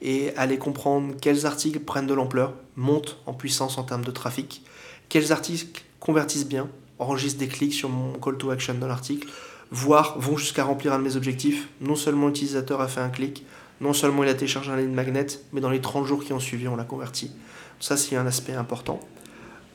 et 0.00 0.34
aller 0.36 0.56
comprendre 0.56 1.14
quels 1.20 1.44
articles 1.44 1.80
prennent 1.80 2.06
de 2.06 2.14
l'ampleur, 2.14 2.54
montent 2.76 3.18
en 3.26 3.34
puissance 3.34 3.76
en 3.76 3.82
termes 3.82 4.04
de 4.04 4.10
trafic, 4.10 4.62
quels 5.10 5.30
articles 5.30 5.82
convertissent 6.00 6.46
bien, 6.46 6.70
enregistre 6.98 7.38
des 7.38 7.48
clics 7.48 7.74
sur 7.74 7.90
mon 7.90 8.14
call 8.14 8.38
to 8.38 8.50
action 8.50 8.74
dans 8.74 8.86
l'article, 8.86 9.28
voire 9.70 10.18
vont 10.18 10.38
jusqu'à 10.38 10.64
remplir 10.64 10.94
un 10.94 10.98
de 10.98 11.04
mes 11.04 11.16
objectifs. 11.16 11.68
Non 11.82 11.96
seulement 11.96 12.28
l'utilisateur 12.28 12.80
a 12.80 12.88
fait 12.88 13.00
un 13.00 13.10
clic, 13.10 13.44
non 13.82 13.92
seulement 13.92 14.22
il 14.22 14.30
a 14.30 14.34
téléchargé 14.34 14.70
un 14.72 14.76
lead 14.76 14.90
magnet, 14.90 15.26
mais 15.52 15.60
dans 15.60 15.70
les 15.70 15.82
30 15.82 16.06
jours 16.06 16.24
qui 16.24 16.32
ont 16.32 16.40
suivi, 16.40 16.66
on 16.66 16.76
l'a 16.76 16.84
converti. 16.84 17.30
Ça, 17.78 17.98
c'est 17.98 18.16
un 18.16 18.26
aspect 18.26 18.54
important. 18.54 19.00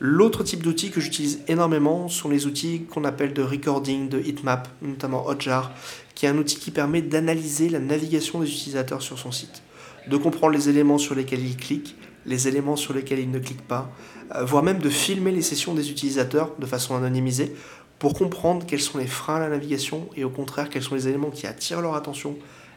L'autre 0.04 0.42
type 0.42 0.64
d'outils 0.64 0.90
que 0.90 1.00
j'utilise 1.00 1.42
énormément 1.46 2.08
sont 2.08 2.28
les 2.28 2.46
outils 2.46 2.86
qu'on 2.90 3.04
appelle 3.04 3.32
de 3.34 3.40
recording, 3.40 4.08
de 4.08 4.18
heatmap, 4.18 4.66
notamment 4.82 5.28
Hotjar, 5.28 5.70
qui 6.16 6.26
est 6.26 6.28
un 6.28 6.38
outil 6.38 6.56
qui 6.56 6.72
permet 6.72 7.02
d'analyser 7.02 7.68
la 7.68 7.78
navigation 7.78 8.40
des 8.40 8.50
utilisateurs 8.50 9.00
sur 9.00 9.16
son 9.16 9.30
site, 9.30 9.62
de 10.08 10.16
comprendre 10.16 10.54
les 10.54 10.68
éléments 10.68 10.98
sur 10.98 11.14
lesquels 11.14 11.46
ils 11.46 11.56
cliquent, 11.56 11.94
les 12.26 12.48
éléments 12.48 12.74
sur 12.74 12.92
lesquels 12.92 13.20
ils 13.20 13.30
ne 13.30 13.38
cliquent 13.38 13.68
pas, 13.68 13.92
euh, 14.34 14.44
voire 14.44 14.64
même 14.64 14.80
de 14.80 14.88
filmer 14.88 15.30
les 15.30 15.40
sessions 15.40 15.72
des 15.72 15.88
utilisateurs 15.92 16.50
de 16.58 16.66
façon 16.66 16.96
anonymisée 16.96 17.54
pour 18.00 18.14
comprendre 18.14 18.66
quels 18.66 18.80
sont 18.80 18.98
les 18.98 19.06
freins 19.06 19.36
à 19.36 19.38
la 19.38 19.50
navigation 19.50 20.08
et 20.16 20.24
au 20.24 20.30
contraire 20.30 20.68
quels 20.68 20.82
sont 20.82 20.96
les 20.96 21.06
éléments 21.06 21.30
qui 21.30 21.46
attirent 21.46 21.80
leur 21.80 21.94
attention, 21.94 22.36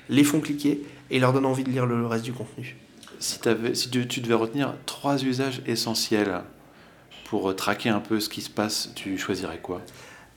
les 0.10 0.24
font 0.24 0.42
cliquer 0.42 0.84
et 1.10 1.18
leur 1.18 1.34
donnent 1.34 1.48
envie 1.48 1.64
de 1.64 1.72
lire 1.72 1.88
le 1.88 2.06
reste 2.06 2.26
du 2.26 2.34
contenu. 2.34 2.78
Si, 3.18 3.40
si 3.74 3.90
tu, 3.90 4.08
tu, 4.08 4.22
devais 4.22 4.36
retenir 4.36 4.76
trois 4.86 5.24
usages 5.24 5.64
essentiels 5.66 6.44
pour 7.26 7.50
euh, 7.50 7.54
traquer 7.54 7.90
un 7.90 8.00
peu 8.00 8.22
ce 8.22 8.30
qui 8.30 8.42
se 8.42 8.50
passe, 8.50 8.92
tu 8.96 9.18
choisirais 9.18 9.60
quoi? 9.62 9.82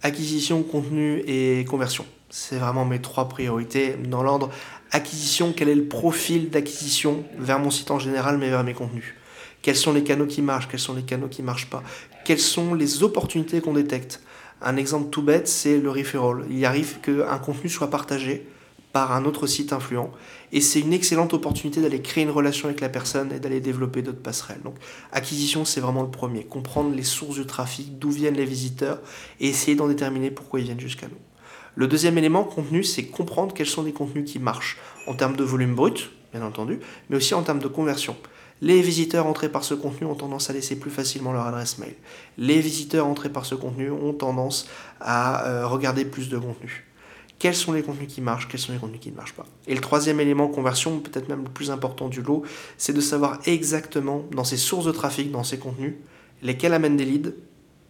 Acquisition, 0.02 0.62
contenu 0.62 1.22
et 1.26 1.64
conversion. 1.64 2.04
C'est 2.30 2.56
vraiment 2.56 2.84
mes 2.84 3.00
trois 3.00 3.28
priorités 3.28 3.94
dans 3.94 4.22
l'ordre. 4.22 4.50
Acquisition, 4.90 5.52
quel 5.56 5.68
est 5.68 5.74
le 5.74 5.86
profil 5.86 6.50
d'acquisition 6.50 7.24
vers 7.38 7.58
mon 7.58 7.70
site 7.70 7.90
en 7.90 7.98
général, 7.98 8.38
mais 8.38 8.50
vers 8.50 8.64
mes 8.64 8.74
contenus? 8.74 9.14
Quels 9.62 9.76
sont 9.76 9.92
les 9.92 10.04
canaux 10.04 10.26
qui 10.26 10.42
marchent, 10.42 10.68
quels 10.68 10.80
sont 10.80 10.94
les 10.94 11.02
canaux 11.02 11.28
qui 11.28 11.42
ne 11.42 11.46
marchent 11.46 11.70
pas, 11.70 11.82
quelles 12.24 12.38
sont 12.38 12.74
les 12.74 13.02
opportunités 13.02 13.60
qu'on 13.60 13.74
détecte? 13.74 14.20
Un 14.60 14.76
exemple 14.76 15.10
tout 15.10 15.22
bête, 15.22 15.48
c'est 15.48 15.78
le 15.78 15.90
referral. 15.90 16.44
Il 16.50 16.64
arrive 16.64 16.98
qu'un 17.00 17.38
contenu 17.38 17.68
soit 17.68 17.90
partagé 17.90 18.46
par 18.92 19.12
un 19.12 19.24
autre 19.24 19.46
site 19.46 19.72
influent. 19.72 20.10
Et 20.52 20.60
c'est 20.60 20.80
une 20.80 20.92
excellente 20.92 21.34
opportunité 21.34 21.80
d'aller 21.80 22.00
créer 22.00 22.24
une 22.24 22.30
relation 22.30 22.68
avec 22.68 22.80
la 22.80 22.88
personne 22.88 23.32
et 23.32 23.38
d'aller 23.38 23.60
développer 23.60 24.02
d'autres 24.02 24.22
passerelles. 24.22 24.62
Donc, 24.62 24.76
acquisition, 25.12 25.64
c'est 25.64 25.80
vraiment 25.80 26.02
le 26.02 26.10
premier. 26.10 26.44
Comprendre 26.44 26.94
les 26.94 27.02
sources 27.02 27.36
de 27.36 27.42
trafic, 27.42 27.98
d'où 27.98 28.10
viennent 28.10 28.36
les 28.36 28.46
visiteurs 28.46 29.00
et 29.40 29.48
essayer 29.48 29.76
d'en 29.76 29.88
déterminer 29.88 30.30
pourquoi 30.30 30.60
ils 30.60 30.66
viennent 30.66 30.80
jusqu'à 30.80 31.08
nous. 31.08 31.18
Le 31.74 31.86
deuxième 31.86 32.18
élément, 32.18 32.44
contenu, 32.44 32.82
c'est 32.82 33.04
comprendre 33.04 33.54
quels 33.54 33.66
sont 33.66 33.82
les 33.82 33.92
contenus 33.92 34.30
qui 34.30 34.38
marchent 34.38 34.78
en 35.06 35.14
termes 35.14 35.36
de 35.36 35.44
volume 35.44 35.74
brut, 35.74 36.10
bien 36.32 36.42
entendu, 36.42 36.80
mais 37.08 37.16
aussi 37.16 37.34
en 37.34 37.42
termes 37.42 37.60
de 37.60 37.68
conversion. 37.68 38.16
Les 38.60 38.82
visiteurs 38.82 39.26
entrés 39.26 39.48
par 39.48 39.62
ce 39.62 39.74
contenu 39.74 40.06
ont 40.06 40.16
tendance 40.16 40.50
à 40.50 40.52
laisser 40.52 40.76
plus 40.76 40.90
facilement 40.90 41.32
leur 41.32 41.46
adresse 41.46 41.78
mail. 41.78 41.94
Les 42.36 42.60
visiteurs 42.60 43.06
entrés 43.06 43.28
par 43.28 43.46
ce 43.46 43.54
contenu 43.54 43.90
ont 43.90 44.12
tendance 44.12 44.68
à 45.00 45.46
euh, 45.46 45.66
regarder 45.68 46.04
plus 46.04 46.28
de 46.28 46.38
contenu. 46.38 46.87
Quels 47.38 47.54
sont 47.54 47.72
les 47.72 47.82
contenus 47.82 48.12
qui 48.12 48.20
marchent, 48.20 48.48
quels 48.48 48.58
sont 48.58 48.72
les 48.72 48.78
contenus 48.78 49.00
qui 49.00 49.12
ne 49.12 49.16
marchent 49.16 49.34
pas. 49.34 49.46
Et 49.68 49.74
le 49.74 49.80
troisième 49.80 50.18
élément, 50.18 50.48
conversion, 50.48 50.98
peut-être 50.98 51.28
même 51.28 51.44
le 51.44 51.50
plus 51.50 51.70
important 51.70 52.08
du 52.08 52.20
lot, 52.20 52.42
c'est 52.78 52.92
de 52.92 53.00
savoir 53.00 53.38
exactement 53.46 54.24
dans 54.32 54.42
ces 54.42 54.56
sources 54.56 54.86
de 54.86 54.92
trafic, 54.92 55.30
dans 55.30 55.44
ces 55.44 55.58
contenus, 55.58 55.94
lesquels 56.42 56.74
amènent 56.74 56.96
des 56.96 57.04
leads, 57.04 57.32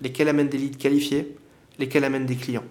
lesquels 0.02 0.28
amènent 0.28 0.48
des 0.48 0.58
leads 0.58 0.76
qualifiés, 0.76 1.36
lesquels 1.78 2.04
amènent 2.04 2.26
des 2.26 2.36
clients. 2.36 2.64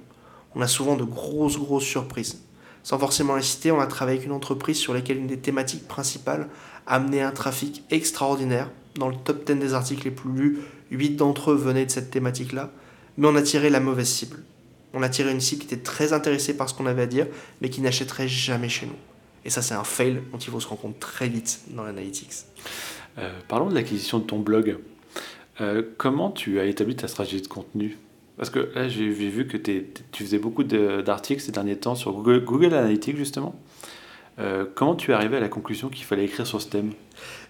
On 0.54 0.62
a 0.62 0.68
souvent 0.68 0.96
de 0.96 1.04
grosses, 1.04 1.58
grosses 1.58 1.84
surprises. 1.84 2.44
Sans 2.84 3.00
forcément 3.00 3.36
les 3.36 3.42
citer, 3.44 3.72
on 3.72 3.80
a 3.80 3.88
travaillé 3.88 4.20
avec 4.20 4.28
une 4.28 4.34
entreprise 4.34 4.78
sur 4.78 4.94
laquelle 4.94 5.18
une 5.18 5.28
des 5.28 5.40
thématiques 5.40 5.88
principales 5.88 6.48
amenait 6.86 7.22
un 7.22 7.32
trafic 7.32 7.84
extraordinaire. 7.90 8.70
Dans 8.96 9.10
le 9.10 9.16
top 9.16 9.46
10 9.46 9.56
des 9.56 9.74
articles 9.74 10.06
les 10.06 10.12
plus 10.12 10.32
lus, 10.32 10.60
8 10.92 11.18
d'entre 11.18 11.52
eux 11.52 11.56
venaient 11.56 11.86
de 11.86 11.92
cette 11.92 12.12
thématique-là. 12.12 12.72
Mais 13.18 13.28
on 13.28 13.36
a 13.36 13.42
tiré 13.42 13.70
la 13.70 13.80
mauvaise 13.80 14.08
cible. 14.08 14.38
On 14.98 15.04
a 15.04 15.10
tiré 15.10 15.32
une 15.32 15.40
cible 15.40 15.62
qui 15.62 15.68
était 15.68 15.84
très 15.84 16.12
intéressée 16.12 16.58
par 16.58 16.68
ce 16.68 16.74
qu'on 16.74 16.88
avait 16.88 17.04
à 17.04 17.06
dire, 17.06 17.28
mais 17.62 17.70
qui 17.70 17.82
n'achèterait 17.82 18.28
jamais 18.28 18.68
chez 18.68 18.88
nous. 18.88 18.96
Et 19.46 19.52
ça, 19.52 19.62
c'est 19.62 19.76
un 19.76 19.84
fail 19.84 20.24
dont 20.32 20.40
il 20.40 20.50
faut 20.50 20.60
se 20.60 20.68
rendre 20.68 20.82
compte 20.82 21.00
très 21.00 21.28
vite 21.28 21.60
dans 21.70 21.84
l'analytics. 21.84 22.34
Euh, 23.20 23.32
parlons 23.48 23.70
de 23.70 23.76
l'acquisition 23.76 24.18
de 24.18 24.24
ton 24.24 24.40
blog. 24.40 24.80
Euh, 25.62 25.84
comment 25.98 26.32
tu 26.32 26.60
as 26.60 26.66
établi 26.66 26.96
ta 26.96 27.08
stratégie 27.08 27.44
de 27.44 27.48
contenu? 27.48 27.96
Parce 28.38 28.50
que 28.50 28.72
là, 28.74 28.90
j'ai 28.90 29.08
vu 29.08 29.46
que 29.46 29.58
tu 29.58 29.86
faisais 30.24 30.40
beaucoup 30.40 30.64
d'articles 30.64 31.42
ces 31.42 31.52
derniers 31.52 31.78
temps 31.78 31.94
sur 31.94 32.12
Google, 32.14 32.44
Google 32.44 32.74
Analytics, 32.74 33.18
justement. 33.18 33.56
Euh, 34.40 34.66
comment 34.76 34.96
tu 34.96 35.12
es 35.12 35.14
arrivé 35.14 35.38
à 35.38 35.40
la 35.40 35.50
conclusion 35.50 35.90
qu'il 35.90 36.06
fallait 36.06 36.26
écrire 36.26 36.46
sur 36.46 36.62
ce 36.62 36.68
thème? 36.68 36.94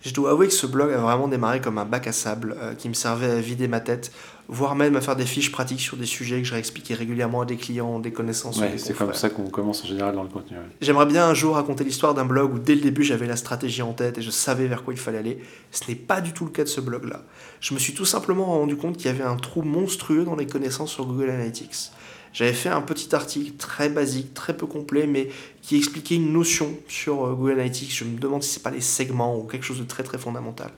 Je 0.02 0.14
dois 0.14 0.32
avouer 0.32 0.48
que 0.48 0.54
ce 0.54 0.68
blog 0.68 0.92
a 0.94 0.98
vraiment 0.98 1.28
démarré 1.28 1.60
comme 1.60 1.78
un 1.78 1.86
bac 1.86 2.08
à 2.08 2.14
sable 2.14 2.56
euh, 2.58 2.76
qui 2.76 2.88
me 2.88 2.94
servait 2.94 3.30
à 3.30 3.40
vider 3.40 3.68
ma 3.68 3.82
tête, 3.82 4.12
voire 4.50 4.76
même 4.76 4.96
à 4.96 5.02
faire 5.02 5.16
des 5.16 5.26
fiches 5.26 5.52
pratiques 5.52 5.82
sur 5.82 5.98
des 5.98 6.06
sujets 6.06 6.42
que 6.42 6.48
je 6.48 6.54
réexpliquais 6.54 6.94
régulièrement 6.94 7.42
à 7.42 7.46
des 7.46 7.58
clients, 7.58 8.00
des 8.00 8.12
connaissances. 8.12 8.60
Ouais, 8.60 8.78
c'est 8.78 8.96
comme 8.96 9.14
ça 9.14 9.30
qu'on 9.30 9.50
commence 9.50 9.84
en 9.84 9.88
général 9.88 10.16
dans 10.16 10.24
le 10.24 10.30
contenu. 10.30 10.58
J'aimerais 10.82 11.06
bien 11.06 11.28
un 11.28 11.34
jour 11.34 11.56
raconter 11.56 11.84
l'histoire 11.84 12.14
d'un 12.14 12.26
blog 12.26 12.54
où 12.54 12.60
dès 12.60 12.76
le 12.76 12.82
début 12.82 13.04
j'avais 13.04 13.28
la 13.28 13.36
stratégie 13.36 13.82
en 13.82 13.94
tête 13.94 14.18
et 14.18 14.22
je 14.22 14.32
savais 14.32 14.68
vers 14.68 14.84
quoi 14.84 14.94
il 14.94 15.00
fallait 15.00 15.18
aller. 15.18 15.40
Ce 15.72 15.84
n'est 15.90 15.96
pas 15.96 16.22
du 16.22 16.32
tout 16.34 16.46
le 16.46 16.52
cas 16.52 16.64
de 16.64 16.70
ce 16.70 16.82
blog-là. 16.82 17.24
Je 17.60 17.74
me 17.74 17.80
suis 17.80 17.94
tout 17.94 18.06
simplement 18.06 18.46
rendu 18.46 18.78
compte 18.78 18.98
qu'il 18.98 19.08
y 19.08 19.10
avait 19.10 19.24
un 19.24 19.36
trou 19.36 19.64
monstrueux 19.64 20.24
dans 20.24 20.36
les 20.36 20.48
connaissances 20.48 20.92
sur 20.92 21.06
Google 21.06 21.30
Analytics. 21.30 21.92
J'avais 22.34 22.54
fait 22.54 22.70
un 22.70 22.82
petit 22.82 23.16
article 23.16 23.54
très 23.58 23.90
basique, 23.90 24.34
très 24.34 24.56
peu 24.56 24.68
complet, 24.68 25.08
mais 25.08 25.30
qui 25.62 25.76
expliquait 25.76 26.16
une 26.16 26.32
notion 26.32 26.70
sur 26.88 27.26
euh, 27.26 27.34
Google 27.34 27.54
Analytics. 27.54 27.96
Je 27.96 28.04
me 28.04 28.20
demande 28.20 28.44
si 28.44 28.52
c'est 28.52 28.64
pas 28.64 28.70
les 28.70 28.82
segments 28.82 29.38
ou 29.38 29.44
quelque 29.44 29.64
chose 29.64 29.80
de 29.80 29.86
très 29.86 30.04
très 30.04 30.18
fondamental. 30.18 30.72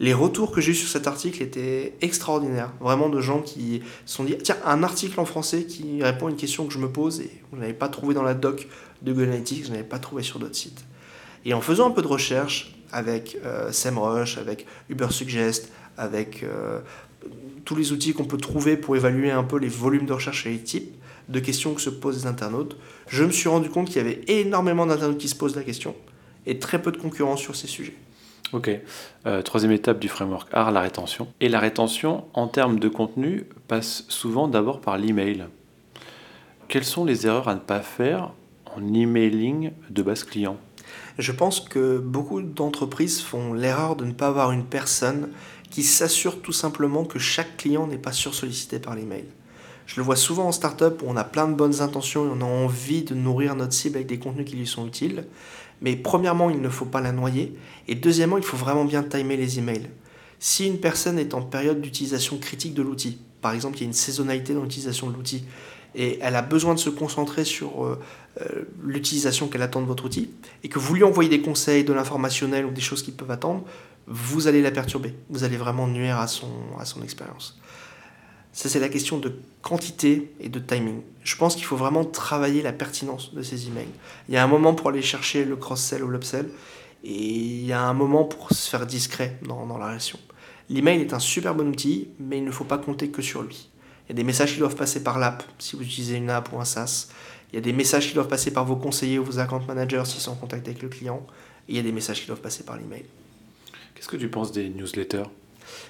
Les 0.00 0.12
retours 0.12 0.50
que 0.50 0.60
j'ai 0.60 0.72
eu 0.72 0.74
sur 0.74 0.88
cet 0.88 1.06
article 1.06 1.42
étaient 1.42 1.94
extraordinaires. 2.00 2.72
Vraiment 2.80 3.08
de 3.08 3.20
gens 3.20 3.40
qui 3.40 3.82
se 4.06 4.16
sont 4.16 4.24
dit 4.24 4.36
tiens, 4.42 4.56
un 4.64 4.82
article 4.82 5.20
en 5.20 5.24
français 5.24 5.64
qui 5.64 6.02
répond 6.02 6.26
à 6.26 6.30
une 6.30 6.36
question 6.36 6.66
que 6.66 6.72
je 6.72 6.78
me 6.78 6.88
pose 6.88 7.20
et 7.20 7.30
vous 7.52 7.58
n'avez 7.58 7.74
pas 7.74 7.88
trouvé 7.88 8.14
dans 8.14 8.22
la 8.22 8.34
doc 8.34 8.68
de 9.02 9.12
Google 9.12 9.28
Analytics, 9.28 9.66
je 9.66 9.70
n'avais 9.70 9.84
pas 9.84 9.98
trouvé 9.98 10.22
sur 10.22 10.38
d'autres 10.38 10.56
sites. 10.56 10.84
Et 11.44 11.54
en 11.54 11.60
faisant 11.60 11.88
un 11.88 11.90
peu 11.90 12.02
de 12.02 12.08
recherche 12.08 12.74
avec 12.90 13.38
SEMrush, 13.70 14.38
avec 14.38 14.66
Ubersuggest, 14.88 15.70
avec 15.96 16.42
euh, 16.42 16.80
tous 17.64 17.76
les 17.76 17.92
outils 17.92 18.12
qu'on 18.12 18.24
peut 18.24 18.36
trouver 18.36 18.76
pour 18.76 18.96
évaluer 18.96 19.30
un 19.30 19.44
peu 19.44 19.58
les 19.58 19.68
volumes 19.68 20.06
de 20.06 20.12
recherche 20.12 20.46
et 20.46 20.50
les 20.50 20.62
types 20.62 20.94
de 21.28 21.40
questions 21.40 21.74
que 21.74 21.80
se 21.80 21.90
posent 21.90 22.22
les 22.22 22.26
internautes, 22.26 22.76
je 23.08 23.24
me 23.24 23.30
suis 23.30 23.48
rendu 23.48 23.70
compte 23.70 23.88
qu'il 23.88 23.96
y 23.96 24.00
avait 24.00 24.20
énormément 24.28 24.86
d'internautes 24.86 25.18
qui 25.18 25.28
se 25.28 25.34
posent 25.34 25.56
la 25.56 25.62
question 25.62 25.94
et 26.46 26.58
très 26.58 26.80
peu 26.80 26.92
de 26.92 26.98
concurrence 26.98 27.40
sur 27.40 27.56
ces 27.56 27.66
sujets. 27.66 27.94
Ok. 28.54 28.70
Euh, 29.26 29.42
troisième 29.42 29.72
étape 29.72 29.98
du 29.98 30.08
framework 30.08 30.48
R, 30.54 30.70
la 30.70 30.80
rétention. 30.80 31.26
Et 31.40 31.48
la 31.48 31.58
rétention, 31.58 32.24
en 32.34 32.46
termes 32.46 32.78
de 32.78 32.88
contenu, 32.88 33.48
passe 33.66 34.04
souvent 34.08 34.46
d'abord 34.46 34.80
par 34.80 34.96
l'email. 34.96 35.46
Quelles 36.68 36.84
sont 36.84 37.04
les 37.04 37.26
erreurs 37.26 37.48
à 37.48 37.56
ne 37.56 37.60
pas 37.60 37.80
faire 37.80 38.30
en 38.76 38.94
emailing 38.94 39.72
de 39.90 40.02
base 40.02 40.22
client? 40.22 40.56
Je 41.18 41.32
pense 41.32 41.58
que 41.58 41.98
beaucoup 41.98 42.42
d'entreprises 42.42 43.20
font 43.20 43.54
l'erreur 43.54 43.96
de 43.96 44.04
ne 44.04 44.12
pas 44.12 44.28
avoir 44.28 44.52
une 44.52 44.64
personne 44.64 45.30
qui 45.70 45.82
s'assure 45.82 46.40
tout 46.40 46.52
simplement 46.52 47.04
que 47.04 47.18
chaque 47.18 47.56
client 47.56 47.88
n'est 47.88 47.98
pas 47.98 48.12
sursollicité 48.12 48.78
par 48.78 48.94
l'email. 48.94 49.24
Je 49.86 49.96
le 49.96 50.02
vois 50.02 50.16
souvent 50.16 50.46
en 50.46 50.52
startup 50.52 51.02
où 51.02 51.06
on 51.08 51.16
a 51.16 51.24
plein 51.24 51.48
de 51.48 51.54
bonnes 51.54 51.82
intentions 51.82 52.24
et 52.24 52.30
on 52.32 52.40
a 52.40 52.44
envie 52.44 53.02
de 53.02 53.16
nourrir 53.16 53.56
notre 53.56 53.72
cible 53.72 53.96
avec 53.96 54.06
des 54.06 54.20
contenus 54.20 54.46
qui 54.46 54.56
lui 54.56 54.66
sont 54.66 54.86
utiles. 54.86 55.24
Mais 55.80 55.96
premièrement, 55.96 56.50
il 56.50 56.60
ne 56.60 56.68
faut 56.68 56.84
pas 56.84 57.00
la 57.00 57.12
noyer. 57.12 57.56
Et 57.88 57.94
deuxièmement, 57.94 58.38
il 58.38 58.44
faut 58.44 58.56
vraiment 58.56 58.84
bien 58.84 59.02
timer 59.02 59.36
les 59.36 59.58
emails. 59.58 59.88
Si 60.38 60.66
une 60.66 60.78
personne 60.78 61.18
est 61.18 61.34
en 61.34 61.42
période 61.42 61.80
d'utilisation 61.80 62.38
critique 62.38 62.74
de 62.74 62.82
l'outil, 62.82 63.18
par 63.40 63.52
exemple, 63.52 63.78
il 63.78 63.80
y 63.80 63.84
a 63.84 63.86
une 63.86 63.92
saisonnalité 63.92 64.54
dans 64.54 64.62
l'utilisation 64.62 65.08
de 65.08 65.14
l'outil, 65.14 65.44
et 65.94 66.18
elle 66.20 66.34
a 66.34 66.42
besoin 66.42 66.74
de 66.74 66.78
se 66.78 66.90
concentrer 66.90 67.44
sur 67.44 67.84
euh, 67.84 68.00
euh, 68.40 68.62
l'utilisation 68.82 69.48
qu'elle 69.48 69.62
attend 69.62 69.80
de 69.80 69.86
votre 69.86 70.04
outil, 70.04 70.30
et 70.62 70.68
que 70.68 70.78
vous 70.78 70.94
lui 70.94 71.04
envoyez 71.04 71.30
des 71.30 71.40
conseils, 71.40 71.84
de 71.84 71.92
l'informationnel 71.92 72.64
ou 72.66 72.70
des 72.70 72.80
choses 72.80 73.02
qui 73.02 73.12
peuvent 73.12 73.30
attendre, 73.30 73.64
vous 74.06 74.48
allez 74.48 74.60
la 74.60 74.70
perturber. 74.70 75.14
Vous 75.30 75.44
allez 75.44 75.56
vraiment 75.56 75.86
nuire 75.86 76.18
à 76.18 76.26
son, 76.26 76.50
à 76.78 76.84
son 76.84 77.02
expérience. 77.02 77.58
Ça, 78.54 78.68
c'est 78.68 78.78
la 78.78 78.88
question 78.88 79.18
de 79.18 79.32
quantité 79.62 80.32
et 80.38 80.48
de 80.48 80.60
timing. 80.60 81.02
Je 81.24 81.34
pense 81.34 81.56
qu'il 81.56 81.64
faut 81.64 81.76
vraiment 81.76 82.04
travailler 82.04 82.62
la 82.62 82.72
pertinence 82.72 83.34
de 83.34 83.42
ces 83.42 83.66
emails. 83.66 83.88
Il 84.28 84.34
y 84.34 84.36
a 84.36 84.44
un 84.44 84.46
moment 84.46 84.74
pour 84.74 84.90
aller 84.90 85.02
chercher 85.02 85.44
le 85.44 85.56
cross-sell 85.56 86.04
ou 86.04 86.08
l'upsell, 86.08 86.48
et 87.02 87.10
il 87.10 87.66
y 87.66 87.72
a 87.72 87.82
un 87.82 87.94
moment 87.94 88.22
pour 88.22 88.50
se 88.52 88.70
faire 88.70 88.86
discret 88.86 89.38
dans, 89.42 89.66
dans 89.66 89.76
la 89.76 89.88
relation. 89.88 90.20
L'email 90.70 91.00
est 91.00 91.12
un 91.12 91.18
super 91.18 91.56
bon 91.56 91.68
outil, 91.68 92.08
mais 92.20 92.38
il 92.38 92.44
ne 92.44 92.52
faut 92.52 92.64
pas 92.64 92.78
compter 92.78 93.08
que 93.08 93.22
sur 93.22 93.42
lui. 93.42 93.70
Il 94.06 94.10
y 94.10 94.12
a 94.12 94.14
des 94.14 94.24
messages 94.24 94.52
qui 94.52 94.60
doivent 94.60 94.76
passer 94.76 95.02
par 95.02 95.18
l'app, 95.18 95.42
si 95.58 95.74
vous 95.74 95.82
utilisez 95.82 96.14
une 96.14 96.30
app 96.30 96.52
ou 96.52 96.60
un 96.60 96.64
SaaS. 96.64 97.08
Il 97.52 97.56
y 97.56 97.58
a 97.58 97.60
des 97.60 97.72
messages 97.72 98.06
qui 98.06 98.14
doivent 98.14 98.28
passer 98.28 98.52
par 98.52 98.64
vos 98.64 98.76
conseillers 98.76 99.18
ou 99.18 99.24
vos 99.24 99.40
account 99.40 99.62
managers 99.66 100.04
s'ils 100.06 100.20
sont 100.20 100.30
en 100.30 100.36
contact 100.36 100.68
avec 100.68 100.80
le 100.80 100.88
client. 100.88 101.26
Et 101.68 101.72
il 101.72 101.76
y 101.76 101.80
a 101.80 101.82
des 101.82 101.92
messages 101.92 102.20
qui 102.20 102.28
doivent 102.28 102.40
passer 102.40 102.62
par 102.62 102.76
l'email. 102.76 103.04
Qu'est-ce 103.96 104.08
que 104.08 104.16
tu 104.16 104.28
penses 104.28 104.52
des 104.52 104.68
newsletters? 104.68 105.24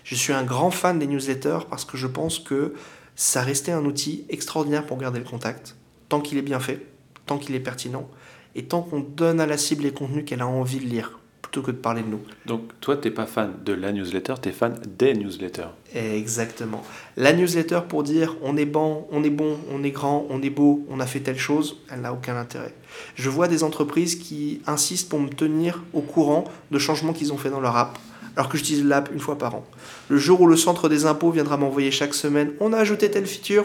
Je 0.05 0.15
suis 0.15 0.33
un 0.33 0.45
grand 0.45 0.71
fan 0.71 0.99
des 0.99 1.07
newsletters 1.07 1.61
parce 1.69 1.85
que 1.85 1.97
je 1.97 2.07
pense 2.07 2.39
que 2.39 2.75
ça 3.17 3.43
restait 3.43 3.73
un 3.73 3.85
outil 3.85 4.25
extraordinaire 4.29 4.87
pour 4.87 4.99
garder 4.99 5.19
le 5.19 5.25
contact, 5.25 5.77
tant 6.09 6.21
qu'il 6.21 6.39
est 6.39 6.43
bien 6.43 6.61
fait, 6.61 6.87
tant 7.27 7.39
qu'il 7.39 7.55
est 7.55 7.61
pertinent, 7.61 8.09
et 8.55 8.65
tant 8.65 8.83
qu'on 8.83 9.01
donne 9.01 9.41
à 9.41 9.47
la 9.47 9.57
cible 9.57 9.85
les 9.85 9.93
contenus 9.93 10.25
qu'elle 10.27 10.43
a 10.43 10.47
envie 10.47 10.79
de 10.79 10.85
lire, 10.85 11.19
plutôt 11.41 11.63
que 11.63 11.71
de 11.71 11.77
parler 11.77 12.03
de 12.03 12.09
nous. 12.09 12.21
Donc 12.45 12.73
toi, 12.81 12.97
tu 12.97 13.09
n'es 13.09 13.15
pas 13.15 13.27
fan 13.27 13.55
de 13.65 13.73
la 13.73 13.93
newsletter, 13.93 14.35
tu 14.43 14.51
es 14.51 14.53
fan 14.53 14.79
des 14.99 15.15
newsletters. 15.15 15.69
Exactement. 15.95 16.83
La 17.17 17.33
newsletter 17.33 17.81
pour 17.89 18.03
dire 18.03 18.37
on 18.43 18.57
est 18.57 18.67
bon, 18.67 19.07
on 19.11 19.25
est 19.25 19.31
bon, 19.31 19.57
on 19.73 19.83
est 19.85 19.91
grand, 19.91 20.27
on 20.29 20.43
est 20.43 20.51
beau, 20.51 20.85
on 20.91 21.01
a 21.01 21.07
fait 21.07 21.21
telle 21.21 21.39
chose, 21.39 21.79
elle 21.91 22.03
n'a 22.03 22.13
aucun 22.13 22.37
intérêt. 22.37 22.75
Je 23.15 23.31
vois 23.31 23.49
des 23.49 23.63
entreprises 23.63 24.17
qui 24.17 24.61
insistent 24.67 25.09
pour 25.09 25.21
me 25.21 25.31
tenir 25.31 25.83
au 25.93 26.01
courant 26.01 26.45
de 26.71 26.79
changements 26.79 27.13
qu'ils 27.13 27.33
ont 27.33 27.39
fait 27.39 27.51
dans 27.51 27.61
leur 27.61 27.77
app 27.77 27.99
alors 28.37 28.49
que 28.49 28.59
j'utilise 28.59 28.85
l'app 28.85 29.11
une 29.13 29.21
fois 29.21 29.39
par 29.39 29.55
an. 29.55 29.65
Le 30.09 30.19
jour 30.19 30.41
où 30.41 30.47
le 30.47 30.57
centre 30.57 30.89
des 30.89 31.07
impôts 31.07 31.31
viendra 31.31 31.57
m'envoyer 31.57 31.91
chaque 31.91 32.15
semaine, 32.15 32.53
on 32.61 32.73
a 32.73 32.79
ajouté 32.79 33.11
telle 33.11 33.27
feature, 33.27 33.65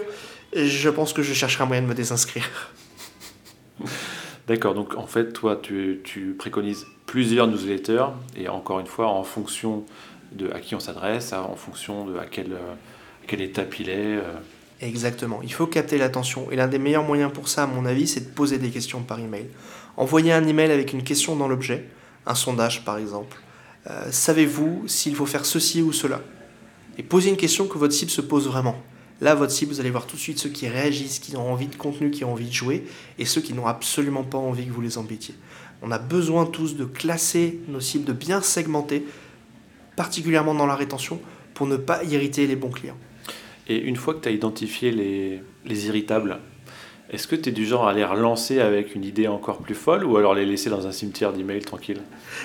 je 0.53 0.89
pense 0.89 1.13
que 1.13 1.21
je 1.21 1.33
chercherai 1.33 1.63
un 1.63 1.67
moyen 1.67 1.81
de 1.81 1.87
me 1.87 1.93
désinscrire. 1.93 2.49
D'accord, 4.47 4.73
donc 4.73 4.95
en 4.97 5.05
fait, 5.05 5.31
toi, 5.31 5.59
tu, 5.61 6.01
tu, 6.03 6.35
préconises 6.37 6.87
plusieurs 7.05 7.47
newsletters, 7.47 8.07
et 8.35 8.49
encore 8.49 8.79
une 8.79 8.87
fois, 8.87 9.07
en 9.07 9.23
fonction 9.23 9.85
de 10.31 10.49
à 10.51 10.59
qui 10.59 10.73
on 10.73 10.79
s'adresse, 10.79 11.33
en 11.33 11.55
fonction 11.55 12.05
de 12.05 12.17
à 12.17 12.25
quelle, 12.25 12.53
à 12.53 13.27
quelle 13.27 13.41
étape 13.41 13.79
il 13.79 13.89
est. 13.89 14.17
Euh. 14.17 14.23
Exactement, 14.81 15.41
il 15.43 15.53
faut 15.53 15.67
capter 15.67 15.97
l'attention, 15.97 16.49
et 16.49 16.55
l'un 16.55 16.67
des 16.67 16.79
meilleurs 16.79 17.03
moyens 17.03 17.31
pour 17.31 17.47
ça, 17.47 17.63
à 17.63 17.67
mon 17.67 17.85
avis, 17.85 18.07
c'est 18.07 18.21
de 18.21 18.33
poser 18.33 18.57
des 18.57 18.69
questions 18.69 19.01
par 19.01 19.19
email. 19.19 19.45
Envoyer 19.97 20.33
un 20.33 20.47
email 20.47 20.71
avec 20.71 20.93
une 20.93 21.03
question 21.03 21.35
dans 21.35 21.47
l'objet, 21.47 21.85
un 22.25 22.35
sondage 22.35 22.83
par 22.85 22.97
exemple, 22.97 23.37
euh, 23.87 24.11
savez-vous 24.11 24.83
s'il 24.87 25.15
faut 25.15 25.25
faire 25.25 25.45
ceci 25.45 25.81
ou 25.81 25.91
cela? 25.91 26.21
Et 26.97 27.03
posez 27.03 27.29
une 27.29 27.37
question 27.37 27.67
que 27.67 27.77
votre 27.77 27.93
cible 27.93 28.11
se 28.11 28.21
pose 28.21 28.47
vraiment. 28.47 28.81
Là, 29.21 29.35
votre 29.35 29.51
cible, 29.51 29.73
vous 29.73 29.79
allez 29.79 29.89
voir 29.89 30.05
tout 30.05 30.15
de 30.15 30.21
suite 30.21 30.39
ceux 30.39 30.49
qui 30.49 30.67
réagissent, 30.67 31.19
qui 31.19 31.35
ont 31.35 31.51
envie 31.51 31.67
de 31.67 31.75
contenu, 31.75 32.09
qui 32.09 32.23
ont 32.23 32.31
envie 32.31 32.47
de 32.47 32.53
jouer, 32.53 32.85
et 33.17 33.25
ceux 33.25 33.41
qui 33.41 33.53
n'ont 33.53 33.67
absolument 33.67 34.23
pas 34.23 34.37
envie 34.37 34.65
que 34.65 34.71
vous 34.71 34.81
les 34.81 34.97
embêtiez. 34.97 35.35
On 35.81 35.91
a 35.91 35.97
besoin 35.97 36.45
tous 36.45 36.75
de 36.75 36.85
classer 36.85 37.59
nos 37.67 37.79
cibles, 37.79 38.05
de 38.05 38.13
bien 38.13 38.41
segmenter, 38.41 39.05
particulièrement 39.95 40.55
dans 40.55 40.65
la 40.65 40.75
rétention, 40.75 41.21
pour 41.53 41.67
ne 41.67 41.75
pas 41.77 42.03
irriter 42.03 42.47
les 42.47 42.55
bons 42.55 42.69
clients. 42.69 42.97
Et 43.67 43.77
une 43.77 43.97
fois 43.97 44.13
que 44.13 44.21
tu 44.21 44.29
as 44.29 44.31
identifié 44.31 44.91
les, 44.91 45.43
les 45.65 45.87
irritables, 45.87 46.39
est-ce 47.11 47.27
que 47.27 47.35
tu 47.35 47.49
es 47.49 47.51
du 47.51 47.65
genre 47.65 47.87
à 47.87 47.93
les 47.93 48.05
relancer 48.05 48.59
avec 48.59 48.93
une 48.93 49.03
idée 49.03 49.27
encore 49.27 49.57
plus 49.57 49.73
folle 49.73 50.05
ou 50.05 50.17
alors 50.17 50.35
les 50.35 50.45
laisser 50.45 50.69
dans 50.69 50.85
un 50.85 50.91
cimetière 50.91 51.33
d'emails 51.33 51.61
tranquille 51.61 52.01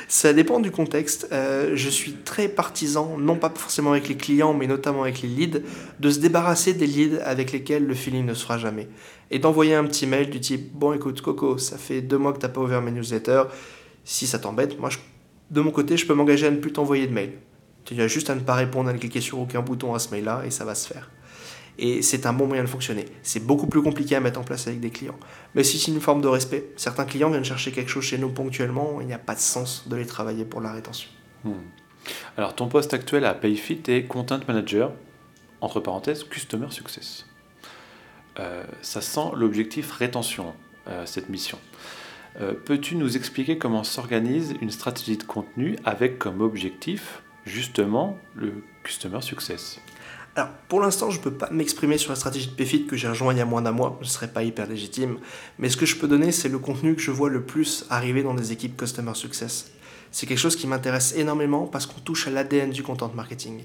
Ça 0.09 0.33
dépend 0.33 0.59
du 0.59 0.71
contexte. 0.71 1.29
Euh, 1.33 1.73
je 1.75 1.91
suis 1.91 2.13
très 2.13 2.49
partisan, 2.49 3.19
non 3.19 3.37
pas 3.37 3.53
forcément 3.55 3.93
avec 3.93 4.09
les 4.09 4.17
clients, 4.17 4.55
mais 4.55 4.67
notamment 4.67 5.03
avec 5.03 5.21
les 5.21 5.29
leads, 5.29 5.61
de 6.01 6.11
se 6.11 6.19
débarrasser 6.19 6.73
des 6.73 6.87
leads 6.87 7.21
avec 7.25 7.53
lesquels 7.53 7.87
le 7.87 7.93
feeling 7.93 8.25
ne 8.25 8.33
se 8.33 8.43
fera 8.43 8.57
jamais. 8.57 8.89
Et 9.31 9.39
d'envoyer 9.39 9.75
un 9.75 9.85
petit 9.85 10.07
mail 10.07 10.31
du 10.31 10.41
type 10.41 10.73
Bon, 10.73 10.95
écoute, 10.95 11.21
Coco, 11.21 11.59
ça 11.59 11.77
fait 11.77 12.01
deux 12.01 12.17
mois 12.17 12.33
que 12.33 12.39
tu 12.39 12.49
pas 12.49 12.61
ouvert 12.61 12.81
mes 12.81 12.91
newsletters. 12.91 13.45
Si 14.05 14.27
ça 14.27 14.39
t'embête, 14.39 14.81
moi, 14.81 14.89
de 15.51 15.61
mon 15.61 15.73
côté, 15.73 15.99
je 15.99 16.07
peux 16.07 16.15
m'engager 16.15 16.47
à 16.47 16.51
ne 16.51 16.57
plus 16.57 16.73
t'envoyer 16.73 17.07
de 17.07 17.13
mail. 17.13 17.33
Tu 17.85 18.01
as 18.01 18.09
juste 18.09 18.31
à 18.31 18.35
ne 18.35 18.41
pas 18.41 18.55
répondre, 18.55 18.89
à 18.89 18.95
ne 18.95 18.99
cliquer 18.99 19.21
sur 19.21 19.39
aucun 19.41 19.61
bouton 19.61 19.93
à 19.93 19.99
ce 19.99 20.11
mail-là 20.11 20.45
et 20.47 20.51
ça 20.51 20.65
va 20.65 20.75
se 20.75 20.89
faire 20.89 21.11
et 21.79 22.03
c'est 22.03 22.27
un 22.27 22.33
bon 22.33 22.47
moyen 22.47 22.63
de 22.63 22.69
fonctionner. 22.69 23.07
C'est 23.23 23.45
beaucoup 23.45 23.67
plus 23.67 23.83
compliqué 23.83 24.15
à 24.17 24.21
mettre 24.21 24.41
en 24.41 24.45
place 24.45 24.67
avec 24.67 24.81
des 24.81 24.91
clients. 24.91 25.19
Mais 25.55 25.65
si 25.65 25.79
c'est 25.79 25.91
une 25.91 26.01
forme 26.01 26.21
de 26.21 26.29
respect, 26.29 26.71
certains 26.77 27.05
clients 27.05 27.31
viennent 27.31 27.45
chercher 27.45 27.73
quelque 27.73 27.91
chose 27.91 28.05
chez 28.05 28.19
nous 28.19 28.31
ponctuellement, 28.31 29.01
il 29.01 29.07
n'y 29.07 29.13
a 29.13 29.19
pas 29.19 29.35
de 29.35 29.41
sens 29.41 29.89
de 29.89 29.97
les 29.97 30.07
travailler 30.07 30.45
pour 30.45 30.61
la 30.61 30.73
rétention. 30.73 31.09
Hmm. 31.45 31.53
Alors 32.37 32.55
ton 32.55 32.69
poste 32.69 32.95
actuel 32.95 33.25
à 33.25 33.35
Payfit 33.35 33.83
est 33.89 34.05
Content 34.05 34.41
Manager, 34.47 34.93
entre 35.61 35.81
parenthèses, 35.81 36.25
Customer 36.25 36.71
Success. 36.71 37.27
Euh, 38.39 38.65
ça 38.83 39.01
sent 39.01 39.31
l'objectif 39.35 39.93
rétention, 39.93 40.55
euh, 40.89 41.07
cette 41.07 41.29
mission. 41.29 41.59
Euh, 42.41 42.53
peux-tu 42.53 42.97
nous 42.97 43.17
expliquer 43.17 43.59
comment 43.59 43.85
s'organise 43.85 44.55
une 44.61 44.71
stratégie 44.71 45.17
de 45.17 45.23
contenu 45.23 45.77
avec 45.85 46.19
comme 46.19 46.41
objectif 46.41 47.23
justement 47.45 48.19
le 48.35 48.65
Customer 48.83 49.21
Success? 49.21 49.81
Alors, 50.37 50.49
pour 50.69 50.81
l'instant, 50.81 51.11
je 51.11 51.19
ne 51.19 51.23
peux 51.23 51.31
pas 51.31 51.49
m'exprimer 51.51 51.97
sur 51.97 52.11
la 52.11 52.17
stratégie 52.17 52.49
de 52.49 52.55
PFIT 52.55 52.87
que 52.87 52.97
j'ai 52.97 53.07
rejoint 53.07 53.33
il 53.33 53.39
y 53.39 53.41
a 53.41 53.45
moins 53.45 53.63
d'un 53.63 53.71
mois, 53.71 53.97
je 54.01 54.07
ne 54.07 54.11
serais 54.11 54.27
pas 54.27 54.43
hyper 54.43 54.67
légitime, 54.67 55.19
mais 55.61 55.69
ce 55.69 55.77
que 55.77 55.87
je 55.87 55.95
peux 55.95 56.09
donner, 56.09 56.33
c'est 56.33 56.49
le 56.49 56.59
contenu 56.59 56.97
que 56.97 57.01
je 57.01 57.13
vois 57.13 57.31
le 57.31 57.45
plus 57.45 57.87
arriver 57.89 58.25
dans 58.25 58.35
des 58.35 58.51
équipes 58.51 58.77
Customer 58.77 59.15
Success. 59.15 59.71
C'est 60.11 60.27
quelque 60.27 60.39
chose 60.39 60.57
qui 60.57 60.67
m'intéresse 60.67 61.15
énormément 61.17 61.67
parce 61.67 61.87
qu'on 61.87 62.01
touche 62.01 62.27
à 62.27 62.31
l'ADN 62.31 62.71
du 62.71 62.83
content 62.83 63.13
marketing. 63.15 63.63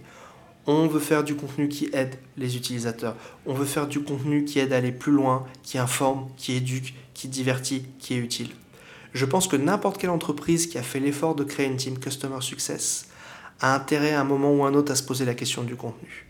On 0.67 0.85
veut 0.85 0.99
faire 0.99 1.23
du 1.23 1.35
contenu 1.35 1.69
qui 1.69 1.89
aide 1.91 2.15
les 2.37 2.55
utilisateurs. 2.55 3.15
On 3.47 3.53
veut 3.55 3.65
faire 3.65 3.87
du 3.87 4.01
contenu 4.01 4.45
qui 4.45 4.59
aide 4.59 4.73
à 4.73 4.77
aller 4.77 4.91
plus 4.91 5.11
loin, 5.11 5.45
qui 5.63 5.79
informe, 5.79 6.27
qui 6.37 6.55
éduque, 6.55 6.93
qui 7.15 7.29
divertit, 7.29 7.85
qui 7.97 8.13
est 8.13 8.17
utile. 8.17 8.49
Je 9.13 9.25
pense 9.25 9.47
que 9.47 9.55
n'importe 9.55 9.97
quelle 9.97 10.11
entreprise 10.11 10.67
qui 10.67 10.77
a 10.77 10.83
fait 10.83 10.99
l'effort 10.99 11.33
de 11.33 11.43
créer 11.43 11.65
une 11.65 11.77
team 11.77 11.97
Customer 11.97 12.41
Success 12.41 13.07
a 13.59 13.73
intérêt 13.73 14.13
à 14.13 14.21
un 14.21 14.25
moment 14.25 14.53
ou 14.53 14.63
à 14.63 14.67
un 14.67 14.75
autre 14.75 14.91
à 14.91 14.95
se 14.95 15.03
poser 15.03 15.25
la 15.25 15.33
question 15.33 15.63
du 15.63 15.75
contenu 15.75 16.28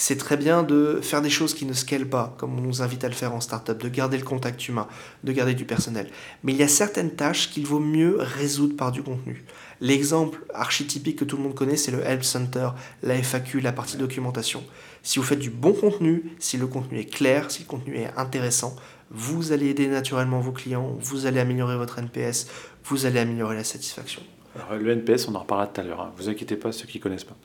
c'est 0.00 0.16
très 0.16 0.38
bien 0.38 0.62
de 0.62 1.00
faire 1.02 1.20
des 1.20 1.28
choses 1.28 1.52
qui 1.52 1.66
ne 1.66 1.74
scalent 1.74 2.08
pas, 2.08 2.34
comme 2.38 2.58
on 2.58 2.62
nous 2.62 2.80
invite 2.80 3.04
à 3.04 3.08
le 3.08 3.14
faire 3.14 3.34
en 3.34 3.40
startup, 3.42 3.76
de 3.76 3.88
garder 3.90 4.16
le 4.16 4.24
contact 4.24 4.66
humain, 4.66 4.88
de 5.24 5.32
garder 5.32 5.52
du 5.52 5.66
personnel. 5.66 6.08
Mais 6.42 6.52
il 6.52 6.58
y 6.58 6.62
a 6.62 6.68
certaines 6.68 7.10
tâches 7.10 7.50
qu'il 7.50 7.66
vaut 7.66 7.80
mieux 7.80 8.16
résoudre 8.18 8.76
par 8.76 8.92
du 8.92 9.02
contenu. 9.02 9.44
L'exemple 9.82 10.38
archétypique 10.54 11.18
que 11.18 11.26
tout 11.26 11.36
le 11.36 11.42
monde 11.42 11.54
connaît, 11.54 11.76
c'est 11.76 11.90
le 11.90 12.00
Help 12.00 12.24
Center, 12.24 12.70
la 13.02 13.14
FAQ, 13.14 13.60
la 13.60 13.72
partie 13.72 13.98
documentation. 13.98 14.64
Si 15.02 15.18
vous 15.18 15.24
faites 15.24 15.38
du 15.38 15.50
bon 15.50 15.74
contenu, 15.74 16.32
si 16.38 16.56
le 16.56 16.66
contenu 16.66 16.98
est 16.98 17.04
clair, 17.04 17.50
si 17.50 17.64
le 17.64 17.68
contenu 17.68 17.98
est 17.98 18.10
intéressant, 18.16 18.76
vous 19.10 19.52
allez 19.52 19.66
aider 19.66 19.86
naturellement 19.86 20.40
vos 20.40 20.52
clients, 20.52 20.96
vous 20.98 21.26
allez 21.26 21.40
améliorer 21.40 21.76
votre 21.76 21.98
NPS, 21.98 22.46
vous 22.86 23.04
allez 23.04 23.18
améliorer 23.18 23.54
la 23.54 23.64
satisfaction. 23.64 24.22
le 24.72 24.92
NPS, 24.92 25.28
on 25.28 25.34
en 25.34 25.40
reparlera 25.40 25.66
tout 25.66 25.82
à 25.82 25.84
l'heure. 25.84 26.00
Hein. 26.00 26.12
Vous 26.16 26.30
inquiétez 26.30 26.56
pas, 26.56 26.72
ceux 26.72 26.86
qui 26.86 26.96
ne 26.96 27.02
connaissent 27.02 27.24
pas. 27.24 27.36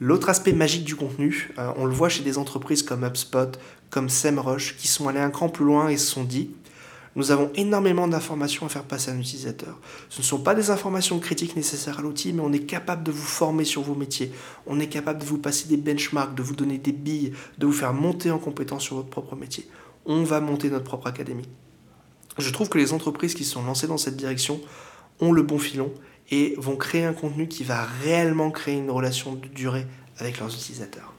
L'autre 0.00 0.28
aspect 0.28 0.52
magique 0.52 0.84
du 0.84 0.94
contenu, 0.94 1.50
euh, 1.58 1.72
on 1.76 1.84
le 1.84 1.92
voit 1.92 2.08
chez 2.08 2.22
des 2.22 2.38
entreprises 2.38 2.82
comme 2.82 3.04
HubSpot, 3.04 3.58
comme 3.90 4.08
SEMrush, 4.08 4.76
qui 4.76 4.86
sont 4.86 5.08
allés 5.08 5.18
un 5.20 5.30
cran 5.30 5.48
plus 5.48 5.64
loin 5.64 5.88
et 5.88 5.96
se 5.96 6.06
sont 6.06 6.24
dit 6.24 6.50
nous 7.18 7.32
avons 7.32 7.50
énormément 7.56 8.06
d'informations 8.06 8.66
à 8.66 8.68
faire 8.68 8.84
passer 8.84 9.10
à 9.10 9.14
un 9.14 9.18
utilisateur. 9.18 9.76
Ce 10.08 10.20
ne 10.20 10.24
sont 10.24 10.38
pas 10.38 10.54
des 10.54 10.70
informations 10.70 11.18
critiques 11.18 11.56
nécessaires 11.56 11.98
à 11.98 12.02
l'outil, 12.02 12.32
mais 12.32 12.42
on 12.42 12.52
est 12.52 12.60
capable 12.60 13.02
de 13.02 13.10
vous 13.10 13.26
former 13.26 13.64
sur 13.64 13.82
vos 13.82 13.96
métiers. 13.96 14.30
On 14.68 14.78
est 14.78 14.86
capable 14.86 15.18
de 15.18 15.24
vous 15.24 15.38
passer 15.38 15.66
des 15.66 15.76
benchmarks, 15.76 16.36
de 16.36 16.44
vous 16.44 16.54
donner 16.54 16.78
des 16.78 16.92
billes, 16.92 17.32
de 17.58 17.66
vous 17.66 17.72
faire 17.72 17.92
monter 17.92 18.30
en 18.30 18.38
compétence 18.38 18.84
sur 18.84 18.94
votre 18.94 19.08
propre 19.08 19.34
métier. 19.34 19.68
On 20.06 20.22
va 20.22 20.40
monter 20.40 20.70
notre 20.70 20.84
propre 20.84 21.08
académie. 21.08 21.48
Je 22.38 22.50
trouve 22.50 22.68
que 22.68 22.78
les 22.78 22.92
entreprises 22.92 23.34
qui 23.34 23.44
sont 23.44 23.64
lancées 23.64 23.88
dans 23.88 23.98
cette 23.98 24.16
direction 24.16 24.60
ont 25.20 25.32
le 25.32 25.42
bon 25.42 25.58
filon 25.58 25.92
et 26.30 26.54
vont 26.58 26.76
créer 26.76 27.04
un 27.04 27.12
contenu 27.12 27.48
qui 27.48 27.64
va 27.64 27.86
réellement 28.02 28.50
créer 28.50 28.76
une 28.76 28.90
relation 28.90 29.34
de 29.34 29.46
durée 29.48 29.86
avec 30.18 30.38
leurs 30.38 30.52
utilisateurs. 30.52 31.12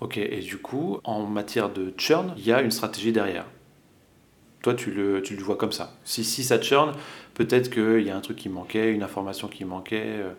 Ok, 0.00 0.16
et 0.18 0.40
du 0.40 0.58
coup, 0.58 0.98
en 1.04 1.24
matière 1.26 1.70
de 1.70 1.94
churn, 1.96 2.34
il 2.36 2.44
y 2.44 2.52
a 2.52 2.60
une 2.60 2.70
stratégie 2.70 3.12
derrière. 3.12 3.46
Toi, 4.62 4.74
tu 4.74 4.90
le, 4.90 5.22
tu 5.22 5.36
le 5.36 5.42
vois 5.42 5.56
comme 5.56 5.72
ça. 5.72 5.94
Si, 6.04 6.24
si 6.24 6.42
ça 6.42 6.60
churn, 6.60 6.92
peut-être 7.34 7.70
qu'il 7.70 8.00
y 8.00 8.10
a 8.10 8.16
un 8.16 8.20
truc 8.20 8.36
qui 8.36 8.48
manquait, 8.48 8.92
une 8.92 9.02
information 9.02 9.46
qui 9.46 9.64
manquait, 9.64 10.02
euh, 10.06 10.32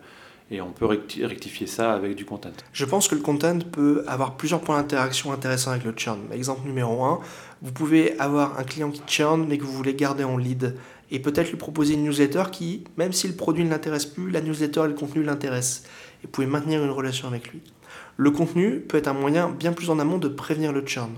et 0.50 0.60
on 0.60 0.70
peut 0.70 0.86
rectifier 0.86 1.66
ça 1.66 1.92
avec 1.92 2.14
du 2.14 2.24
content. 2.24 2.50
Je 2.72 2.84
pense 2.84 3.08
que 3.08 3.16
le 3.16 3.20
content 3.20 3.58
peut 3.58 4.04
avoir 4.06 4.36
plusieurs 4.36 4.60
points 4.60 4.76
d'interaction 4.76 5.32
intéressants 5.32 5.72
avec 5.72 5.84
le 5.84 5.92
churn. 5.96 6.20
Exemple 6.32 6.66
numéro 6.66 7.04
1, 7.04 7.20
vous 7.62 7.72
pouvez 7.72 8.18
avoir 8.20 8.58
un 8.58 8.62
client 8.62 8.90
qui 8.90 9.02
churn, 9.08 9.46
mais 9.48 9.58
que 9.58 9.64
vous 9.64 9.72
voulez 9.72 9.94
garder 9.94 10.22
en 10.22 10.36
lead 10.36 10.76
et 11.10 11.20
peut-être 11.20 11.50
lui 11.50 11.56
proposer 11.56 11.94
une 11.94 12.04
newsletter 12.04 12.44
qui, 12.50 12.84
même 12.96 13.12
si 13.12 13.28
le 13.28 13.34
produit 13.34 13.64
ne 13.64 13.70
l'intéresse 13.70 14.06
plus, 14.06 14.30
la 14.30 14.40
newsletter 14.40 14.84
et 14.84 14.88
le 14.88 14.94
contenu 14.94 15.22
l'intéressent. 15.22 15.84
Et 16.22 16.26
vous 16.26 16.28
pouvez 16.30 16.46
maintenir 16.46 16.82
une 16.84 16.90
relation 16.90 17.28
avec 17.28 17.52
lui. 17.52 17.60
Le 18.16 18.30
contenu 18.30 18.80
peut 18.80 18.98
être 18.98 19.08
un 19.08 19.14
moyen 19.14 19.48
bien 19.48 19.72
plus 19.72 19.90
en 19.90 19.98
amont 19.98 20.18
de 20.18 20.28
prévenir 20.28 20.72
le 20.72 20.84
churn. 20.86 21.10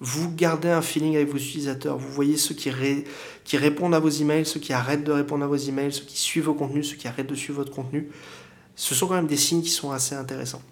Vous 0.00 0.34
gardez 0.34 0.68
un 0.68 0.82
feeling 0.82 1.16
avec 1.16 1.28
vos 1.28 1.38
utilisateurs, 1.38 1.96
vous 1.96 2.10
voyez 2.10 2.36
ceux 2.36 2.54
qui, 2.54 2.70
répondent 3.56 3.94
à 3.94 4.00
vos 4.00 4.10
emails, 4.10 4.44
ceux 4.44 4.60
qui 4.60 4.72
arrêtent 4.72 5.04
de 5.04 5.12
répondre 5.12 5.44
à 5.44 5.46
vos 5.46 5.56
emails, 5.56 5.92
ceux 5.92 6.04
qui 6.04 6.18
suivent 6.18 6.44
vos 6.44 6.54
contenus, 6.54 6.90
ceux 6.90 6.96
qui 6.96 7.08
arrêtent 7.08 7.28
de 7.28 7.34
suivre 7.34 7.58
votre 7.58 7.72
contenu. 7.72 8.10
Ce 8.76 8.94
sont 8.94 9.06
quand 9.06 9.14
même 9.14 9.28
des 9.28 9.36
signes 9.36 9.62
qui 9.62 9.70
sont 9.70 9.92
assez 9.92 10.14
intéressants. 10.14 10.62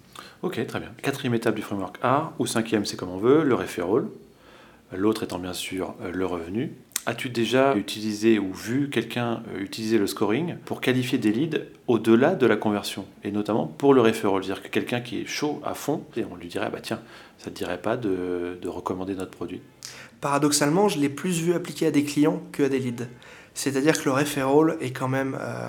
Ok, 0.41 0.65
très 0.67 0.79
bien. 0.79 0.89
Quatrième 1.01 1.33
étape 1.33 1.55
du 1.55 1.61
framework 1.61 1.97
A, 2.03 2.33
ou 2.37 2.45
cinquième, 2.45 2.85
c'est 2.85 2.97
comme 2.97 3.09
on 3.09 3.17
veut, 3.17 3.43
le 3.43 3.55
referral. 3.55 4.07
L'autre 4.91 5.23
étant 5.23 5.39
bien 5.39 5.53
sûr 5.53 5.95
euh, 6.01 6.11
le 6.11 6.25
revenu. 6.25 6.73
As-tu 7.05 7.29
déjà 7.29 7.75
utilisé 7.75 8.39
ou 8.39 8.53
vu 8.53 8.89
quelqu'un 8.89 9.43
euh, 9.53 9.59
utiliser 9.59 9.97
le 9.97 10.07
scoring 10.07 10.55
pour 10.63 10.79
qualifier 10.79 11.17
des 11.17 11.33
leads 11.33 11.59
au-delà 11.87 12.33
de 12.33 12.45
la 12.45 12.55
conversion 12.55 13.05
Et 13.25 13.31
notamment 13.31 13.67
pour 13.67 13.93
le 13.93 13.99
referral, 13.99 14.41
c'est-à-dire 14.41 14.63
que 14.63 14.69
quelqu'un 14.69 15.01
qui 15.01 15.19
est 15.19 15.25
chaud 15.25 15.61
à 15.65 15.73
fond, 15.73 16.05
et 16.15 16.23
on 16.23 16.35
lui 16.35 16.47
dirait, 16.47 16.69
bah 16.69 16.79
tiens, 16.81 17.01
ça 17.39 17.49
ne 17.49 17.55
dirait 17.55 17.81
pas 17.81 17.97
de, 17.97 18.57
recommander 18.65 19.15
notre 19.15 19.31
produit? 19.31 19.61
Paradoxalement, 20.21 20.87
je 20.87 20.97
l'ai 20.97 21.09
plus 21.09 21.41
vu 21.41 21.53
appliqué 21.53 21.87
à 21.87 21.91
des 21.91 22.05
clients 22.05 22.41
que 22.53 22.63
à 22.63 22.69
des 22.69 22.79
leads. 22.79 23.07
C'est-à-dire 23.53 24.01
que 24.01 24.05
le 24.05 24.11
referral 24.11 24.77
est 24.79 24.91
quand 24.91 25.09
même 25.09 25.37
euh, 25.41 25.67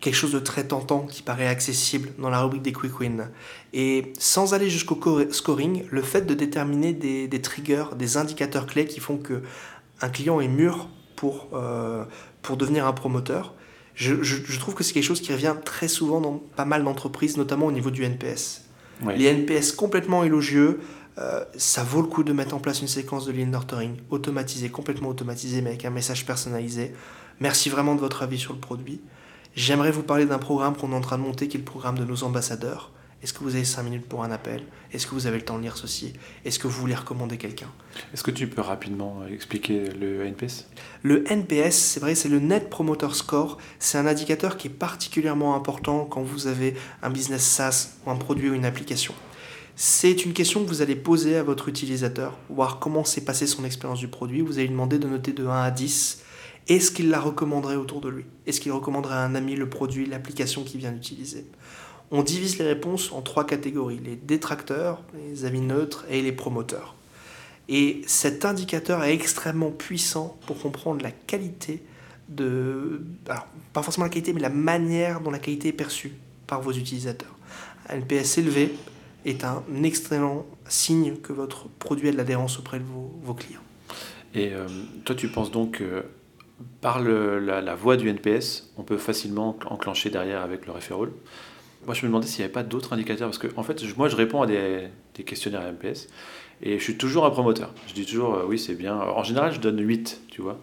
quelque 0.00 0.14
chose 0.14 0.32
de 0.32 0.38
très 0.38 0.68
tentant 0.68 1.00
qui 1.00 1.22
paraît 1.22 1.48
accessible 1.48 2.10
dans 2.18 2.30
la 2.30 2.40
rubrique 2.40 2.62
des 2.62 2.72
quick 2.72 3.00
wins. 3.00 3.28
Et 3.72 4.12
sans 4.18 4.54
aller 4.54 4.70
jusqu'au 4.70 5.20
scoring, 5.32 5.84
le 5.90 6.02
fait 6.02 6.22
de 6.22 6.34
déterminer 6.34 6.92
des 6.92 7.42
triggers, 7.42 7.86
des 7.98 8.16
indicateurs 8.16 8.66
clés 8.66 8.86
qui 8.86 9.00
font 9.00 9.18
que 9.18 9.42
un 10.00 10.08
client 10.08 10.40
est 10.40 10.48
mûr 10.48 10.88
pour, 11.16 11.48
euh, 11.54 12.04
pour 12.42 12.56
devenir 12.56 12.86
un 12.86 12.92
promoteur, 12.92 13.54
je, 13.94 14.22
je, 14.22 14.58
trouve 14.58 14.74
que 14.74 14.84
c'est 14.84 14.92
quelque 14.92 15.04
chose 15.04 15.22
qui 15.22 15.32
revient 15.32 15.54
très 15.64 15.88
souvent 15.88 16.20
dans 16.20 16.34
pas 16.54 16.66
mal 16.66 16.84
d'entreprises, 16.84 17.38
notamment 17.38 17.64
au 17.64 17.72
niveau 17.72 17.90
du 17.90 18.04
NPS. 18.04 18.62
Les 19.16 19.26
NPS 19.26 19.72
complètement 19.72 20.22
élogieux, 20.22 20.80
euh, 21.18 21.44
ça 21.56 21.82
vaut 21.82 22.02
le 22.02 22.06
coup 22.08 22.22
de 22.22 22.32
mettre 22.32 22.54
en 22.54 22.58
place 22.58 22.82
une 22.82 22.88
séquence 22.88 23.24
de 23.24 23.32
lean 23.32 23.46
nurturing 23.46 23.96
automatisée, 24.10 24.68
complètement 24.68 25.08
automatisée, 25.08 25.62
mais 25.62 25.70
avec 25.70 25.84
un 25.86 25.90
message 25.90 26.26
personnalisé. 26.26 26.92
Merci 27.40 27.70
vraiment 27.70 27.94
de 27.94 28.00
votre 28.00 28.22
avis 28.22 28.38
sur 28.38 28.52
le 28.52 28.58
produit. 28.58 29.00
J'aimerais 29.54 29.90
vous 29.90 30.02
parler 30.02 30.26
d'un 30.26 30.38
programme 30.38 30.76
qu'on 30.76 30.92
est 30.92 30.96
en 30.96 31.00
train 31.00 31.16
de 31.16 31.22
monter, 31.22 31.48
qui 31.48 31.56
est 31.56 31.60
le 31.60 31.64
programme 31.64 31.98
de 31.98 32.04
nos 32.04 32.22
ambassadeurs. 32.22 32.92
Est-ce 33.22 33.32
que 33.32 33.42
vous 33.42 33.54
avez 33.54 33.64
5 33.64 33.82
minutes 33.82 34.06
pour 34.06 34.24
un 34.24 34.30
appel? 34.30 34.62
Est-ce 34.92 35.06
que 35.06 35.14
vous 35.14 35.26
avez 35.26 35.38
le 35.38 35.44
temps 35.44 35.56
de 35.56 35.62
lire 35.62 35.76
ceci? 35.76 36.12
Est-ce 36.44 36.58
que 36.58 36.66
vous 36.66 36.78
voulez 36.78 36.94
recommander 36.94 37.38
quelqu'un? 37.38 37.70
Est-ce 38.12 38.22
que 38.22 38.30
tu 38.30 38.46
peux 38.46 38.60
rapidement 38.60 39.26
expliquer 39.26 39.90
le 39.90 40.26
NPS 40.26 40.68
Le 41.02 41.24
NPS, 41.30 41.74
c'est 41.74 42.00
vrai, 42.00 42.14
c'est 42.14 42.28
le 42.28 42.40
Net 42.40 42.68
Promoter 42.68 43.08
Score. 43.14 43.58
C'est 43.78 43.96
un 43.98 44.06
indicateur 44.06 44.58
qui 44.58 44.68
est 44.68 44.70
particulièrement 44.70 45.54
important 45.54 46.04
quand 46.04 46.22
vous 46.22 46.46
avez 46.46 46.74
un 47.02 47.10
business 47.10 47.42
SaaS 47.42 47.96
ou 48.04 48.10
un 48.10 48.16
produit 48.16 48.50
ou 48.50 48.54
une 48.54 48.66
application. 48.66 49.14
C'est 49.76 50.24
une 50.24 50.32
question 50.32 50.62
que 50.62 50.68
vous 50.68 50.82
allez 50.82 50.96
poser 50.96 51.36
à 51.36 51.42
votre 51.42 51.68
utilisateur, 51.68 52.38
voir 52.48 52.78
comment 52.78 53.04
s'est 53.04 53.24
passée 53.24 53.46
son 53.46 53.64
expérience 53.64 53.98
du 53.98 54.08
produit. 54.08 54.40
Vous 54.40 54.54
allez 54.54 54.68
lui 54.68 54.72
demander 54.72 54.98
de 54.98 55.08
noter 55.08 55.32
de 55.32 55.46
1 55.46 55.62
à 55.62 55.70
10. 55.70 56.22
Est-ce 56.68 56.90
qu'il 56.90 57.10
la 57.10 57.20
recommanderait 57.20 57.76
autour 57.76 58.00
de 58.00 58.08
lui? 58.08 58.24
Est-ce 58.46 58.60
qu'il 58.60 58.72
recommanderait 58.72 59.14
à 59.14 59.20
un 59.20 59.34
ami 59.34 59.54
le 59.54 59.68
produit, 59.68 60.06
l'application 60.06 60.64
qu'il 60.64 60.80
vient 60.80 60.92
d'utiliser? 60.92 61.46
On 62.10 62.22
divise 62.22 62.58
les 62.58 62.66
réponses 62.66 63.12
en 63.12 63.22
trois 63.22 63.46
catégories, 63.46 64.00
les 64.04 64.16
détracteurs, 64.16 65.02
les 65.28 65.44
avis 65.44 65.60
neutres 65.60 66.04
et 66.08 66.22
les 66.22 66.32
promoteurs. 66.32 66.94
Et 67.68 68.02
cet 68.06 68.44
indicateur 68.44 69.02
est 69.02 69.12
extrêmement 69.12 69.70
puissant 69.70 70.38
pour 70.46 70.60
comprendre 70.60 71.02
la 71.02 71.10
qualité 71.10 71.82
de... 72.28 73.02
Alors, 73.28 73.46
pas 73.72 73.82
forcément 73.82 74.04
la 74.04 74.10
qualité, 74.10 74.32
mais 74.32 74.40
la 74.40 74.50
manière 74.50 75.20
dont 75.20 75.30
la 75.30 75.38
qualité 75.38 75.68
est 75.68 75.72
perçue 75.72 76.12
par 76.46 76.60
vos 76.60 76.72
utilisateurs. 76.72 77.34
Un 77.88 77.96
NPS 77.96 78.38
élevé 78.38 78.74
est 79.24 79.42
un 79.44 79.64
excellent 79.82 80.46
signe 80.68 81.16
que 81.16 81.32
votre 81.32 81.68
produit 81.68 82.08
a 82.08 82.12
de 82.12 82.16
l'adhérence 82.16 82.58
auprès 82.58 82.78
de 82.78 82.84
vos, 82.84 83.34
clients. 83.34 83.60
Et 84.34 84.52
euh, 84.52 84.68
toi, 85.04 85.16
tu 85.16 85.28
penses 85.28 85.50
donc 85.50 85.78
que 85.78 86.04
par 86.80 87.00
la, 87.00 87.60
la, 87.60 87.74
voie 87.74 87.96
du 87.96 88.08
NPS, 88.08 88.72
on 88.76 88.82
peut 88.82 88.96
facilement 88.96 89.56
enclencher 89.66 90.10
derrière 90.10 90.42
avec 90.42 90.66
le 90.66 90.72
referral 90.72 91.10
moi, 91.86 91.94
je 91.94 92.02
me 92.02 92.08
demandais 92.08 92.26
s'il 92.26 92.40
n'y 92.40 92.44
avait 92.44 92.52
pas 92.52 92.64
d'autres 92.64 92.92
indicateurs, 92.92 93.28
parce 93.28 93.38
que 93.38 93.48
en 93.56 93.62
fait, 93.62 93.82
moi, 93.96 94.08
je 94.08 94.16
réponds 94.16 94.42
à 94.42 94.46
des, 94.46 94.90
questionnaires 95.24 95.62
MPS, 95.72 96.08
et 96.62 96.78
je 96.78 96.82
suis 96.82 96.98
toujours 96.98 97.24
un 97.24 97.30
promoteur. 97.30 97.70
Je 97.86 97.94
dis 97.94 98.04
toujours, 98.04 98.34
euh, 98.34 98.44
oui, 98.46 98.58
c'est 98.58 98.74
bien. 98.74 98.96
En 98.96 99.22
général, 99.22 99.52
je 99.52 99.60
donne 99.60 99.80
8, 99.80 100.22
tu 100.30 100.42
vois, 100.42 100.58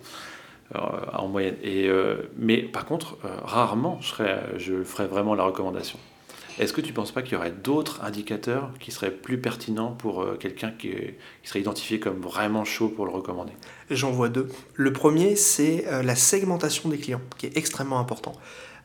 euh, 0.76 0.80
en 1.14 1.28
moyenne. 1.28 1.56
Et, 1.64 1.88
euh, 1.88 2.30
mais 2.38 2.58
par 2.58 2.86
contre, 2.86 3.18
rarement, 3.44 4.00
je 4.02 4.84
ferais 4.84 5.08
vraiment 5.08 5.34
la 5.34 5.44
recommandation. 5.44 5.98
Est-ce 6.60 6.72
que 6.72 6.82
tu 6.82 6.90
ne 6.90 6.94
penses 6.94 7.12
pas 7.12 7.24
qu'il 7.24 7.34
y 7.34 7.36
aurait 7.36 7.52
d'autres 7.52 8.04
indicateurs 8.04 8.70
qui 8.80 8.92
seraient 8.92 9.10
plus 9.10 9.40
pertinents 9.40 9.92
pour 9.92 10.38
quelqu'un 10.38 10.70
qui, 10.70 10.90
qui, 10.90 11.50
serait 11.50 11.62
identifié 11.62 12.00
comme 12.00 12.20
vraiment 12.20 12.64
chaud 12.64 12.90
pour 12.90 13.08
le 13.08 13.12
recommander? 13.12 13.54
J'en 13.90 14.12
vois 14.12 14.30
deux. 14.30 14.48
Le 14.76 14.94
premier, 14.94 15.36
c'est 15.36 15.84
la 16.04 16.16
segmentation 16.16 16.90
des 16.90 17.00
clients, 17.00 17.22
qui 17.40 17.48
est 17.48 17.58
extrêmement 17.58 18.00
important 18.00 18.34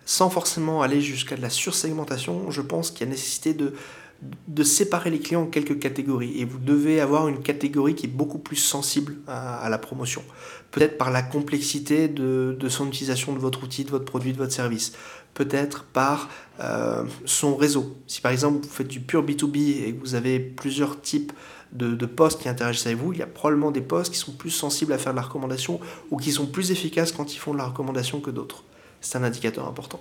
sans 0.09 0.31
forcément 0.31 0.81
aller 0.81 1.03
jusqu'à 1.03 1.37
de 1.37 1.43
la 1.43 1.51
sursegmentation, 1.51 2.51
je 2.51 2.63
pense 2.63 2.91
qu'il 2.91 3.07
y 3.07 3.11
a 3.11 3.13
nécessité 3.13 3.53
de, 3.53 4.63
séparer 4.63 5.11
les 5.11 5.19
clients 5.19 5.43
en 5.43 5.47
quelques 5.47 5.79
catégories. 5.79 6.41
Et 6.41 6.47
vous 6.47 6.59
devez 6.59 7.03
avoir 7.03 7.29
une 7.29 7.43
catégorie 7.43 7.95
qui 7.95 8.07
est 8.07 8.09
beaucoup 8.09 8.39
plus 8.39 8.57
sensible 8.57 9.17
à, 9.27 9.69
la 9.69 9.77
promotion. 9.77 10.23
Peut-être 10.71 10.97
par 10.97 11.11
la 11.11 11.21
complexité 11.21 12.09
de, 12.09 12.57
son 12.71 12.89
utilisation 12.89 13.35
de 13.35 13.39
votre 13.39 13.63
outil, 13.63 13.85
de 13.85 13.91
votre 13.91 14.07
produit, 14.07 14.33
de 14.33 14.39
votre 14.39 14.55
service. 14.55 14.95
Peut-être 15.35 15.85
par 15.85 16.31
euh, 16.61 17.05
son 17.27 17.55
réseau. 17.55 17.95
Si 18.07 18.23
par 18.23 18.33
exemple 18.33 18.65
vous 18.65 18.73
faites 18.73 18.89
du 18.89 19.01
pur 19.01 19.23
B2B 19.23 19.85
et 19.85 19.95
que 19.95 20.01
vous 20.01 20.15
avez 20.15 20.41
plusieurs 20.41 21.03
types 21.03 21.35
de, 21.73 21.95
de, 21.95 22.07
postes 22.07 22.41
qui 22.41 22.49
interagissent 22.49 22.87
avec 22.87 22.99
vous, 22.99 23.13
il 23.13 23.19
y 23.19 23.23
a 23.23 23.27
probablement 23.27 23.73
des 23.73 23.83
postes 23.83 24.11
qui 24.15 24.19
sont 24.19 24.33
plus 24.33 24.51
sensibles 24.51 24.95
à 24.95 24.99
faire 24.99 25.13
de 25.13 25.19
la 25.19 25.23
recommandation 25.23 25.81
ou 26.11 26.17
qui 26.17 26.33
sont 26.33 26.47
plus 26.47 26.71
efficaces 26.71 27.13
quand 27.13 27.35
ils 27.35 27.39
font 27.39 27.53
de 27.53 27.59
la 27.59 27.67
recommandation 27.67 28.21
que 28.21 28.31
d'autres 28.31 28.65
c'est 29.01 29.19
un 29.19 29.25
indicateur 29.25 29.67
important. 29.67 30.01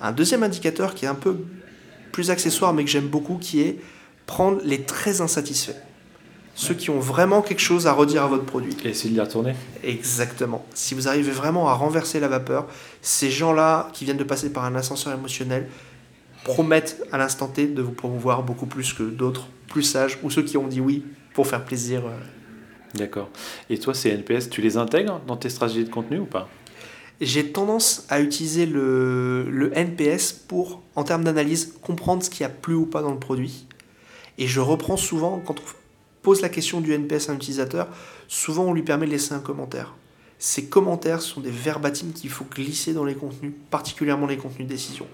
Un 0.00 0.12
deuxième 0.12 0.42
indicateur 0.42 0.94
qui 0.94 1.04
est 1.04 1.08
un 1.08 1.14
peu 1.14 1.38
plus 2.12 2.30
accessoire 2.30 2.72
mais 2.72 2.84
que 2.84 2.90
j'aime 2.90 3.08
beaucoup, 3.08 3.36
qui 3.38 3.60
est 3.60 3.78
prendre 4.26 4.60
les 4.64 4.82
très 4.82 5.20
insatisfaits. 5.20 5.76
Ceux 6.54 6.74
qui 6.74 6.88
ont 6.88 6.98
vraiment 6.98 7.42
quelque 7.42 7.60
chose 7.60 7.86
à 7.86 7.92
redire 7.92 8.22
à 8.22 8.28
votre 8.28 8.44
produit. 8.44 8.74
Et 8.82 8.88
essayer 8.88 9.10
de 9.10 9.16
les 9.16 9.22
retourner 9.22 9.54
Exactement. 9.84 10.64
Si 10.72 10.94
vous 10.94 11.06
arrivez 11.06 11.30
vraiment 11.30 11.68
à 11.68 11.74
renverser 11.74 12.18
la 12.18 12.28
vapeur, 12.28 12.66
ces 13.02 13.30
gens-là 13.30 13.90
qui 13.92 14.06
viennent 14.06 14.16
de 14.16 14.24
passer 14.24 14.50
par 14.50 14.64
un 14.64 14.74
ascenseur 14.74 15.12
émotionnel 15.12 15.68
promettent 16.44 17.02
à 17.12 17.18
l'instant 17.18 17.48
T 17.48 17.66
de 17.66 17.82
vous 17.82 17.92
promouvoir 17.92 18.42
beaucoup 18.42 18.66
plus 18.66 18.94
que 18.94 19.02
d'autres 19.02 19.48
plus 19.68 19.82
sages 19.82 20.18
ou 20.22 20.30
ceux 20.30 20.42
qui 20.42 20.56
ont 20.56 20.66
dit 20.66 20.80
oui 20.80 21.04
pour 21.34 21.46
faire 21.46 21.62
plaisir. 21.62 22.06
Euh. 22.06 22.16
D'accord. 22.94 23.28
Et 23.68 23.78
toi, 23.78 23.92
ces 23.92 24.10
NPS, 24.10 24.48
tu 24.48 24.62
les 24.62 24.78
intègres 24.78 25.20
dans 25.26 25.36
tes 25.36 25.50
stratégies 25.50 25.84
de 25.84 25.90
contenu 25.90 26.20
ou 26.20 26.24
pas? 26.24 26.48
J'ai 27.20 27.52
tendance 27.52 28.04
à 28.08 28.20
utiliser 28.20 28.66
le, 28.66 29.70
NPS 29.74 30.32
pour, 30.32 30.82
en 30.94 31.04
termes 31.04 31.24
d'analyse, 31.24 31.74
comprendre 31.82 32.22
ce 32.22 32.30
qui 32.30 32.44
a 32.44 32.48
plu 32.48 32.74
ou 32.74 32.86
pas 32.86 33.02
dans 33.02 33.12
le 33.12 33.18
produit. 33.18 33.66
Et 34.38 34.46
je 34.46 34.60
reprends 34.60 34.96
souvent, 34.96 35.42
quand 35.44 35.58
on 35.58 35.62
pose 36.22 36.42
la 36.42 36.48
question 36.48 36.80
du 36.80 36.92
NPS 36.92 37.28
à 37.28 37.32
un 37.32 37.36
utilisateur, 37.36 37.88
souvent 38.28 38.64
on 38.64 38.72
lui 38.72 38.82
permet 38.82 39.06
de 39.06 39.12
laisser 39.12 39.32
un 39.32 39.40
commentaire. 39.40 39.94
Ces 40.38 40.66
commentaires 40.66 41.22
sont 41.22 41.40
des 41.40 41.50
verbatims 41.50 42.12
qu'il 42.12 42.28
faut 42.28 42.44
glisser 42.44 42.92
dans 42.92 43.04
les 43.04 43.14
contenus, 43.14 43.52
particulièrement 43.70 44.26
les 44.26 44.36
contenus 44.36 44.68
de 44.68 44.72
décision. 44.72 45.06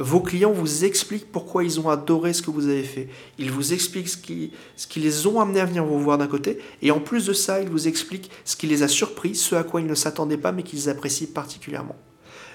Vos 0.00 0.20
clients 0.20 0.50
vous 0.50 0.86
expliquent 0.86 1.30
pourquoi 1.30 1.62
ils 1.62 1.78
ont 1.78 1.90
adoré 1.90 2.32
ce 2.32 2.40
que 2.40 2.50
vous 2.50 2.68
avez 2.68 2.84
fait. 2.84 3.10
Ils 3.38 3.52
vous 3.52 3.74
expliquent 3.74 4.08
ce 4.08 4.16
qui, 4.16 4.50
les 4.96 5.26
ont 5.26 5.40
amenés 5.40 5.60
à 5.60 5.66
venir 5.66 5.84
vous 5.84 6.00
voir 6.00 6.16
d'un 6.16 6.26
côté. 6.26 6.58
Et 6.80 6.90
en 6.90 7.00
plus 7.00 7.26
de 7.26 7.34
ça, 7.34 7.60
ils 7.60 7.68
vous 7.68 7.86
expliquent 7.86 8.30
ce 8.46 8.56
qui 8.56 8.66
les 8.66 8.82
a 8.82 8.88
surpris, 8.88 9.34
ce 9.34 9.54
à 9.54 9.62
quoi 9.62 9.82
ils 9.82 9.86
ne 9.86 9.94
s'attendaient 9.94 10.38
pas, 10.38 10.52
mais 10.52 10.62
qu'ils 10.62 10.88
apprécient 10.88 11.28
particulièrement. 11.34 11.96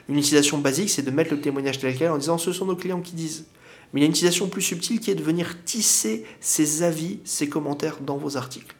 Une 0.09 0.17
utilisation 0.17 0.57
basique, 0.57 0.89
c'est 0.89 1.03
de 1.03 1.11
mettre 1.11 1.35
le 1.35 1.39
témoignage 1.39 1.77
tel 1.77 1.95
quel 1.95 2.09
en 2.09 2.17
disant 2.17 2.39
ce 2.39 2.51
sont 2.51 2.65
nos 2.65 2.75
clients 2.75 3.01
qui 3.01 3.13
disent. 3.13 3.45
Mais 3.93 3.99
il 3.99 4.03
y 4.03 4.05
a 4.05 4.07
une 4.07 4.13
utilisation 4.13 4.47
plus 4.47 4.63
subtile 4.63 4.99
qui 4.99 5.11
est 5.11 5.15
de 5.15 5.23
venir 5.23 5.63
tisser 5.65 6.25
ces 6.39 6.81
avis, 6.81 7.19
ces 7.25 7.47
commentaires 7.47 7.99
dans 8.01 8.17
vos 8.17 8.37
articles 8.37 8.75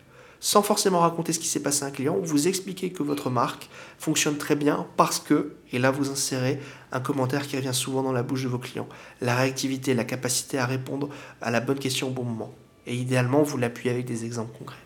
sans 0.45 0.61
forcément 0.61 0.99
raconter 0.99 1.33
ce 1.33 1.39
qui 1.39 1.47
s'est 1.47 1.63
passé 1.63 1.85
à 1.85 1.87
un 1.87 1.91
client, 1.91 2.19
vous 2.21 2.47
expliquez 2.47 2.91
que 2.91 3.01
votre 3.01 3.31
marque 3.31 3.67
fonctionne 3.97 4.37
très 4.37 4.55
bien 4.55 4.85
parce 4.95 5.19
que, 5.19 5.53
et 5.73 5.79
là 5.79 5.89
vous 5.89 6.11
insérez 6.11 6.59
un 6.91 6.99
commentaire 6.99 7.47
qui 7.47 7.57
revient 7.57 7.73
souvent 7.73 8.03
dans 8.03 8.11
la 8.11 8.21
bouche 8.21 8.43
de 8.43 8.47
vos 8.47 8.59
clients, 8.59 8.87
la 9.21 9.35
réactivité, 9.35 9.95
la 9.95 10.03
capacité 10.03 10.59
à 10.59 10.67
répondre 10.67 11.09
à 11.41 11.49
la 11.49 11.61
bonne 11.61 11.79
question 11.79 12.09
au 12.09 12.11
bon 12.11 12.21
moment. 12.21 12.53
Et 12.85 12.93
idéalement, 12.93 13.41
vous 13.41 13.57
l'appuyez 13.57 13.89
avec 13.89 14.05
des 14.05 14.23
exemples 14.23 14.55
concrets. 14.55 14.77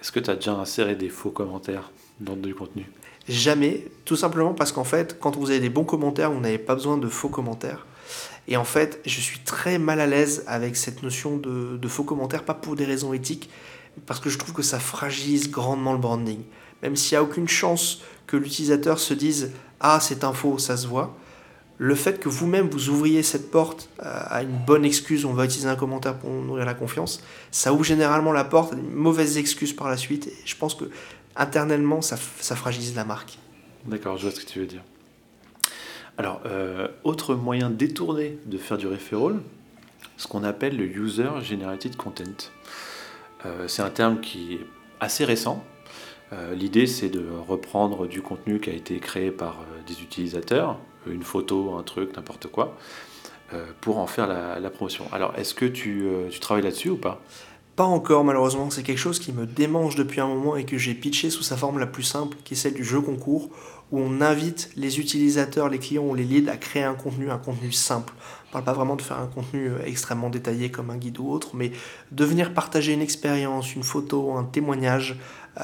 Est-ce 0.00 0.10
que 0.10 0.18
tu 0.18 0.28
as 0.28 0.34
déjà 0.34 0.54
inséré 0.54 0.96
des 0.96 1.08
faux 1.08 1.30
commentaires 1.30 1.92
dans 2.18 2.34
du 2.34 2.52
contenu? 2.52 2.90
Jamais, 3.28 3.86
tout 4.04 4.16
simplement 4.16 4.54
parce 4.54 4.72
qu'en 4.72 4.82
fait, 4.82 5.20
quand 5.20 5.36
vous 5.36 5.50
avez 5.50 5.60
des 5.60 5.70
bons 5.70 5.84
commentaires, 5.84 6.32
vous 6.32 6.40
n'avez 6.40 6.58
pas 6.58 6.74
besoin 6.74 6.98
de 6.98 7.06
faux 7.06 7.28
commentaires. 7.28 7.86
Et 8.48 8.56
en 8.56 8.64
fait, 8.64 9.00
je 9.06 9.20
suis 9.20 9.38
très 9.38 9.78
mal 9.78 10.00
à 10.00 10.08
l'aise 10.08 10.42
avec 10.48 10.74
cette 10.74 11.04
notion 11.04 11.36
de, 11.36 11.76
de 11.76 11.88
faux 11.88 12.02
commentaires, 12.02 12.42
pas 12.42 12.54
pour 12.54 12.74
des 12.74 12.84
raisons 12.84 13.12
éthiques, 13.12 13.48
parce 14.06 14.20
que 14.20 14.30
je 14.30 14.38
trouve 14.38 14.54
que 14.54 14.62
ça 14.62 14.78
fragilise 14.78 15.50
grandement 15.50 15.92
le 15.92 15.98
branding. 15.98 16.40
Même 16.82 16.96
s'il 16.96 17.16
n'y 17.16 17.18
a 17.18 17.22
aucune 17.22 17.48
chance 17.48 18.00
que 18.26 18.36
l'utilisateur 18.36 18.98
se 18.98 19.14
dise 19.14 19.52
Ah, 19.80 19.98
c'est 20.00 20.24
faux, 20.32 20.58
ça 20.58 20.76
se 20.76 20.86
voit. 20.86 21.16
Le 21.78 21.94
fait 21.94 22.20
que 22.20 22.28
vous-même 22.28 22.68
vous 22.68 22.90
ouvriez 22.90 23.22
cette 23.22 23.50
porte 23.50 23.88
à 23.98 24.42
une 24.42 24.56
bonne 24.66 24.84
excuse, 24.84 25.24
on 25.24 25.32
va 25.32 25.46
utiliser 25.46 25.68
un 25.68 25.76
commentaire 25.76 26.18
pour 26.18 26.28
nourrir 26.30 26.66
la 26.66 26.74
confiance, 26.74 27.22
ça 27.50 27.72
ouvre 27.72 27.84
généralement 27.84 28.32
la 28.32 28.44
porte 28.44 28.74
à 28.74 28.76
une 28.76 28.90
mauvaise 28.90 29.38
excuse 29.38 29.72
par 29.72 29.88
la 29.88 29.96
suite. 29.96 30.26
Et 30.26 30.34
je 30.44 30.56
pense 30.56 30.74
que 30.74 30.84
internellement, 31.36 32.02
ça, 32.02 32.18
ça 32.40 32.54
fragilise 32.54 32.94
la 32.94 33.04
marque. 33.04 33.38
D'accord, 33.86 34.18
je 34.18 34.24
vois 34.24 34.30
ce 34.30 34.40
que 34.40 34.46
tu 34.46 34.58
veux 34.58 34.66
dire. 34.66 34.82
Alors, 36.18 36.42
euh, 36.44 36.88
autre 37.02 37.34
moyen 37.34 37.70
détourné 37.70 38.38
de 38.44 38.58
faire 38.58 38.76
du 38.76 38.86
referral, 38.86 39.40
ce 40.18 40.26
qu'on 40.26 40.44
appelle 40.44 40.76
le 40.76 40.84
User 40.84 41.30
Generated 41.42 41.96
Content. 41.96 42.50
Euh, 43.46 43.68
c'est 43.68 43.82
un 43.82 43.90
terme 43.90 44.20
qui 44.20 44.54
est 44.54 44.66
assez 45.00 45.24
récent. 45.24 45.64
Euh, 46.32 46.54
l'idée, 46.54 46.86
c'est 46.86 47.08
de 47.08 47.24
reprendre 47.48 48.06
du 48.06 48.22
contenu 48.22 48.60
qui 48.60 48.70
a 48.70 48.72
été 48.72 48.98
créé 48.98 49.30
par 49.30 49.60
euh, 49.60 49.82
des 49.86 50.02
utilisateurs, 50.02 50.78
une 51.06 51.22
photo, 51.22 51.74
un 51.76 51.82
truc, 51.82 52.14
n'importe 52.16 52.46
quoi, 52.48 52.76
pour 53.80 53.98
en 53.98 54.06
faire 54.06 54.28
la, 54.28 54.70
promotion. 54.70 55.06
Alors, 55.10 55.34
est-ce 55.36 55.54
que 55.54 55.64
tu, 55.64 56.06
travailles 56.40 56.62
là-dessus 56.62 56.90
ou 56.90 56.96
pas? 56.96 57.20
Pas 57.74 57.82
encore, 57.82 58.22
malheureusement. 58.22 58.70
C'est 58.70 58.84
quelque 58.84 58.98
chose 58.98 59.18
qui 59.18 59.32
me 59.32 59.44
démange 59.44 59.96
depuis 59.96 60.20
un 60.20 60.28
moment 60.28 60.54
et 60.54 60.64
que 60.64 60.78
j'ai 60.78 60.94
pitché 60.94 61.30
sous 61.30 61.42
sa 61.42 61.56
forme 61.56 61.80
la 61.80 61.86
plus 61.86 62.04
simple, 62.04 62.36
qui 62.44 62.54
est 62.54 62.56
celle 62.56 62.74
du 62.74 62.84
jeu 62.84 63.00
concours, 63.00 63.48
où 63.90 63.98
on 63.98 64.20
invite 64.20 64.70
les 64.76 65.00
utilisateurs, 65.00 65.68
les 65.68 65.80
clients 65.80 66.04
ou 66.04 66.14
les 66.14 66.22
leads 66.22 66.48
à 66.48 66.56
créer 66.56 66.84
un 66.84 66.94
contenu, 66.94 67.28
un 67.30 67.38
contenu 67.38 67.72
simple. 67.72 68.12
On 68.50 68.54
parle 68.54 68.64
pas 68.64 68.72
vraiment 68.72 68.96
de 68.96 69.02
faire 69.02 69.20
un 69.20 69.28
contenu 69.28 69.68
euh, 69.68 69.78
extrêmement 69.86 70.28
détaillé 70.28 70.72
comme 70.72 70.90
un 70.90 70.96
guide 70.96 71.20
ou 71.20 71.30
autre, 71.30 71.50
mais 71.54 71.70
de 72.10 72.24
venir 72.24 72.52
partager 72.52 72.92
une 72.92 73.00
expérience, 73.00 73.76
une 73.76 73.84
photo, 73.84 74.32
un 74.32 74.42
témoignage, 74.42 75.16
euh, 75.58 75.62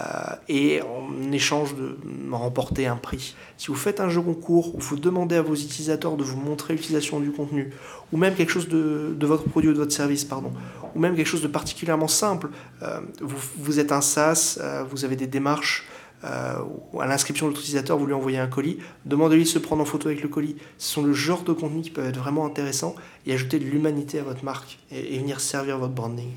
et 0.48 0.82
en 0.82 1.32
échange 1.32 1.74
de 1.74 1.96
remporter 2.30 2.86
un 2.86 2.96
prix. 2.96 3.34
Si 3.56 3.68
vous 3.68 3.74
faites 3.74 4.00
un 4.00 4.08
jeu 4.08 4.20
concours 4.20 4.74
où 4.76 4.78
vous 4.78 4.96
demandez 4.96 5.34
à 5.34 5.42
vos 5.42 5.54
utilisateurs 5.54 6.16
de 6.16 6.22
vous 6.22 6.36
montrer 6.36 6.74
l'utilisation 6.74 7.18
du 7.18 7.32
contenu, 7.32 7.72
ou 8.12 8.16
même 8.18 8.34
quelque 8.34 8.50
chose 8.50 8.68
de, 8.68 9.16
votre 9.20 9.44
produit 9.44 9.70
ou 9.70 9.72
de 9.72 9.78
votre 9.78 9.92
service, 9.94 10.24
pardon, 10.24 10.52
ou 10.94 11.00
même 11.00 11.16
quelque 11.16 11.26
chose 11.26 11.42
de 11.42 11.48
particulièrement 11.48 12.08
simple, 12.08 12.50
euh, 12.82 13.00
vous, 13.20 13.80
êtes 13.80 13.90
un 13.90 14.00
SaaS, 14.00 14.58
vous 14.90 15.04
avez 15.04 15.16
des 15.16 15.26
démarches 15.26 15.88
euh, 16.24 16.58
à 16.98 17.06
l'inscription 17.06 17.48
de 17.48 17.52
l'utilisateur, 17.54 17.98
vous 17.98 18.06
lui 18.06 18.14
envoyez 18.14 18.38
un 18.38 18.46
colis, 18.46 18.78
demandez-lui 19.04 19.44
de 19.44 19.48
se 19.48 19.58
prendre 19.58 19.82
en 19.82 19.84
photo 19.84 20.08
avec 20.08 20.22
le 20.22 20.28
colis. 20.28 20.56
Ce 20.78 20.94
sont 20.94 21.02
le 21.02 21.12
genre 21.12 21.42
de 21.42 21.52
contenu 21.52 21.82
qui 21.82 21.90
peuvent 21.90 22.06
être 22.06 22.18
vraiment 22.18 22.46
intéressants 22.46 22.94
et 23.26 23.32
ajouter 23.32 23.58
de 23.58 23.64
l'humanité 23.64 24.18
à 24.18 24.22
votre 24.22 24.44
marque 24.44 24.78
et, 24.90 25.18
venir 25.18 25.40
servir 25.40 25.78
votre 25.78 25.92
branding. 25.92 26.30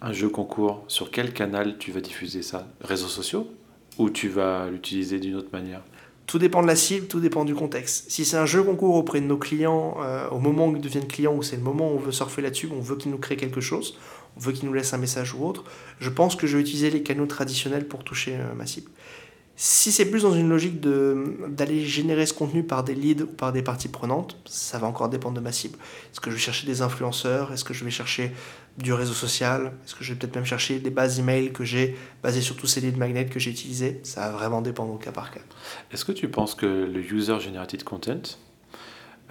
Un 0.00 0.12
jeu 0.12 0.28
concours, 0.28 0.84
sur 0.88 1.10
quel 1.10 1.32
canal 1.32 1.78
tu 1.78 1.90
vas 1.90 2.00
diffuser 2.00 2.42
ça? 2.42 2.68
Réseaux 2.80 3.08
sociaux? 3.08 3.48
Ou 3.98 4.10
tu 4.10 4.28
vas 4.28 4.68
l'utiliser 4.70 5.18
d'une 5.18 5.36
autre 5.36 5.50
manière? 5.52 5.82
Tout 6.26 6.38
dépend 6.38 6.62
de 6.62 6.66
la 6.66 6.76
cible, 6.76 7.06
tout 7.06 7.20
dépend 7.20 7.44
du 7.44 7.54
contexte. 7.54 8.10
Si 8.10 8.24
c'est 8.24 8.36
un 8.36 8.46
jeu 8.46 8.62
concours 8.62 8.94
auprès 8.94 9.20
de 9.20 9.26
nos 9.26 9.36
clients, 9.36 9.96
euh, 10.00 10.28
au 10.30 10.38
moment 10.38 10.68
où 10.68 10.76
ils 10.76 10.80
deviennent 10.80 11.06
clients, 11.06 11.34
ou 11.34 11.42
c'est 11.42 11.56
le 11.56 11.62
moment 11.62 11.92
où 11.92 11.96
on 11.96 11.98
veut 11.98 12.12
surfer 12.12 12.40
là-dessus, 12.40 12.68
on 12.74 12.80
veut 12.80 12.96
qu'ils 12.96 13.10
nous 13.10 13.18
créent 13.18 13.36
quelque 13.36 13.60
chose, 13.60 13.98
on 14.36 14.40
veut 14.40 14.52
qu'ils 14.52 14.66
nous 14.66 14.72
laissent 14.72 14.94
un 14.94 14.98
message 14.98 15.34
ou 15.34 15.44
autre, 15.44 15.64
je 16.00 16.10
pense 16.10 16.34
que 16.34 16.46
je 16.46 16.56
vais 16.56 16.62
utiliser 16.62 16.90
les 16.90 17.02
canaux 17.02 17.26
traditionnels 17.26 17.86
pour 17.86 18.04
toucher 18.04 18.36
euh, 18.36 18.54
ma 18.54 18.66
cible. 18.66 18.90
Si 19.56 19.92
c'est 19.92 20.06
plus 20.06 20.22
dans 20.22 20.34
une 20.34 20.48
logique 20.48 20.80
d'aller 20.80 21.84
générer 21.84 22.26
ce 22.26 22.34
contenu 22.34 22.64
par 22.64 22.82
des 22.82 22.94
leads 22.94 23.22
ou 23.22 23.26
par 23.26 23.52
des 23.52 23.62
parties 23.62 23.88
prenantes, 23.88 24.36
ça 24.46 24.78
va 24.78 24.88
encore 24.88 25.08
dépendre 25.08 25.36
de 25.36 25.40
ma 25.40 25.52
cible. 25.52 25.78
Est-ce 26.10 26.20
que 26.20 26.28
je 26.28 26.34
vais 26.34 26.40
chercher 26.40 26.66
des 26.66 26.82
influenceurs? 26.82 27.52
Est-ce 27.52 27.62
que 27.62 27.72
je 27.72 27.84
vais 27.84 27.92
chercher 27.92 28.32
du 28.78 28.92
réseau 28.92 29.12
social? 29.12 29.72
Est-ce 29.84 29.94
que 29.94 30.02
je 30.02 30.12
vais 30.12 30.18
peut-être 30.18 30.34
même 30.34 30.44
chercher 30.44 30.80
des 30.80 30.90
bases 30.90 31.20
email 31.20 31.52
que 31.52 31.64
j'ai 31.64 31.96
basées 32.20 32.40
sur 32.40 32.56
tous 32.56 32.66
ces 32.66 32.80
leads 32.80 32.98
magnets 32.98 33.26
que 33.26 33.38
j'ai 33.38 33.52
utilisés? 33.52 34.00
Ça 34.02 34.22
va 34.22 34.32
vraiment 34.32 34.60
dépendre 34.60 34.92
au 34.92 34.98
cas 34.98 35.12
par 35.12 35.30
cas. 35.30 35.40
Est-ce 35.92 36.04
que 36.04 36.12
tu 36.12 36.28
penses 36.28 36.56
que 36.56 36.66
le 36.66 37.00
user 37.00 37.38
generated 37.38 37.84
content 37.84 38.22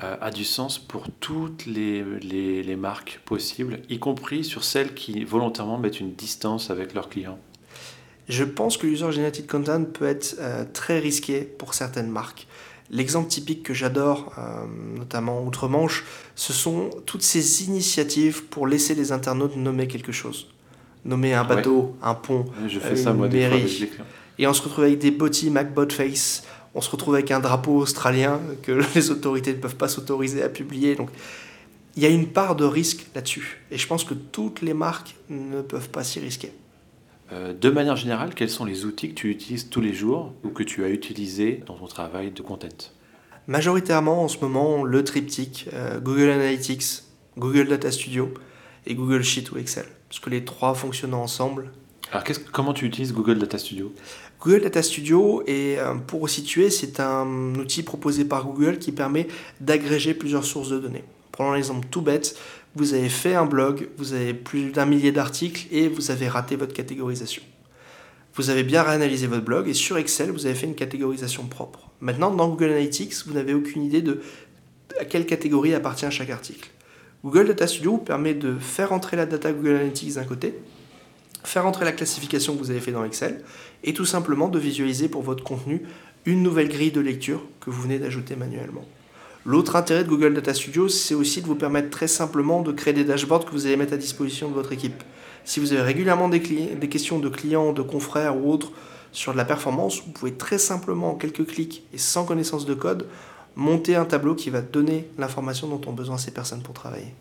euh, 0.02 0.16
a 0.22 0.32
du 0.32 0.46
sens 0.46 0.80
pour 0.80 1.12
toutes 1.20 1.66
les, 1.66 2.02
les, 2.22 2.64
les 2.64 2.76
marques 2.78 3.20
possibles, 3.26 3.82
y 3.90 4.00
compris 4.00 4.46
sur 4.46 4.64
celles 4.64 4.94
qui 4.94 5.26
volontairement 5.26 5.78
mettent 5.78 6.00
une 6.00 6.14
distance 6.14 6.70
avec 6.70 6.94
leurs 6.94 7.10
clients? 7.10 7.40
Je 8.30 8.44
pense 8.44 8.78
que 8.78 8.88
l'user 8.88 9.12
generated 9.12 9.48
content 9.48 9.84
peut 9.84 10.08
être 10.08 10.38
euh, 10.40 10.64
très 10.72 11.00
risqué 11.00 11.42
pour 11.42 11.74
certaines 11.74 12.10
marques. 12.10 12.48
L'exemple 12.90 13.28
typique 13.28 13.64
que 13.64 13.74
j'adore, 13.74 14.34
euh, 14.38 14.66
notamment 14.98 15.44
outre-Manche, 15.44 16.06
ce 16.36 16.54
sont 16.54 16.90
toutes 17.06 17.24
ces 17.24 17.64
initiatives 17.64 18.44
pour 18.46 18.68
laisser 18.68 18.94
les 18.96 19.12
internautes 19.12 19.56
nommer 19.56 19.88
quelque 19.88 20.12
chose. 20.12 20.48
Nommer 21.06 21.34
un 21.34 21.44
bateau, 21.44 21.96
un 22.02 22.14
pont, 22.14 22.46
Je 22.68 22.80
fais 22.80 22.96
ça, 22.96 23.12
moi, 23.14 23.28
mairie. 23.28 23.90
Et 24.40 24.48
on 24.48 24.54
se 24.54 24.62
retrouve 24.62 24.86
avec 24.86 25.00
des 25.00 25.12
botti 25.12 25.50
MacBotface, 25.50 26.44
on 26.76 26.82
se 26.82 26.90
retrouve 26.90 27.16
avec 27.16 27.30
un 27.32 27.40
drapeau 27.40 27.78
australien 27.78 28.40
que 28.62 28.72
les 28.96 29.12
autorités 29.12 29.54
ne 29.54 29.60
peuvent 29.60 29.76
pas 29.76 29.88
s'autoriser 29.88 30.42
à 30.44 30.50
publier. 30.50 30.96
Donc 30.96 31.10
il 31.96 32.04
y 32.04 32.06
a 32.06 32.10
une 32.10 32.28
part 32.28 32.56
de 32.56 32.66
risque 32.66 33.06
là-dessus. 33.14 33.64
Et 33.70 33.78
je 33.78 33.88
pense 33.88 34.04
que 34.04 34.14
toutes 34.14 34.62
les 34.62 34.74
marques 34.74 35.16
ne 35.30 35.62
peuvent 35.62 35.90
pas 35.90 36.04
s'y 36.04 36.20
risquer. 36.20 36.52
Euh, 37.34 37.54
de 37.54 37.70
manière 37.70 37.96
générale, 37.96 38.34
quels 38.36 38.50
sont 38.50 38.66
les 38.66 38.86
outils 38.86 39.10
que 39.10 39.16
tu 39.16 39.32
utilises 39.32 39.70
tous 39.70 39.82
les 39.82 39.94
jours 39.94 40.34
ou 40.44 40.50
que 40.50 40.62
tu 40.62 40.84
as 40.84 40.90
utilisés 40.90 41.64
dans 41.66 41.76
ton 41.76 41.88
travail 41.88 42.32
de 42.32 42.42
content? 42.42 42.68
Majoritairement 43.48 44.24
en 44.24 44.28
ce 44.28 44.38
moment, 44.40 44.84
le 44.84 45.04
triptyque 45.04 45.68
euh, 45.74 46.00
Google 46.00 46.30
Analytics, 46.30 47.04
Google 47.38 47.68
Data 47.68 47.92
Studio 47.92 48.34
et 48.86 48.94
Google 48.94 49.24
Sheet 49.24 49.52
ou 49.52 49.58
Excel. 49.58 49.86
Parce 50.10 50.20
que 50.20 50.30
les 50.30 50.46
trois 50.46 50.76
fonctionnent 50.76 51.16
ensemble. 51.16 51.72
Alors 52.12 52.24
comment 52.52 52.74
tu 52.74 52.86
utilises 52.86 53.14
Google 53.14 53.40
Data 53.40 53.58
Studio? 53.58 53.92
Google 54.40 54.62
Data 54.62 54.84
Studio, 54.84 55.42
et 55.48 55.80
euh, 55.80 55.96
pour 55.96 56.30
situer, 56.30 56.70
c'est 56.70 57.00
un 57.00 57.56
outil 57.56 57.82
proposé 57.82 58.26
par 58.26 58.46
Google 58.46 58.78
qui 58.78 58.92
permet 58.92 59.28
d'agréger 59.60 60.14
plusieurs 60.14 60.44
sources 60.44 60.70
de 60.70 60.80
données. 60.80 61.04
Prenons 61.32 61.54
l'exemple 61.54 61.88
tout 61.90 62.02
bête, 62.02 62.38
vous 62.76 62.94
avez 62.94 63.10
fait 63.10 63.36
un 63.36 63.46
blog, 63.46 63.90
vous 63.98 64.14
avez 64.14 64.34
plus 64.34 64.72
d'un 64.72 64.86
millier 64.86 65.12
d'articles 65.12 65.68
et 65.72 65.88
vous 65.88 66.12
avez 66.12 66.28
raté 66.28 66.56
votre 66.56 66.74
catégorisation. 66.74 67.44
Vous 68.36 68.50
avez 68.50 68.64
bien 68.64 68.82
réanalysé 68.82 69.28
votre 69.28 69.46
blog 69.46 69.70
et 69.70 69.76
sur 69.76 69.98
Excel, 69.98 70.32
vous 70.32 70.48
avez 70.48 70.56
fait 70.56 70.66
une 70.66 70.76
catégorisation 70.76 71.46
propre. 71.46 71.92
Maintenant, 72.02 72.32
dans 72.32 72.50
Google 72.50 72.72
Analytics, 72.72 73.28
vous 73.28 73.34
n'avez 73.34 73.54
aucune 73.54 73.84
idée 73.84 74.02
de 74.02 74.22
à 75.00 75.06
quelle 75.06 75.26
catégorie 75.26 75.74
appartient 75.74 76.10
chaque 76.12 76.30
article. 76.30 76.70
Google 77.24 77.48
Data 77.48 77.68
Studio 77.68 77.92
vous 77.94 77.98
permet 78.00 78.34
de 78.34 78.58
faire 78.58 78.92
entrer 78.92 79.18
la 79.18 79.26
data 79.26 79.52
Google 79.52 79.76
Analytics 79.76 80.16
d'un 80.16 80.24
côté, 80.24 80.56
faire 81.44 81.66
entrer 81.66 81.86
la 81.86 81.92
classification 81.92 82.54
que 82.54 82.60
vous 82.60 82.72
avez 82.72 82.80
fait 82.80 82.92
dans 82.92 83.06
Excel 83.06 83.44
et 83.84 83.94
tout 83.94 84.06
simplement 84.06 84.50
de 84.50 84.60
visualiser 84.60 85.08
pour 85.10 85.22
votre 85.22 85.44
contenu 85.44 85.84
une 86.26 86.42
nouvelle 86.42 86.70
grille 86.70 86.92
de 86.92 87.02
lecture 87.02 87.44
que 87.60 87.70
vous 87.70 87.82
venez 87.82 88.00
d'ajouter 88.00 88.36
manuellement. 88.36 88.86
L'autre 89.46 89.76
intérêt 89.76 90.06
de 90.06 90.10
Google 90.10 90.34
Data 90.34 90.54
Studio, 90.54 90.88
c'est 90.88 91.16
aussi 91.16 91.42
de 91.42 91.48
vous 91.48 91.56
permettre 91.56 91.90
très 91.90 92.08
simplement 92.08 92.62
de 92.62 92.72
créer 92.72 92.94
des 92.94 93.04
dashboards 93.04 93.44
que 93.44 93.52
vous 93.52 93.66
allez 93.66 93.76
mettre 93.76 93.94
à 93.94 93.98
disposition 93.98 94.48
de 94.48 94.54
votre 94.54 94.72
équipe. 94.72 95.04
Si 95.44 95.60
vous 95.60 95.74
avez 95.74 95.82
régulièrement 95.82 96.30
des, 96.30 96.40
questions 96.40 97.20
de 97.20 97.28
clients, 97.28 97.74
de 97.74 97.82
confrères 97.82 98.38
ou 98.38 98.50
autres 98.50 98.72
sur 99.12 99.34
de 99.34 99.38
la 99.38 99.44
performance, 99.44 100.02
vous 100.06 100.14
pouvez 100.14 100.34
très 100.34 100.58
simplement, 100.58 101.12
en 101.12 101.16
quelques 101.16 101.46
clics 101.46 101.84
et 101.94 101.98
sans 101.98 102.24
connaissance 102.24 102.66
de 102.66 102.74
code, 102.74 103.06
monter 103.58 103.98
un 103.98 104.06
tableau 104.06 104.34
qui 104.34 104.50
va 104.50 104.62
donner 104.62 105.10
l'information 105.18 105.68
dont 105.68 105.82
ont 105.90 105.94
besoin 105.94 106.18
ces 106.18 106.32
personnes 106.32 106.62
pour 106.62 106.74
travailler. 106.74 107.14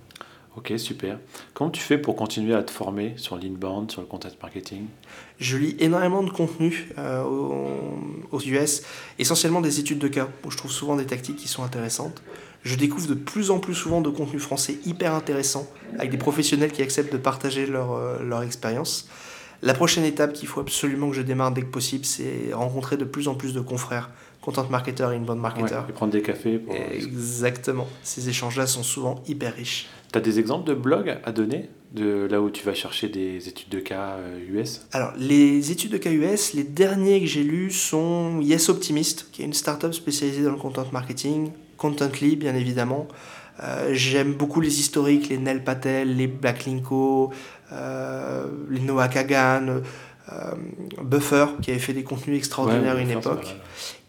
Ok, 0.55 0.73
super. 0.77 1.19
Comment 1.55 1.71
tu 1.71 1.81
fais 1.81 1.97
pour 1.97 2.15
continuer 2.15 2.55
à 2.55 2.63
te 2.63 2.71
former 2.71 3.15
sur 3.17 3.37
l'inbound, 3.37 3.91
sur 3.91 4.03
le 4.03 4.07
content 4.07 4.29
marketing? 4.43 4.85
Je 5.39 5.57
lis 5.57 5.77
énormément 5.79 6.23
de 6.23 6.31
contenu 6.31 6.91
euh, 6.99 7.23
aux, 8.31 8.41
US, 8.41 8.83
essentiellement 9.19 9.63
des 9.63 9.81
études 9.81 9.99
de 9.99 10.09
cas, 10.09 10.29
où 10.45 10.51
je 10.51 10.59
trouve 10.59 10.71
souvent 10.71 10.97
des 10.97 11.07
tactiques 11.07 11.37
qui 11.37 11.49
sont 11.49 11.63
intéressantes. 11.63 12.23
Je 12.65 12.77
découvre 12.77 13.09
de 13.09 13.15
plus 13.15 13.51
en 13.51 13.61
plus 13.61 13.75
souvent 13.75 14.03
de 14.03 14.11
contenu 14.11 14.39
français 14.39 14.77
hyper 14.85 15.15
intéressant, 15.15 15.67
avec 15.99 16.11
des 16.11 16.19
professionnels 16.19 16.71
qui 16.71 16.83
acceptent 16.83 17.13
de 17.13 17.19
partager 17.19 17.67
leur, 17.67 17.93
euh, 17.93 18.23
leur 18.23 18.43
expérience. 18.43 19.09
La 19.63 19.75
prochaine 19.75 20.05
étape 20.05 20.33
qu'il 20.33 20.49
faut 20.49 20.61
absolument 20.61 21.09
que 21.11 21.17
je 21.17 21.23
démarre 21.23 21.53
dès 21.53 21.63
que 21.63 21.71
possible, 21.71 22.05
c'est 22.05 22.53
rencontrer 22.53 22.97
de 22.97 23.05
plus 23.05 23.27
en 23.29 23.35
plus 23.35 23.55
de 23.55 23.61
confrères, 23.61 24.11
content 24.43 24.67
marketeurs 24.69 25.13
et 25.13 25.17
inbound 25.17 25.41
marketeurs. 25.41 25.87
et 25.89 25.93
prendre 25.93 26.13
des 26.13 26.21
cafés. 26.21 26.59
Pour... 26.59 26.75
Exactement. 26.75 27.89
Ces 28.03 28.29
échanges-là 28.29 28.67
sont 28.67 28.83
souvent 28.83 29.23
hyper 29.29 29.55
riches. 29.55 29.89
Tu 30.13 30.19
as 30.19 30.21
des 30.21 30.39
exemples 30.39 30.69
de 30.69 30.75
blogs 30.75 31.19
à 31.25 31.33
donner 31.33 31.71
de 31.93 32.27
là 32.31 32.41
où 32.41 32.51
tu 32.51 32.65
vas 32.65 32.75
chercher 32.75 33.09
des 33.09 33.49
études 33.49 33.69
de 33.69 33.81
cas 33.81 34.17
US 34.49 34.77
euh, 34.77 34.97
Alors, 34.97 35.13
les 35.19 35.71
études 35.71 35.93
de 35.93 35.99
cas 35.99 36.11
US, 36.11 36.55
les 36.55 36.65
derniers 36.65 37.21
que 37.21 37.27
j'ai 37.27 37.43
lus 37.43 37.71
sont 37.71 38.41
Yes 38.41 38.69
Optimist, 38.69 39.29
qui 39.33 39.43
est 39.43 39.45
une 39.45 39.53
startup 39.53 39.93
spécialisée 39.93 40.43
dans 40.43 40.53
le 40.53 40.57
content 40.57 40.87
marketing, 40.93 41.51
Contently, 41.77 42.37
bien 42.37 42.55
évidemment. 42.55 43.09
Euh, 43.63 43.91
j'aime 43.93 44.35
beaucoup 44.35 44.61
les 44.61 44.81
historiques, 44.81 45.29
les 45.29 45.39
Nel 45.39 45.65
Patel, 45.65 46.17
les 46.17 46.27
Backlinko, 46.27 47.33
euh, 47.73 48.47
les 48.71 48.81
Noah 48.81 49.09
Kagan, 49.09 49.67
euh, 50.33 50.55
Buffer, 51.03 51.47
qui 51.61 51.71
avait 51.71 51.81
fait 51.81 51.93
des 51.93 52.05
contenus 52.05 52.37
extraordinaires 52.37 52.97
à 52.97 53.01
une 53.01 53.11
époque. 53.11 53.57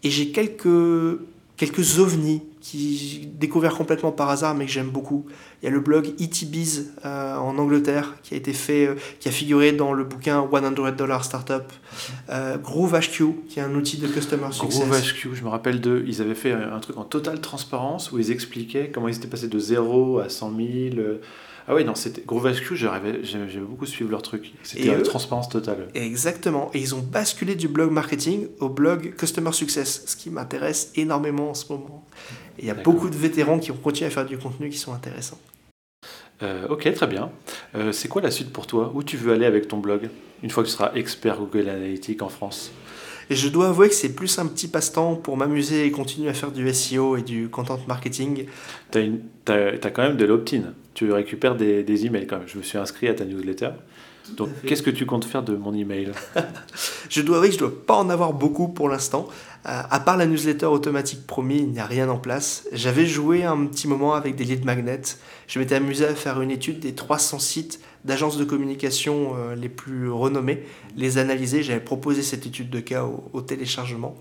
Et 0.02 0.10
j'ai 0.10 0.30
quelques, 0.30 1.18
quelques 1.56 1.98
ovnis 1.98 2.42
qui 2.64 3.28
découverts 3.34 3.74
complètement 3.74 4.10
par 4.10 4.30
hasard, 4.30 4.54
mais 4.54 4.64
que 4.64 4.72
j'aime 4.72 4.88
beaucoup. 4.88 5.26
Il 5.60 5.66
y 5.66 5.68
a 5.68 5.70
le 5.70 5.80
blog 5.80 6.14
ETBiz 6.18 6.94
euh, 7.04 7.36
en 7.36 7.58
Angleterre 7.58 8.14
qui 8.22 8.32
a 8.32 8.38
été 8.38 8.54
fait, 8.54 8.86
euh, 8.86 8.94
qui 9.20 9.28
a 9.28 9.32
figuré 9.32 9.72
dans 9.72 9.92
le 9.92 10.02
bouquin 10.02 10.48
100 10.50 10.92
Dollar 10.96 11.22
Startup. 11.26 11.70
Euh, 12.30 12.56
GrooveHQ, 12.56 13.44
qui 13.50 13.58
est 13.58 13.62
un 13.62 13.74
outil 13.74 13.98
de 13.98 14.08
customer 14.08 14.50
success. 14.50 14.80
GrooveHQ, 14.80 15.34
je 15.34 15.44
me 15.44 15.50
rappelle 15.50 15.82
d'eux. 15.82 16.04
Ils 16.06 16.22
avaient 16.22 16.34
fait 16.34 16.52
un 16.52 16.80
truc 16.80 16.96
en 16.96 17.04
totale 17.04 17.42
transparence 17.42 18.12
où 18.12 18.18
ils 18.18 18.30
expliquaient 18.30 18.90
comment 18.90 19.08
ils 19.08 19.16
étaient 19.16 19.28
passés 19.28 19.48
de 19.48 19.58
0 19.58 20.20
à 20.20 20.30
100 20.30 20.56
000. 20.56 20.68
Ah 21.66 21.74
oui, 21.74 21.84
non, 21.84 21.94
c'était 21.94 22.22
GrooveHQ, 22.26 22.76
j'aimais 22.76 23.48
beaucoup 23.60 23.86
suivre 23.86 24.10
leur 24.10 24.20
truc. 24.20 24.52
C'était 24.62 24.88
une 24.88 25.02
transparence 25.02 25.48
totale. 25.48 25.88
Exactement. 25.94 26.70
Et 26.74 26.80
ils 26.80 26.94
ont 26.94 27.00
basculé 27.00 27.54
du 27.54 27.68
blog 27.68 27.90
marketing 27.90 28.48
au 28.60 28.68
blog 28.68 29.14
Customer 29.16 29.52
Success, 29.52 30.02
ce 30.06 30.16
qui 30.16 30.28
m'intéresse 30.28 30.92
énormément 30.94 31.50
en 31.50 31.54
ce 31.54 31.72
moment. 31.72 32.06
Et 32.58 32.62
il 32.62 32.66
y 32.66 32.70
a 32.70 32.74
beaucoup 32.74 33.10
de 33.10 33.16
vétérans 33.16 33.58
qui 33.58 33.70
ont 33.70 33.76
continué 33.76 34.08
à 34.08 34.10
faire 34.10 34.26
du 34.26 34.38
contenu 34.38 34.68
qui 34.68 34.78
sont 34.78 34.92
intéressants. 34.92 35.38
Euh, 36.42 36.66
ok, 36.68 36.92
très 36.94 37.06
bien. 37.06 37.30
Euh, 37.74 37.92
c'est 37.92 38.08
quoi 38.08 38.22
la 38.22 38.30
suite 38.30 38.52
pour 38.52 38.66
toi? 38.66 38.92
Où 38.94 39.02
tu 39.02 39.16
veux 39.16 39.32
aller 39.32 39.46
avec 39.46 39.68
ton 39.68 39.78
blog 39.78 40.08
une 40.42 40.50
fois 40.50 40.62
que 40.62 40.68
tu 40.68 40.74
seras 40.74 40.92
expert 40.94 41.38
Google 41.38 41.68
Analytics 41.68 42.22
en 42.22 42.28
France? 42.28 42.72
Et 43.30 43.36
je 43.36 43.48
dois 43.48 43.68
avouer 43.68 43.88
que 43.88 43.94
c'est 43.94 44.14
plus 44.14 44.38
un 44.38 44.46
petit 44.46 44.68
passe-temps 44.68 45.14
pour 45.16 45.36
m'amuser 45.36 45.86
et 45.86 45.90
continuer 45.90 46.28
à 46.28 46.34
faire 46.34 46.52
du 46.52 46.70
SEO 46.74 47.16
et 47.16 47.22
du 47.22 47.48
content 47.48 47.80
marketing. 47.88 48.46
Tu 48.90 49.22
as, 49.48 49.90
quand 49.90 50.02
même 50.02 50.16
de 50.16 50.26
l'opt-in. 50.26 50.74
Tu 50.92 51.10
récupères 51.10 51.56
des, 51.56 51.82
des, 51.82 52.06
emails 52.06 52.26
quand 52.26 52.38
même. 52.38 52.48
Je 52.48 52.58
me 52.58 52.62
suis 52.62 52.76
inscrit 52.76 53.08
à 53.08 53.14
ta 53.14 53.24
newsletter. 53.24 53.70
Donc, 54.36 54.50
qu'est-ce 54.66 54.82
que 54.82 54.90
tu 54.90 55.06
comptes 55.06 55.24
faire 55.24 55.42
de 55.42 55.54
mon 55.54 55.74
email? 55.74 56.12
Je 57.08 57.22
dois 57.22 57.36
avouer 57.36 57.48
que 57.48 57.54
je 57.54 57.64
ne 57.64 57.68
dois 57.68 57.86
pas 57.86 57.94
en 57.94 58.08
avoir 58.08 58.32
beaucoup 58.32 58.68
pour 58.68 58.88
l'instant. 58.88 59.28
À 59.66 59.98
part 59.98 60.18
la 60.18 60.26
newsletter 60.26 60.66
automatique 60.66 61.26
promis, 61.26 61.56
il 61.56 61.70
n'y 61.70 61.80
a 61.80 61.86
rien 61.86 62.10
en 62.10 62.18
place. 62.18 62.66
J'avais 62.72 63.06
joué 63.06 63.44
un 63.44 63.64
petit 63.64 63.88
moment 63.88 64.12
avec 64.12 64.36
des 64.36 64.44
lead 64.44 64.66
magnets. 64.66 65.16
Je 65.46 65.58
m'étais 65.58 65.74
amusé 65.74 66.06
à 66.06 66.14
faire 66.14 66.42
une 66.42 66.50
étude 66.50 66.80
des 66.80 66.94
300 66.94 67.38
sites 67.38 67.80
d'agences 68.04 68.36
de 68.36 68.44
communication 68.44 69.32
euh, 69.36 69.54
les 69.54 69.70
plus 69.70 70.10
renommés, 70.10 70.62
les 70.96 71.16
analyser. 71.16 71.62
J'avais 71.62 71.80
proposé 71.80 72.22
cette 72.22 72.44
étude 72.44 72.68
de 72.68 72.80
cas 72.80 73.04
au, 73.32 73.40
téléchargement. 73.40 74.14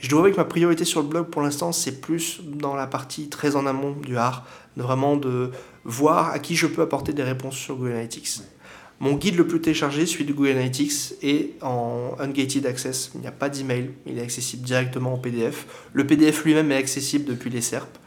Je 0.00 0.10
dois 0.10 0.18
avouer 0.18 0.32
que 0.32 0.36
ma 0.36 0.44
priorité 0.44 0.84
sur 0.84 1.00
le 1.00 1.08
blog 1.08 1.28
pour 1.28 1.40
l'instant, 1.40 1.72
c'est 1.72 2.02
plus 2.02 2.42
dans 2.44 2.74
la 2.74 2.86
partie 2.86 3.30
très 3.30 3.56
en 3.56 3.64
amont 3.64 3.92
du 3.92 4.18
art, 4.18 4.44
vraiment 4.76 5.16
de 5.16 5.50
voir 5.84 6.30
à 6.30 6.38
qui 6.38 6.56
je 6.56 6.66
peux 6.66 6.82
apporter 6.82 7.14
des 7.14 7.22
réponses 7.22 7.56
sur 7.56 7.76
Google 7.76 7.92
Analytics. 7.92 8.42
Mon 9.00 9.14
guide 9.14 9.36
le 9.36 9.46
plus 9.46 9.60
téléchargé, 9.60 10.06
celui 10.06 10.24
de 10.24 10.32
Google 10.32 10.50
Analytics, 10.50 11.14
est 11.22 11.62
en 11.62 12.16
ungated 12.18 12.64
access. 12.66 13.10
Il 13.14 13.20
n'y 13.20 13.26
a 13.26 13.32
pas 13.32 13.48
d'email, 13.48 13.90
il 14.06 14.18
est 14.18 14.22
accessible 14.22 14.64
directement 14.64 15.14
en 15.14 15.18
PDF. 15.18 15.66
Le 15.92 16.06
PDF 16.06 16.44
lui-même 16.44 16.70
est 16.72 16.76
accessible 16.76 17.24
depuis 17.24 17.50
les 17.50 17.60
SERP. 17.60 17.98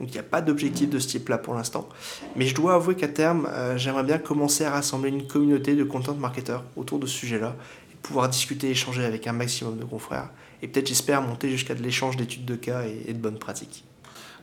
Donc 0.00 0.10
il 0.10 0.12
n'y 0.12 0.18
a 0.18 0.24
pas 0.24 0.42
d'objectif 0.42 0.90
de 0.90 0.98
ce 0.98 1.08
type-là 1.08 1.38
pour 1.38 1.54
l'instant. 1.54 1.88
Mais 2.36 2.46
je 2.46 2.54
dois 2.54 2.74
avouer 2.74 2.94
qu'à 2.94 3.08
terme, 3.08 3.48
euh, 3.50 3.76
j'aimerais 3.78 4.02
bien 4.02 4.18
commencer 4.18 4.64
à 4.64 4.70
rassembler 4.70 5.10
une 5.10 5.26
communauté 5.26 5.74
de 5.74 5.84
content 5.84 6.14
marketeurs 6.14 6.64
autour 6.76 6.98
de 6.98 7.06
ce 7.06 7.16
sujet-là 7.16 7.56
et 7.92 7.96
pouvoir 8.02 8.28
discuter, 8.28 8.70
échanger 8.70 9.04
avec 9.04 9.26
un 9.26 9.32
maximum 9.32 9.78
de 9.78 9.84
confrères. 9.84 10.30
Et 10.62 10.68
peut-être, 10.68 10.88
j'espère, 10.88 11.22
monter 11.22 11.48
jusqu'à 11.50 11.74
de 11.74 11.82
l'échange 11.82 12.16
d'études 12.16 12.44
de 12.44 12.56
cas 12.56 12.84
et, 12.84 13.12
de 13.12 13.18
bonnes 13.18 13.38
pratiques. 13.38 13.84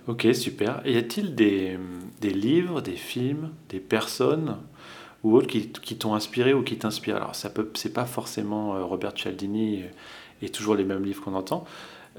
Ok, 0.08 0.28
super. 0.34 0.82
Et 0.86 0.94
y 0.94 0.98
a-t-il 0.98 1.36
des, 1.36 1.78
des 2.22 2.32
livres, 2.32 2.82
des 2.82 2.96
films, 2.96 3.52
des 3.70 3.80
personnes 3.80 4.58
ou 5.24 5.36
autres 5.36 5.48
qui, 5.48 5.70
qui 5.70 5.98
t'ont 5.98 6.16
inspiré 6.16 6.54
ou 6.54 6.64
qui 6.64 6.78
t'inspirent. 6.78 7.18
Alors, 7.18 7.36
ça 7.36 7.50
peut, 7.50 7.70
c'est 7.76 7.94
pas 7.94 8.06
forcément 8.06 8.76
euh, 8.76 8.84
Robert 8.84 9.14
Cialdini 9.16 9.84
et, 10.42 10.50
toujours 10.50 10.76
les 10.76 10.84
mêmes 10.84 11.04
livres 11.04 11.22
qu'on 11.24 11.36
entend. 11.36 11.66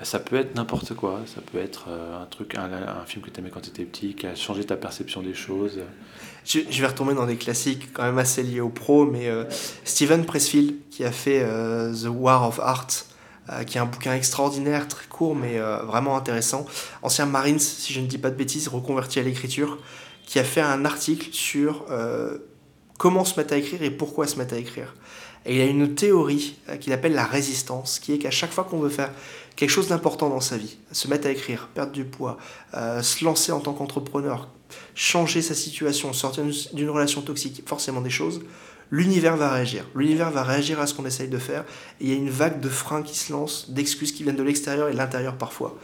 Ça 0.02 0.20
peut 0.20 0.36
être 0.36 0.54
n'importe 0.54 0.94
quoi. 0.94 1.20
Ça 1.26 1.40
peut 1.40 1.58
être 1.58 1.86
euh, 1.88 2.22
un 2.22 2.26
truc, 2.26 2.54
un, 2.54 3.04
film 3.04 3.22
que 3.22 3.30
tu 3.30 3.40
aimais 3.40 3.50
quand 3.50 3.60
tu 3.60 3.70
étais 3.70 3.84
petit, 3.84 4.14
qui 4.14 4.26
a 4.26 4.34
changé 4.34 4.64
ta 4.64 4.76
perception 4.76 5.22
des 5.22 5.34
choses. 5.34 5.80
Je, 6.44 6.60
vais 6.60 6.86
retomber 6.86 7.14
dans 7.14 7.26
des 7.26 7.36
classiques 7.36 7.92
quand 7.92 8.04
même 8.04 8.18
assez 8.18 8.42
liés 8.42 8.60
au 8.60 8.68
pro, 8.68 9.04
mais 9.04 9.28
euh, 9.28 9.44
Steven 9.84 10.24
Pressfield 10.24 10.76
qui 10.90 11.04
a 11.04 11.12
fait 11.12 11.44
The 11.44 12.06
War 12.08 12.46
of 12.46 12.60
Art, 12.60 12.86
qui 13.66 13.76
est 13.76 13.80
un 13.80 13.86
bouquin 13.86 14.14
extraordinaire, 14.14 14.86
très 14.86 15.06
court, 15.08 15.34
mais 15.34 15.58
vraiment 15.58 16.16
intéressant. 16.16 16.64
Ancien 17.02 17.26
Marines, 17.26 17.58
si 17.58 17.92
je 17.92 18.00
ne 18.00 18.06
dis 18.06 18.18
pas 18.18 18.30
de 18.30 18.36
bêtises, 18.36 18.68
reconverti 18.68 19.18
à 19.18 19.22
l'écriture, 19.22 19.78
qui 20.26 20.38
a 20.38 20.44
fait 20.44 20.60
un 20.60 20.84
article 20.84 21.28
sur 21.32 21.86
comment 22.98 23.24
se 23.24 23.38
mettre 23.38 23.54
à 23.54 23.56
écrire 23.56 23.82
et 23.82 23.90
pourquoi 23.90 24.26
se 24.26 24.36
mettre 24.36 24.54
à 24.54 24.58
écrire. 24.58 24.94
Et 25.44 25.56
il 25.56 25.60
a 25.60 25.64
une 25.64 25.94
théorie 25.94 26.56
euh, 26.68 26.76
qu'il 26.76 26.92
appelle 26.92 27.14
la 27.14 27.24
résistance, 27.24 27.98
qui 27.98 28.12
est 28.12 28.18
qu'à 28.18 28.30
chaque 28.30 28.52
fois 28.52 28.64
qu'on 28.64 28.78
veut 28.78 28.88
faire 28.88 29.10
quelque 29.56 29.70
chose 29.70 29.88
d'important 29.88 30.28
dans 30.28 30.40
sa 30.40 30.56
vie, 30.56 30.78
se 30.92 31.08
mettre 31.08 31.26
à 31.26 31.30
écrire, 31.30 31.68
perdre 31.74 31.92
du 31.92 32.04
poids, 32.04 32.38
euh, 32.74 33.02
se 33.02 33.24
lancer 33.24 33.52
en 33.52 33.60
tant 33.60 33.72
qu'entrepreneur, 33.72 34.48
changer 34.94 35.42
sa 35.42 35.54
situation, 35.54 36.12
sortir 36.12 36.44
d'une 36.72 36.90
relation 36.90 37.22
toxique, 37.22 37.62
forcément 37.66 38.00
des 38.00 38.10
choses, 38.10 38.42
l'univers 38.90 39.36
va 39.36 39.50
réagir. 39.50 39.84
L'univers 39.96 40.30
va 40.30 40.42
réagir 40.44 40.80
à 40.80 40.86
ce 40.86 40.94
qu'on 40.94 41.06
essaye 41.06 41.28
de 41.28 41.38
faire. 41.38 41.64
Et 42.00 42.04
il 42.04 42.08
y 42.10 42.12
a 42.12 42.16
une 42.16 42.30
vague 42.30 42.60
de 42.60 42.68
freins 42.68 43.02
qui 43.02 43.18
se 43.18 43.32
lance, 43.32 43.70
d'excuses 43.70 44.12
qui 44.12 44.22
viennent 44.22 44.36
de 44.36 44.42
l'extérieur 44.42 44.88
et 44.88 44.92
de 44.92 44.98
l'intérieur 44.98 45.36
parfois. 45.36 45.76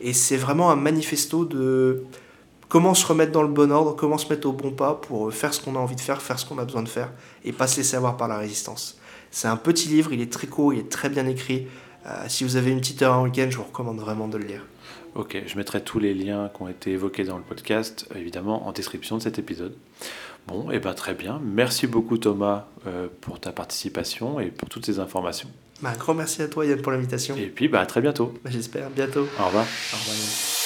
Et 0.00 0.12
c'est 0.12 0.36
vraiment 0.36 0.70
un 0.70 0.76
manifesto 0.76 1.44
de 1.44 2.04
comment 2.74 2.94
se 2.94 3.06
remettre 3.06 3.30
dans 3.30 3.42
le 3.44 3.48
bon 3.48 3.70
ordre, 3.70 3.94
comment 3.94 4.18
se 4.18 4.28
mettre 4.28 4.48
au 4.48 4.52
bon 4.52 4.72
pas 4.72 4.94
pour 4.94 5.32
faire 5.32 5.54
ce 5.54 5.60
qu'on 5.60 5.76
a 5.76 5.78
envie 5.78 5.94
de 5.94 6.00
faire, 6.00 6.20
faire 6.20 6.40
ce 6.40 6.44
qu'on 6.44 6.58
a 6.58 6.64
besoin 6.64 6.82
de 6.82 6.88
faire 6.88 7.12
et 7.44 7.52
pas 7.52 7.68
se 7.68 7.76
laisser 7.76 7.94
avoir 7.94 8.16
par 8.16 8.26
la 8.26 8.36
résistance. 8.36 8.98
C'est 9.30 9.46
un 9.46 9.56
petit 9.56 9.88
livre, 9.88 10.12
il 10.12 10.20
est 10.20 10.32
très 10.32 10.48
court, 10.48 10.74
il 10.74 10.80
est 10.80 10.90
très 10.90 11.08
bien 11.08 11.24
écrit. 11.28 11.68
Euh, 12.04 12.24
si 12.26 12.42
vous 12.42 12.56
avez 12.56 12.72
une 12.72 12.80
petite 12.80 13.00
heure 13.02 13.14
en 13.14 13.22
week-end, 13.22 13.46
je 13.48 13.58
vous 13.58 13.62
recommande 13.62 14.00
vraiment 14.00 14.26
de 14.26 14.38
le 14.38 14.46
lire. 14.46 14.66
Ok, 15.14 15.40
je 15.46 15.56
mettrai 15.56 15.84
tous 15.84 16.00
les 16.00 16.14
liens 16.14 16.50
qui 16.52 16.62
ont 16.62 16.68
été 16.68 16.90
évoqués 16.90 17.22
dans 17.22 17.36
le 17.36 17.44
podcast, 17.44 18.08
évidemment, 18.16 18.66
en 18.66 18.72
description 18.72 19.18
de 19.18 19.22
cet 19.22 19.38
épisode. 19.38 19.76
Bon, 20.48 20.72
et 20.72 20.74
eh 20.74 20.78
ben 20.80 20.94
très 20.94 21.14
bien. 21.14 21.40
Merci 21.44 21.86
beaucoup 21.86 22.18
Thomas 22.18 22.66
euh, 22.88 23.06
pour 23.20 23.38
ta 23.38 23.52
participation 23.52 24.40
et 24.40 24.46
pour 24.46 24.68
toutes 24.68 24.84
ces 24.84 24.98
informations. 24.98 25.48
Bah, 25.80 25.90
un 25.94 25.96
grand 25.96 26.14
merci 26.14 26.42
à 26.42 26.48
toi 26.48 26.66
Yann 26.66 26.82
pour 26.82 26.90
l'invitation. 26.90 27.36
Et 27.36 27.46
puis 27.46 27.68
bah, 27.68 27.82
à 27.82 27.86
très 27.86 28.00
bientôt. 28.00 28.34
Bah, 28.42 28.50
j'espère, 28.52 28.90
bientôt. 28.90 29.28
Au 29.38 29.46
revoir. 29.46 29.64
Au 29.92 29.96
revoir 29.96 30.16
Yann. 30.16 30.63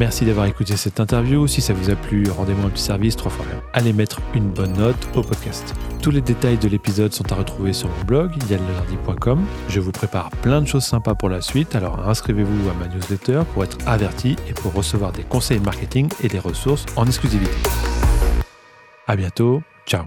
Merci 0.00 0.24
d'avoir 0.24 0.46
écouté 0.46 0.78
cette 0.78 0.98
interview. 0.98 1.46
Si 1.46 1.60
ça 1.60 1.74
vous 1.74 1.90
a 1.90 1.94
plu, 1.94 2.24
rendez-moi 2.30 2.64
un 2.64 2.70
petit 2.70 2.84
service, 2.84 3.16
trois 3.16 3.30
fois 3.30 3.44
rien. 3.44 3.60
Allez 3.74 3.92
mettre 3.92 4.18
une 4.34 4.48
bonne 4.48 4.72
note 4.72 4.96
au 5.14 5.20
podcast. 5.20 5.74
Tous 6.00 6.10
les 6.10 6.22
détails 6.22 6.56
de 6.56 6.68
l'épisode 6.68 7.12
sont 7.12 7.30
à 7.30 7.34
retrouver 7.34 7.74
sur 7.74 7.90
mon 7.90 8.04
blog, 8.04 8.32
yannelundi.com. 8.48 9.44
Je 9.68 9.78
vous 9.78 9.92
prépare 9.92 10.30
plein 10.30 10.62
de 10.62 10.66
choses 10.66 10.84
sympas 10.84 11.14
pour 11.14 11.28
la 11.28 11.42
suite, 11.42 11.76
alors 11.76 12.08
inscrivez-vous 12.08 12.70
à 12.70 12.72
ma 12.72 12.88
newsletter 12.88 13.42
pour 13.52 13.62
être 13.62 13.76
averti 13.86 14.36
et 14.48 14.54
pour 14.54 14.72
recevoir 14.72 15.12
des 15.12 15.22
conseils 15.22 15.60
marketing 15.60 16.08
et 16.24 16.28
des 16.28 16.38
ressources 16.38 16.86
en 16.96 17.04
exclusivité. 17.04 17.52
À 19.06 19.16
bientôt, 19.16 19.62
ciao 19.84 20.04